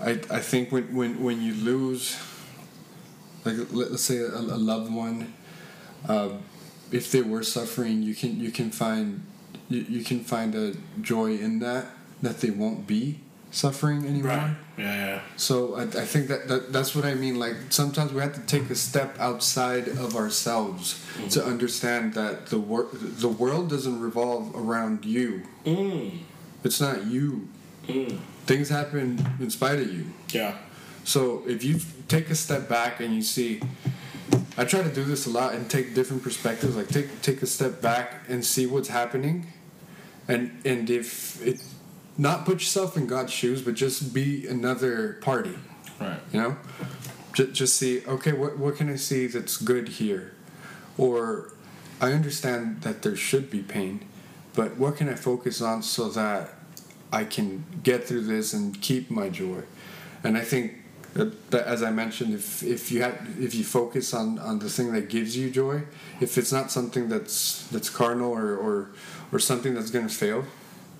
I 0.00 0.20
I 0.30 0.40
think 0.40 0.70
when 0.70 0.94
when 0.94 1.22
when 1.22 1.42
you 1.42 1.54
lose, 1.54 2.16
like 3.44 3.56
let, 3.72 3.88
us 3.88 4.02
say 4.02 4.18
a, 4.18 4.28
a 4.28 4.58
loved 4.58 4.92
one, 4.92 5.34
um, 6.08 6.42
if 6.92 7.10
they 7.10 7.22
were 7.22 7.42
suffering, 7.42 8.02
you 8.02 8.14
can 8.14 8.38
you 8.38 8.50
can 8.50 8.70
find 8.70 9.26
you, 9.68 9.80
you 9.80 10.04
can 10.04 10.20
find 10.20 10.54
a 10.54 10.74
joy 11.00 11.36
in 11.36 11.58
that 11.58 11.86
that 12.22 12.40
they 12.40 12.50
won't 12.50 12.86
be 12.86 13.20
suffering 13.50 14.06
anymore. 14.06 14.32
Right. 14.32 14.56
Yeah, 14.76 15.06
yeah. 15.06 15.20
So 15.36 15.76
I, 15.76 15.82
I 15.82 16.04
think 16.04 16.28
that, 16.28 16.48
that 16.48 16.72
that's 16.72 16.94
what 16.94 17.04
I 17.04 17.14
mean. 17.14 17.38
Like 17.38 17.56
sometimes 17.70 18.12
we 18.12 18.20
have 18.20 18.34
to 18.34 18.40
take 18.42 18.68
a 18.70 18.74
step 18.74 19.16
outside 19.18 19.88
of 19.88 20.16
ourselves 20.16 21.02
to 21.30 21.44
understand 21.44 22.14
that 22.14 22.46
the 22.46 22.58
wor- 22.58 22.88
the 22.92 23.28
world 23.28 23.70
doesn't 23.70 24.00
revolve 24.00 24.54
around 24.54 25.04
you. 25.04 25.42
Mm. 25.64 26.18
It's 26.64 26.80
not 26.80 27.06
you. 27.06 27.48
Mm. 27.86 28.18
Things 28.46 28.68
happen 28.68 29.24
in 29.40 29.50
spite 29.50 29.78
of 29.80 29.92
you. 29.92 30.06
Yeah. 30.30 30.56
So 31.04 31.42
if 31.46 31.64
you 31.64 31.80
take 32.08 32.30
a 32.30 32.34
step 32.34 32.68
back 32.68 33.00
and 33.00 33.14
you 33.14 33.22
see, 33.22 33.62
I 34.58 34.64
try 34.64 34.82
to 34.82 34.92
do 34.92 35.04
this 35.04 35.26
a 35.26 35.30
lot 35.30 35.54
and 35.54 35.70
take 35.70 35.94
different 35.94 36.22
perspectives. 36.22 36.76
Like 36.76 36.88
take 36.88 37.22
take 37.22 37.42
a 37.42 37.46
step 37.46 37.80
back 37.80 38.24
and 38.28 38.44
see 38.44 38.66
what's 38.66 38.88
happening, 38.88 39.46
and 40.28 40.60
and 40.64 40.90
if 40.90 41.40
it, 41.46 41.62
not 42.18 42.44
put 42.44 42.54
yourself 42.54 42.96
in 42.96 43.06
God's 43.06 43.32
shoes, 43.32 43.62
but 43.62 43.74
just 43.74 44.14
be 44.14 44.46
another 44.46 45.14
party. 45.20 45.56
Right. 46.00 46.20
You 46.32 46.40
know, 46.40 46.56
just, 47.32 47.52
just 47.52 47.76
see. 47.76 48.04
Okay, 48.06 48.32
what 48.32 48.58
what 48.58 48.76
can 48.76 48.90
I 48.90 48.96
see 48.96 49.26
that's 49.26 49.56
good 49.56 49.88
here? 49.88 50.32
or 50.98 51.52
I 52.00 52.12
understand 52.12 52.82
that 52.82 53.02
there 53.02 53.16
should 53.16 53.50
be 53.50 53.62
pain, 53.62 54.06
but 54.54 54.76
what 54.76 54.96
can 54.96 55.08
I 55.08 55.14
focus 55.14 55.60
on 55.60 55.82
so 55.82 56.08
that 56.10 56.50
I 57.12 57.24
can 57.24 57.64
get 57.82 58.04
through 58.04 58.22
this 58.22 58.52
and 58.52 58.80
keep 58.80 59.10
my 59.10 59.28
joy? 59.28 59.62
And 60.24 60.36
I 60.36 60.42
think 60.42 60.74
that, 61.14 61.50
that 61.50 61.66
as 61.66 61.82
I 61.82 61.90
mentioned, 61.90 62.34
if 62.34 62.62
if 62.62 62.90
you 62.90 63.02
had 63.02 63.18
if 63.38 63.54
you 63.54 63.64
focus 63.64 64.12
on, 64.12 64.38
on 64.38 64.58
the 64.58 64.68
thing 64.68 64.92
that 64.92 65.08
gives 65.08 65.36
you 65.36 65.50
joy, 65.50 65.82
if 66.20 66.36
it's 66.36 66.52
not 66.52 66.70
something 66.70 67.08
that's 67.08 67.66
that's 67.68 67.88
carnal 67.90 68.32
or 68.32 68.56
or, 68.56 68.90
or 69.32 69.38
something 69.38 69.74
that's 69.74 69.90
going 69.90 70.06
to 70.06 70.14
fail, 70.14 70.44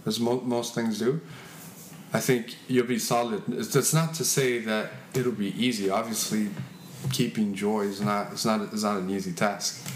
as 0.07 0.21
mo- 0.21 0.41
most 0.41 0.75
things 0.75 0.99
do, 0.99 1.21
I 2.13 2.21
think 2.21 2.57
you'll 2.69 2.87
be 2.87 2.99
solid. 2.99 3.43
It's, 3.49 3.93
not 3.93 4.15
to 4.15 4.25
say 4.25 4.61
that 4.61 4.91
it'll 5.15 5.33
be 5.33 5.53
easy. 5.63 5.91
Obviously, 5.91 6.49
keeping 7.13 7.55
joy 7.55 7.83
is 7.83 8.01
not 8.01 8.33
it's 8.33 8.45
not 8.45 8.61
it's 8.73 8.85
not 8.85 8.99
an 8.99 9.11
easy 9.11 9.33
task, 9.33 9.87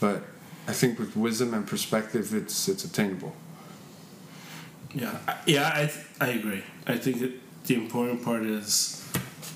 but 0.00 0.22
I 0.66 0.72
think 0.72 0.98
with 0.98 1.16
wisdom 1.16 1.52
and 1.52 1.66
perspective, 1.66 2.32
it's 2.32 2.68
it's 2.68 2.84
attainable. 2.84 3.34
Yeah, 4.94 5.18
yeah, 5.46 5.70
I 5.74 5.86
th- 5.86 6.06
I 6.20 6.28
agree. 6.28 6.62
I 6.86 6.96
think 6.96 7.20
that 7.20 7.32
the 7.66 7.74
important 7.74 8.24
part 8.24 8.42
is 8.42 9.04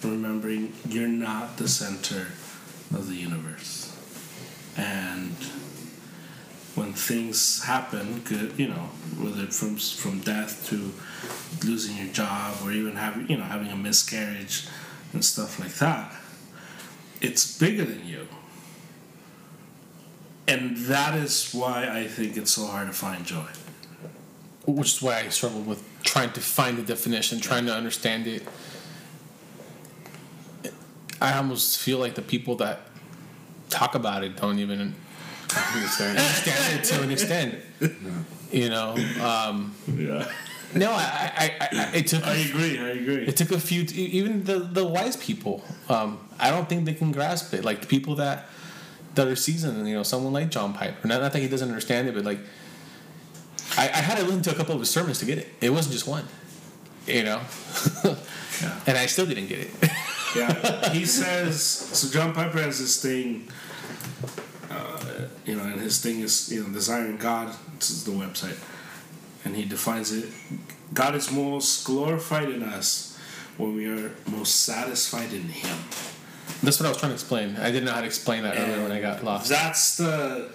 remembering 0.03 0.73
you're 0.89 1.09
not 1.09 1.57
the 1.57 1.69
center 1.69 2.27
of 2.95 3.09
the 3.09 3.15
universe, 3.15 3.97
and 4.77 5.35
when 6.75 6.93
things 6.93 7.63
happen, 7.65 8.21
good, 8.25 8.53
you 8.59 8.69
know, 8.69 8.89
whether 9.21 9.47
from 9.47 9.77
from 9.77 10.21
death 10.21 10.67
to 10.69 10.93
losing 11.67 11.97
your 11.97 12.13
job 12.13 12.57
or 12.65 12.73
even 12.73 12.97
having 12.97 13.29
you 13.29 13.37
know 13.37 13.45
having 13.45 13.69
a 13.69 13.77
miscarriage 13.77 14.67
and 15.13 15.25
stuff 15.25 15.59
like 15.61 15.75
that, 15.75 16.13
it's 17.21 17.59
bigger 17.59 17.85
than 17.85 18.07
you. 18.07 18.27
And 20.47 20.77
that 20.89 21.15
is 21.17 21.53
why 21.53 21.89
I 21.89 22.07
think 22.07 22.37
it's 22.37 22.51
so 22.53 22.67
hard 22.67 22.89
to 22.89 22.93
find 22.93 23.25
joy. 23.25 23.47
which 24.67 24.95
is 24.95 25.03
why 25.03 25.21
I 25.21 25.29
struggled 25.29 25.67
with 25.67 25.83
trying 26.03 26.33
to 26.33 26.41
find 26.41 26.79
the 26.79 26.83
definition, 26.83 27.41
trying 27.41 27.67
to 27.67 27.75
understand 27.75 28.27
it. 28.27 28.47
I 31.21 31.37
almost 31.37 31.79
feel 31.79 31.99
like 31.99 32.15
the 32.15 32.23
people 32.23 32.57
that 32.57 32.83
talk 33.71 33.95
about 33.95 34.25
it 34.25 34.37
don't 34.37 34.59
even 34.59 34.95
Understand? 35.75 36.19
understand 36.19 36.81
it 36.81 36.85
to 36.85 37.03
an 37.03 37.11
extent. 37.11 37.55
You 38.53 38.69
know, 38.71 38.95
um, 39.21 39.75
Yeah. 39.97 40.29
no, 40.77 40.93
I, 40.93 41.33
I, 41.37 41.57
I, 41.61 41.69
I 41.73 41.91
it 41.97 42.07
took 42.07 42.25
I 42.25 42.35
agree. 42.37 42.79
I 42.79 42.91
agree. 42.91 43.27
it 43.27 43.37
took 43.37 43.51
a 43.51 43.59
few, 43.59 43.83
even 43.95 44.45
the 44.45 44.61
the 44.61 44.85
wise 44.87 45.17
people. 45.17 45.65
Um, 45.89 46.21
I 46.39 46.51
don't 46.53 46.69
think 46.69 46.85
they 46.85 46.95
can 46.95 47.11
grasp 47.11 47.53
it. 47.53 47.65
Like 47.65 47.81
the 47.81 47.89
people 47.89 48.15
that 48.17 48.47
that 49.17 49.27
are 49.27 49.35
seasoned, 49.35 49.89
you 49.89 49.95
know, 49.97 50.05
someone 50.05 50.33
like 50.33 50.51
John 50.51 50.73
Piper. 50.73 51.09
Not, 51.09 51.21
not 51.21 51.33
that 51.33 51.43
he 51.43 51.49
doesn't 51.49 51.67
understand 51.69 52.07
it, 52.07 52.15
but 52.15 52.25
like 52.25 52.39
I, 53.77 53.85
I 53.89 54.03
had 54.09 54.19
to 54.19 54.25
listen 54.25 54.43
to 54.43 54.53
a 54.53 54.55
couple 54.55 54.75
of 54.75 54.81
his 54.81 54.91
sermons 54.91 55.19
to 55.19 55.25
get 55.25 55.39
it. 55.39 55.49
It 55.61 55.71
wasn't 55.71 55.95
just 55.95 56.07
one, 56.07 56.25
you 57.09 57.25
know, 57.25 57.41
Yeah. 58.05 58.81
and 58.87 58.97
I 58.97 59.07
still 59.07 59.27
didn't 59.27 59.49
get 59.49 59.59
it. 59.59 59.71
Yeah. 60.37 60.91
He 60.93 61.07
says 61.07 61.61
so. 61.61 62.09
John 62.09 62.33
Piper 62.33 62.61
has 62.63 62.79
this 62.79 63.03
thing. 63.03 63.49
You 65.45 65.57
know, 65.57 65.65
and 65.65 65.81
his 65.81 66.01
thing 66.01 66.21
is 66.21 66.53
you 66.53 66.63
know 66.63 66.71
desiring 66.73 67.17
God. 67.17 67.55
This 67.79 67.91
is 67.91 68.05
the 68.05 68.13
website, 68.13 68.59
and 69.45 69.57
he 69.57 69.65
defines 69.65 70.13
it. 70.13 70.31
God 70.93 71.15
is 71.15 71.33
most 71.33 71.85
glorified 71.85 72.51
in 72.51 72.63
us 72.63 73.15
when 73.57 73.75
we 73.75 73.87
are 73.87 74.13
most 74.27 74.65
satisfied 74.65 75.33
in 75.33 75.43
Him. 75.43 75.77
That's 76.63 76.81
what 76.81 76.87
I 76.87 76.89
was 76.89 76.99
trying 76.99 77.11
to 77.11 77.15
explain. 77.15 77.57
I 77.57 77.71
didn't 77.71 77.85
know 77.85 77.93
how 77.93 78.01
to 78.01 78.07
explain 78.07 78.43
that 78.43 78.57
earlier 78.57 78.83
when 78.83 78.93
I 78.93 79.01
got 79.01 79.25
lost. 79.25 79.49
That's 79.49 79.97
the 79.97 80.51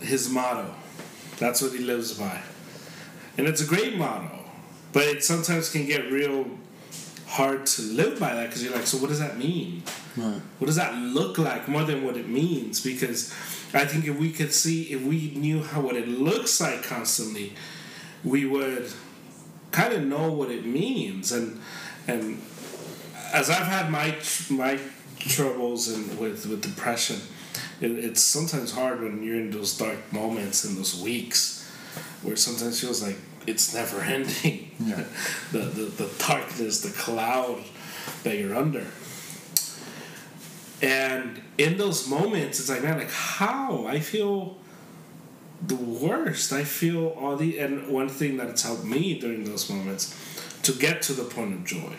his 0.00 0.28
motto. 0.28 0.74
That's 1.38 1.62
what 1.62 1.72
he 1.72 1.78
lives 1.78 2.18
by, 2.18 2.40
and 3.38 3.46
it's 3.46 3.60
a 3.60 3.66
great 3.66 3.96
motto. 3.96 4.30
But 4.92 5.04
it 5.04 5.24
sometimes 5.24 5.70
can 5.70 5.86
get 5.86 6.10
real 6.10 6.46
hard 7.26 7.64
to 7.64 7.82
live 7.82 8.20
by 8.20 8.34
that 8.34 8.46
because 8.48 8.62
you're 8.62 8.74
like, 8.74 8.86
so 8.86 8.98
what 8.98 9.08
does 9.08 9.20
that 9.20 9.38
mean? 9.38 9.82
Right. 10.16 10.40
What 10.58 10.66
does 10.66 10.76
that 10.76 10.94
look 10.94 11.38
like 11.38 11.66
more 11.66 11.82
than 11.82 12.04
what 12.04 12.18
it 12.18 12.28
means? 12.28 12.80
Because 12.80 13.32
I 13.74 13.86
think 13.86 14.06
if 14.06 14.18
we 14.18 14.32
could 14.32 14.52
see, 14.52 14.84
if 14.92 15.02
we 15.02 15.32
knew 15.34 15.62
how 15.62 15.80
what 15.80 15.96
it 15.96 16.08
looks 16.08 16.60
like 16.60 16.82
constantly, 16.82 17.54
we 18.22 18.44
would 18.44 18.92
kind 19.70 19.94
of 19.94 20.04
know 20.04 20.30
what 20.30 20.50
it 20.50 20.66
means. 20.66 21.32
And 21.32 21.60
and 22.06 22.40
as 23.32 23.48
I've 23.50 23.66
had 23.66 23.90
my 23.90 24.16
my 24.50 24.78
troubles 25.18 25.88
and 25.88 26.18
with 26.18 26.46
with 26.46 26.62
depression, 26.62 27.20
it, 27.80 27.90
it's 27.92 28.20
sometimes 28.20 28.72
hard 28.72 29.00
when 29.00 29.22
you're 29.22 29.36
in 29.36 29.50
those 29.50 29.76
dark 29.76 30.12
moments 30.12 30.64
and 30.64 30.76
those 30.76 31.00
weeks 31.00 31.66
where 32.22 32.36
sometimes 32.36 32.80
feels 32.80 33.02
like 33.02 33.16
it's 33.46 33.74
never 33.74 34.00
ending. 34.02 34.70
Yeah. 34.78 35.04
the, 35.50 35.58
the 35.58 35.84
the 35.84 36.10
darkness, 36.18 36.82
the 36.82 36.96
cloud 36.96 37.64
that 38.24 38.36
you're 38.36 38.54
under. 38.54 38.86
And 40.82 41.40
in 41.58 41.78
those 41.78 42.08
moments, 42.08 42.58
it's 42.58 42.68
like, 42.68 42.82
man, 42.82 42.98
like 42.98 43.10
how 43.10 43.86
I 43.86 44.00
feel 44.00 44.58
the 45.64 45.76
worst. 45.76 46.52
I 46.52 46.64
feel 46.64 47.08
all 47.08 47.36
the 47.36 47.58
and 47.58 47.88
one 47.88 48.08
thing 48.08 48.36
that 48.38 48.48
has 48.48 48.62
helped 48.62 48.84
me 48.84 49.18
during 49.18 49.44
those 49.44 49.70
moments 49.70 50.14
to 50.62 50.72
get 50.72 51.02
to 51.02 51.12
the 51.12 51.22
point 51.22 51.54
of 51.54 51.64
joy 51.64 51.92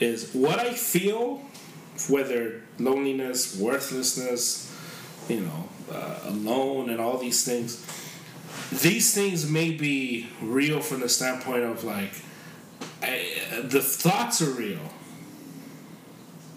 is 0.00 0.32
what 0.34 0.58
I 0.58 0.72
feel, 0.72 1.42
whether 2.08 2.62
loneliness, 2.80 3.56
worthlessness, 3.56 4.72
you 5.28 5.40
know, 5.40 5.68
uh, 5.92 6.18
alone, 6.24 6.90
and 6.90 7.00
all 7.00 7.18
these 7.18 7.44
things. 7.44 7.86
These 8.82 9.14
things 9.14 9.48
may 9.48 9.70
be 9.70 10.28
real 10.42 10.80
from 10.80 11.00
the 11.00 11.08
standpoint 11.08 11.62
of 11.62 11.84
like 11.84 12.12
I, 13.02 13.62
the 13.62 13.80
thoughts 13.80 14.42
are 14.42 14.50
real. 14.50 14.80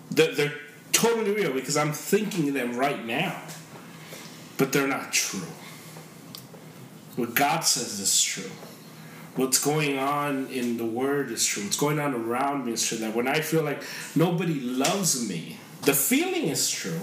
They're, 0.10 0.34
they're 0.34 0.54
totally 0.92 1.32
real 1.32 1.54
because 1.54 1.78
I'm 1.78 1.94
thinking 1.94 2.54
them 2.54 2.76
right 2.76 3.06
now, 3.06 3.42
but 4.58 4.72
they're 4.72 4.88
not 4.88 5.14
true. 5.14 5.48
What 7.16 7.34
God 7.34 7.62
says 7.62 8.00
is 8.00 8.22
true. 8.22 8.52
What's 9.36 9.64
going 9.64 10.00
on 10.00 10.48
in 10.48 10.78
the 10.78 10.86
Word 10.86 11.32
is 11.32 11.46
true. 11.46 11.64
What's 11.64 11.78
going 11.78 12.00
on 12.00 12.14
around 12.14 12.66
me 12.66 12.74
is 12.74 12.86
true. 12.86 12.98
That 12.98 13.16
when 13.16 13.28
I 13.28 13.42
feel 13.42 13.64
like 13.64 13.84
nobody 14.16 14.60
loves 14.60 15.28
me, 15.28 15.58
the 15.84 15.94
feeling 15.94 16.48
is 16.48 16.70
true, 16.70 17.02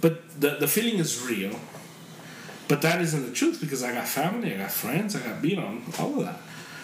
but 0.00 0.40
the, 0.40 0.56
the 0.60 0.68
feeling 0.68 0.98
is 0.98 1.22
real. 1.22 1.58
But 2.68 2.82
that 2.82 3.00
isn't 3.00 3.26
the 3.26 3.32
truth 3.32 3.60
because 3.60 3.82
I 3.82 3.92
got 3.92 4.08
family, 4.08 4.54
I 4.54 4.58
got 4.58 4.72
friends, 4.72 5.14
I 5.14 5.20
got, 5.20 5.44
you 5.44 5.56
know, 5.56 5.78
all 5.98 6.18
of 6.18 6.24
that. 6.24 6.40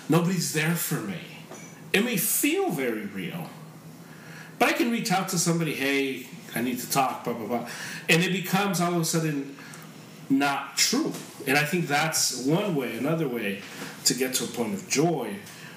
Nobody's 0.08 0.52
there 0.52 0.74
for 0.74 0.96
me. 0.96 1.20
It 1.92 2.04
may 2.04 2.16
feel 2.16 2.70
very 2.70 3.06
real, 3.06 3.50
but 4.62 4.68
I 4.68 4.74
can 4.74 4.92
reach 4.92 5.10
out 5.10 5.28
to 5.30 5.40
somebody, 5.40 5.74
hey, 5.74 6.28
I 6.54 6.60
need 6.60 6.78
to 6.78 6.88
talk, 6.88 7.24
blah, 7.24 7.32
blah, 7.32 7.48
blah. 7.48 7.68
And 8.08 8.22
it 8.22 8.32
becomes 8.32 8.80
all 8.80 8.94
of 8.94 9.00
a 9.00 9.04
sudden 9.04 9.56
not 10.30 10.76
true. 10.76 11.12
And 11.48 11.58
I 11.58 11.64
think 11.64 11.88
that's 11.88 12.46
one 12.46 12.76
way, 12.76 12.96
another 12.96 13.26
way 13.26 13.60
to 14.04 14.14
get 14.14 14.34
to 14.34 14.44
a 14.44 14.46
point 14.46 14.74
of 14.74 14.88
joy 14.88 15.34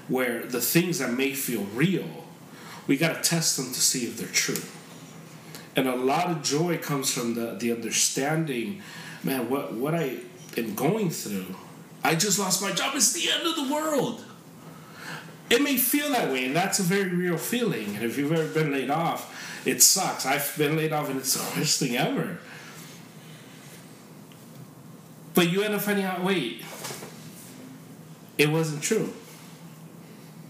where 0.08 0.44
the 0.44 0.62
things 0.62 1.00
that 1.00 1.10
may 1.10 1.34
feel 1.34 1.64
real, 1.74 2.08
we 2.86 2.96
got 2.96 3.24
to 3.24 3.28
test 3.28 3.58
them 3.58 3.74
to 3.74 3.82
see 3.82 4.06
if 4.06 4.18
they're 4.18 4.28
true. 4.28 4.62
And 5.76 5.88
a 5.88 5.96
lot 5.96 6.30
of 6.30 6.44
joy 6.44 6.78
comes 6.78 7.12
from 7.12 7.34
the, 7.34 7.56
the 7.56 7.72
understanding, 7.72 8.84
man, 9.24 9.50
what, 9.50 9.74
what 9.74 9.96
I 9.96 10.18
am 10.58 10.76
going 10.76 11.10
through, 11.10 11.56
I 12.04 12.14
just 12.14 12.38
lost 12.38 12.62
my 12.62 12.72
job. 12.72 12.94
It's 12.96 13.14
the 13.14 13.32
end 13.32 13.48
of 13.48 13.56
the 13.56 13.74
world. 13.74 14.25
It 15.50 15.62
may 15.62 15.78
feel 15.78 16.10
that 16.10 16.32
way, 16.32 16.46
and 16.46 16.56
that's 16.56 16.80
a 16.80 16.84
very 16.84 17.10
real 17.10 17.38
feeling. 17.38 17.96
And 17.96 18.04
if 18.04 18.18
you've 18.18 18.32
ever 18.32 18.48
been 18.48 18.72
laid 18.72 18.90
off, 18.90 19.64
it 19.66 19.82
sucks. 19.82 20.26
I've 20.26 20.54
been 20.58 20.76
laid 20.76 20.92
off, 20.92 21.10
and 21.10 21.20
it's 21.20 21.34
the 21.36 21.60
worst 21.60 21.80
thing 21.80 21.96
ever. 21.96 22.40
But 25.36 25.52
you 25.52 25.62
end 25.64 25.76
up 25.76 25.82
finding 25.82 26.06
out, 26.06 26.24
wait, 26.24 26.64
it 28.38 28.50
wasn't 28.50 28.82
true. 28.82 29.14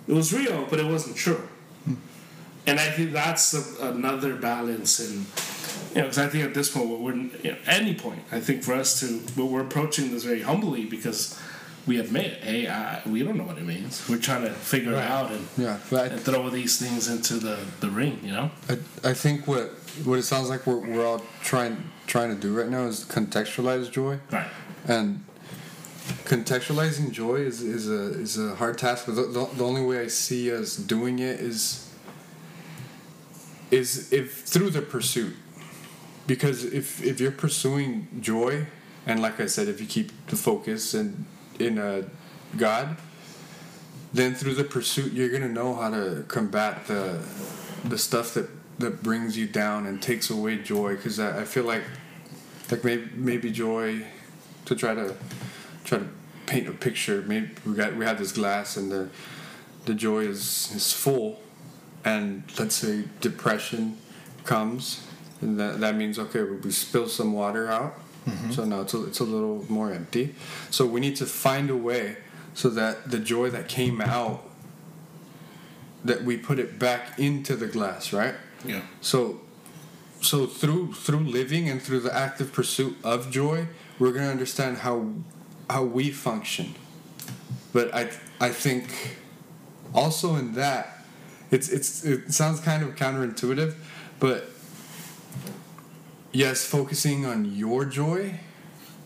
It 0.07 0.13
was 0.13 0.31
real, 0.31 0.65
but 0.69 0.79
it 0.79 0.85
wasn't 0.85 1.17
true. 1.17 1.41
Hmm. 1.85 1.95
And 2.67 2.79
I 2.79 2.89
think 2.91 3.11
that's 3.11 3.53
a, 3.53 3.87
another 3.87 4.35
balance 4.35 4.99
And, 4.99 5.25
you 5.93 6.01
know, 6.01 6.03
because 6.03 6.19
I 6.19 6.27
think 6.27 6.45
at 6.45 6.53
this 6.53 6.69
point, 6.69 6.87
we're, 6.87 7.15
you 7.15 7.51
know, 7.51 7.57
any 7.65 7.95
point, 7.95 8.21
I 8.31 8.39
think 8.39 8.63
for 8.63 8.73
us 8.73 8.99
to, 8.99 9.21
but 9.35 9.45
we're 9.45 9.61
approaching 9.61 10.11
this 10.11 10.23
very 10.23 10.41
humbly 10.41 10.85
because 10.85 11.39
we 11.87 11.99
admit, 11.99 12.43
hey, 12.43 12.67
I, 12.67 13.01
we 13.05 13.21
don't 13.23 13.37
know 13.37 13.43
what 13.43 13.57
it 13.57 13.63
means. 13.65 14.07
We're 14.09 14.17
trying 14.17 14.41
to 14.43 14.51
figure 14.51 14.93
it 14.93 14.97
out 14.97 15.31
and, 15.31 15.47
Yeah, 15.57 15.77
but 15.89 16.11
and 16.11 16.21
throw 16.21 16.49
these 16.49 16.79
things 16.79 17.07
into 17.07 17.35
the, 17.35 17.59
the 17.79 17.89
ring, 17.89 18.19
you 18.23 18.31
know? 18.31 18.49
I, 18.69 18.77
I 19.09 19.13
think 19.13 19.47
what 19.47 19.71
what 20.03 20.19
it 20.19 20.23
sounds 20.23 20.49
like 20.49 20.65
we're, 20.67 20.77
we're 20.77 21.05
all 21.05 21.21
trying 21.43 21.77
trying 22.07 22.29
to 22.35 22.35
do 22.41 22.53
right 22.57 22.69
now 22.69 22.85
is 22.85 23.05
contextualize 23.05 23.89
joy, 23.91 24.19
Right. 24.31 24.47
and 24.87 25.23
contextualizing 26.25 27.11
joy 27.11 27.35
is, 27.37 27.61
is 27.61 27.89
a 27.89 28.19
is 28.19 28.37
a 28.37 28.55
hard 28.55 28.77
task. 28.77 29.05
But 29.05 29.15
the, 29.15 29.21
the, 29.23 29.45
the 29.55 29.63
only 29.63 29.83
way 29.85 29.99
I 30.01 30.07
see 30.07 30.51
us 30.53 30.75
doing 30.75 31.19
it 31.19 31.39
is 31.39 31.89
is 33.71 34.11
if 34.13 34.41
through 34.43 34.69
the 34.71 34.81
pursuit. 34.81 35.35
because 36.27 36.63
if 36.65 37.03
if 37.03 37.19
you're 37.19 37.31
pursuing 37.31 38.07
joy, 38.21 38.65
and 39.05 39.21
like 39.21 39.39
I 39.39 39.45
said, 39.47 39.67
if 39.67 39.79
you 39.79 39.87
keep 39.87 40.11
the 40.27 40.35
focus 40.35 40.93
and 40.93 41.25
in 41.59 42.09
God, 42.57 42.97
then 44.13 44.33
through 44.33 44.55
the 44.55 44.63
pursuit, 44.63 45.13
you're 45.13 45.29
gonna 45.29 45.49
know 45.49 45.75
how 45.75 45.89
to 45.89 46.23
combat 46.27 46.87
the 46.87 47.19
the 47.83 47.97
stuff 47.97 48.33
that 48.33 48.49
that 48.79 49.03
brings 49.03 49.37
you 49.37 49.47
down 49.47 49.85
and 49.85 50.01
takes 50.01 50.29
away 50.29 50.57
joy. 50.57 50.95
Because 50.95 51.19
I, 51.19 51.41
I 51.41 51.45
feel 51.45 51.63
like 51.63 51.83
like 52.71 52.83
maybe 52.83 53.09
maybe 53.15 53.51
joy 53.51 54.05
to 54.65 54.75
try 54.75 54.95
to 54.95 55.15
try 55.83 55.99
to 55.99 56.07
paint 56.45 56.67
a 56.67 56.71
picture. 56.71 57.23
Maybe 57.27 57.49
we 57.65 57.73
got 57.73 57.95
we 57.95 58.05
have 58.05 58.17
this 58.17 58.31
glass 58.31 58.77
and 58.77 58.91
the 58.91 59.09
the 59.85 59.93
joy 59.93 60.21
is 60.21 60.71
is 60.73 60.93
full, 60.93 61.41
and 62.03 62.43
let's 62.57 62.75
say 62.75 63.05
depression 63.21 63.97
comes, 64.43 65.05
and 65.41 65.59
that 65.59 65.79
that 65.79 65.95
means 65.95 66.17
okay 66.17 66.43
we 66.43 66.71
spill 66.71 67.07
some 67.07 67.33
water 67.33 67.67
out. 67.67 67.99
Mm-hmm. 68.25 68.51
So 68.51 68.65
now 68.65 68.81
it's 68.81 68.93
a, 68.93 69.05
it's 69.05 69.19
a 69.19 69.23
little 69.23 69.65
more 69.69 69.91
empty. 69.91 70.35
So 70.69 70.85
we 70.85 70.99
need 70.99 71.15
to 71.17 71.25
find 71.25 71.69
a 71.69 71.77
way 71.77 72.17
so 72.53 72.69
that 72.69 73.11
the 73.11 73.19
joy 73.19 73.49
that 73.51 73.67
came 73.67 74.01
out 74.01 74.49
that 76.03 76.23
we 76.23 76.37
put 76.37 76.59
it 76.59 76.79
back 76.79 77.19
into 77.19 77.55
the 77.55 77.67
glass, 77.67 78.13
right? 78.13 78.35
Yeah. 78.63 78.81
So 79.01 79.41
so 80.21 80.47
through 80.47 80.93
through 80.93 81.19
living 81.19 81.69
and 81.69 81.81
through 81.81 81.99
the 82.01 82.15
active 82.15 82.51
pursuit 82.51 82.97
of 83.03 83.29
joy, 83.29 83.67
we're 83.99 84.11
gonna 84.11 84.29
understand 84.29 84.77
how 84.79 85.11
how 85.69 85.83
we 85.83 86.11
function. 86.11 86.75
But 87.73 87.93
I 87.93 88.09
I 88.39 88.49
think 88.49 89.17
also 89.93 90.35
in 90.35 90.53
that 90.53 91.05
it's 91.51 91.69
it's 91.69 92.03
it 92.03 92.31
sounds 92.33 92.59
kind 92.59 92.83
of 92.83 92.95
counterintuitive, 92.95 93.75
but 94.19 94.49
yes, 96.35 96.65
focusing 96.65 97.25
on 97.25 97.55
your 97.55 97.85
joy, 97.85 98.39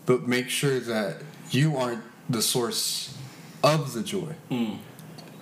but 0.06 0.26
make 0.26 0.48
sure 0.48 0.80
that 0.80 1.22
you 1.50 1.76
aren't 1.76 2.02
the 2.28 2.42
source 2.42 3.16
of 3.62 3.92
the 3.92 4.02
joy. 4.02 4.34
Hmm. 4.48 4.74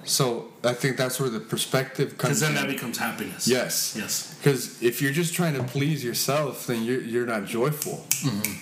So 0.05 0.48
I 0.65 0.73
think 0.73 0.97
that's 0.97 1.20
where 1.20 1.28
the 1.28 1.40
perspective 1.40 2.16
comes 2.16 2.40
Because 2.40 2.40
then 2.40 2.51
in. 2.51 2.56
that 2.56 2.69
becomes 2.69 2.97
happiness. 2.98 3.47
Yes. 3.47 3.94
Yes. 3.97 4.35
Because 4.39 4.82
if 4.82 5.02
you're 5.02 5.12
just 5.12 5.35
trying 5.35 5.55
to 5.55 5.65
please 5.65 6.02
yourself, 6.02 6.66
then 6.66 6.82
you're 6.85 7.02
you're 7.02 7.27
not 7.27 7.44
joyful. 7.44 8.06
Mm-hmm. 8.24 8.52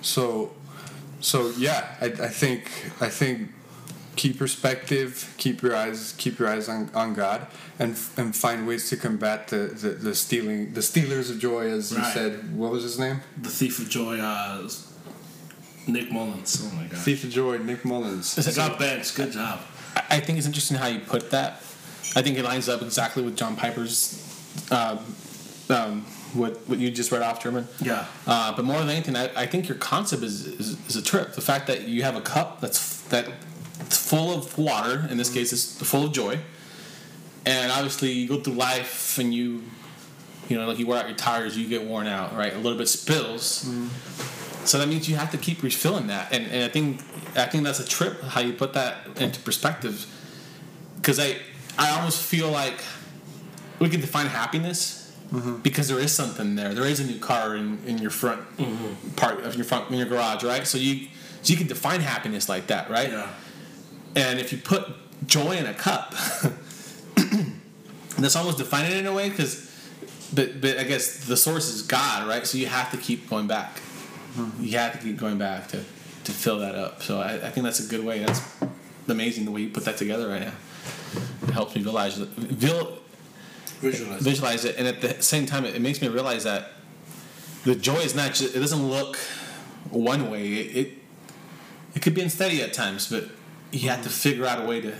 So, 0.00 0.52
so 1.20 1.50
yeah, 1.58 1.96
I, 2.00 2.06
I 2.06 2.28
think 2.28 2.70
I 3.00 3.08
think 3.08 3.48
keep 4.16 4.38
perspective, 4.38 5.32
keep 5.36 5.62
your 5.62 5.74
eyes 5.74 6.14
keep 6.18 6.38
your 6.38 6.48
eyes 6.48 6.68
on, 6.68 6.90
on 6.94 7.14
God, 7.14 7.46
and 7.78 7.96
and 8.16 8.34
find 8.34 8.66
ways 8.66 8.88
to 8.90 8.96
combat 8.96 9.48
the 9.48 9.56
the, 9.56 9.88
the 9.90 10.14
stealing 10.14 10.74
the 10.74 10.82
stealers 10.82 11.30
of 11.30 11.38
joy, 11.38 11.70
as 11.70 11.92
you 11.92 12.02
said. 12.04 12.56
What 12.56 12.72
was 12.72 12.82
his 12.82 12.98
name? 12.98 13.20
The 13.40 13.48
Thief 13.48 13.78
of 13.78 13.88
Joy, 13.88 14.18
uh, 14.18 14.68
Nick 15.86 16.10
Mullens. 16.10 16.62
Oh 16.62 16.74
my 16.76 16.84
God. 16.84 16.98
Thief 16.98 17.24
of 17.24 17.30
Joy, 17.30 17.58
Nick 17.58 17.84
Mullens. 17.84 18.34
He 18.44 18.54
got 18.54 18.78
benched. 18.78 19.14
Good 19.16 19.32
job. 19.32 19.60
I 19.96 20.16
I 20.16 20.20
think 20.20 20.38
it's 20.38 20.46
interesting 20.46 20.76
how 20.76 20.86
you 20.86 21.00
put 21.00 21.30
that. 21.30 21.62
I 22.14 22.20
think 22.22 22.38
it 22.38 22.44
lines 22.44 22.68
up 22.68 22.82
exactly 22.82 23.22
with 23.22 23.36
John 23.36 23.56
Piper's, 23.56 24.20
um, 24.70 24.98
um, 25.70 26.02
what 26.34 26.60
what 26.68 26.78
you 26.78 26.90
just 26.90 27.10
read 27.10 27.22
off, 27.22 27.42
German. 27.42 27.66
Yeah. 27.80 28.06
Uh, 28.26 28.54
but 28.54 28.64
more 28.64 28.78
than 28.78 28.90
anything, 28.90 29.16
I, 29.16 29.30
I 29.34 29.46
think 29.46 29.68
your 29.68 29.78
concept 29.78 30.22
is, 30.22 30.46
is 30.46 30.88
is 30.88 30.96
a 30.96 31.02
trip. 31.02 31.32
The 31.32 31.40
fact 31.40 31.66
that 31.68 31.88
you 31.88 32.02
have 32.02 32.16
a 32.16 32.20
cup 32.20 32.60
that's 32.60 33.00
that 33.04 33.26
it's 33.26 33.51
full 33.90 34.36
of 34.36 34.58
water. 34.58 35.06
In 35.10 35.16
this 35.16 35.32
case, 35.32 35.52
it's 35.52 35.80
full 35.82 36.04
of 36.04 36.12
joy. 36.12 36.38
And 37.44 37.72
obviously, 37.72 38.12
you 38.12 38.28
go 38.28 38.40
through 38.40 38.54
life 38.54 39.18
and 39.18 39.34
you, 39.34 39.62
you 40.48 40.56
know, 40.56 40.66
like 40.66 40.78
you 40.78 40.86
wear 40.86 40.98
out 40.98 41.08
your 41.08 41.16
tires, 41.16 41.58
you 41.58 41.68
get 41.68 41.84
worn 41.84 42.06
out, 42.06 42.36
right? 42.36 42.54
A 42.54 42.58
little 42.58 42.78
bit 42.78 42.88
spills. 42.88 43.64
Mm-hmm. 43.64 44.42
So 44.64 44.78
that 44.78 44.88
means 44.88 45.08
you 45.08 45.16
have 45.16 45.30
to 45.32 45.38
keep 45.38 45.62
refilling 45.62 46.06
that, 46.06 46.32
and, 46.32 46.46
and 46.46 46.62
I 46.64 46.68
think 46.68 47.00
I 47.34 47.46
think 47.46 47.64
that's 47.64 47.80
a 47.80 47.86
trip 47.86 48.22
how 48.22 48.40
you 48.40 48.52
put 48.52 48.74
that 48.74 49.06
into 49.16 49.40
perspective. 49.40 50.06
Because 50.96 51.18
I 51.18 51.36
I 51.78 51.90
almost 51.90 52.22
feel 52.22 52.48
like 52.48 52.84
we 53.80 53.88
can 53.88 54.00
define 54.00 54.26
happiness 54.26 55.12
mm-hmm. 55.32 55.56
because 55.56 55.88
there 55.88 55.98
is 55.98 56.12
something 56.12 56.54
there. 56.54 56.74
There 56.74 56.86
is 56.86 57.00
a 57.00 57.04
new 57.04 57.18
car 57.18 57.56
in, 57.56 57.80
in 57.86 57.98
your 57.98 58.10
front 58.10 58.40
mm-hmm. 58.56 59.10
part 59.16 59.40
of 59.40 59.56
your 59.56 59.64
front 59.64 59.90
in 59.90 59.96
your 59.96 60.06
garage, 60.06 60.44
right? 60.44 60.66
So 60.66 60.78
you 60.78 61.08
so 61.42 61.50
you 61.50 61.56
can 61.56 61.66
define 61.66 62.00
happiness 62.00 62.48
like 62.48 62.68
that, 62.68 62.88
right? 62.88 63.10
Yeah. 63.10 63.30
And 64.14 64.38
if 64.38 64.52
you 64.52 64.58
put 64.58 64.86
joy 65.26 65.52
in 65.56 65.66
a 65.66 65.74
cup, 65.74 66.14
that's 68.18 68.36
almost 68.36 68.58
defining 68.58 68.92
it 68.92 68.98
in 68.98 69.06
a 69.06 69.12
way 69.12 69.30
because, 69.30 69.70
but 70.34 70.60
but 70.60 70.78
I 70.78 70.84
guess 70.84 71.24
the 71.26 71.36
source 71.36 71.68
is 71.68 71.82
God, 71.82 72.28
right? 72.28 72.46
So 72.46 72.58
you 72.58 72.66
have 72.66 72.90
to 72.90 72.96
keep 72.96 73.28
going 73.28 73.46
back. 73.46 73.76
Mm-hmm. 74.36 74.64
You 74.64 74.78
have 74.78 74.92
to 74.92 74.98
keep 74.98 75.16
going 75.16 75.38
back 75.38 75.68
to 75.68 75.78
to 76.24 76.32
fill 76.32 76.58
that 76.60 76.74
up. 76.74 77.02
So 77.02 77.20
I, 77.20 77.34
I 77.34 77.50
think 77.50 77.64
that's 77.64 77.80
a 77.80 77.88
good 77.88 78.04
way. 78.04 78.20
That's 78.20 78.40
amazing 79.08 79.44
the 79.44 79.50
way 79.50 79.62
you 79.62 79.70
put 79.70 79.84
that 79.84 79.96
together 79.96 80.28
right 80.28 80.42
now. 80.42 80.52
It 81.42 81.50
helps 81.50 81.74
me 81.74 81.82
visualize 81.82 82.18
it, 82.18 82.28
vil- 82.28 82.98
Visualize. 83.80 84.22
visualize 84.22 84.64
it, 84.64 84.76
and 84.76 84.86
at 84.86 85.00
the 85.00 85.20
same 85.22 85.44
time, 85.46 85.64
it, 85.64 85.74
it 85.74 85.82
makes 85.82 86.00
me 86.00 86.08
realize 86.08 86.44
that 86.44 86.68
the 87.64 87.74
joy 87.74 87.96
is 87.96 88.14
not 88.14 88.34
just. 88.34 88.54
It 88.54 88.60
doesn't 88.60 88.88
look 88.88 89.16
one 89.90 90.30
way. 90.30 90.46
It 90.52 90.76
it, 90.76 90.92
it 91.94 92.02
could 92.02 92.14
be 92.14 92.20
unsteady 92.22 92.62
at 92.62 92.72
times, 92.72 93.10
but 93.10 93.24
you 93.72 93.88
have 93.88 94.02
to 94.02 94.10
figure 94.10 94.46
out 94.46 94.62
a 94.62 94.66
way 94.66 94.80
to 94.80 94.94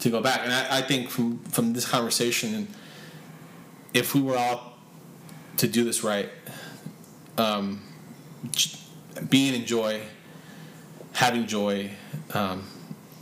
to 0.00 0.10
go 0.10 0.20
back. 0.20 0.40
And 0.42 0.52
I, 0.52 0.78
I 0.78 0.82
think 0.82 1.10
from 1.10 1.38
from 1.44 1.72
this 1.72 1.86
conversation, 1.86 2.54
and 2.54 2.68
if 3.94 4.14
we 4.14 4.20
were 4.20 4.36
all 4.36 4.78
to 5.58 5.68
do 5.68 5.84
this 5.84 6.02
right, 6.02 6.30
um, 7.38 7.82
being 9.28 9.54
in 9.54 9.64
joy, 9.64 10.00
having 11.12 11.46
joy, 11.46 11.90
um, 12.34 12.66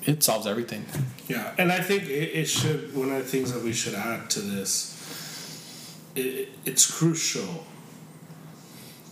it 0.06 0.22
solves 0.22 0.46
everything. 0.46 0.86
Yeah, 1.28 1.52
and 1.58 1.70
I 1.70 1.80
think 1.80 2.04
it, 2.04 2.30
it 2.34 2.46
should. 2.46 2.94
One 2.96 3.10
of 3.10 3.18
the 3.18 3.24
things 3.24 3.52
that 3.52 3.62
we 3.62 3.72
should 3.72 3.94
add 3.94 4.30
to 4.30 4.40
this, 4.40 5.98
it, 6.14 6.48
it's 6.64 6.90
crucial 6.90 7.66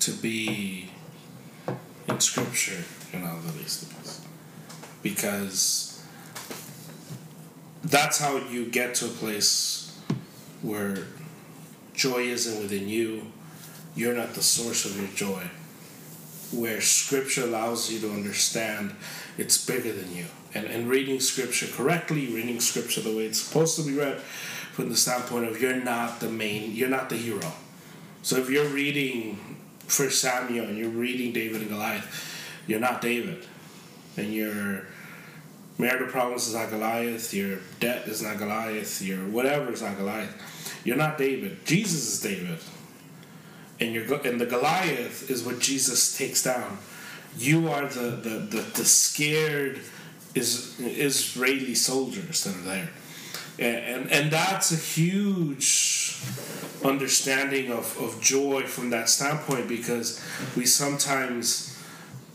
to 0.01 0.13
be 0.13 0.91
in 2.09 2.21
Scripture 2.21 2.85
in 3.13 3.25
all 3.25 3.39
these 3.57 3.85
things, 3.85 3.98
because 5.03 6.03
that's 7.85 8.19
how 8.19 8.37
you 8.37 8.66
get 8.66 8.95
to 8.97 9.07
a 9.07 9.09
place 9.09 9.99
where 10.62 10.99
joy 11.95 12.20
isn't 12.23 12.61
within 12.61 12.89
you. 12.89 13.23
You're 13.95 14.15
not 14.15 14.35
the 14.35 14.43
source 14.43 14.85
of 14.85 14.97
your 14.97 15.09
joy. 15.09 15.43
Where 16.53 16.81
Scripture 16.81 17.45
allows 17.45 17.91
you 17.91 18.01
to 18.01 18.11
understand 18.11 18.95
it's 19.37 19.65
bigger 19.65 19.93
than 19.93 20.15
you. 20.15 20.27
And, 20.55 20.66
and 20.66 20.89
reading 20.89 21.20
Scripture 21.20 21.66
correctly, 21.66 22.27
reading 22.27 22.61
Scripture 22.61 23.01
the 23.01 23.15
way 23.15 23.27
it's 23.27 23.41
supposed 23.41 23.77
to 23.77 23.83
be 23.83 23.97
read, 23.97 24.20
from 24.73 24.89
the 24.89 24.97
standpoint 24.97 25.45
of 25.45 25.61
you're 25.61 25.75
not 25.75 26.20
the 26.20 26.29
main, 26.29 26.73
you're 26.73 26.89
not 26.89 27.09
the 27.11 27.16
hero. 27.16 27.53
So 28.23 28.37
if 28.37 28.49
you're 28.49 28.69
reading 28.69 29.59
First 29.87 30.20
Samuel 30.20 30.66
and 30.66 30.79
you're 30.79 30.89
reading 30.89 31.33
David 31.33 31.62
and 31.62 31.70
Goliath, 31.70 32.62
you're 32.66 32.81
not 32.81 33.01
David. 33.01 33.45
And 34.19 34.35
your 34.35 34.82
marital 35.78 36.09
problems 36.09 36.49
is 36.49 36.55
not 36.55 36.70
Goliath, 36.70 37.32
your 37.32 37.59
debt 37.78 38.09
is 38.09 38.20
not 38.23 38.39
Goliath, 38.39 39.01
your 39.01 39.19
whatever 39.19 39.73
is 39.73 39.82
not 39.82 39.97
Goliath. 39.97 40.35
You're 40.85 40.97
not 40.97 41.19
David. 41.19 41.65
Jesus 41.65 42.15
is 42.15 42.20
David. 42.20 42.59
And 43.81 43.95
your 43.95 44.15
and 44.27 44.40
the 44.40 44.47
Goliath 44.47 45.31
is 45.31 45.45
what 45.45 45.61
Jesus 45.61 46.16
takes 46.16 46.43
down. 46.43 46.78
You 47.36 47.69
are 47.69 47.86
the 47.86 48.11
the, 48.11 48.39
the, 48.40 48.61
the 48.61 48.85
scared 48.85 49.81
is 50.35 50.78
Israeli 50.81 51.74
soldiers 51.74 52.45
that 52.45 52.57
are 52.57 52.62
there. 52.62 52.90
And, 53.59 53.77
and 53.77 54.12
and 54.12 54.31
that's 54.31 54.73
a 54.73 54.77
huge 54.77 56.16
understanding 56.85 57.70
of, 57.73 57.97
of 58.01 58.20
joy 58.20 58.62
from 58.62 58.90
that 58.90 59.09
standpoint 59.09 59.69
because 59.69 60.24
we 60.57 60.65
sometimes 60.66 61.68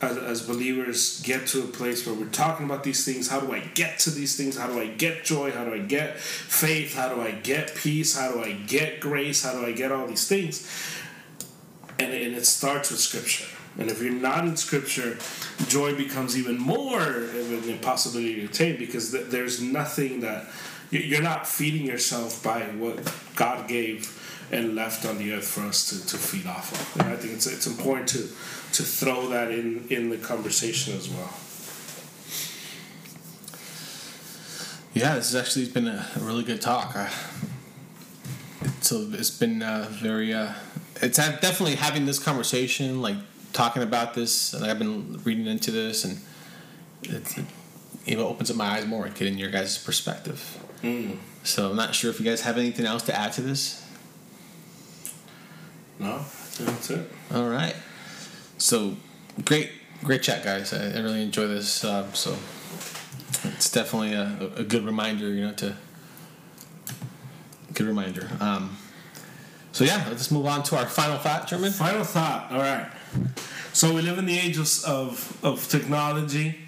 as, 0.03 0.17
as 0.17 0.41
believers 0.41 1.21
get 1.21 1.47
to 1.47 1.63
a 1.63 1.67
place 1.67 2.05
where 2.05 2.15
we're 2.15 2.25
talking 2.29 2.65
about 2.65 2.83
these 2.83 3.03
things 3.05 3.29
how 3.29 3.39
do 3.39 3.51
i 3.53 3.59
get 3.73 3.99
to 3.99 4.09
these 4.11 4.35
things? 4.35 4.57
How 4.57 4.67
do 4.67 4.79
i 4.79 4.87
get 4.87 5.23
joy? 5.23 5.51
How 5.51 5.65
do 5.65 5.73
i 5.73 5.79
get 5.79 6.19
faith? 6.19 6.95
How 6.95 7.13
do 7.13 7.21
i 7.21 7.31
get 7.31 7.75
peace? 7.75 8.17
How 8.17 8.31
do 8.31 8.41
i 8.43 8.51
get 8.53 8.99
grace? 8.99 9.43
How 9.43 9.53
do 9.53 9.65
i 9.65 9.71
get 9.71 9.91
all 9.91 10.07
these 10.07 10.27
things? 10.27 10.67
And, 11.99 12.11
and 12.13 12.35
it 12.35 12.45
starts 12.45 12.91
with 12.91 12.99
scripture. 12.99 13.45
And 13.77 13.89
if 13.89 14.01
you're 14.01 14.11
not 14.11 14.45
in 14.45 14.55
scripture 14.57 15.17
joy 15.67 15.95
becomes 15.95 16.37
even 16.37 16.57
more 16.57 16.99
of 17.01 17.63
an 17.63 17.69
impossibility 17.69 18.35
to 18.35 18.45
attain 18.45 18.77
because 18.77 19.11
th- 19.11 19.27
there's 19.27 19.61
nothing 19.61 20.21
that 20.21 20.45
you- 20.91 20.99
you're 20.99 21.21
not 21.21 21.47
feeding 21.47 21.85
yourself 21.85 22.43
by 22.43 22.61
what 22.77 23.11
god 23.35 23.67
gave 23.67 24.19
and 24.51 24.75
left 24.75 25.05
on 25.05 25.17
the 25.17 25.33
earth 25.33 25.47
for 25.47 25.61
us 25.61 25.89
to, 25.89 26.07
to 26.07 26.17
feed 26.17 26.47
off 26.47 26.71
of 26.71 27.01
and 27.01 27.13
i 27.13 27.15
think 27.15 27.33
it's, 27.33 27.47
it's 27.47 27.67
important 27.67 28.07
to 28.07 28.27
to 28.71 28.83
throw 28.83 29.27
that 29.29 29.51
in 29.51 29.85
in 29.89 30.09
the 30.09 30.17
conversation 30.17 30.95
as 30.95 31.09
well 31.09 31.33
Yeah, 34.93 35.15
this 35.15 35.31
has 35.33 35.41
actually 35.41 35.69
been 35.69 35.87
a, 35.87 36.07
really 36.19 36.43
good 36.43 36.61
talk. 36.61 36.95
I, 36.95 37.09
so 38.81 39.07
it's 39.13 39.31
been 39.31 39.63
uh, 39.63 39.87
very 39.89 40.33
uh, 40.35 40.53
it's 41.01 41.17
definitely 41.17 41.75
having 41.75 42.05
this 42.05 42.19
conversation, 42.19 43.01
like 43.01 43.15
talking 43.53 43.81
about 43.81 44.13
this, 44.13 44.53
and 44.53 44.63
I've 44.63 44.77
been 44.77 45.19
reading 45.23 45.47
into 45.47 45.71
this, 45.71 46.05
and 46.05 46.19
it 47.01 47.43
you 48.05 48.19
opens 48.19 48.51
up 48.51 48.57
my 48.57 48.65
eyes 48.65 48.85
more, 48.85 49.07
getting 49.09 49.39
your 49.39 49.49
guys' 49.49 49.79
perspective. 49.79 50.63
So 51.43 51.71
I'm 51.71 51.75
not 51.75 51.95
sure 51.95 52.11
if 52.11 52.19
you 52.19 52.25
guys 52.25 52.41
have 52.41 52.59
anything 52.59 52.85
else 52.85 53.01
to 53.03 53.17
add 53.17 53.33
to 53.33 53.41
this. 53.41 53.82
No, 56.03 56.19
that's 56.59 56.89
it. 56.89 57.11
All 57.33 57.47
right. 57.49 57.75
So 58.57 58.97
great, 59.45 59.71
great 60.03 60.21
chat, 60.21 60.43
guys. 60.43 60.73
I, 60.73 60.97
I 60.97 60.99
really 60.99 61.23
enjoy 61.23 61.47
this. 61.47 61.83
Um, 61.83 62.13
so 62.13 62.37
it's 63.45 63.71
definitely 63.71 64.13
a, 64.13 64.51
a 64.57 64.63
good 64.63 64.85
reminder, 64.85 65.29
you 65.29 65.47
know, 65.47 65.53
to 65.53 65.75
good 67.73 67.87
reminder. 67.87 68.29
Um, 68.39 68.77
so 69.71 69.83
yeah, 69.83 70.03
let's 70.07 70.19
just 70.19 70.31
move 70.31 70.45
on 70.45 70.63
to 70.63 70.77
our 70.77 70.85
final 70.85 71.17
thought, 71.17 71.47
German. 71.47 71.71
Final 71.71 72.03
thought. 72.03 72.51
All 72.51 72.59
right. 72.59 72.91
So 73.73 73.93
we 73.93 74.01
live 74.01 74.19
in 74.19 74.25
the 74.25 74.37
age 74.37 74.57
of, 74.57 74.85
of, 74.85 75.39
of 75.43 75.67
technology, 75.67 76.59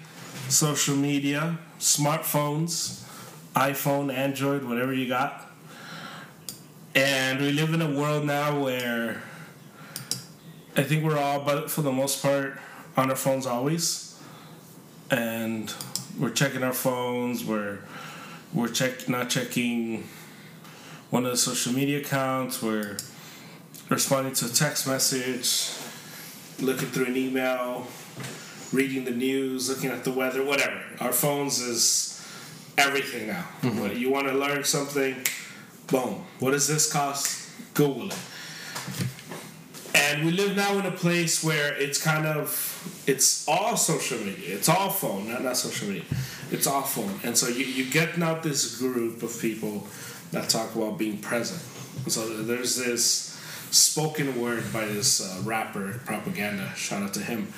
social 0.48 0.96
media, 0.96 1.58
smartphones, 1.78 3.04
iPhone, 3.54 4.12
Android, 4.12 4.64
whatever 4.64 4.92
you 4.92 5.06
got. 5.06 5.45
And 6.96 7.40
we 7.40 7.52
live 7.52 7.74
in 7.74 7.82
a 7.82 7.90
world 7.90 8.24
now 8.24 8.58
where 8.58 9.22
I 10.76 10.82
think 10.82 11.04
we're 11.04 11.18
all, 11.18 11.40
but 11.44 11.70
for 11.70 11.82
the 11.82 11.92
most 11.92 12.22
part, 12.22 12.58
on 12.96 13.10
our 13.10 13.16
phones 13.16 13.44
always. 13.46 14.18
And 15.10 15.72
we're 16.18 16.30
checking 16.30 16.62
our 16.62 16.72
phones. 16.72 17.44
We're 17.44 17.80
we're 18.54 18.68
check 18.68 19.08
not 19.10 19.28
checking 19.28 20.04
one 21.10 21.26
of 21.26 21.30
the 21.32 21.36
social 21.36 21.72
media 21.74 21.98
accounts. 22.00 22.62
We're 22.62 22.96
responding 23.90 24.32
to 24.34 24.46
a 24.46 24.48
text 24.48 24.86
message, 24.88 25.70
looking 26.64 26.88
through 26.88 27.06
an 27.06 27.16
email, 27.16 27.86
reading 28.72 29.04
the 29.04 29.10
news, 29.10 29.68
looking 29.68 29.90
at 29.90 30.02
the 30.04 30.12
weather, 30.12 30.42
whatever. 30.42 30.80
Our 31.00 31.12
phones 31.12 31.60
is 31.60 32.26
everything 32.78 33.28
now. 33.28 33.44
Mm-hmm. 33.60 33.80
What- 33.80 33.96
You 33.96 34.10
want 34.10 34.28
to 34.28 34.32
learn 34.32 34.64
something, 34.64 35.14
boom. 35.86 36.24
What 36.38 36.52
does 36.52 36.68
this 36.68 36.92
cost? 36.92 37.50
Google 37.74 38.08
it. 38.08 38.18
And 39.94 40.24
we 40.24 40.32
live 40.32 40.56
now 40.56 40.78
in 40.78 40.86
a 40.86 40.92
place 40.92 41.42
where 41.42 41.74
it's 41.74 42.02
kind 42.02 42.26
of 42.26 43.02
it's 43.06 43.46
all 43.48 43.76
social 43.76 44.18
media. 44.18 44.54
It's 44.54 44.68
all 44.68 44.90
phone, 44.90 45.28
not 45.28 45.42
not 45.42 45.56
social 45.56 45.88
media. 45.88 46.04
It's 46.50 46.66
all 46.66 46.82
phone. 46.82 47.18
And 47.24 47.36
so 47.36 47.48
you, 47.48 47.64
you 47.64 47.90
get 47.90 48.18
now 48.18 48.34
this 48.34 48.78
group 48.78 49.22
of 49.22 49.40
people 49.40 49.86
that 50.32 50.48
talk 50.48 50.74
about 50.74 50.98
being 50.98 51.18
present. 51.18 51.62
And 52.04 52.12
so 52.12 52.42
there's 52.42 52.76
this 52.76 53.40
spoken 53.70 54.40
word 54.40 54.64
by 54.72 54.84
this 54.84 55.20
uh, 55.20 55.42
rapper 55.44 56.00
propaganda. 56.04 56.72
Shout 56.76 57.02
out 57.02 57.14
to 57.14 57.20
him. 57.20 57.52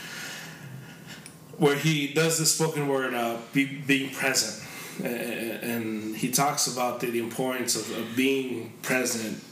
Where 1.58 1.76
he 1.76 2.12
does 2.14 2.38
the 2.38 2.46
spoken 2.46 2.88
word 2.88 3.14
uh, 3.14 3.38
be, 3.52 3.64
being 3.64 4.10
present. 4.14 4.64
And 5.04 6.16
he 6.16 6.30
talks 6.30 6.66
about 6.66 7.00
the, 7.00 7.10
the 7.10 7.20
importance 7.20 7.76
of, 7.76 7.96
of 7.96 8.16
being 8.16 8.72
present 8.82 9.42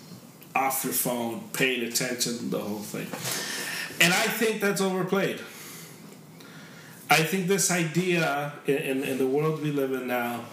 off 0.55 0.85
your 0.85 0.93
phone, 0.93 1.48
paying 1.52 1.85
attention, 1.86 2.51
the 2.51 2.59
whole 2.59 2.78
thing. 2.78 3.06
And 4.01 4.12
I 4.12 4.27
think 4.27 4.60
that's 4.60 4.81
overplayed. 4.81 5.40
I 7.09 7.23
think 7.23 7.47
this 7.47 7.70
idea 7.70 8.52
in, 8.66 8.77
in, 8.77 9.05
in 9.05 9.18
the 9.18 9.27
world 9.27 9.62
we 9.62 9.70
live 9.70 9.93
in 9.93 10.09
now, 10.09 10.44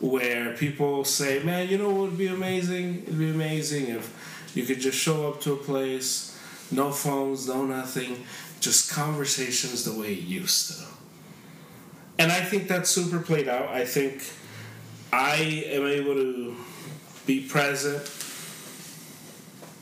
where 0.00 0.56
people 0.56 1.04
say, 1.04 1.42
man, 1.42 1.68
you 1.68 1.78
know 1.78 1.90
what 1.90 2.10
would 2.10 2.18
be 2.18 2.26
amazing? 2.26 3.02
It'd 3.02 3.18
be 3.18 3.30
amazing 3.30 3.88
if 3.88 4.50
you 4.54 4.64
could 4.64 4.80
just 4.80 4.98
show 4.98 5.28
up 5.28 5.40
to 5.42 5.52
a 5.52 5.56
place, 5.56 6.38
no 6.72 6.90
phones, 6.90 7.46
no 7.46 7.64
nothing, 7.64 8.24
just 8.60 8.90
conversations 8.90 9.84
the 9.84 9.98
way 9.98 10.14
it 10.14 10.22
used 10.22 10.72
to. 10.72 10.84
And 12.18 12.32
I 12.32 12.40
think 12.40 12.66
that's 12.66 12.90
super 12.90 13.20
played 13.20 13.48
out. 13.48 13.68
I 13.68 13.84
think 13.84 14.22
I 15.12 15.64
am 15.66 15.86
able 15.86 16.14
to 16.14 16.56
be 17.26 17.40
present 17.40 18.02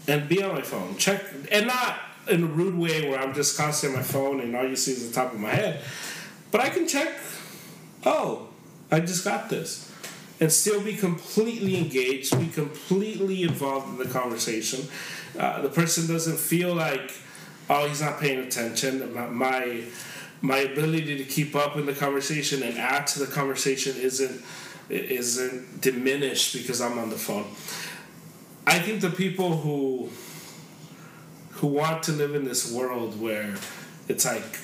and 0.06 0.28
be 0.28 0.42
on 0.42 0.54
my 0.54 0.62
phone. 0.62 0.96
Check 0.96 1.22
and 1.50 1.66
not 1.66 1.98
in 2.28 2.44
a 2.44 2.46
rude 2.46 2.76
way 2.76 3.08
where 3.08 3.18
I'm 3.18 3.34
just 3.34 3.56
constantly 3.56 3.98
on 3.98 4.02
my 4.02 4.08
phone 4.08 4.40
and 4.40 4.56
all 4.56 4.66
you 4.66 4.76
see 4.76 4.92
is 4.92 5.08
the 5.08 5.14
top 5.14 5.32
of 5.32 5.40
my 5.40 5.50
head. 5.50 5.82
But 6.50 6.62
I 6.62 6.70
can 6.70 6.88
check, 6.88 7.14
oh, 8.04 8.48
I 8.90 9.00
just 9.00 9.24
got 9.24 9.50
this. 9.50 9.84
And 10.40 10.52
still 10.52 10.80
be 10.80 10.94
completely 10.94 11.76
engaged, 11.76 12.38
be 12.38 12.46
completely 12.46 13.42
involved 13.42 13.88
in 13.88 13.98
the 13.98 14.12
conversation. 14.12 14.88
Uh, 15.36 15.62
the 15.62 15.68
person 15.68 16.06
doesn't 16.06 16.38
feel 16.38 16.74
like, 16.74 17.10
oh, 17.68 17.88
he's 17.88 18.00
not 18.00 18.20
paying 18.20 18.38
attention. 18.38 19.14
My, 19.14 19.26
my 19.26 19.82
my 20.40 20.58
ability 20.58 21.18
to 21.18 21.24
keep 21.24 21.56
up 21.56 21.76
in 21.76 21.86
the 21.86 21.92
conversation 21.92 22.62
and 22.62 22.78
add 22.78 23.08
to 23.08 23.18
the 23.18 23.26
conversation 23.26 23.96
isn't 23.96 24.40
isn't 24.88 25.80
diminished 25.80 26.54
because 26.54 26.80
I'm 26.80 26.98
on 26.98 27.10
the 27.10 27.16
phone. 27.16 27.46
I 28.66 28.78
think 28.78 29.00
the 29.00 29.10
people 29.10 29.58
who 29.58 30.10
who 31.52 31.66
want 31.66 32.04
to 32.04 32.12
live 32.12 32.34
in 32.34 32.44
this 32.44 32.72
world 32.72 33.20
where 33.20 33.56
it's 34.08 34.24
like 34.24 34.58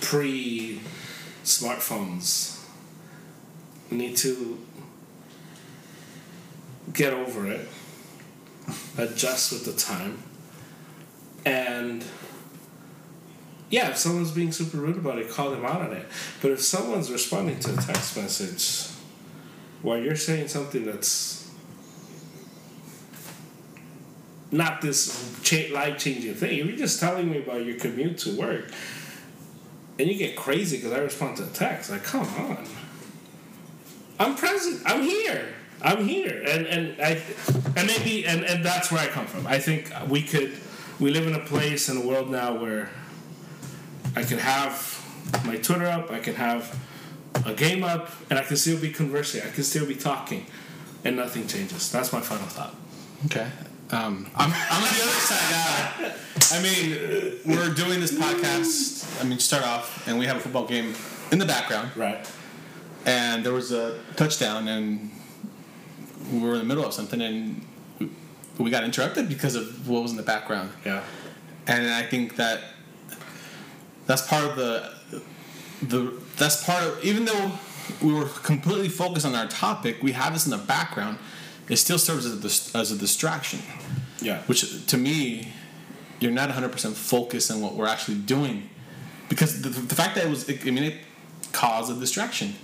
pre 0.00 0.80
smartphones 1.44 2.60
need 3.90 4.16
to 4.16 4.58
get 6.92 7.12
over 7.12 7.50
it, 7.50 7.68
adjust 8.98 9.52
with 9.52 9.64
the 9.64 9.72
time, 9.72 10.22
and 11.44 12.04
yeah, 13.70 13.90
if 13.90 13.96
someone's 13.96 14.30
being 14.30 14.52
super 14.52 14.78
rude 14.78 14.96
about 14.96 15.18
it, 15.18 15.28
call 15.30 15.50
them 15.50 15.64
out 15.64 15.80
on 15.80 15.92
it. 15.92 16.06
But 16.42 16.52
if 16.52 16.60
someone's 16.60 17.10
responding 17.10 17.58
to 17.60 17.72
a 17.72 17.76
text 17.76 18.16
message 18.16 18.93
while 19.84 19.98
you're 19.98 20.16
saying 20.16 20.48
something 20.48 20.86
that's 20.86 21.52
not 24.50 24.80
this 24.80 25.38
cha- 25.42 25.72
life 25.72 25.98
changing 25.98 26.34
thing, 26.34 26.56
you're 26.56 26.76
just 26.76 26.98
telling 26.98 27.30
me 27.30 27.38
about 27.38 27.66
your 27.66 27.78
commute 27.78 28.16
to 28.18 28.34
work, 28.34 28.70
and 29.98 30.08
you 30.08 30.16
get 30.16 30.36
crazy 30.36 30.78
because 30.78 30.92
I 30.92 30.98
respond 31.00 31.36
to 31.36 31.44
a 31.44 31.48
text, 31.48 31.90
like, 31.90 32.02
come 32.02 32.22
on. 32.22 32.66
I'm 34.18 34.36
present. 34.36 34.80
I'm 34.86 35.02
here. 35.02 35.54
I'm 35.82 36.08
here, 36.08 36.42
and 36.48 36.66
and 36.66 37.02
I, 37.02 37.20
and 37.76 37.86
maybe 37.86 38.24
and 38.24 38.42
and 38.42 38.64
that's 38.64 38.90
where 38.90 39.02
I 39.02 39.08
come 39.08 39.26
from. 39.26 39.46
I 39.46 39.58
think 39.58 39.92
we 40.08 40.22
could, 40.22 40.52
we 40.98 41.10
live 41.10 41.26
in 41.26 41.34
a 41.34 41.44
place 41.44 41.90
in 41.90 41.98
a 41.98 42.00
world 42.00 42.30
now 42.30 42.54
where 42.56 42.88
I 44.16 44.22
can 44.22 44.38
have 44.38 44.72
my 45.44 45.56
Twitter 45.56 45.84
up, 45.84 46.10
I 46.10 46.20
can 46.20 46.36
have 46.36 46.74
a 47.44 47.52
game 47.54 47.82
up, 47.84 48.10
and 48.30 48.38
I 48.38 48.42
can 48.42 48.56
still 48.56 48.78
be 48.78 48.90
conversing. 48.90 49.42
I 49.42 49.50
can 49.50 49.64
still 49.64 49.86
be 49.86 49.94
talking, 49.94 50.46
and 51.04 51.16
nothing 51.16 51.46
changes. 51.46 51.90
That's 51.90 52.12
my 52.12 52.20
final 52.20 52.46
thought. 52.46 52.74
Okay. 53.26 53.48
Um, 53.90 54.28
I'm, 54.36 54.50
I'm 54.52 54.82
on 54.82 54.88
the 54.94 55.02
other 55.02 55.20
side 55.30 56.00
now. 56.00 56.12
I 56.56 56.62
mean, 56.62 57.40
we're 57.46 57.72
doing 57.74 58.00
this 58.00 58.12
podcast. 58.12 59.20
I 59.20 59.24
mean, 59.24 59.38
start 59.38 59.64
off, 59.64 60.06
and 60.08 60.18
we 60.18 60.26
have 60.26 60.36
a 60.36 60.40
football 60.40 60.66
game 60.66 60.94
in 61.32 61.38
the 61.38 61.46
background, 61.46 61.90
Right. 61.96 62.28
and 63.06 63.44
there 63.44 63.52
was 63.52 63.72
a 63.72 63.98
touchdown, 64.16 64.68
and 64.68 65.10
we 66.32 66.38
were 66.40 66.52
in 66.54 66.58
the 66.58 66.64
middle 66.64 66.84
of 66.84 66.92
something, 66.94 67.20
and 67.20 67.66
we 68.58 68.70
got 68.70 68.84
interrupted 68.84 69.28
because 69.28 69.54
of 69.56 69.88
what 69.88 70.02
was 70.02 70.10
in 70.12 70.16
the 70.16 70.22
background. 70.22 70.70
Yeah. 70.84 71.02
and 71.66 71.88
I 71.88 72.02
think 72.02 72.36
that 72.36 72.60
that's 74.06 74.26
part 74.26 74.44
of 74.44 74.56
the 74.56 74.93
the 75.88 76.12
that's 76.36 76.64
part 76.64 76.82
of 76.84 77.04
even 77.04 77.24
though 77.24 77.52
we 78.02 78.12
were 78.12 78.26
completely 78.26 78.88
focused 78.88 79.26
on 79.26 79.34
our 79.34 79.46
topic, 79.46 80.02
we 80.02 80.12
have 80.12 80.32
this 80.32 80.44
in 80.46 80.50
the 80.50 80.58
background. 80.58 81.18
It 81.68 81.76
still 81.76 81.98
serves 81.98 82.26
as 82.26 82.34
a, 82.34 82.40
dis- 82.40 82.74
as 82.74 82.92
a 82.92 82.96
distraction, 82.96 83.60
Yeah. 84.20 84.42
which 84.42 84.86
to 84.86 84.96
me, 84.98 85.48
you're 86.20 86.30
not 86.32 86.50
100% 86.50 86.92
focused 86.92 87.50
on 87.50 87.60
what 87.62 87.74
we're 87.74 87.86
actually 87.86 88.18
doing, 88.18 88.68
because 89.30 89.62
the, 89.62 89.70
the 89.70 89.94
fact 89.94 90.14
that 90.16 90.24
it 90.26 90.28
was, 90.30 90.48
I 90.50 90.70
mean, 90.70 90.84
it 90.84 90.96
caused 91.52 91.90
a 91.90 91.94
distraction 91.98 92.54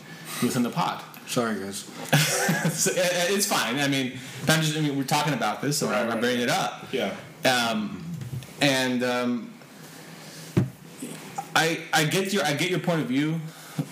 within 0.42 0.62
the 0.62 0.68
pod. 0.70 1.02
Sorry, 1.26 1.58
guys. 1.60 1.88
So, 2.72 2.90
it- 2.90 3.30
it's 3.30 3.46
fine. 3.46 3.78
I 3.78 3.88
mean, 3.88 4.18
I'm 4.48 4.60
just, 4.60 4.76
I 4.76 4.80
mean, 4.82 4.96
we're 4.98 5.04
talking 5.04 5.32
about 5.32 5.62
this, 5.62 5.78
so 5.78 5.88
Right, 5.88 6.02
I'm 6.02 6.08
right. 6.10 6.20
bringing 6.20 6.42
it 6.42 6.50
up. 6.50 6.86
Yeah. 6.92 7.14
Um, 7.44 8.04
and 8.60 9.02
um, 9.02 9.49
I 11.54 11.80
I 11.92 12.04
get 12.04 12.32
your 12.32 12.44
I 12.44 12.54
get 12.54 12.70
your 12.70 12.80
point 12.80 13.00
of 13.00 13.06
view. 13.06 13.40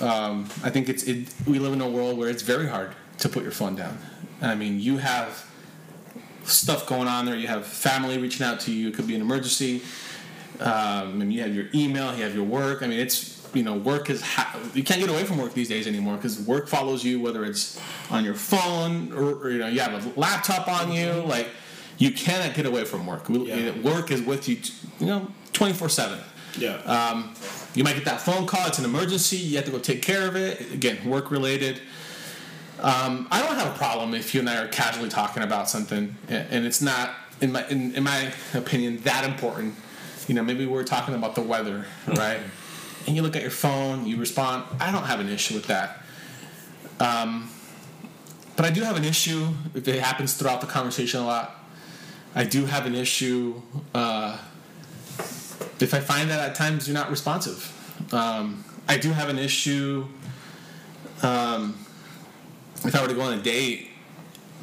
Um, 0.01 0.44
I 0.62 0.70
think 0.70 0.89
it's 0.89 1.05
it, 1.05 1.28
we 1.47 1.59
live 1.59 1.72
in 1.72 1.80
a 1.80 1.89
world 1.89 2.18
where 2.18 2.28
it's 2.28 2.43
very 2.43 2.66
hard 2.66 2.93
to 3.18 3.28
put 3.28 3.43
your 3.43 3.52
phone 3.52 3.74
down. 3.74 3.98
I 4.40 4.55
mean, 4.55 4.80
you 4.80 4.98
have 4.98 5.47
stuff 6.44 6.86
going 6.86 7.09
on 7.09 7.26
there. 7.26 7.36
You 7.36 7.48
have 7.48 7.66
family 7.66 8.18
reaching 8.18 8.47
out 8.47 8.60
to 8.60 8.72
you. 8.72 8.89
It 8.89 8.94
could 8.94 9.06
be 9.06 9.14
an 9.14 9.20
emergency. 9.20 9.82
Um, 10.60 11.20
and 11.22 11.32
you 11.32 11.43
have 11.43 11.55
your 11.55 11.66
email. 11.74 12.14
You 12.16 12.24
have 12.24 12.35
your 12.35 12.44
work. 12.44 12.82
I 12.82 12.86
mean, 12.86 12.98
it's 12.98 13.39
you 13.55 13.62
know, 13.62 13.74
work 13.76 14.10
is 14.10 14.20
ha- 14.20 14.59
you 14.74 14.82
can't 14.82 15.01
get 15.01 15.09
away 15.09 15.24
from 15.24 15.39
work 15.39 15.55
these 15.55 15.68
days 15.68 15.86
anymore 15.86 16.16
because 16.16 16.40
work 16.40 16.68
follows 16.68 17.05
you 17.05 17.20
whether 17.20 17.44
it's 17.44 17.80
on 18.10 18.24
your 18.24 18.35
phone 18.35 19.12
or, 19.12 19.35
or 19.35 19.51
you 19.51 19.59
know 19.59 19.68
you 19.68 19.80
have 19.80 20.06
a 20.06 20.20
laptop 20.20 20.68
on 20.68 20.93
you. 20.93 21.12
Like 21.12 21.48
you 21.98 22.12
cannot 22.12 22.55
get 22.55 22.66
away 22.66 22.85
from 22.85 23.06
work. 23.06 23.26
Yeah. 23.28 23.72
Work 23.80 24.10
is 24.10 24.22
with 24.22 24.48
you, 24.48 24.59
you 25.01 25.06
know, 25.06 25.28
twenty 25.52 25.72
four 25.72 25.89
seven. 25.89 26.18
Yeah. 26.57 26.77
Um, 26.85 27.35
you 27.75 27.85
might 27.85 27.95
get 27.95 28.05
that 28.07 28.20
phone 28.20 28.47
call. 28.47 28.66
It's 28.66 28.79
an 28.79 28.85
emergency. 28.85 29.37
You 29.37 29.57
have 29.57 29.66
to 29.66 29.70
go 29.70 29.79
take 29.79 30.03
care 30.03 30.27
of 30.27 30.37
it. 30.37 30.73
Again, 30.73 31.09
work 31.09 31.31
related. 31.31 31.81
Um, 32.81 33.27
I 33.31 33.43
don't 33.43 33.57
have 33.57 33.75
a 33.75 33.77
problem 33.77 34.15
if 34.15 34.35
you 34.35 34.41
and 34.41 34.49
I 34.49 34.62
are 34.62 34.69
casually 34.69 35.09
talking 35.09 35.43
about 35.43 35.69
something, 35.69 36.15
and 36.29 36.65
it's 36.65 36.81
not, 36.81 37.11
in 37.41 37.51
my 37.51 37.66
in, 37.69 37.95
in 37.95 38.05
my 38.05 38.33
opinion, 38.55 38.99
that 38.99 39.25
important. 39.25 39.75
You 40.29 40.35
know, 40.35 40.43
maybe 40.43 40.65
we're 40.66 40.85
talking 40.85 41.15
about 41.15 41.35
the 41.35 41.43
weather, 41.43 41.87
right? 42.07 42.41
and 43.09 43.16
you 43.16 43.23
look 43.23 43.35
at 43.37 43.43
your 43.43 43.51
phone, 43.51 44.07
you 44.07 44.19
respond. 44.19 44.65
I 44.79 44.93
don't 44.93 45.05
have 45.05 45.19
an 45.19 45.31
issue 45.31 45.55
with 45.55 45.66
that. 45.69 46.03
Um, 47.01 47.49
but 48.55 48.66
I 48.66 48.70
do 48.70 48.83
have 48.83 48.97
an 48.99 49.05
issue 49.05 49.49
if 49.75 49.89
it 49.89 50.01
happens 50.01 50.35
throughout 50.35 50.61
the 50.61 50.66
conversation 50.66 51.20
a 51.20 51.27
lot. 51.27 51.57
I 52.35 52.45
do 52.45 52.66
have 52.66 52.85
an 52.85 52.95
issue. 52.95 53.62
Uh, 53.95 54.37
if 55.80 55.94
I 55.94 56.00
find 56.00 56.30
that 56.30 56.40
at 56.40 56.55
times 56.55 56.88
you're 56.88 56.94
not 56.94 57.10
responsive. 57.10 57.74
Um, 58.12 58.64
I 58.88 58.96
do 58.96 59.12
have 59.12 59.28
an 59.28 59.38
issue 59.38 60.06
um, 61.22 61.76
if 62.84 62.94
I 62.94 63.02
were 63.02 63.09
to 63.09 63.14
go 63.14 63.22
on 63.22 63.38
a 63.38 63.42
date 63.42 63.88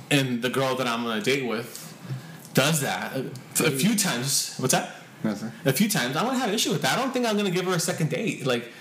and 0.10 0.42
the 0.42 0.50
girl 0.50 0.76
that 0.76 0.88
I'm 0.88 1.06
on 1.06 1.18
a 1.18 1.22
date 1.22 1.46
with 1.46 1.82
does 2.54 2.82
that 2.82 3.16
a, 3.60 3.72
few 3.72 3.96
times. 3.96 4.56
What's 4.58 4.74
that? 4.74 4.96
Nothing. 5.24 5.52
A 5.66 5.74
few 5.74 5.90
times. 5.90 6.16
I'm 6.16 6.26
gonna 6.26 6.38
have 6.40 6.50
an 6.50 6.56
issue 6.56 6.72
with 6.72 6.82
that. 6.84 6.98
I 6.98 7.02
don't 7.02 7.12
think 7.12 7.26
I'm 7.26 7.36
gonna 7.36 7.52
give 7.52 7.66
her 7.66 7.74
a 7.74 7.80
second 7.80 8.10
date. 8.10 8.46
Like 8.46 8.72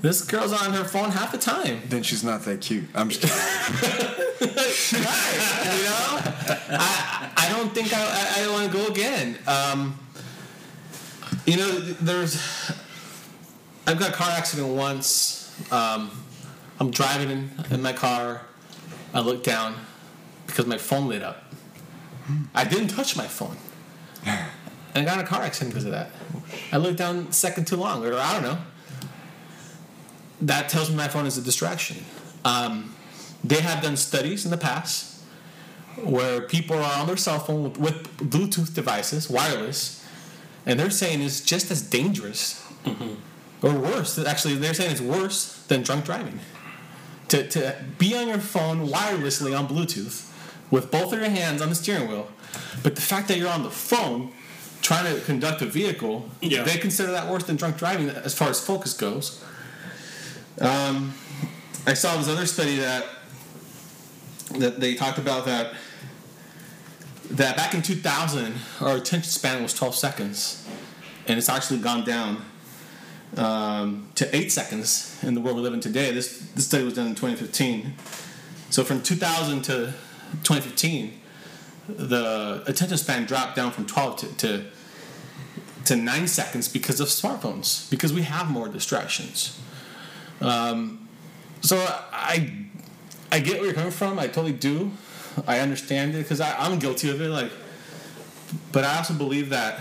this 0.00 0.22
girl's 0.24 0.52
on 0.52 0.72
her 0.72 0.84
phone 0.84 1.10
half 1.10 1.32
the 1.32 1.38
time. 1.38 1.82
Then 1.88 2.02
she's 2.02 2.22
not 2.22 2.42
that 2.42 2.60
cute. 2.60 2.84
I'm 2.94 3.08
just 3.08 3.22
kidding. 3.22 3.34
right, 4.40 5.76
you 5.76 5.84
know, 5.84 6.78
I, 6.78 7.30
I 7.36 7.48
don't 7.50 7.74
think 7.74 7.92
I, 7.92 7.98
I, 7.98 8.44
I 8.44 8.52
want 8.52 8.70
to 8.70 8.78
go 8.78 8.86
again. 8.86 9.36
Um, 9.48 9.98
you 11.48 11.56
know, 11.56 11.80
there's, 11.80 12.36
I've 13.86 13.98
got 13.98 14.10
a 14.10 14.12
car 14.12 14.30
accident 14.30 14.68
once. 14.68 15.50
Um, 15.72 16.10
I'm 16.78 16.90
driving 16.90 17.30
in, 17.30 17.50
in 17.70 17.80
my 17.80 17.94
car. 17.94 18.42
I 19.14 19.20
look 19.20 19.44
down 19.44 19.74
because 20.46 20.66
my 20.66 20.76
phone 20.76 21.08
lit 21.08 21.22
up. 21.22 21.42
I 22.54 22.64
didn't 22.64 22.88
touch 22.88 23.16
my 23.16 23.26
phone. 23.26 23.56
And 24.94 25.06
I 25.06 25.10
got 25.10 25.20
in 25.20 25.26
a 25.26 25.28
car 25.28 25.42
accident 25.42 25.74
because 25.74 25.84
of 25.84 25.90
that. 25.92 26.10
I 26.72 26.78
looked 26.78 26.96
down 26.96 27.26
a 27.28 27.32
second 27.32 27.66
too 27.66 27.76
long, 27.76 28.04
or 28.04 28.14
I 28.14 28.32
don't 28.32 28.42
know. 28.42 28.58
That 30.40 30.70
tells 30.70 30.88
me 30.88 30.96
my 30.96 31.08
phone 31.08 31.26
is 31.26 31.36
a 31.36 31.42
distraction. 31.42 31.98
Um, 32.44 32.96
they 33.44 33.60
have 33.60 33.82
done 33.82 33.96
studies 33.98 34.46
in 34.46 34.50
the 34.50 34.56
past 34.56 35.22
where 36.02 36.40
people 36.40 36.78
are 36.78 37.00
on 37.00 37.06
their 37.06 37.18
cell 37.18 37.38
phone 37.38 37.64
with, 37.64 37.76
with 37.76 38.16
Bluetooth 38.16 38.74
devices, 38.74 39.28
wireless, 39.28 39.97
and 40.66 40.78
they're 40.78 40.90
saying 40.90 41.22
it's 41.22 41.40
just 41.40 41.70
as 41.70 41.82
dangerous 41.82 42.64
or 43.62 43.72
worse. 43.72 44.18
Actually, 44.18 44.56
they're 44.56 44.74
saying 44.74 44.90
it's 44.92 45.00
worse 45.00 45.62
than 45.68 45.82
drunk 45.82 46.04
driving. 46.04 46.40
To, 47.28 47.46
to 47.48 47.76
be 47.98 48.16
on 48.16 48.28
your 48.28 48.38
phone 48.38 48.88
wirelessly 48.88 49.58
on 49.58 49.68
Bluetooth 49.68 50.26
with 50.70 50.90
both 50.90 51.12
of 51.12 51.18
your 51.20 51.28
hands 51.30 51.60
on 51.60 51.68
the 51.68 51.74
steering 51.74 52.08
wheel, 52.08 52.28
but 52.82 52.94
the 52.94 53.02
fact 53.02 53.28
that 53.28 53.36
you're 53.38 53.50
on 53.50 53.62
the 53.62 53.70
phone 53.70 54.32
trying 54.80 55.12
to 55.14 55.20
conduct 55.22 55.60
a 55.60 55.66
vehicle, 55.66 56.28
Yeah. 56.40 56.62
they 56.62 56.78
consider 56.78 57.10
that 57.12 57.30
worse 57.30 57.44
than 57.44 57.56
drunk 57.56 57.76
driving 57.76 58.08
as 58.08 58.34
far 58.34 58.48
as 58.48 58.64
focus 58.64 58.94
goes. 58.94 59.44
Um, 60.60 61.14
I 61.86 61.94
saw 61.94 62.16
this 62.16 62.28
other 62.28 62.46
study 62.46 62.76
that 62.76 63.04
that 64.58 64.80
they 64.80 64.94
talked 64.94 65.18
about 65.18 65.44
that 65.44 65.74
that 67.30 67.56
back 67.56 67.74
in 67.74 67.82
2000 67.82 68.54
our 68.80 68.96
attention 68.96 69.30
span 69.30 69.62
was 69.62 69.74
12 69.74 69.94
seconds 69.94 70.66
and 71.26 71.38
it's 71.38 71.48
actually 71.48 71.78
gone 71.78 72.04
down 72.04 72.42
um, 73.36 74.08
to 74.14 74.34
8 74.34 74.50
seconds 74.50 75.18
in 75.22 75.34
the 75.34 75.40
world 75.40 75.56
we 75.56 75.62
live 75.62 75.74
in 75.74 75.80
today 75.80 76.12
this, 76.12 76.38
this 76.54 76.66
study 76.66 76.84
was 76.84 76.94
done 76.94 77.08
in 77.08 77.14
2015 77.14 77.94
so 78.70 78.82
from 78.82 79.02
2000 79.02 79.62
to 79.62 79.74
2015 80.42 81.20
the 81.88 82.62
attention 82.66 82.96
span 82.96 83.24
dropped 83.24 83.56
down 83.56 83.70
from 83.70 83.86
12 83.86 84.16
to, 84.16 84.36
to 84.36 84.64
to 85.84 85.96
9 85.96 86.26
seconds 86.26 86.68
because 86.68 87.00
of 87.00 87.08
smartphones 87.08 87.90
because 87.90 88.12
we 88.12 88.22
have 88.22 88.50
more 88.50 88.68
distractions 88.68 89.58
um, 90.40 91.08
so 91.60 91.76
I 92.12 92.68
I 93.30 93.40
get 93.40 93.56
where 93.56 93.66
you're 93.66 93.74
coming 93.74 93.90
from. 93.90 94.18
I 94.18 94.26
totally 94.26 94.52
do. 94.52 94.90
I 95.46 95.60
understand 95.60 96.14
it 96.14 96.18
because 96.18 96.40
I'm 96.40 96.78
guilty 96.78 97.10
of 97.10 97.20
it. 97.20 97.28
Like, 97.28 97.50
but 98.72 98.84
I 98.84 98.96
also 98.96 99.14
believe 99.14 99.50
that 99.50 99.80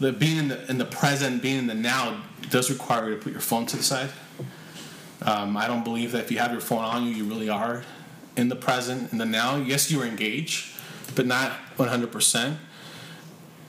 that 0.00 0.18
being 0.18 0.38
in 0.38 0.48
the 0.48 0.70
in 0.70 0.78
the 0.78 0.84
present, 0.84 1.42
being 1.42 1.58
in 1.58 1.66
the 1.66 1.74
now, 1.74 2.22
does 2.50 2.70
require 2.70 3.10
you 3.10 3.16
to 3.16 3.22
put 3.22 3.32
your 3.32 3.40
phone 3.40 3.66
to 3.66 3.76
the 3.76 3.82
side. 3.82 4.10
Um, 5.22 5.56
I 5.56 5.66
don't 5.66 5.84
believe 5.84 6.12
that 6.12 6.24
if 6.24 6.30
you 6.30 6.38
have 6.38 6.52
your 6.52 6.62
phone 6.62 6.84
on 6.84 7.04
you, 7.04 7.12
you 7.12 7.24
really 7.24 7.48
are 7.48 7.84
in 8.36 8.48
the 8.48 8.56
present, 8.56 9.12
in 9.12 9.18
the 9.18 9.26
now. 9.26 9.56
Yes, 9.56 9.90
you 9.90 10.00
are 10.00 10.06
engaged, 10.06 10.74
but 11.14 11.26
not 11.26 11.52
100 11.76 12.10
percent. 12.10 12.58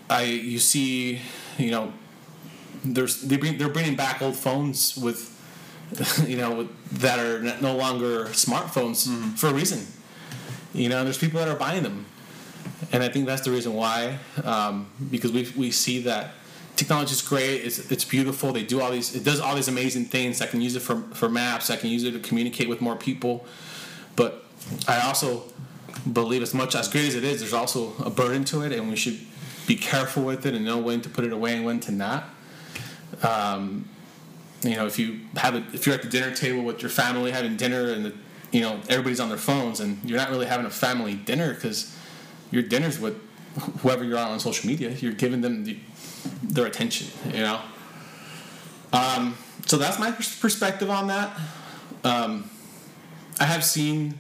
I 0.10 0.24
you 0.24 0.60
see, 0.60 1.20
you 1.58 1.72
know, 1.72 1.94
there's 2.84 3.22
they 3.22 3.38
bring, 3.38 3.58
they're 3.58 3.70
bringing 3.70 3.96
back 3.96 4.22
old 4.22 4.36
phones 4.36 4.98
with 4.98 5.28
you 6.28 6.38
know 6.38 6.70
that 6.94 7.20
are 7.20 7.42
no 7.60 7.76
longer 7.76 8.26
smartphones 8.28 9.38
for 9.38 9.48
a 9.48 9.54
reason 9.54 9.86
you 10.74 10.90
know 10.90 11.04
there's 11.04 11.18
people 11.18 11.40
that 11.40 11.50
are 11.50 11.58
buying 11.58 11.84
them. 11.84 12.06
And 12.92 13.04
i 13.04 13.10
think 13.10 13.26
that's 13.26 13.42
the 13.42 13.52
reason 13.52 13.74
why 13.74 14.20
um, 14.44 14.92
because 15.10 15.32
we, 15.32 15.52
we 15.58 15.72
see 15.72 16.02
that 16.04 16.32
technology 16.76 17.12
is 17.12 17.22
great 17.22 17.62
it's, 17.66 17.92
it's 17.92 18.06
beautiful 18.06 18.54
they 18.54 18.64
do 18.64 18.82
all 18.82 18.92
these 18.92 19.16
it 19.16 19.24
does 19.24 19.40
all 19.40 19.56
these 19.56 19.68
amazing 19.68 20.06
things 20.06 20.42
i 20.42 20.48
can 20.48 20.62
use 20.62 20.76
it 20.76 20.82
for, 20.82 21.02
for 21.14 21.30
maps 21.30 21.70
i 21.70 21.76
can 21.76 21.90
use 21.90 22.04
it 22.04 22.12
to 22.12 22.20
communicate 22.20 22.70
with 22.70 22.82
more 22.82 22.96
people. 22.96 23.46
But 24.16 24.46
i 24.88 25.02
also 25.02 25.44
believe 26.12 26.42
as 26.42 26.54
much 26.54 26.76
as 26.76 26.88
great 26.88 27.08
as 27.08 27.16
it 27.16 27.24
is 27.24 27.40
there's 27.40 27.54
also 27.54 27.94
a 28.04 28.10
burden 28.10 28.44
to 28.46 28.62
it 28.62 28.72
and 28.72 28.90
we 28.90 28.96
should 28.96 29.20
be 29.68 29.76
careful 29.76 30.24
with 30.24 30.46
it 30.46 30.54
and 30.54 30.66
know 30.66 30.78
when 30.78 31.02
to 31.02 31.10
put 31.10 31.24
it 31.24 31.32
away 31.32 31.56
and 31.56 31.66
when 31.66 31.80
to 31.82 31.92
not. 31.92 32.26
Um, 33.24 33.88
you 34.64 34.76
know, 34.76 34.86
if 34.86 35.00
you 35.00 35.22
have 35.38 35.56
a, 35.56 35.64
if 35.74 35.86
you're 35.86 35.96
at 35.96 36.02
the 36.02 36.10
dinner 36.10 36.34
table 36.36 36.64
with 36.64 36.82
your 36.82 36.90
family 36.90 37.32
having 37.32 37.58
dinner 37.58 37.92
and 37.92 38.06
the, 38.06 38.14
you 38.52 38.62
know 38.62 38.80
everybody's 38.90 39.20
on 39.20 39.30
their 39.30 39.38
phones 39.38 39.80
and 39.80 39.98
you're 40.08 40.18
not 40.18 40.30
really 40.30 40.46
having 40.46 40.66
a 40.66 40.72
family 40.72 41.16
dinner 41.16 41.54
because 41.54 41.96
your 42.52 42.64
dinner's 42.64 43.00
with 43.00 43.20
whoever 43.80 44.04
you're 44.04 44.18
on 44.18 44.32
on 44.32 44.40
social 44.40 44.70
media. 44.70 44.90
You're 44.92 45.14
giving 45.14 45.42
them 45.42 45.66
the, 45.66 45.78
their 46.44 46.66
attention. 46.66 47.08
You 47.34 47.44
know. 47.44 47.62
Um, 48.94 49.38
so 49.66 49.78
that's 49.78 50.00
my 50.00 50.12
perspective 50.12 50.90
on 50.90 51.08
that. 51.08 51.40
Um, 52.04 52.50
I 53.40 53.46
have 53.46 53.64
seen 53.64 54.20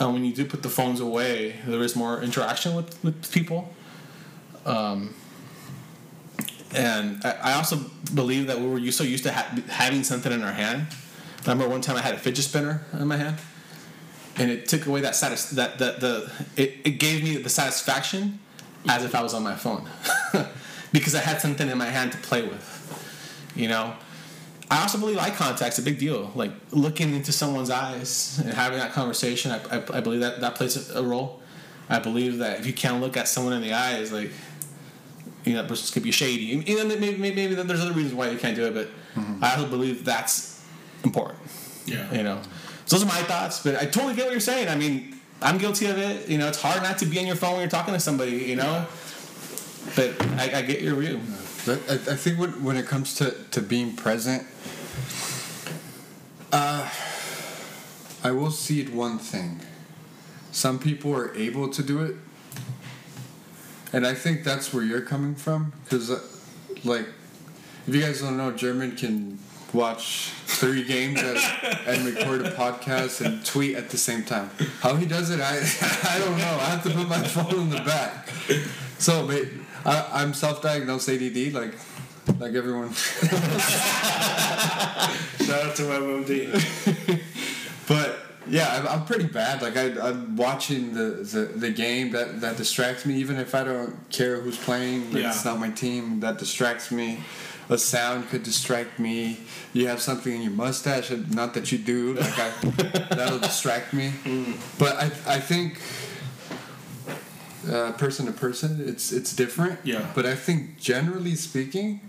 uh, 0.00 0.10
when 0.10 0.24
you 0.24 0.32
do 0.32 0.44
put 0.44 0.62
the 0.62 0.68
phones 0.68 1.00
away, 1.00 1.56
there 1.66 1.82
is 1.82 1.96
more 1.96 2.22
interaction 2.22 2.74
with, 2.74 3.02
with 3.02 3.32
people. 3.32 3.74
Um, 4.64 5.14
and 6.74 7.24
I, 7.24 7.30
I 7.42 7.52
also 7.54 7.76
believe 8.14 8.46
that 8.46 8.60
we 8.60 8.66
were 8.66 8.92
so 8.92 9.02
used 9.02 9.24
to 9.24 9.32
ha- 9.32 9.56
having 9.68 10.04
something 10.04 10.30
in 10.30 10.42
our 10.42 10.52
hand. 10.52 10.86
I 11.48 11.52
remember 11.52 11.72
one 11.72 11.80
time 11.80 11.96
I 11.96 12.02
had 12.02 12.14
a 12.14 12.18
fidget 12.18 12.44
spinner 12.44 12.82
in 12.92 13.06
my 13.06 13.16
hand, 13.16 13.36
and 14.36 14.50
it 14.50 14.68
took 14.68 14.86
away 14.86 15.00
that 15.00 15.14
satis- 15.14 15.50
that 15.50 15.78
that 15.78 16.00
the 16.00 16.30
it, 16.56 16.76
it 16.84 16.90
gave 16.98 17.22
me 17.22 17.36
the 17.36 17.48
satisfaction 17.48 18.38
as 18.88 19.04
if 19.04 19.14
I 19.14 19.22
was 19.22 19.34
on 19.34 19.42
my 19.42 19.54
phone 19.54 19.88
because 20.92 21.14
I 21.14 21.20
had 21.20 21.40
something 21.40 21.68
in 21.68 21.78
my 21.78 21.86
hand 21.86 22.12
to 22.12 22.18
play 22.18 22.42
with. 22.42 22.74
You 23.56 23.68
know, 23.68 23.94
I 24.70 24.82
also 24.82 24.98
believe 24.98 25.18
eye 25.18 25.30
contact's 25.30 25.78
a 25.78 25.82
big 25.82 25.98
deal. 25.98 26.30
Like 26.34 26.52
looking 26.70 27.14
into 27.14 27.32
someone's 27.32 27.70
eyes 27.70 28.40
and 28.44 28.52
having 28.52 28.78
that 28.78 28.92
conversation, 28.92 29.50
I, 29.50 29.78
I, 29.78 29.98
I 29.98 30.00
believe 30.00 30.20
that 30.20 30.40
that 30.40 30.54
plays 30.54 30.90
a 30.90 31.02
role. 31.02 31.40
I 31.88 31.98
believe 31.98 32.38
that 32.38 32.60
if 32.60 32.66
you 32.66 32.74
can't 32.74 33.00
look 33.00 33.16
at 33.16 33.26
someone 33.26 33.54
in 33.54 33.62
the 33.62 33.72
eyes, 33.72 34.12
like 34.12 34.30
you 35.44 35.54
know, 35.54 35.62
that 35.62 35.68
person 35.68 35.92
could 35.94 36.02
be 36.02 36.10
shady. 36.10 36.44
You 36.44 36.76
know, 36.76 36.84
maybe, 36.84 37.16
maybe, 37.16 37.34
maybe 37.34 37.54
there's 37.54 37.80
other 37.80 37.92
reasons 37.92 38.14
why 38.14 38.28
you 38.28 38.36
can't 38.36 38.54
do 38.54 38.66
it, 38.66 38.74
but 38.74 38.88
mm-hmm. 39.14 39.42
I 39.42 39.54
also 39.54 39.66
believe 39.66 40.04
that's 40.04 40.57
important. 41.04 41.38
Yeah. 41.86 42.12
You 42.12 42.22
know, 42.22 42.40
so 42.86 42.96
those 42.96 43.04
are 43.04 43.08
my 43.08 43.22
thoughts. 43.22 43.62
But 43.62 43.76
I 43.76 43.86
totally 43.86 44.14
get 44.14 44.24
what 44.24 44.32
you're 44.32 44.40
saying. 44.40 44.68
I 44.68 44.76
mean, 44.76 45.18
I'm 45.40 45.58
guilty 45.58 45.86
of 45.86 45.98
it. 45.98 46.28
You 46.28 46.38
know, 46.38 46.48
it's 46.48 46.60
hard 46.60 46.82
not 46.82 46.98
to 46.98 47.06
be 47.06 47.18
on 47.18 47.26
your 47.26 47.36
phone 47.36 47.52
when 47.52 47.60
you're 47.60 47.70
talking 47.70 47.94
to 47.94 48.00
somebody. 48.00 48.32
You 48.32 48.56
know, 48.56 48.86
but 49.96 50.20
I, 50.38 50.58
I 50.58 50.62
get 50.62 50.82
your 50.82 50.96
view. 50.96 51.20
But 51.66 51.82
I, 51.90 51.94
I 51.94 52.16
think 52.16 52.38
when, 52.38 52.64
when 52.64 52.76
it 52.76 52.86
comes 52.86 53.14
to, 53.16 53.34
to 53.50 53.60
being 53.60 53.94
present, 53.94 54.46
uh, 56.52 56.88
I 58.24 58.30
will 58.30 58.50
cede 58.50 58.90
one 58.90 59.18
thing. 59.18 59.60
Some 60.50 60.78
people 60.78 61.14
are 61.14 61.34
able 61.34 61.68
to 61.68 61.82
do 61.82 62.02
it, 62.02 62.16
and 63.92 64.06
I 64.06 64.14
think 64.14 64.44
that's 64.44 64.72
where 64.72 64.82
you're 64.82 65.02
coming 65.02 65.34
from. 65.34 65.72
Because, 65.84 66.10
uh, 66.10 66.20
like, 66.84 67.06
if 67.86 67.94
you 67.94 68.00
guys 68.00 68.22
don't 68.22 68.36
know, 68.36 68.50
German 68.50 68.96
can 68.96 69.38
watch 69.72 70.30
three 70.46 70.84
games 70.84 71.20
at, 71.20 71.36
and 71.86 72.04
record 72.04 72.44
a 72.46 72.50
podcast 72.52 73.24
and 73.24 73.44
tweet 73.44 73.76
at 73.76 73.90
the 73.90 73.98
same 73.98 74.24
time. 74.24 74.50
How 74.80 74.94
he 74.96 75.06
does 75.06 75.30
it, 75.30 75.40
I 75.40 75.56
I 76.08 76.18
don't 76.18 76.36
know. 76.38 76.44
I 76.44 76.70
have 76.70 76.82
to 76.84 76.90
put 76.90 77.08
my 77.08 77.22
phone 77.22 77.60
in 77.60 77.70
the 77.70 77.76
back. 77.78 78.28
So, 78.98 79.26
but 79.26 79.42
I, 79.84 80.22
I'm 80.22 80.34
self-diagnosed 80.34 81.08
ADD, 81.08 81.52
like 81.52 81.74
like 82.38 82.54
everyone. 82.54 82.92
Shout 82.92 83.32
out 85.64 85.76
to 85.76 85.82
my 85.84 85.98
MMD. 85.98 87.20
But 87.86 88.18
yeah, 88.46 88.68
I'm, 88.76 88.86
I'm 89.00 89.04
pretty 89.06 89.26
bad. 89.26 89.62
Like 89.62 89.76
I, 89.76 89.98
I'm 90.08 90.36
watching 90.36 90.92
the, 90.94 91.22
the, 91.32 91.40
the 91.46 91.70
game 91.70 92.12
that, 92.12 92.40
that 92.42 92.56
distracts 92.56 93.06
me, 93.06 93.14
even 93.14 93.38
if 93.38 93.54
I 93.54 93.64
don't 93.64 93.96
care 94.10 94.40
who's 94.40 94.58
playing. 94.58 95.12
Like 95.12 95.22
Yeah. 95.22 95.30
It's 95.30 95.44
not 95.44 95.58
my 95.58 95.70
team. 95.70 96.20
That 96.20 96.38
distracts 96.38 96.90
me. 96.90 97.20
A 97.70 97.76
sound 97.76 98.28
could 98.30 98.42
distract 98.42 98.98
me. 98.98 99.40
You 99.74 99.88
have 99.88 100.00
something 100.00 100.34
in 100.34 100.42
your 100.42 100.52
mustache. 100.52 101.10
and 101.10 101.34
Not 101.34 101.52
that 101.54 101.70
you 101.70 101.78
do. 101.78 102.14
Like 102.14 102.38
I, 102.38 102.50
that'll 103.14 103.38
distract 103.38 103.92
me. 103.92 104.12
But 104.78 104.96
I 104.96 105.10
I 105.26 105.40
think. 105.40 105.80
Uh, 107.68 107.92
person 107.92 108.24
to 108.24 108.32
person, 108.32 108.80
it's 108.86 109.12
it's 109.12 109.34
different. 109.36 109.78
Yeah. 109.84 110.06
But 110.14 110.24
I 110.24 110.34
think 110.36 110.78
generally 110.78 111.34
speaking, 111.34 112.00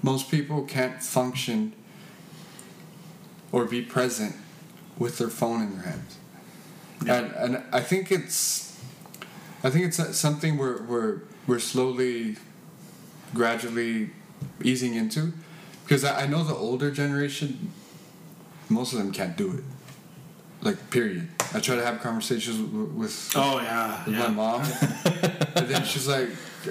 most 0.00 0.30
people 0.30 0.62
can't 0.64 1.02
function 1.02 1.74
or 3.50 3.66
be 3.66 3.82
present 3.82 4.34
with 4.98 5.18
their 5.18 5.28
phone 5.28 5.60
in 5.60 5.72
their 5.72 5.82
hands. 5.82 6.16
Yeah. 7.04 7.18
And 7.18 7.54
and 7.54 7.64
I 7.72 7.80
think 7.80 8.10
it's 8.10 8.78
I 9.62 9.70
think 9.70 9.84
it's 9.86 10.18
something 10.18 10.56
we're 10.56 10.82
we're 10.82 11.20
we're 11.46 11.58
slowly 11.58 12.36
gradually 13.34 14.10
easing 14.62 14.94
into 14.94 15.32
because 15.84 16.04
I, 16.04 16.22
I 16.22 16.26
know 16.26 16.44
the 16.44 16.54
older 16.54 16.90
generation 16.90 17.72
most 18.68 18.92
of 18.92 18.98
them 18.98 19.12
can't 19.12 19.36
do 19.36 19.52
it. 19.52 19.64
Like 20.62 20.90
period. 20.90 21.28
I 21.54 21.60
try 21.60 21.76
to 21.76 21.84
have 21.84 22.00
conversations 22.00 22.58
with, 22.58 22.92
with 22.92 23.32
Oh 23.34 23.60
yeah, 23.60 24.04
with 24.06 24.14
yeah. 24.14 24.22
my 24.22 24.28
mom, 24.28 24.60
and 25.56 25.68
then 25.68 25.84
she's 25.84 26.06
like, 26.08 26.28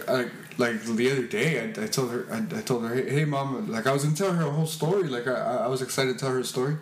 uh, 0.07 0.23
like 0.57 0.81
the 0.81 1.11
other 1.11 1.27
day, 1.27 1.59
I, 1.59 1.83
I 1.83 1.87
told 1.87 2.11
her, 2.11 2.25
I, 2.31 2.37
I 2.57 2.61
told 2.61 2.83
her, 2.87 2.95
hey, 2.95 3.09
hey, 3.09 3.25
mom, 3.25 3.69
like 3.69 3.85
I 3.87 3.91
was 3.91 4.03
gonna 4.03 4.15
tell 4.15 4.33
her 4.33 4.47
a 4.47 4.49
whole 4.49 4.65
story, 4.65 5.07
like 5.09 5.27
I, 5.27 5.33
I 5.33 5.55
I 5.65 5.67
was 5.67 5.81
excited 5.81 6.13
to 6.13 6.19
tell 6.19 6.31
her 6.31 6.39
a 6.39 6.43
story, 6.43 6.77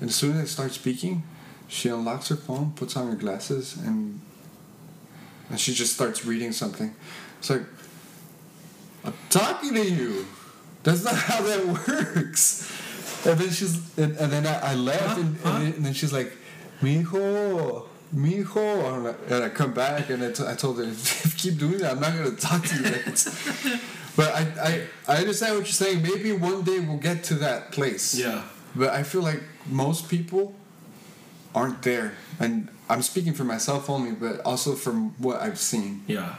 and 0.00 0.08
as 0.08 0.16
soon 0.16 0.36
as 0.36 0.42
I 0.42 0.44
start 0.46 0.72
speaking, 0.72 1.22
she 1.68 1.90
unlocks 1.90 2.28
her 2.28 2.36
phone, 2.36 2.72
puts 2.74 2.96
on 2.96 3.08
her 3.08 3.16
glasses, 3.16 3.76
and 3.76 4.20
and 5.50 5.60
she 5.60 5.74
just 5.74 5.92
starts 5.92 6.24
reading 6.24 6.52
something. 6.52 6.94
It's 7.38 7.50
like, 7.50 7.62
I'm 9.04 9.14
talking 9.30 9.74
to 9.74 9.84
you. 9.84 10.26
That's 10.82 11.04
not 11.04 11.14
how 11.14 11.42
that 11.42 11.66
works. 11.88 12.70
And 13.26 13.38
then 13.38 13.50
she's, 13.50 13.98
and, 13.98 14.16
and 14.16 14.32
then 14.32 14.46
I, 14.46 14.72
I 14.72 14.74
left, 14.74 15.18
and, 15.18 15.36
and, 15.44 15.62
then- 15.66 15.72
and 15.74 15.86
then 15.86 15.92
she's 15.94 16.12
like, 16.12 16.32
mijo, 16.82 17.86
mijo. 18.14 19.14
And 19.30 19.44
I, 19.44 19.48
come 19.48 19.72
back, 19.72 20.10
and 20.10 20.22
I, 20.22 20.32
t- 20.32 20.44
I 20.46 20.54
told 20.54 20.78
her, 20.78 20.84
if 20.84 21.24
you 21.44 21.50
keep 21.52 21.58
doing 21.60 21.78
that, 21.78 21.92
I'm 21.92 22.00
not 22.00 22.12
going 22.14 22.34
to 22.34 22.40
talk 22.40 22.64
to 22.66 22.76
you. 22.76 22.82
Like 22.82 23.04
but 24.16 24.34
I, 24.34 24.42
I, 24.62 24.82
I 25.08 25.16
understand 25.18 25.54
what 25.56 25.60
you're 25.64 25.72
saying. 25.72 26.02
Maybe 26.02 26.32
one 26.32 26.62
day 26.62 26.80
we'll 26.80 26.98
get 26.98 27.24
to 27.24 27.34
that 27.36 27.72
place. 27.72 28.14
Yeah. 28.14 28.42
But 28.76 28.90
I 28.90 29.02
feel 29.02 29.22
like 29.22 29.42
most 29.66 30.08
people 30.08 30.54
aren't 31.54 31.82
there. 31.82 32.12
And 32.40 32.68
I'm 32.90 33.02
speaking 33.02 33.32
for 33.32 33.44
myself 33.44 33.88
only, 33.88 34.12
but 34.12 34.40
also 34.44 34.74
from 34.74 35.14
what 35.18 35.40
I've 35.40 35.58
seen. 35.58 36.02
Yeah. 36.06 36.34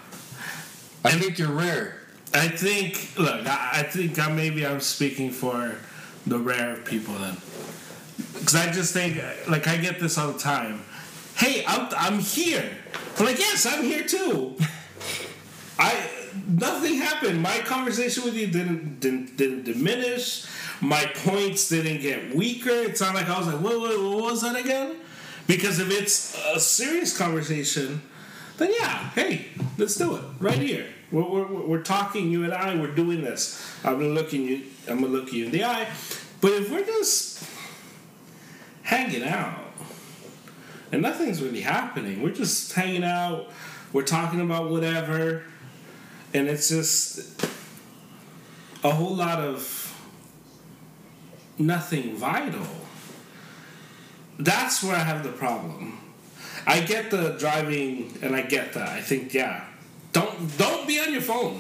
I 1.03 1.11
think 1.11 1.39
you're 1.39 1.51
rare. 1.51 2.01
I 2.33 2.47
think. 2.47 3.17
Look, 3.17 3.45
I, 3.47 3.69
I 3.73 3.83
think 3.83 4.19
I, 4.19 4.31
maybe 4.31 4.65
I'm 4.65 4.79
speaking 4.79 5.31
for 5.31 5.75
the 6.27 6.39
rare 6.39 6.75
people 6.77 7.13
then, 7.15 7.37
because 8.33 8.55
I 8.55 8.71
just 8.71 8.93
think 8.93 9.21
like 9.47 9.67
I 9.67 9.77
get 9.77 9.99
this 9.99 10.17
all 10.17 10.31
the 10.31 10.39
time. 10.39 10.81
Hey, 11.35 11.63
I'm 11.67 11.87
I'm 11.97 12.19
here. 12.19 12.69
I'm 13.17 13.25
like, 13.25 13.39
yes, 13.39 13.65
I'm 13.65 13.83
here 13.83 14.03
too. 14.03 14.57
I 15.77 16.09
nothing 16.47 16.95
happened. 16.95 17.41
My 17.41 17.59
conversation 17.59 18.23
with 18.23 18.35
you 18.35 18.47
didn't 18.47 18.99
didn't, 18.99 19.37
didn't 19.37 19.63
diminish. 19.63 20.45
My 20.81 21.05
points 21.05 21.69
didn't 21.69 22.01
get 22.01 22.35
weaker. 22.35 22.69
It's 22.69 22.99
not 22.99 23.15
like 23.15 23.29
I 23.29 23.37
was 23.37 23.47
like, 23.47 23.61
what, 23.61 23.79
what, 23.79 23.97
what 23.97 24.23
was 24.23 24.41
that 24.41 24.57
again? 24.57 24.97
Because 25.47 25.79
if 25.79 25.89
it's 25.89 26.37
a 26.53 26.59
serious 26.59 27.17
conversation, 27.17 28.01
then 28.57 28.73
yeah, 28.77 29.09
hey, 29.11 29.47
let's 29.77 29.95
do 29.95 30.15
it 30.15 30.23
right 30.39 30.57
here. 30.57 30.87
We're, 31.11 31.23
we're, 31.23 31.45
we're 31.45 31.83
talking, 31.83 32.31
you 32.31 32.43
and 32.43 32.53
I, 32.53 32.75
we're 32.75 32.95
doing 32.95 33.21
this. 33.21 33.63
I'm 33.83 33.99
gonna 33.99 34.09
look 34.09 34.33
in 34.33 34.41
you. 34.43 34.63
I'm 34.87 35.01
gonna 35.01 35.13
look 35.13 35.31
you 35.31 35.45
in 35.45 35.51
the 35.51 35.63
eye. 35.63 35.87
But 36.41 36.51
if 36.53 36.71
we're 36.71 36.85
just 36.85 37.47
hanging 38.83 39.23
out 39.23 39.71
and 40.91 41.01
nothing's 41.01 41.41
really 41.41 41.61
happening, 41.61 42.21
we're 42.21 42.33
just 42.33 42.73
hanging 42.73 43.03
out. 43.03 43.51
We're 43.93 44.03
talking 44.03 44.41
about 44.41 44.69
whatever, 44.69 45.43
and 46.33 46.47
it's 46.47 46.69
just 46.69 47.47
a 48.83 48.91
whole 48.91 49.15
lot 49.15 49.39
of 49.39 49.81
nothing 51.57 52.15
vital. 52.15 52.67
That's 54.37 54.83
where 54.83 54.95
I 54.95 54.99
have 54.99 55.23
the 55.23 55.31
problem. 55.31 55.97
I 56.67 56.81
get 56.81 57.09
the 57.09 57.35
driving, 57.39 58.17
and 58.21 58.35
I 58.35 58.41
get 58.41 58.73
that. 58.73 58.89
I 58.89 59.01
think, 59.01 59.33
yeah, 59.33 59.65
don't 60.15 60.57
don't 60.57 60.87
be 60.87 60.97
on 60.97 61.11
your 61.11 61.21
phone. 61.21 61.59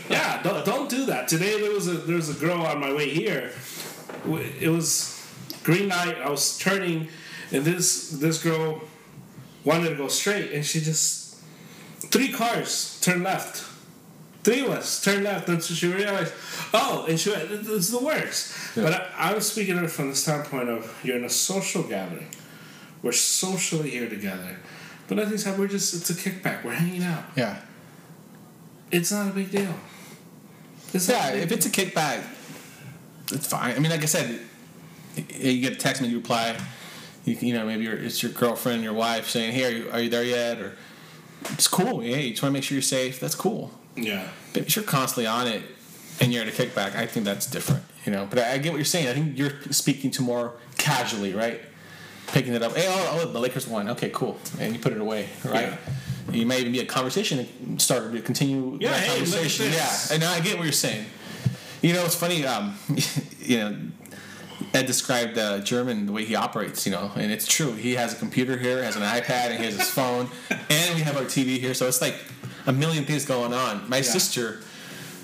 yeah, 0.08 0.42
don't, 0.42 0.64
don't 0.64 0.88
do 0.88 1.04
that. 1.06 1.28
Today 1.28 1.60
there 1.60 1.72
was 1.72 1.86
a 1.86 1.98
there 2.08 2.16
was 2.16 2.30
a 2.30 2.40
girl 2.40 2.62
on 2.62 2.80
my 2.80 2.92
way 2.92 3.10
here. 3.10 3.52
It 4.60 4.70
was 4.70 5.14
green 5.62 5.90
light. 5.90 6.16
I 6.16 6.30
was 6.30 6.56
turning, 6.56 7.08
and 7.52 7.64
this 7.64 8.12
this 8.12 8.42
girl 8.42 8.80
wanted 9.62 9.90
to 9.90 9.96
go 9.96 10.08
straight, 10.08 10.52
and 10.52 10.64
she 10.64 10.80
just 10.80 11.36
three 11.98 12.32
cars 12.32 12.98
turn 13.02 13.22
left. 13.22 13.64
Three 14.42 14.60
of 14.60 14.70
us 14.70 15.04
turn 15.04 15.24
left, 15.24 15.48
and 15.48 15.62
so 15.62 15.74
she 15.74 15.92
realized, 15.92 16.32
oh, 16.72 17.04
and 17.08 17.18
she 17.18 17.30
went, 17.30 17.50
it's 17.50 17.90
the 17.90 17.98
worst. 17.98 18.54
But 18.76 18.92
I, 18.94 19.30
I 19.30 19.34
was 19.34 19.50
speaking 19.50 19.74
to 19.74 19.80
her 19.80 19.88
from 19.88 20.08
the 20.08 20.14
standpoint 20.14 20.68
of 20.68 20.98
you're 21.02 21.16
in 21.16 21.24
a 21.24 21.28
social 21.28 21.82
gathering. 21.82 22.28
We're 23.02 23.10
socially 23.10 23.90
here 23.90 24.08
together. 24.08 24.56
But 25.08 25.18
nothing's 25.18 25.44
happening. 25.44 25.66
We're 25.66 25.72
just, 25.72 25.94
it's 25.94 26.10
a 26.10 26.14
kickback. 26.14 26.64
We're 26.64 26.72
hanging 26.72 27.02
out. 27.04 27.24
Yeah. 27.36 27.60
It's 28.90 29.12
not 29.12 29.28
a 29.28 29.32
big 29.32 29.50
deal. 29.50 29.74
It's 30.92 31.08
Yeah, 31.08 31.32
if 31.32 31.52
it's 31.52 31.66
a 31.66 31.70
kickback, 31.70 32.24
it's 33.32 33.46
fine. 33.46 33.74
I 33.74 33.78
mean, 33.78 33.90
like 33.90 34.02
I 34.02 34.06
said, 34.06 34.40
you 35.16 35.60
get 35.60 35.72
a 35.72 35.76
text 35.76 36.00
and 36.00 36.10
you 36.10 36.18
reply. 36.18 36.56
You, 37.24 37.34
you 37.34 37.54
know, 37.54 37.66
maybe 37.66 37.86
it's 37.86 38.22
your 38.22 38.32
girlfriend, 38.32 38.82
your 38.82 38.92
wife 38.92 39.28
saying, 39.28 39.52
"Hey, 39.52 39.64
are 39.64 39.70
you, 39.70 39.90
are 39.90 40.00
you 40.00 40.08
there 40.08 40.22
yet?" 40.22 40.58
Or 40.60 40.76
it's 41.50 41.66
cool. 41.66 42.02
Yeah, 42.04 42.16
you 42.16 42.30
just 42.30 42.42
want 42.42 42.52
to 42.52 42.54
make 42.54 42.62
sure 42.64 42.76
you're 42.76 42.82
safe. 42.82 43.18
That's 43.18 43.34
cool. 43.34 43.72
Yeah. 43.96 44.28
But 44.52 44.62
if 44.62 44.76
you're 44.76 44.84
constantly 44.84 45.26
on 45.26 45.48
it 45.48 45.62
and 46.20 46.32
you're 46.32 46.42
at 46.42 46.48
a 46.48 46.52
kickback, 46.52 46.94
I 46.94 47.06
think 47.06 47.24
that's 47.24 47.46
different. 47.46 47.82
You 48.04 48.12
know, 48.12 48.26
but 48.28 48.38
I, 48.38 48.52
I 48.52 48.58
get 48.58 48.70
what 48.72 48.78
you're 48.78 48.84
saying. 48.84 49.08
I 49.08 49.14
think 49.14 49.36
you're 49.36 49.60
speaking 49.70 50.10
to 50.12 50.22
more 50.22 50.52
casually, 50.78 51.34
right? 51.34 51.60
Picking 52.28 52.54
it 52.54 52.62
up. 52.62 52.76
Hey, 52.76 52.86
oh, 52.88 53.20
oh 53.22 53.32
the 53.32 53.38
Lakers 53.40 53.66
won. 53.66 53.88
Okay, 53.90 54.10
cool. 54.10 54.38
And 54.58 54.74
you 54.74 54.80
put 54.80 54.92
it 54.92 55.00
away, 55.00 55.28
right? 55.44 55.78
You 56.32 56.44
may 56.44 56.60
even 56.60 56.72
be 56.72 56.80
a 56.80 56.84
conversation 56.86 57.46
and 57.64 57.80
start 57.80 58.12
to 58.12 58.20
continue 58.20 58.76
Yeah, 58.80 58.90
that 58.90 59.00
hey, 59.00 59.16
conversation. 59.16 59.72
Yeah, 59.72 59.96
and 60.12 60.24
I 60.24 60.40
get 60.40 60.56
what 60.56 60.64
you're 60.64 60.72
saying. 60.72 61.06
You 61.82 61.92
know, 61.92 62.04
it's 62.04 62.16
funny. 62.16 62.44
Um, 62.44 62.74
you 63.40 63.58
know, 63.58 63.76
Ed 64.74 64.86
described 64.86 65.38
uh, 65.38 65.60
German 65.60 66.06
the 66.06 66.12
way 66.12 66.24
he 66.24 66.34
operates. 66.34 66.84
You 66.84 66.92
know, 66.92 67.12
and 67.14 67.30
it's 67.30 67.46
true. 67.46 67.72
He 67.72 67.94
has 67.94 68.12
a 68.12 68.16
computer 68.16 68.56
here, 68.56 68.82
has 68.82 68.96
an 68.96 69.02
iPad, 69.02 69.50
and 69.50 69.58
he 69.58 69.64
has 69.66 69.76
his 69.76 69.90
phone, 69.98 70.28
and 70.50 70.94
we 70.96 71.02
have 71.02 71.16
our 71.16 71.24
TV 71.24 71.58
here. 71.60 71.74
So 71.74 71.86
it's 71.86 72.00
like 72.00 72.16
a 72.66 72.72
million 72.72 73.04
things 73.04 73.24
going 73.24 73.52
on. 73.54 73.88
My 73.88 74.00
sister, 74.00 74.60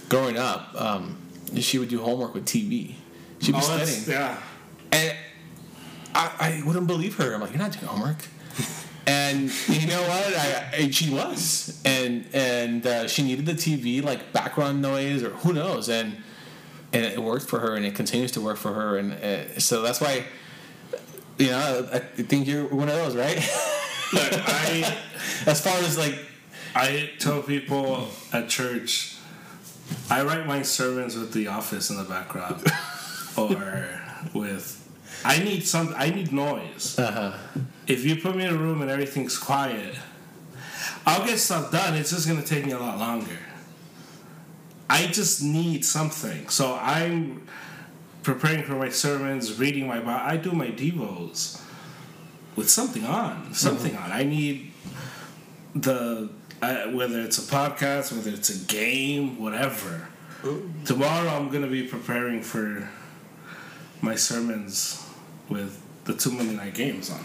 growing 0.09 0.39
up, 0.39 0.81
um, 0.81 1.17
she 1.59 1.79
would 1.79 1.89
do 1.89 2.01
homework 2.01 2.33
with 2.35 2.45
TV. 2.47 2.95
She'd 3.41 3.53
be 3.53 3.59
Oh, 3.59 3.61
studying, 3.61 4.05
yeah. 4.09 4.41
and 4.93 5.17
I, 6.15 6.31
I 6.39 6.63
wouldn't 6.67 6.87
believe 6.87 7.17
her. 7.17 7.35
I'm 7.35 7.41
like, 7.41 7.51
you're 7.51 7.59
not 7.59 7.73
doing 7.73 7.87
homework. 7.87 8.25
And 9.07 9.51
you 9.69 9.89
know 9.89 10.01
what? 10.03 10.37
I, 10.37 10.71
and 10.77 10.95
she 10.95 11.11
was, 11.11 11.81
and 11.85 12.25
and 12.33 12.87
uh, 12.87 13.09
she 13.09 13.25
needed 13.25 13.47
the 13.47 13.55
TV 13.55 14.03
like 14.03 14.33
background 14.33 14.81
noise 14.81 15.25
or 15.25 15.31
who 15.31 15.53
knows, 15.53 15.89
and 15.89 16.19
and 16.93 17.05
it 17.05 17.21
worked 17.21 17.49
for 17.49 17.59
her, 17.59 17.75
and 17.75 17.85
it 17.85 17.97
continues 17.97 18.31
to 18.33 18.41
work 18.41 18.59
for 18.59 18.73
her, 18.73 18.99
and 18.99 19.13
uh, 19.15 19.59
so 19.59 19.83
that's 19.83 20.01
why, 20.01 20.25
you 21.37 21.49
know, 21.49 21.89
I 21.93 21.99
think 21.99 22.47
you're 22.47 22.67
one 22.67 22.89
of 22.89 22.95
those, 22.95 23.17
right? 23.17 23.37
Look, 24.13 24.33
I 24.33 24.99
as 25.47 25.61
far 25.61 25.77
as 25.79 25.99
like, 25.99 26.19
I 26.77 27.11
tell 27.19 27.43
people 27.43 28.07
at 28.33 28.49
church, 28.49 29.17
I 30.11 30.23
write 30.23 30.47
my 30.47 30.63
sermons 30.63 31.17
with 31.17 31.33
The 31.33 31.49
Office 31.49 31.91
in 31.91 31.97
the 31.97 32.05
background, 32.05 32.65
or 33.37 34.01
with. 34.33 34.79
I 35.25 35.39
need 35.39 35.67
some. 35.67 35.95
I 35.97 36.11
need 36.11 36.33
noise. 36.33 36.99
uh 36.99 37.39
If 37.87 38.05
you 38.05 38.17
put 38.17 38.37
me 38.37 38.45
in 38.45 38.55
a 38.55 38.59
room 38.59 38.83
and 38.83 38.91
everything's 38.91 39.39
quiet, 39.39 39.95
I'll 41.07 41.25
get 41.27 41.39
stuff 41.39 41.71
done. 41.71 41.95
It's 41.95 42.11
just 42.11 42.29
gonna 42.29 42.43
take 42.43 42.67
me 42.67 42.73
a 42.73 42.79
lot 42.79 42.99
longer. 42.99 43.39
I 44.91 45.07
just 45.07 45.43
need 45.43 45.85
something. 45.85 46.49
So 46.49 46.75
I'm 46.81 47.47
preparing 48.23 48.63
for 48.63 48.75
my 48.75 48.89
sermons, 48.91 49.59
reading 49.59 49.87
my 49.87 49.99
Bible, 49.99 50.11
I 50.11 50.37
do 50.37 50.53
my 50.53 50.69
devos 50.69 51.61
with 52.57 52.69
something 52.69 53.05
on, 53.05 53.55
something 53.55 53.97
on. 53.97 54.13
I 54.13 54.23
need 54.25 54.73
the 55.75 56.31
uh, 56.61 56.85
whether 56.93 57.21
it's 57.21 57.39
a 57.39 57.51
podcast, 57.51 58.13
whether 58.13 58.31
it's 58.31 58.51
a 58.51 58.59
game, 58.67 59.41
whatever. 59.41 60.09
Tomorrow 60.85 61.29
I'm 61.29 61.49
gonna 61.51 61.69
be 61.69 61.85
preparing 61.85 62.43
for 62.43 62.89
my 64.01 64.15
sermons 64.17 65.03
with 65.49 65.81
the 66.05 66.15
two 66.15 66.31
Monday 66.31 66.55
night 66.55 66.75
games 66.75 67.11
on. 67.11 67.25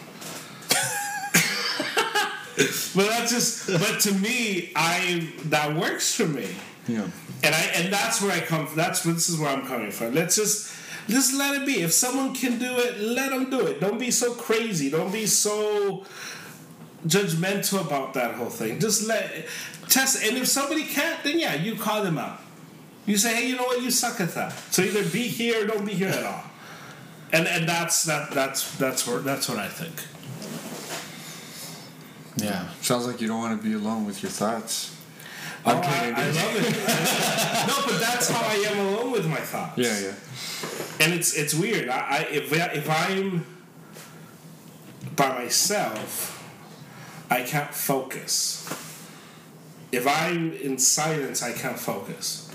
but 2.95 3.07
that's 3.09 3.31
just 3.31 3.67
but 3.67 3.99
to 4.01 4.11
me 4.13 4.71
I 4.75 5.31
that 5.45 5.75
works 5.75 6.15
for 6.15 6.25
me. 6.25 6.49
Yeah. 6.87 7.07
And 7.43 7.53
I 7.53 7.61
and 7.75 7.93
that's 7.93 8.21
where 8.21 8.31
I 8.31 8.39
come. 8.39 8.67
That's 8.75 9.05
where 9.05 9.13
this 9.13 9.29
is 9.29 9.39
where 9.39 9.49
I'm 9.49 9.65
coming 9.67 9.91
from. 9.91 10.13
Let's 10.13 10.35
just 10.35 10.73
just 11.07 11.33
let 11.35 11.61
it 11.61 11.65
be. 11.65 11.81
If 11.81 11.93
someone 11.93 12.33
can 12.33 12.59
do 12.59 12.77
it, 12.77 12.99
let 12.99 13.29
them 13.31 13.49
do 13.49 13.65
it. 13.65 13.79
Don't 13.79 13.99
be 13.99 14.11
so 14.11 14.33
crazy. 14.33 14.89
Don't 14.89 15.11
be 15.11 15.25
so 15.25 16.05
judgmental 17.05 17.85
about 17.85 18.13
that 18.15 18.35
whole 18.35 18.49
thing. 18.49 18.79
Just 18.79 19.07
let 19.07 19.47
test. 19.87 20.23
And 20.23 20.37
if 20.37 20.47
somebody 20.47 20.85
can't, 20.85 21.23
then 21.23 21.39
yeah, 21.39 21.55
you 21.55 21.75
call 21.75 22.03
them 22.03 22.17
out. 22.17 22.41
You 23.05 23.17
say, 23.17 23.35
hey, 23.35 23.47
you 23.47 23.55
know 23.55 23.63
what? 23.63 23.81
You 23.81 23.89
suck 23.89 24.19
at 24.19 24.33
that. 24.35 24.51
So 24.71 24.81
either 24.81 25.03
be 25.09 25.27
here 25.27 25.63
or 25.63 25.67
don't 25.67 25.85
be 25.85 25.93
here 25.93 26.09
at 26.09 26.25
all. 26.25 26.43
And 27.31 27.47
and 27.47 27.67
that's 27.67 28.05
that 28.05 28.31
that's 28.31 28.75
that's 28.77 29.07
where 29.07 29.19
that's 29.19 29.49
what 29.49 29.57
I 29.57 29.67
think. 29.67 30.03
Yeah. 32.37 32.69
Sounds 32.81 33.07
like 33.07 33.19
you 33.19 33.27
don't 33.27 33.39
want 33.39 33.59
to 33.59 33.67
be 33.67 33.73
alone 33.73 34.05
with 34.05 34.21
your 34.21 34.31
thoughts. 34.31 34.95
Oh, 35.65 35.71
I'm 35.71 35.77
I, 35.77 35.81
kidding. 35.81 36.15
I 36.15 36.25
love 36.29 36.55
it. 36.55 37.67
no, 37.67 37.91
but 37.91 37.99
that's 37.99 38.29
how 38.29 38.47
I 38.47 38.55
am 38.55 38.79
alone 38.79 39.11
with 39.11 39.27
my 39.27 39.37
thoughts. 39.37 39.77
Yeah, 39.77 39.99
yeah. 39.99 41.05
and 41.05 41.13
it's 41.13 41.33
it's 41.35 41.53
weird. 41.53 41.89
I, 41.89 41.99
I 41.99 42.27
if 42.31 42.53
if 42.53 42.89
I'm 42.89 43.45
by 45.15 45.29
myself, 45.29 46.43
I 47.29 47.41
can't 47.41 47.73
focus. 47.73 48.63
If 49.91 50.07
I'm 50.07 50.53
in 50.53 50.77
silence, 50.77 51.41
I 51.41 51.53
can't 51.53 51.79
focus. 51.79 52.53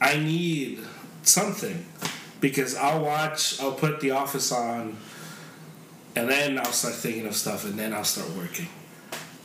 I 0.00 0.18
need 0.18 0.80
something 1.22 1.84
because 2.46 2.76
I'll 2.76 3.02
watch. 3.02 3.60
I'll 3.60 3.72
put 3.72 3.98
The 3.98 4.12
Office 4.12 4.52
on, 4.52 4.96
and 6.14 6.28
then 6.30 6.58
I'll 6.58 6.66
start 6.66 6.94
thinking 6.94 7.26
of 7.26 7.34
stuff, 7.34 7.64
and 7.64 7.76
then 7.76 7.92
I'll 7.92 8.04
start 8.04 8.30
working, 8.36 8.68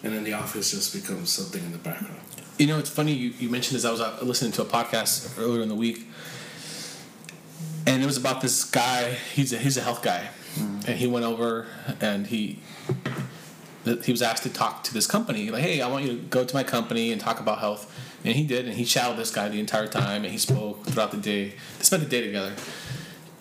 and 0.03 0.13
then 0.13 0.23
The 0.23 0.33
Office 0.33 0.69
just 0.69 0.93
becomes 0.93 1.31
something 1.31 1.63
in 1.63 1.71
the 1.71 1.79
background. 1.79 2.21
You 2.59 2.67
know, 2.67 2.77
it's 2.77 2.91
funny 2.91 3.13
you, 3.13 3.31
you 3.39 3.49
mentioned 3.49 3.77
this. 3.77 3.85
I 3.85 3.91
was 3.91 4.01
uh, 4.01 4.19
listening 4.21 4.51
to 4.51 4.61
a 4.61 4.65
podcast 4.65 5.39
earlier 5.39 5.63
in 5.63 5.69
the 5.69 5.75
week, 5.75 6.05
and 7.87 8.03
it 8.03 8.05
was 8.05 8.17
about 8.17 8.41
this 8.41 8.63
guy. 8.65 9.13
He's 9.33 9.51
a 9.51 9.57
he's 9.57 9.77
a 9.77 9.81
health 9.81 10.03
guy, 10.03 10.29
and 10.59 10.95
he 10.95 11.07
went 11.07 11.25
over 11.25 11.65
and 12.01 12.27
he 12.27 12.59
he 14.03 14.11
was 14.11 14.21
asked 14.21 14.43
to 14.43 14.49
talk 14.49 14.83
to 14.83 14.93
this 14.93 15.07
company. 15.07 15.49
Like, 15.49 15.63
hey, 15.63 15.81
I 15.81 15.87
want 15.87 16.05
you 16.05 16.11
to 16.11 16.17
go 16.17 16.45
to 16.45 16.55
my 16.55 16.63
company 16.63 17.11
and 17.11 17.19
talk 17.19 17.39
about 17.39 17.57
health, 17.57 17.91
and 18.23 18.35
he 18.35 18.45
did. 18.45 18.65
And 18.65 18.75
he 18.75 18.85
shadowed 18.85 19.17
this 19.17 19.31
guy 19.31 19.49
the 19.49 19.59
entire 19.59 19.87
time, 19.87 20.23
and 20.23 20.31
he 20.31 20.37
spoke 20.37 20.85
throughout 20.85 21.09
the 21.09 21.17
day. 21.17 21.55
They 21.79 21.83
spent 21.83 22.03
the 22.03 22.09
day 22.09 22.21
together. 22.21 22.53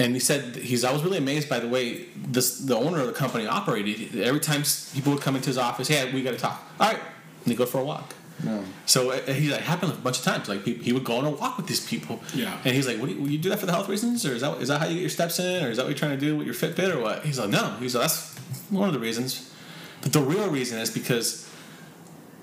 And 0.01 0.15
he 0.15 0.21
said 0.21 0.57
he's. 0.57 0.83
I 0.83 0.93
was 0.93 1.05
really 1.05 1.19
amazed 1.19 1.49
by 1.49 1.61
the 1.61 1.69
way 1.69 2.07
this 2.17 2.59
the 2.59 2.75
owner 2.75 3.01
of 3.01 3.07
the 3.07 3.13
company 3.13 3.47
operated. 3.47 4.19
Every 4.19 4.41
time 4.41 4.63
people 4.95 5.13
would 5.13 5.21
come 5.21 5.37
into 5.37 5.49
his 5.49 5.59
office, 5.59 5.89
hey, 5.89 6.11
we 6.11 6.23
got 6.23 6.31
to 6.31 6.39
talk. 6.39 6.59
All 6.81 6.91
right, 6.91 6.97
and 6.97 7.45
they 7.45 7.55
go 7.55 7.67
for 7.67 7.81
a 7.81 7.85
walk. 7.85 8.15
No. 8.43 8.65
So 8.87 9.11
uh, 9.11 9.21
he 9.33 9.51
like 9.51 9.61
happened 9.61 9.93
a 9.93 9.97
bunch 9.97 10.19
of 10.19 10.25
times. 10.25 10.49
Like 10.49 10.65
he, 10.65 10.73
he 10.75 10.95
would 10.95 11.05
go 11.05 11.19
on 11.19 11.27
a 11.27 11.31
walk 11.31 11.59
with 11.59 11.67
these 11.67 11.87
people. 11.87 12.19
Yeah. 12.35 12.57
And 12.65 12.75
he's 12.75 12.87
like, 12.87 12.99
"What 12.99 13.11
do 13.11 13.15
you, 13.15 13.21
will 13.21 13.29
you 13.29 13.37
do 13.37 13.51
that 13.51 13.59
for 13.59 13.67
the 13.67 13.73
health 13.73 13.91
reasons, 13.91 14.25
or 14.25 14.33
is 14.33 14.41
that 14.41 14.59
is 14.63 14.69
that 14.69 14.81
how 14.81 14.87
you 14.87 14.95
get 14.95 15.01
your 15.03 15.11
steps 15.11 15.39
in, 15.39 15.63
or 15.63 15.69
is 15.69 15.77
that 15.77 15.83
what 15.83 15.91
you're 15.91 15.99
trying 15.99 16.19
to 16.19 16.27
do 16.27 16.35
with 16.35 16.47
your 16.47 16.55
Fitbit, 16.55 16.95
or 16.95 17.01
what?" 17.03 17.27
He's 17.27 17.39
like, 17.39 17.51
"No." 17.51 17.77
He's 17.79 17.95
like, 17.95 18.05
"That's 18.05 18.35
one 18.71 18.89
of 18.89 18.95
the 18.95 19.01
reasons, 19.01 19.53
but 20.01 20.15
the 20.15 20.23
real 20.23 20.49
reason 20.49 20.79
is 20.79 20.91
because 20.91 21.47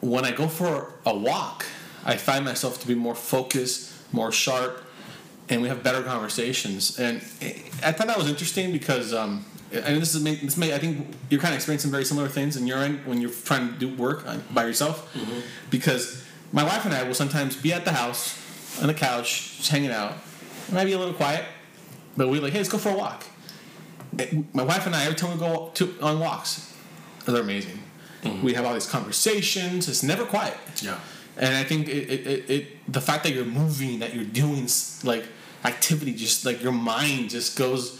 when 0.01 0.25
I 0.25 0.31
go 0.31 0.47
for 0.47 0.93
a 1.07 1.15
walk, 1.15 1.65
I 2.05 2.17
find 2.17 2.45
myself 2.45 2.79
to 2.81 2.87
be 2.87 2.93
more 2.93 3.15
focused, 3.15 3.93
more 4.13 4.31
sharp, 4.31 4.83
and 5.49 5.61
we 5.61 5.67
have 5.67 5.83
better 5.83 6.01
conversations." 6.03 6.99
And 6.99 7.17
I 7.83 7.91
thought 7.91 8.07
that 8.07 8.17
was 8.17 8.29
interesting 8.29 8.71
because. 8.71 9.13
Um, 9.13 9.45
and 9.69 10.01
this 10.01 10.15
is 10.15 10.23
may- 10.23 10.35
this 10.35 10.55
may 10.55 10.73
I 10.73 10.77
think 10.77 11.07
you're 11.29 11.41
kind 11.41 11.53
of 11.53 11.57
experiencing 11.57 11.91
very 11.91 12.05
similar 12.05 12.29
things 12.29 12.55
in 12.55 12.67
your 12.67 12.77
end 12.77 13.05
when 13.05 13.19
you're 13.19 13.29
trying 13.31 13.73
to 13.73 13.77
do 13.77 13.93
work 13.95 14.25
uh, 14.25 14.37
by 14.53 14.65
yourself, 14.65 15.13
mm-hmm. 15.13 15.41
because 15.69 16.23
my 16.53 16.63
wife 16.63 16.85
and 16.85 16.93
I 16.93 17.03
will 17.03 17.13
sometimes 17.13 17.55
be 17.57 17.73
at 17.73 17.83
the 17.83 17.91
house 17.91 18.39
on 18.81 18.87
the 18.87 18.93
couch 18.93 19.57
just 19.57 19.69
hanging 19.69 19.91
out. 19.91 20.13
It 20.67 20.73
might 20.73 20.85
be 20.85 20.93
a 20.93 20.97
little 20.97 21.13
quiet, 21.13 21.43
but 22.15 22.29
we're 22.29 22.41
like, 22.41 22.53
hey, 22.53 22.59
let's 22.59 22.69
go 22.69 22.77
for 22.77 22.89
a 22.89 22.95
walk. 22.95 23.25
My 24.53 24.63
wife 24.63 24.85
and 24.85 24.95
I, 24.95 25.03
every 25.03 25.15
time 25.15 25.33
we 25.33 25.39
go 25.39 25.71
to, 25.73 25.95
on 26.01 26.19
walks, 26.19 26.73
they're 27.25 27.41
amazing. 27.41 27.79
Mm-hmm. 28.23 28.45
We 28.45 28.53
have 28.53 28.65
all 28.65 28.73
these 28.73 28.89
conversations. 28.89 29.89
It's 29.89 30.01
never 30.01 30.25
quiet. 30.25 30.57
Yeah. 30.81 30.97
And 31.35 31.55
I 31.55 31.63
think 31.63 31.87
it, 31.87 32.09
it, 32.09 32.27
it, 32.27 32.49
it 32.49 32.91
the 32.91 33.01
fact 33.01 33.23
that 33.25 33.33
you're 33.33 33.45
moving, 33.45 33.99
that 33.99 34.15
you're 34.15 34.23
doing 34.23 34.67
like 35.03 35.25
activity, 35.63 36.13
just 36.13 36.45
like 36.45 36.61
your 36.61 36.71
mind 36.71 37.29
just 37.29 37.57
goes 37.57 37.99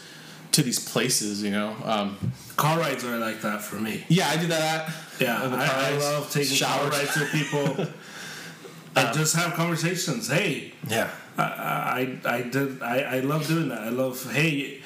to 0.54 0.62
these 0.64 0.80
places, 0.80 1.44
you 1.44 1.52
know. 1.52 1.76
Um, 1.84 2.18
Car 2.56 2.80
rides 2.80 3.04
are 3.06 3.18
like 3.18 3.42
that 3.42 3.62
for 3.62 3.76
me. 3.76 4.04
yeah, 4.10 4.30
I 4.30 4.38
do 4.38 4.48
that. 4.48 4.92
Yeah, 5.20 5.40
I, 5.42 5.92
I 5.94 5.98
love 5.98 6.32
taking 6.32 6.56
showers. 6.56 6.90
car 6.90 7.00
rides 7.00 7.16
with 7.20 7.32
people 7.32 7.88
and 8.96 9.18
just 9.18 9.36
have 9.36 9.54
conversations. 9.54 10.28
Hey, 10.30 10.74
Yeah. 10.90 11.10
I, 11.40 12.18
I, 12.26 12.30
I 12.38 12.42
did. 12.42 12.82
I, 12.82 13.18
I 13.18 13.20
love 13.20 13.48
doing 13.48 13.70
that. 13.70 13.82
I 13.82 13.90
love. 13.90 14.32
Hey, 14.34 14.82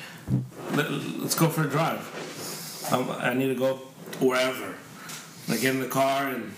let, 0.73 0.87
us 0.87 1.33
go 1.33 1.47
for 1.47 1.61
a 1.63 1.69
drive. 1.69 2.01
Um, 2.91 3.09
I 3.09 3.33
need 3.33 3.47
to 3.47 3.55
go 3.55 3.75
wherever. 4.19 4.75
Like 5.47 5.61
get 5.61 5.75
in 5.75 5.79
the 5.79 5.87
car 5.87 6.27
and 6.27 6.51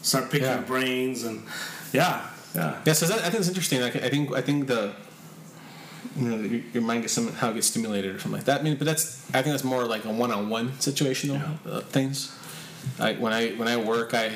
start 0.00 0.30
picking 0.30 0.46
Yeah. 0.48 0.60
brains 0.62 1.24
and 1.24 1.44
yeah, 1.92 2.26
yeah. 2.54 2.80
Yeah, 2.86 2.92
so 2.94 3.04
that, 3.06 3.18
I 3.18 3.24
think 3.28 3.40
it's 3.40 3.48
interesting. 3.48 3.82
I 3.82 3.90
think 3.90 4.32
I 4.32 4.40
think 4.40 4.66
the 4.66 4.94
you 6.16 6.28
know 6.28 6.36
your, 6.36 6.60
your 6.72 6.82
mind 6.82 7.02
gets 7.02 7.12
somehow 7.12 7.52
gets 7.52 7.66
stimulated 7.66 8.14
or 8.14 8.18
something 8.18 8.38
like 8.38 8.44
that. 8.46 8.60
I 8.60 8.62
mean, 8.62 8.76
but 8.76 8.84
that's 8.84 9.28
I 9.30 9.42
think 9.42 9.52
that's 9.52 9.64
more 9.64 9.84
like 9.84 10.04
a 10.04 10.12
one-on-one 10.12 10.70
situational 10.72 11.58
uh, 11.66 11.80
things. 11.80 12.36
Like 12.98 13.18
when 13.18 13.32
I 13.32 13.50
when 13.52 13.68
I 13.68 13.76
work, 13.76 14.14
I 14.14 14.32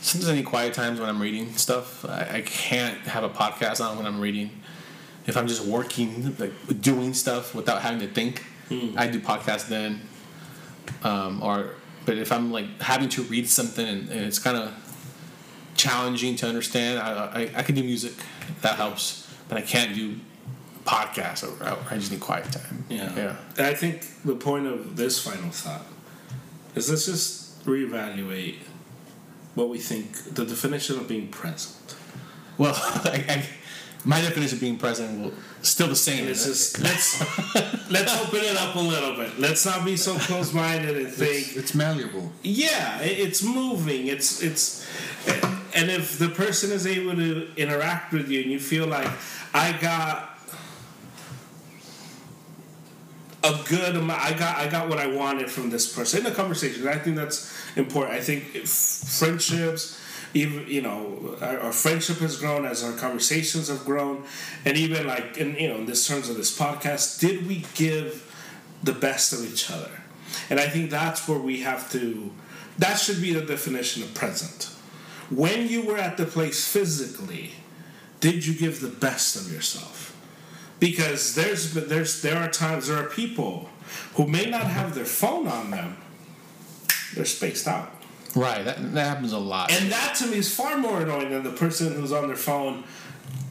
sometimes 0.00 0.30
I 0.30 0.34
need 0.36 0.46
quiet 0.46 0.74
times 0.74 1.00
when 1.00 1.08
I'm 1.08 1.20
reading 1.20 1.54
stuff. 1.56 2.04
I, 2.04 2.36
I 2.36 2.40
can't 2.42 2.98
have 3.00 3.24
a 3.24 3.30
podcast 3.30 3.84
on 3.84 3.96
when 3.96 4.06
I'm 4.06 4.20
reading. 4.20 4.50
If 5.26 5.36
I'm 5.36 5.46
just 5.46 5.64
working, 5.64 6.34
like 6.38 6.52
doing 6.80 7.14
stuff 7.14 7.54
without 7.54 7.82
having 7.82 8.00
to 8.00 8.08
think, 8.08 8.44
I 8.96 9.06
do 9.06 9.20
podcast 9.20 9.68
then. 9.68 10.00
Um, 11.02 11.42
or 11.42 11.74
but 12.06 12.16
if 12.18 12.32
I'm 12.32 12.50
like 12.50 12.80
having 12.80 13.08
to 13.10 13.22
read 13.22 13.48
something 13.48 13.86
and, 13.86 14.08
and 14.08 14.24
it's 14.24 14.38
kind 14.38 14.56
of 14.56 14.72
challenging 15.80 16.36
to 16.36 16.46
understand. 16.46 16.98
I, 16.98 17.12
I, 17.12 17.50
I 17.56 17.62
can 17.62 17.74
do 17.74 17.82
music, 17.82 18.12
that 18.60 18.76
helps, 18.76 19.26
but 19.48 19.56
I 19.56 19.62
can't 19.62 19.94
do 19.94 20.16
podcasts. 20.84 21.44
I, 21.62 21.76
I 21.94 21.98
just 21.98 22.10
need 22.10 22.20
quiet 22.20 22.50
time. 22.52 22.84
Yeah. 22.88 23.14
yeah. 23.16 23.36
And 23.58 23.66
I 23.66 23.74
think 23.74 24.06
the 24.24 24.34
point 24.36 24.66
of 24.66 24.96
this 24.96 25.22
final 25.22 25.50
thought 25.50 25.84
is 26.74 26.88
let's 26.90 27.06
just 27.06 27.64
reevaluate 27.66 28.56
what 29.54 29.68
we 29.68 29.78
think 29.78 30.34
the 30.34 30.44
definition 30.44 30.96
of 30.98 31.08
being 31.08 31.28
present. 31.28 31.94
Well, 32.58 32.74
I, 32.76 33.24
I, 33.28 33.44
my 34.04 34.20
definition 34.22 34.56
of 34.56 34.60
being 34.60 34.78
present 34.78 35.20
will 35.20 35.32
still 35.62 35.88
the 35.88 35.96
same. 35.96 36.26
It's 36.26 36.46
just 36.46 36.80
let's 36.80 37.20
let's 37.90 38.16
open 38.22 38.40
it 38.40 38.56
up 38.56 38.74
a 38.74 38.78
little 38.80 39.14
bit. 39.16 39.38
Let's 39.38 39.66
not 39.66 39.84
be 39.84 39.96
so 39.96 40.16
close 40.18 40.52
minded 40.54 40.96
and 40.96 41.08
think 41.08 41.48
It's, 41.48 41.56
it's 41.56 41.74
malleable. 41.74 42.32
yeah, 42.42 43.00
it- 43.02 43.18
it's 43.18 43.42
moving. 43.42 44.06
It's 44.06 44.42
it's, 44.42 44.86
and 45.74 45.90
if 45.90 46.18
the 46.18 46.28
person 46.30 46.72
is 46.72 46.86
able 46.86 47.14
to 47.16 47.50
interact 47.56 48.12
with 48.12 48.30
you 48.30 48.40
and 48.42 48.50
you 48.50 48.58
feel 48.58 48.86
like 48.86 49.08
I 49.52 49.72
got 49.72 50.29
a 53.42 53.58
good 53.68 53.96
amount, 53.96 54.20
I 54.20 54.32
got 54.32 54.56
I 54.56 54.68
got 54.68 54.88
what 54.88 54.98
I 54.98 55.06
wanted 55.06 55.50
from 55.50 55.70
this 55.70 55.94
person 55.94 56.18
in 56.18 56.24
the 56.24 56.30
conversation. 56.30 56.86
I 56.86 56.96
think 56.96 57.16
that's 57.16 57.52
important. 57.76 58.14
I 58.14 58.20
think 58.20 58.44
friendships. 58.66 59.98
Even 60.32 60.68
you 60.68 60.80
know, 60.80 61.36
our, 61.40 61.58
our 61.58 61.72
friendship 61.72 62.18
has 62.18 62.36
grown 62.36 62.64
as 62.64 62.84
our 62.84 62.92
conversations 62.92 63.66
have 63.66 63.84
grown, 63.84 64.22
and 64.64 64.76
even 64.76 65.04
like 65.04 65.38
in 65.38 65.56
you 65.56 65.68
know, 65.68 65.76
in 65.76 65.86
this 65.86 66.06
terms 66.06 66.28
of 66.28 66.36
this 66.36 66.56
podcast, 66.56 67.18
did 67.18 67.48
we 67.48 67.64
give 67.74 68.30
the 68.82 68.92
best 68.92 69.32
of 69.32 69.44
each 69.44 69.70
other? 69.70 69.90
And 70.48 70.60
I 70.60 70.68
think 70.68 70.90
that's 70.90 71.26
where 71.28 71.38
we 71.38 71.60
have 71.62 71.90
to, 71.92 72.30
that 72.78 72.98
should 72.98 73.20
be 73.20 73.32
the 73.32 73.42
definition 73.42 74.02
of 74.02 74.14
present. 74.14 74.70
When 75.30 75.68
you 75.68 75.82
were 75.84 75.96
at 75.96 76.16
the 76.16 76.24
place 76.26 76.66
physically, 76.66 77.52
did 78.20 78.46
you 78.46 78.54
give 78.54 78.80
the 78.80 78.88
best 78.88 79.36
of 79.36 79.52
yourself? 79.52 80.16
Because 80.80 81.34
there's, 81.34 81.74
there's, 81.74 82.22
there 82.22 82.38
are 82.38 82.48
times, 82.48 82.88
there 82.88 82.96
are 82.98 83.08
people 83.08 83.68
who 84.14 84.26
may 84.26 84.46
not 84.50 84.62
have 84.64 84.94
their 84.94 85.04
phone 85.04 85.46
on 85.46 85.70
them, 85.70 85.96
they're 87.14 87.24
spaced 87.24 87.68
out. 87.68 87.90
right. 88.34 88.64
That, 88.64 88.94
that 88.94 89.06
happens 89.06 89.32
a 89.32 89.38
lot. 89.38 89.70
And 89.72 89.92
that 89.92 90.16
to 90.16 90.26
me 90.26 90.38
is 90.38 90.52
far 90.54 90.78
more 90.78 91.02
annoying 91.02 91.30
than 91.30 91.42
the 91.44 91.50
person 91.52 91.92
who's 91.94 92.12
on 92.12 92.26
their 92.28 92.36
phone 92.36 92.84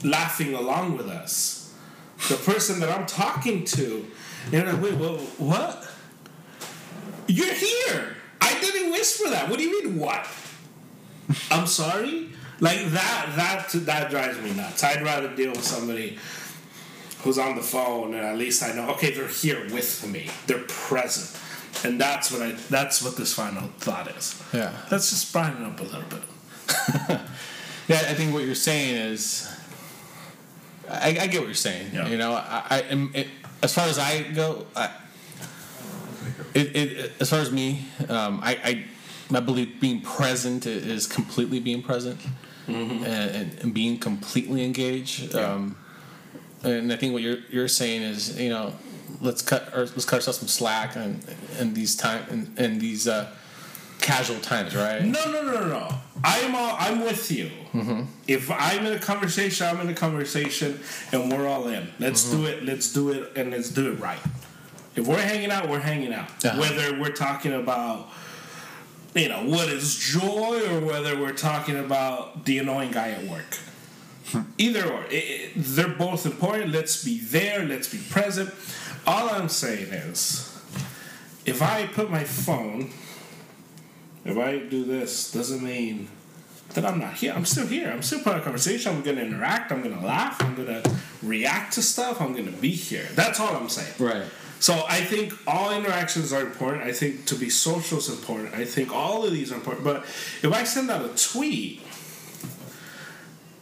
laughing 0.04 0.54
along 0.54 0.98
with 0.98 1.08
us. 1.08 1.74
the 2.30 2.36
person 2.36 2.80
that 2.82 2.90
I'm 2.90 3.06
talking 3.06 3.64
to. 3.66 4.06
And 4.46 4.54
you're 4.54 4.74
like, 4.74 4.82
wait, 4.82 4.96
well, 4.96 5.18
what? 5.38 5.88
You're 7.28 7.54
here. 7.54 8.16
I 8.42 8.60
didn't 8.60 8.92
whisper 8.92 9.30
that. 9.30 9.50
What 9.50 9.60
do 9.60 9.64
you 9.66 9.84
mean, 9.84 9.98
what? 10.00 10.26
I'm 11.52 11.68
sorry? 11.68 12.30
Like 12.60 12.86
that 12.88 13.34
that 13.38 13.70
that 13.86 14.10
drives 14.10 14.42
me 14.42 14.54
nuts. 14.54 14.84
I'd 14.84 15.02
rather 15.04 15.34
deal 15.34 15.52
with 15.52 15.64
somebody 15.64 16.18
who's 17.24 17.38
on 17.38 17.56
the 17.56 17.62
phone 17.62 18.14
and 18.14 18.26
at 18.26 18.38
least 18.38 18.64
I 18.64 18.74
know 18.74 18.90
okay 18.92 19.12
they're 19.12 19.28
here 19.28 19.68
with 19.72 20.08
me. 20.08 20.30
They're 20.48 20.64
present. 20.68 21.38
And 21.84 22.00
that's 22.00 22.32
what 22.32 22.42
I 22.42 22.52
that's 22.70 23.02
what 23.02 23.16
this 23.16 23.34
final 23.34 23.70
thought 23.80 24.08
is. 24.16 24.42
Yeah. 24.54 24.74
Let's 24.92 25.10
just 25.10 25.32
brighten 25.32 25.64
it 25.64 25.68
up 25.68 25.80
a 25.80 25.84
little 25.84 26.10
bit. 26.10 27.20
Yeah, 27.90 27.96
I 28.08 28.14
think 28.14 28.36
what 28.36 28.44
you're 28.44 28.54
saying 28.54 28.96
is, 28.96 29.52
I, 30.88 31.08
I 31.10 31.28
get 31.28 31.40
what 31.40 31.48
you're 31.48 31.56
saying. 31.56 31.90
Yeah. 31.92 32.08
You 32.08 32.18
know, 32.20 32.34
I, 32.34 32.64
I 32.70 32.82
am 32.82 33.10
it, 33.16 33.28
as 33.64 33.74
far 33.74 33.88
as 33.88 33.98
I 33.98 34.22
go, 34.22 34.68
I, 34.76 34.92
it, 36.54 36.76
it 36.76 37.12
as 37.20 37.32
far 37.32 37.40
as 37.40 37.52
me, 37.52 37.88
um, 38.08 38.42
I, 38.44 38.86
I 39.32 39.36
I 39.36 39.40
believe 39.40 39.82
being 39.82 40.02
present 40.02 40.68
is 40.68 41.08
completely 41.08 41.60
being 41.60 41.82
present 41.82 42.22
and, 42.68 43.04
and, 43.04 43.60
and 43.60 43.74
being 43.74 43.98
completely 43.98 44.64
engaged. 44.64 45.34
Um, 45.34 45.76
and 46.64 46.92
I 46.92 46.96
think 46.96 47.14
what 47.14 47.22
you're 47.22 47.40
you're 47.50 47.68
saying 47.68 48.02
is, 48.02 48.40
you 48.40 48.50
know, 48.50 48.74
let's 49.22 49.42
cut 49.42 49.74
or 49.74 49.82
let's 49.82 50.06
cut 50.06 50.18
ourselves 50.18 50.40
some 50.40 50.48
slack 50.48 50.96
and 50.96 51.24
in 51.60 51.74
these 51.74 51.96
time 51.96 52.26
in, 52.30 52.64
in 52.64 52.80
these 52.80 53.08
uh, 53.08 53.32
casual 54.00 54.40
times, 54.40 54.76
right? 54.76 55.04
No, 55.04 55.32
no, 55.32 55.44
no, 55.44 55.52
no, 55.52 55.68
no. 55.68 55.96
I'm 56.24 56.56
all, 56.56 56.76
I'm 56.78 57.02
with 57.02 57.32
you. 57.32 57.52
If 58.28 58.52
I'm 58.52 58.86
in 58.86 58.94
a 58.94 59.00
conversation, 59.00 59.68
I'm 59.68 59.80
in 59.82 59.90
a 59.90 59.94
conversation, 59.94 60.80
and 61.12 61.32
we're 61.32 61.48
all 61.48 61.68
in. 61.68 61.90
Let's 62.00 62.30
do 62.30 62.46
it. 62.46 62.64
Let's 62.64 62.92
do 62.92 63.12
it, 63.12 63.32
and 63.36 63.52
let's 63.52 63.70
do 63.70 63.92
it 63.92 64.00
right. 64.00 64.20
If 64.96 65.08
we're 65.08 65.22
hanging 65.22 65.52
out, 65.52 65.70
we're 65.70 65.80
hanging 65.80 66.14
out. 66.14 66.44
Uh-huh. 66.44 66.60
Whether 66.60 67.00
we're 67.00 67.12
talking 67.14 67.54
about, 67.54 68.10
you 69.16 69.30
know, 69.30 69.46
what 69.46 69.70
is 69.70 69.96
joy, 69.96 70.62
or 70.70 70.80
whether 70.82 71.18
we're 71.18 71.34
talking 71.34 71.78
about 71.78 72.46
the 72.46 72.58
annoying 72.58 72.92
guy 72.92 73.12
at 73.12 73.24
work. 73.26 73.58
Either 74.58 74.92
or, 74.92 75.04
It- 75.06 75.14
it- 75.14 75.52
they're 75.56 75.88
both 75.88 76.26
important. 76.26 76.72
Let's 76.72 77.04
be 77.04 77.20
there. 77.20 77.66
Let's 77.66 77.88
be 77.88 77.98
present. 77.98 78.54
All 79.08 79.30
I'm 79.30 79.50
saying 79.50 79.92
is, 79.94 80.50
if 81.46 81.62
I 81.62 81.88
put 81.88 82.10
my 82.12 82.24
phone 82.24 82.92
if 84.26 84.38
I 84.38 84.58
do 84.60 84.84
this, 84.84 85.32
doesn't 85.32 85.64
mean 85.64 86.10
that 86.74 86.86
I'm 86.86 87.00
not 87.00 87.16
here. 87.16 87.34
I'm 87.34 87.46
still 87.46 87.66
here. 87.66 87.90
I'm 87.90 88.04
still 88.04 88.20
part 88.20 88.36
of 88.38 88.42
the 88.42 88.46
conversation. 88.46 88.96
I'm 88.96 89.02
going 89.02 89.16
to 89.16 89.24
interact. 89.26 89.72
I'm 89.72 89.82
going 89.82 89.98
to 89.98 90.06
laugh. 90.06 90.42
I'm 90.42 90.56
going 90.56 90.84
to 90.84 90.96
react 91.24 91.74
to 91.74 91.82
stuff. 91.82 92.22
I'm 92.22 92.34
going 92.34 92.46
to 92.46 92.52
be 92.52 92.70
here. 92.72 93.08
That's 93.16 93.40
all 93.40 93.56
I'm 93.56 93.70
saying. 93.70 93.94
Right. 93.98 94.24
So 94.60 94.84
I 94.90 95.00
think 95.02 95.34
all 95.48 95.72
interactions 95.72 96.34
are 96.34 96.42
important. 96.42 96.84
I 96.84 96.92
think 96.92 97.26
to 97.28 97.36
be 97.36 97.50
social 97.50 97.98
is 97.98 98.10
important. 98.10 98.54
I 98.54 98.66
think 98.66 98.94
all 98.94 99.26
of 99.26 99.32
these 99.32 99.52
are 99.52 99.56
important. 99.56 99.86
But 99.86 100.04
if 100.44 100.52
I 100.54 100.64
send 100.66 100.92
out 100.92 101.04
a 101.04 101.16
tweet, 101.32 101.82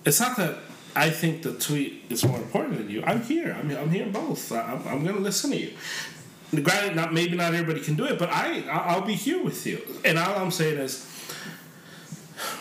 it's 0.08 0.20
not 0.20 0.38
that 0.38 0.56
I 0.96 1.10
think 1.12 1.44
the 1.44 1.54
tweet 1.54 2.04
is 2.10 2.26
more 2.26 2.38
important 2.38 2.78
than 2.80 2.90
you. 2.90 3.04
I'm 3.06 3.22
here. 3.22 3.56
I'm, 3.60 3.70
I'm 3.82 3.90
here 3.92 4.08
both. 4.08 4.52
I'm, 4.52 4.82
I'm 4.88 5.04
going 5.04 5.16
to 5.16 5.22
listen 5.22 5.52
to 5.52 5.58
you. 5.58 5.74
Granted, 6.64 6.96
not 6.96 7.14
maybe 7.14 7.36
not 7.36 7.54
everybody 7.54 7.82
can 7.84 7.96
do 7.96 8.06
it, 8.06 8.18
but 8.18 8.30
I 8.30 8.64
I'll 8.72 9.02
be 9.06 9.16
here 9.16 9.44
with 9.44 9.68
you. 9.68 9.82
And 10.06 10.18
all 10.18 10.36
I'm 10.38 10.50
saying 10.52 10.78
is, 10.80 11.06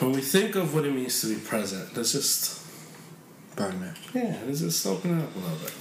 when 0.01 0.11
we 0.13 0.21
think 0.21 0.57
of 0.57 0.75
what 0.75 0.85
it 0.85 0.93
means 0.93 1.21
to 1.21 1.29
be 1.29 1.37
present, 1.41 1.97
let's 1.97 2.13
just 2.13 2.67
Pardon 3.57 3.81
me. 3.81 3.89
yeah, 4.13 4.37
let's 4.47 4.61
just 4.61 4.85
open 4.87 5.19
it 5.19 5.23
up 5.23 5.35
a 5.35 5.39
little 5.39 5.59
bit. 5.59 5.73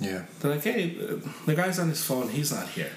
Yeah. 0.00 0.22
They're 0.40 0.50
like, 0.56 0.64
hey, 0.64 0.90
the- 0.90 1.22
the 1.46 1.54
guy's 1.54 1.78
on 1.78 1.88
his 1.88 2.02
phone. 2.04 2.28
He's 2.28 2.52
not 2.52 2.68
here. 2.68 2.90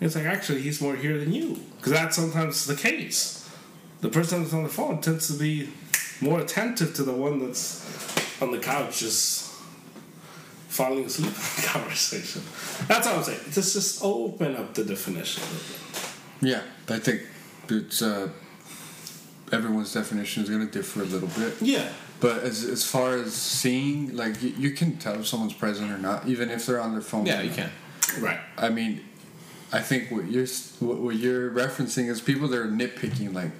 It's 0.00 0.14
like 0.14 0.26
actually 0.26 0.60
he's 0.60 0.80
more 0.82 0.94
here 0.94 1.18
than 1.18 1.32
you 1.32 1.58
because 1.78 1.92
that's 1.92 2.16
sometimes 2.16 2.66
the 2.66 2.76
case. 2.76 3.48
The 4.02 4.10
person 4.10 4.42
that's 4.42 4.52
on 4.52 4.62
the 4.62 4.68
phone 4.68 5.00
tends 5.00 5.26
to 5.28 5.32
be 5.42 5.70
more 6.20 6.40
attentive 6.40 6.94
to 6.94 7.02
the 7.02 7.12
one 7.12 7.38
that's 7.38 7.84
on 8.42 8.50
the 8.50 8.58
couch 8.58 9.00
just 9.00 9.52
falling 10.68 11.04
asleep 11.04 11.28
in 11.56 11.62
the 11.62 11.68
conversation. 11.68 12.42
That's 12.86 13.06
all 13.06 13.16
I'm 13.16 13.24
saying. 13.24 13.40
Just 13.50 13.72
just 13.72 14.04
open 14.04 14.56
up 14.56 14.74
the 14.74 14.84
definition. 14.84 15.42
a 15.42 15.46
little 15.46 15.66
bit. 16.40 16.48
Yeah. 16.48 16.94
I 16.94 16.98
think 16.98 17.22
it's 17.68 18.02
uh, 18.02 18.28
everyone's 19.52 19.92
definition 19.92 20.42
is 20.42 20.50
going 20.50 20.66
to 20.66 20.72
differ 20.72 21.02
a 21.02 21.06
little 21.06 21.28
bit. 21.28 21.54
Yeah. 21.60 21.88
But 22.18 22.44
as, 22.44 22.64
as 22.64 22.84
far 22.84 23.16
as 23.16 23.34
seeing, 23.34 24.16
like 24.16 24.42
you, 24.42 24.50
you 24.50 24.70
can 24.70 24.96
tell 24.96 25.14
if 25.20 25.26
someone's 25.26 25.52
present 25.52 25.90
or 25.90 25.98
not, 25.98 26.26
even 26.26 26.50
if 26.50 26.66
they're 26.66 26.80
on 26.80 26.92
their 26.92 27.02
phone. 27.02 27.26
Yeah, 27.26 27.42
you 27.42 27.50
not. 27.50 27.56
can. 27.58 27.70
Right. 28.20 28.40
I 28.56 28.70
mean, 28.70 29.04
I 29.72 29.80
think 29.80 30.10
what 30.10 30.26
you're 30.26 30.46
what, 30.80 30.98
what 30.98 31.16
you're 31.16 31.50
referencing 31.50 32.08
is 32.08 32.20
people 32.20 32.48
that 32.48 32.58
are 32.58 32.66
nitpicking, 32.68 33.34
like, 33.34 33.50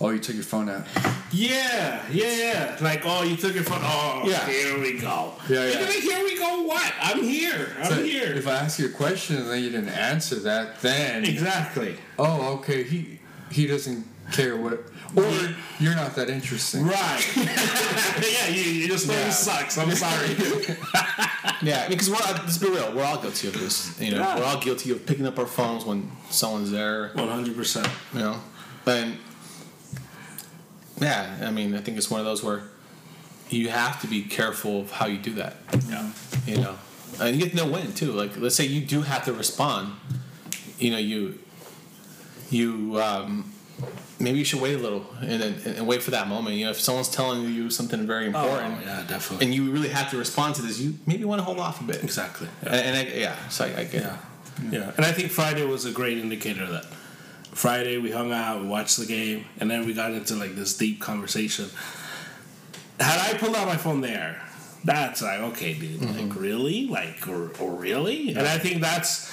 oh, 0.00 0.10
you 0.10 0.18
took 0.18 0.34
your 0.34 0.44
phone 0.44 0.68
out. 0.68 0.86
Yeah, 1.32 2.02
yeah, 2.10 2.34
yeah. 2.36 2.76
Like, 2.80 3.02
oh, 3.04 3.22
you 3.22 3.36
took 3.36 3.54
your 3.54 3.64
phone. 3.64 3.80
Oh, 3.82 4.22
Yeah. 4.24 4.46
here 4.46 4.80
we 4.80 4.98
go. 4.98 5.34
Yeah, 5.48 5.66
yeah. 5.66 5.80
like, 5.80 5.90
here 5.98 6.22
we 6.24 6.36
go. 6.38 6.62
What? 6.62 6.92
I'm 7.00 7.22
here. 7.22 7.68
I'm 7.78 7.84
So 7.86 8.02
here. 8.02 8.32
If 8.32 8.46
I 8.48 8.52
ask 8.52 8.78
you 8.78 8.86
a 8.86 8.90
question 8.90 9.36
and 9.36 9.48
then 9.50 9.62
you 9.62 9.70
didn't 9.70 9.90
answer 9.90 10.36
that, 10.40 10.80
then 10.80 11.24
exactly. 11.24 11.96
oh, 12.18 12.54
okay, 12.58 12.82
he 12.82 13.20
he 13.50 13.66
doesn't 13.66 14.06
care 14.32 14.56
what, 14.56 14.74
or 15.16 15.32
you're 15.80 15.94
not 15.96 16.14
that 16.14 16.30
interesting. 16.30 16.86
Right. 16.86 17.32
yeah, 17.36 18.48
you, 18.48 18.62
you 18.62 18.88
just 18.88 19.08
know 19.08 19.14
Yeah. 19.14 19.28
it 19.28 19.32
sucks. 19.32 19.76
I'm 19.78 19.90
sorry. 19.92 20.36
Yeah, 21.62 21.88
because 21.88 22.08
we're 22.08 22.16
all, 22.16 22.32
let's 22.32 22.56
be 22.56 22.70
real, 22.70 22.94
we're 22.94 23.04
all 23.04 23.20
guilty 23.20 23.48
of 23.48 23.52
this. 23.54 24.00
You 24.00 24.12
know, 24.12 24.18
Yeah. 24.20 24.38
we're 24.38 24.44
all 24.46 24.60
guilty 24.60 24.92
of 24.92 25.04
picking 25.04 25.26
up 25.26 25.38
our 25.38 25.46
phones 25.46 25.84
when 25.84 26.10
someone's 26.30 26.70
there. 26.70 27.10
One 27.14 27.28
hundred 27.28 27.54
percent. 27.54 27.86
You 28.14 28.20
know, 28.20 28.36
and 28.86 29.18
yeah, 31.00 31.38
I 31.42 31.50
mean, 31.50 31.74
I 31.74 31.80
think 31.80 31.96
it's 31.96 32.10
one 32.10 32.20
of 32.20 32.26
those 32.26 32.42
where 32.42 32.62
you 33.48 33.68
have 33.68 34.00
to 34.02 34.06
be 34.06 34.22
careful 34.22 34.82
of 34.82 34.90
how 34.92 35.06
you 35.06 35.18
do 35.18 35.34
that. 35.34 35.56
Yeah. 35.88 36.10
You 36.46 36.58
know, 36.58 36.76
and 37.20 37.34
you 37.36 37.42
get 37.42 37.50
to 37.50 37.56
know 37.56 37.70
when 37.70 37.92
too. 37.92 38.12
Like, 38.12 38.36
let's 38.36 38.54
say 38.54 38.64
you 38.64 38.80
do 38.80 39.02
have 39.02 39.24
to 39.24 39.32
respond. 39.32 39.94
You 40.78 40.92
know, 40.92 40.98
you 40.98 41.38
you 42.50 43.00
um, 43.00 43.52
maybe 44.18 44.38
you 44.38 44.44
should 44.44 44.60
wait 44.60 44.74
a 44.74 44.78
little 44.78 45.06
and 45.20 45.42
then 45.42 45.76
and 45.76 45.86
wait 45.86 46.02
for 46.02 46.10
that 46.12 46.28
moment. 46.28 46.56
You 46.56 46.66
know, 46.66 46.70
if 46.70 46.80
someone's 46.80 47.08
telling 47.08 47.42
you 47.52 47.70
something 47.70 48.06
very 48.06 48.26
important. 48.26 48.78
Oh, 48.78 48.84
yeah, 48.84 49.04
definitely. 49.06 49.46
And 49.46 49.54
you 49.54 49.70
really 49.70 49.88
have 49.88 50.10
to 50.10 50.16
respond 50.16 50.54
to 50.56 50.62
this. 50.62 50.78
You 50.78 50.94
maybe 51.06 51.24
want 51.24 51.40
to 51.40 51.44
hold 51.44 51.58
off 51.58 51.80
a 51.80 51.84
bit. 51.84 52.02
exactly. 52.04 52.48
And, 52.62 52.74
and 52.74 52.96
I, 52.96 53.12
yeah, 53.12 53.48
so 53.48 53.64
I, 53.64 53.80
I 53.80 53.84
get 53.84 54.02
Yeah. 54.02 54.16
Yeah. 54.70 54.92
And 54.96 55.06
I 55.06 55.12
think 55.12 55.30
Friday 55.30 55.64
was 55.64 55.86
a 55.86 55.90
great 55.90 56.18
indicator 56.18 56.64
of 56.64 56.70
that. 56.70 56.86
Friday 57.52 57.98
we 57.98 58.10
hung 58.10 58.32
out, 58.32 58.62
we 58.62 58.68
watched 58.68 58.96
the 58.96 59.06
game, 59.06 59.44
and 59.58 59.70
then 59.70 59.86
we 59.86 59.92
got 59.92 60.12
into 60.12 60.36
like 60.36 60.54
this 60.54 60.76
deep 60.76 61.00
conversation. 61.00 61.66
Had 62.98 63.34
I 63.34 63.38
pulled 63.38 63.56
out 63.56 63.66
my 63.66 63.76
phone 63.76 64.00
there, 64.00 64.40
that's 64.84 65.20
like, 65.22 65.40
okay, 65.40 65.74
dude, 65.74 66.00
like 66.00 66.10
mm-hmm. 66.10 66.38
really? 66.38 66.86
Like 66.86 67.26
or, 67.28 67.50
or 67.60 67.72
really? 67.72 68.30
And 68.30 68.46
I 68.46 68.58
think 68.58 68.80
that's 68.80 69.30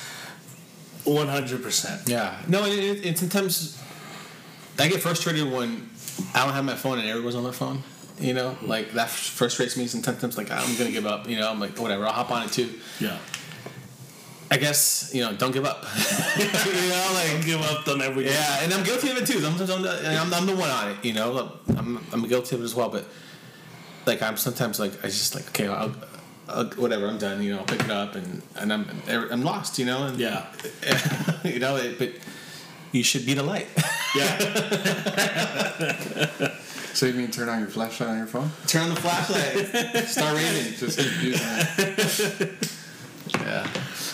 one 1.03 1.27
hundred 1.27 1.63
percent. 1.63 2.07
Yeah. 2.07 2.41
No, 2.47 2.63
and, 2.63 2.73
it, 2.73 3.05
and 3.05 3.17
sometimes 3.17 3.81
I 4.79 4.87
get 4.87 5.01
frustrated 5.01 5.51
when 5.51 5.89
I 6.33 6.43
don't 6.43 6.53
have 6.53 6.65
my 6.65 6.75
phone 6.75 6.99
and 6.99 7.07
everyone's 7.07 7.35
on 7.35 7.43
their 7.43 7.53
phone. 7.53 7.83
You 8.19 8.33
know, 8.33 8.51
mm-hmm. 8.51 8.67
like 8.67 8.93
that 8.93 9.09
frustrates 9.09 9.77
me. 9.77 9.85
Sometimes, 9.85 10.37
like 10.37 10.49
I'm 10.49 10.75
gonna 10.77 10.91
give 10.91 11.05
up. 11.05 11.29
You 11.29 11.37
know, 11.37 11.51
I'm 11.51 11.59
like 11.59 11.77
whatever. 11.77 12.05
I'll 12.05 12.13
hop 12.13 12.31
on 12.31 12.43
it 12.43 12.51
too. 12.51 12.73
Yeah. 12.99 13.19
I 14.49 14.57
guess 14.57 15.11
you 15.13 15.21
know, 15.21 15.33
don't 15.33 15.51
give 15.51 15.65
up. 15.65 15.83
you 16.37 16.45
know, 16.45 17.09
like 17.13 17.45
Give 17.45 17.61
up 17.61 17.87
on 17.87 18.01
every 18.01 18.25
yeah, 18.25 18.61
and 18.63 18.73
I'm 18.73 18.83
guilty 18.83 19.09
of 19.09 19.17
it 19.17 19.27
too. 19.27 19.39
Sometimes 19.41 19.69
I'm 19.69 19.81
the, 19.81 20.09
I'm, 20.09 20.33
I'm 20.33 20.45
the 20.45 20.55
one 20.55 20.69
on 20.69 20.91
it. 20.91 21.03
You 21.03 21.13
know, 21.13 21.31
Look, 21.33 21.59
I'm 21.77 22.03
I'm 22.13 22.27
guilty 22.27 22.55
of 22.55 22.61
it 22.61 22.65
as 22.65 22.73
well. 22.75 22.89
But 22.89 23.05
like 24.05 24.21
I'm 24.21 24.37
sometimes 24.37 24.79
like 24.79 24.93
I 25.03 25.07
just 25.07 25.35
like 25.35 25.47
okay, 25.49 25.67
I'll, 25.67 25.93
I'll, 26.47 26.65
whatever. 26.71 27.07
I'm 27.07 27.17
done. 27.17 27.41
You 27.43 27.53
know, 27.53 27.59
I'll 27.59 27.65
pick 27.65 27.81
it 27.83 27.91
up 27.91 28.15
and 28.15 28.41
and 28.55 28.71
I'm 28.71 28.87
I'm 29.07 29.43
lost. 29.43 29.79
You 29.79 29.85
know, 29.85 30.05
and 30.05 30.17
Yeah. 30.19 30.45
you 31.43 31.59
know, 31.59 31.75
it, 31.75 31.99
but 31.99 32.11
you 32.93 33.03
should 33.03 33.25
be 33.25 33.33
the 33.33 33.43
light. 33.43 33.67
Yeah. 34.15 34.37
So 36.97 37.05
you 37.05 37.13
mean 37.13 37.29
turn 37.29 37.47
on 37.47 37.59
your 37.59 37.67
flashlight 37.67 38.09
on 38.09 38.17
your 38.17 38.25
phone? 38.25 38.49
Turn 38.65 38.89
on 38.89 38.95
the 38.95 38.95
flashlight. 38.99 40.07
Start 40.07 40.35
raving. 40.35 40.73
Just 40.73 40.97
keep 40.97 41.21
using 41.21 41.47
it. 41.47 42.71
Yeah. 43.39 43.67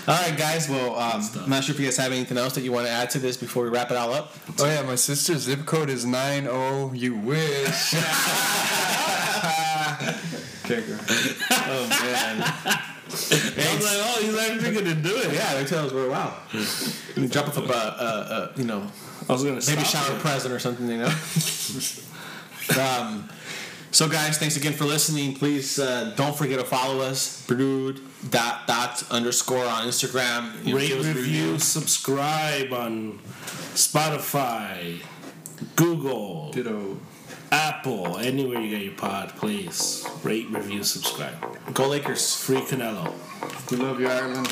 All 0.06 0.22
right, 0.22 0.38
guys. 0.38 0.68
Well, 0.68 1.00
um, 1.00 1.22
I'm 1.44 1.50
not 1.50 1.64
sure 1.64 1.74
if 1.74 1.80
you 1.80 1.86
guys 1.86 1.96
have 1.96 2.12
anything 2.12 2.38
else 2.38 2.56
that 2.56 2.62
you 2.62 2.74
want 2.74 2.88
to 2.88 2.92
add 2.92 3.10
to 3.12 3.20
this 3.20 3.38
before 3.38 3.64
we 3.64 3.70
wrap 3.70 3.90
it 3.90 3.96
all 3.96 4.14
up. 4.14 4.34
Oh 4.60 4.66
yeah, 4.66 4.82
my 4.82 4.96
sister's 4.96 5.44
zip 5.44 5.66
code 5.66 5.90
is 5.90 6.06
nine 6.06 6.46
oh. 6.46 6.92
You 6.94 7.16
wish. 7.16 7.94
okay. 10.66 10.84
Oh 11.52 11.88
man. 11.90 12.44
I 12.44 12.82
was 13.14 13.32
like, 13.32 14.00
oh, 14.02 14.20
he's 14.22 14.38
actually 14.38 14.74
gonna 14.74 14.96
do 14.96 15.16
it. 15.16 15.34
yeah, 15.34 15.54
they 15.54 15.64
tell 15.64 15.86
us 15.86 15.94
we're 15.94 16.10
wow. 16.10 16.36
You 17.16 17.30
drop 17.30 17.48
off 17.48 17.58
a, 17.58 17.62
uh, 17.62 17.66
uh, 17.66 18.34
uh, 18.34 18.52
you 18.58 18.66
know, 18.66 18.86
I 19.30 19.32
was 19.32 19.46
gonna 19.46 19.62
baby 19.62 19.86
shower 19.86 20.16
it. 20.16 20.20
present 20.20 20.54
or 20.54 20.60
something, 20.60 20.90
you 20.90 20.98
know. 20.98 21.06
um, 22.82 23.30
So, 23.94 24.10
guys, 24.10 24.40
thanks 24.40 24.58
again 24.58 24.74
for 24.74 24.86
listening. 24.86 25.36
Please 25.36 25.78
uh, 25.78 26.16
don't 26.18 26.36
forget 26.36 26.58
to 26.58 26.66
follow 26.66 27.00
us, 27.02 27.46
brood 27.46 28.02
dot 28.28 28.66
dot 28.66 29.04
underscore 29.12 29.64
on 29.64 29.88
Instagram. 29.88 30.66
You 30.66 30.74
know, 30.74 30.80
Rate, 30.80 30.88
give 30.88 31.00
us 31.02 31.06
a 31.06 31.14
review, 31.14 31.60
subscribe 31.60 32.74
on 32.74 33.20
Spotify, 33.76 35.00
Google, 35.76 36.52
Ditto. 36.52 36.98
Apple, 37.52 38.18
anywhere 38.18 38.60
you 38.60 38.72
get 38.72 38.82
your 38.82 38.96
pod, 38.96 39.30
please. 39.36 40.04
Rate, 40.24 40.50
review, 40.50 40.84
subscribe. 40.84 41.36
Go 41.76 41.88
Lakers. 41.90 42.36
Free 42.36 42.62
Canelo. 42.62 43.14
We 43.70 43.78
love 43.78 44.00
you, 44.00 44.08
Ireland. 44.08 44.48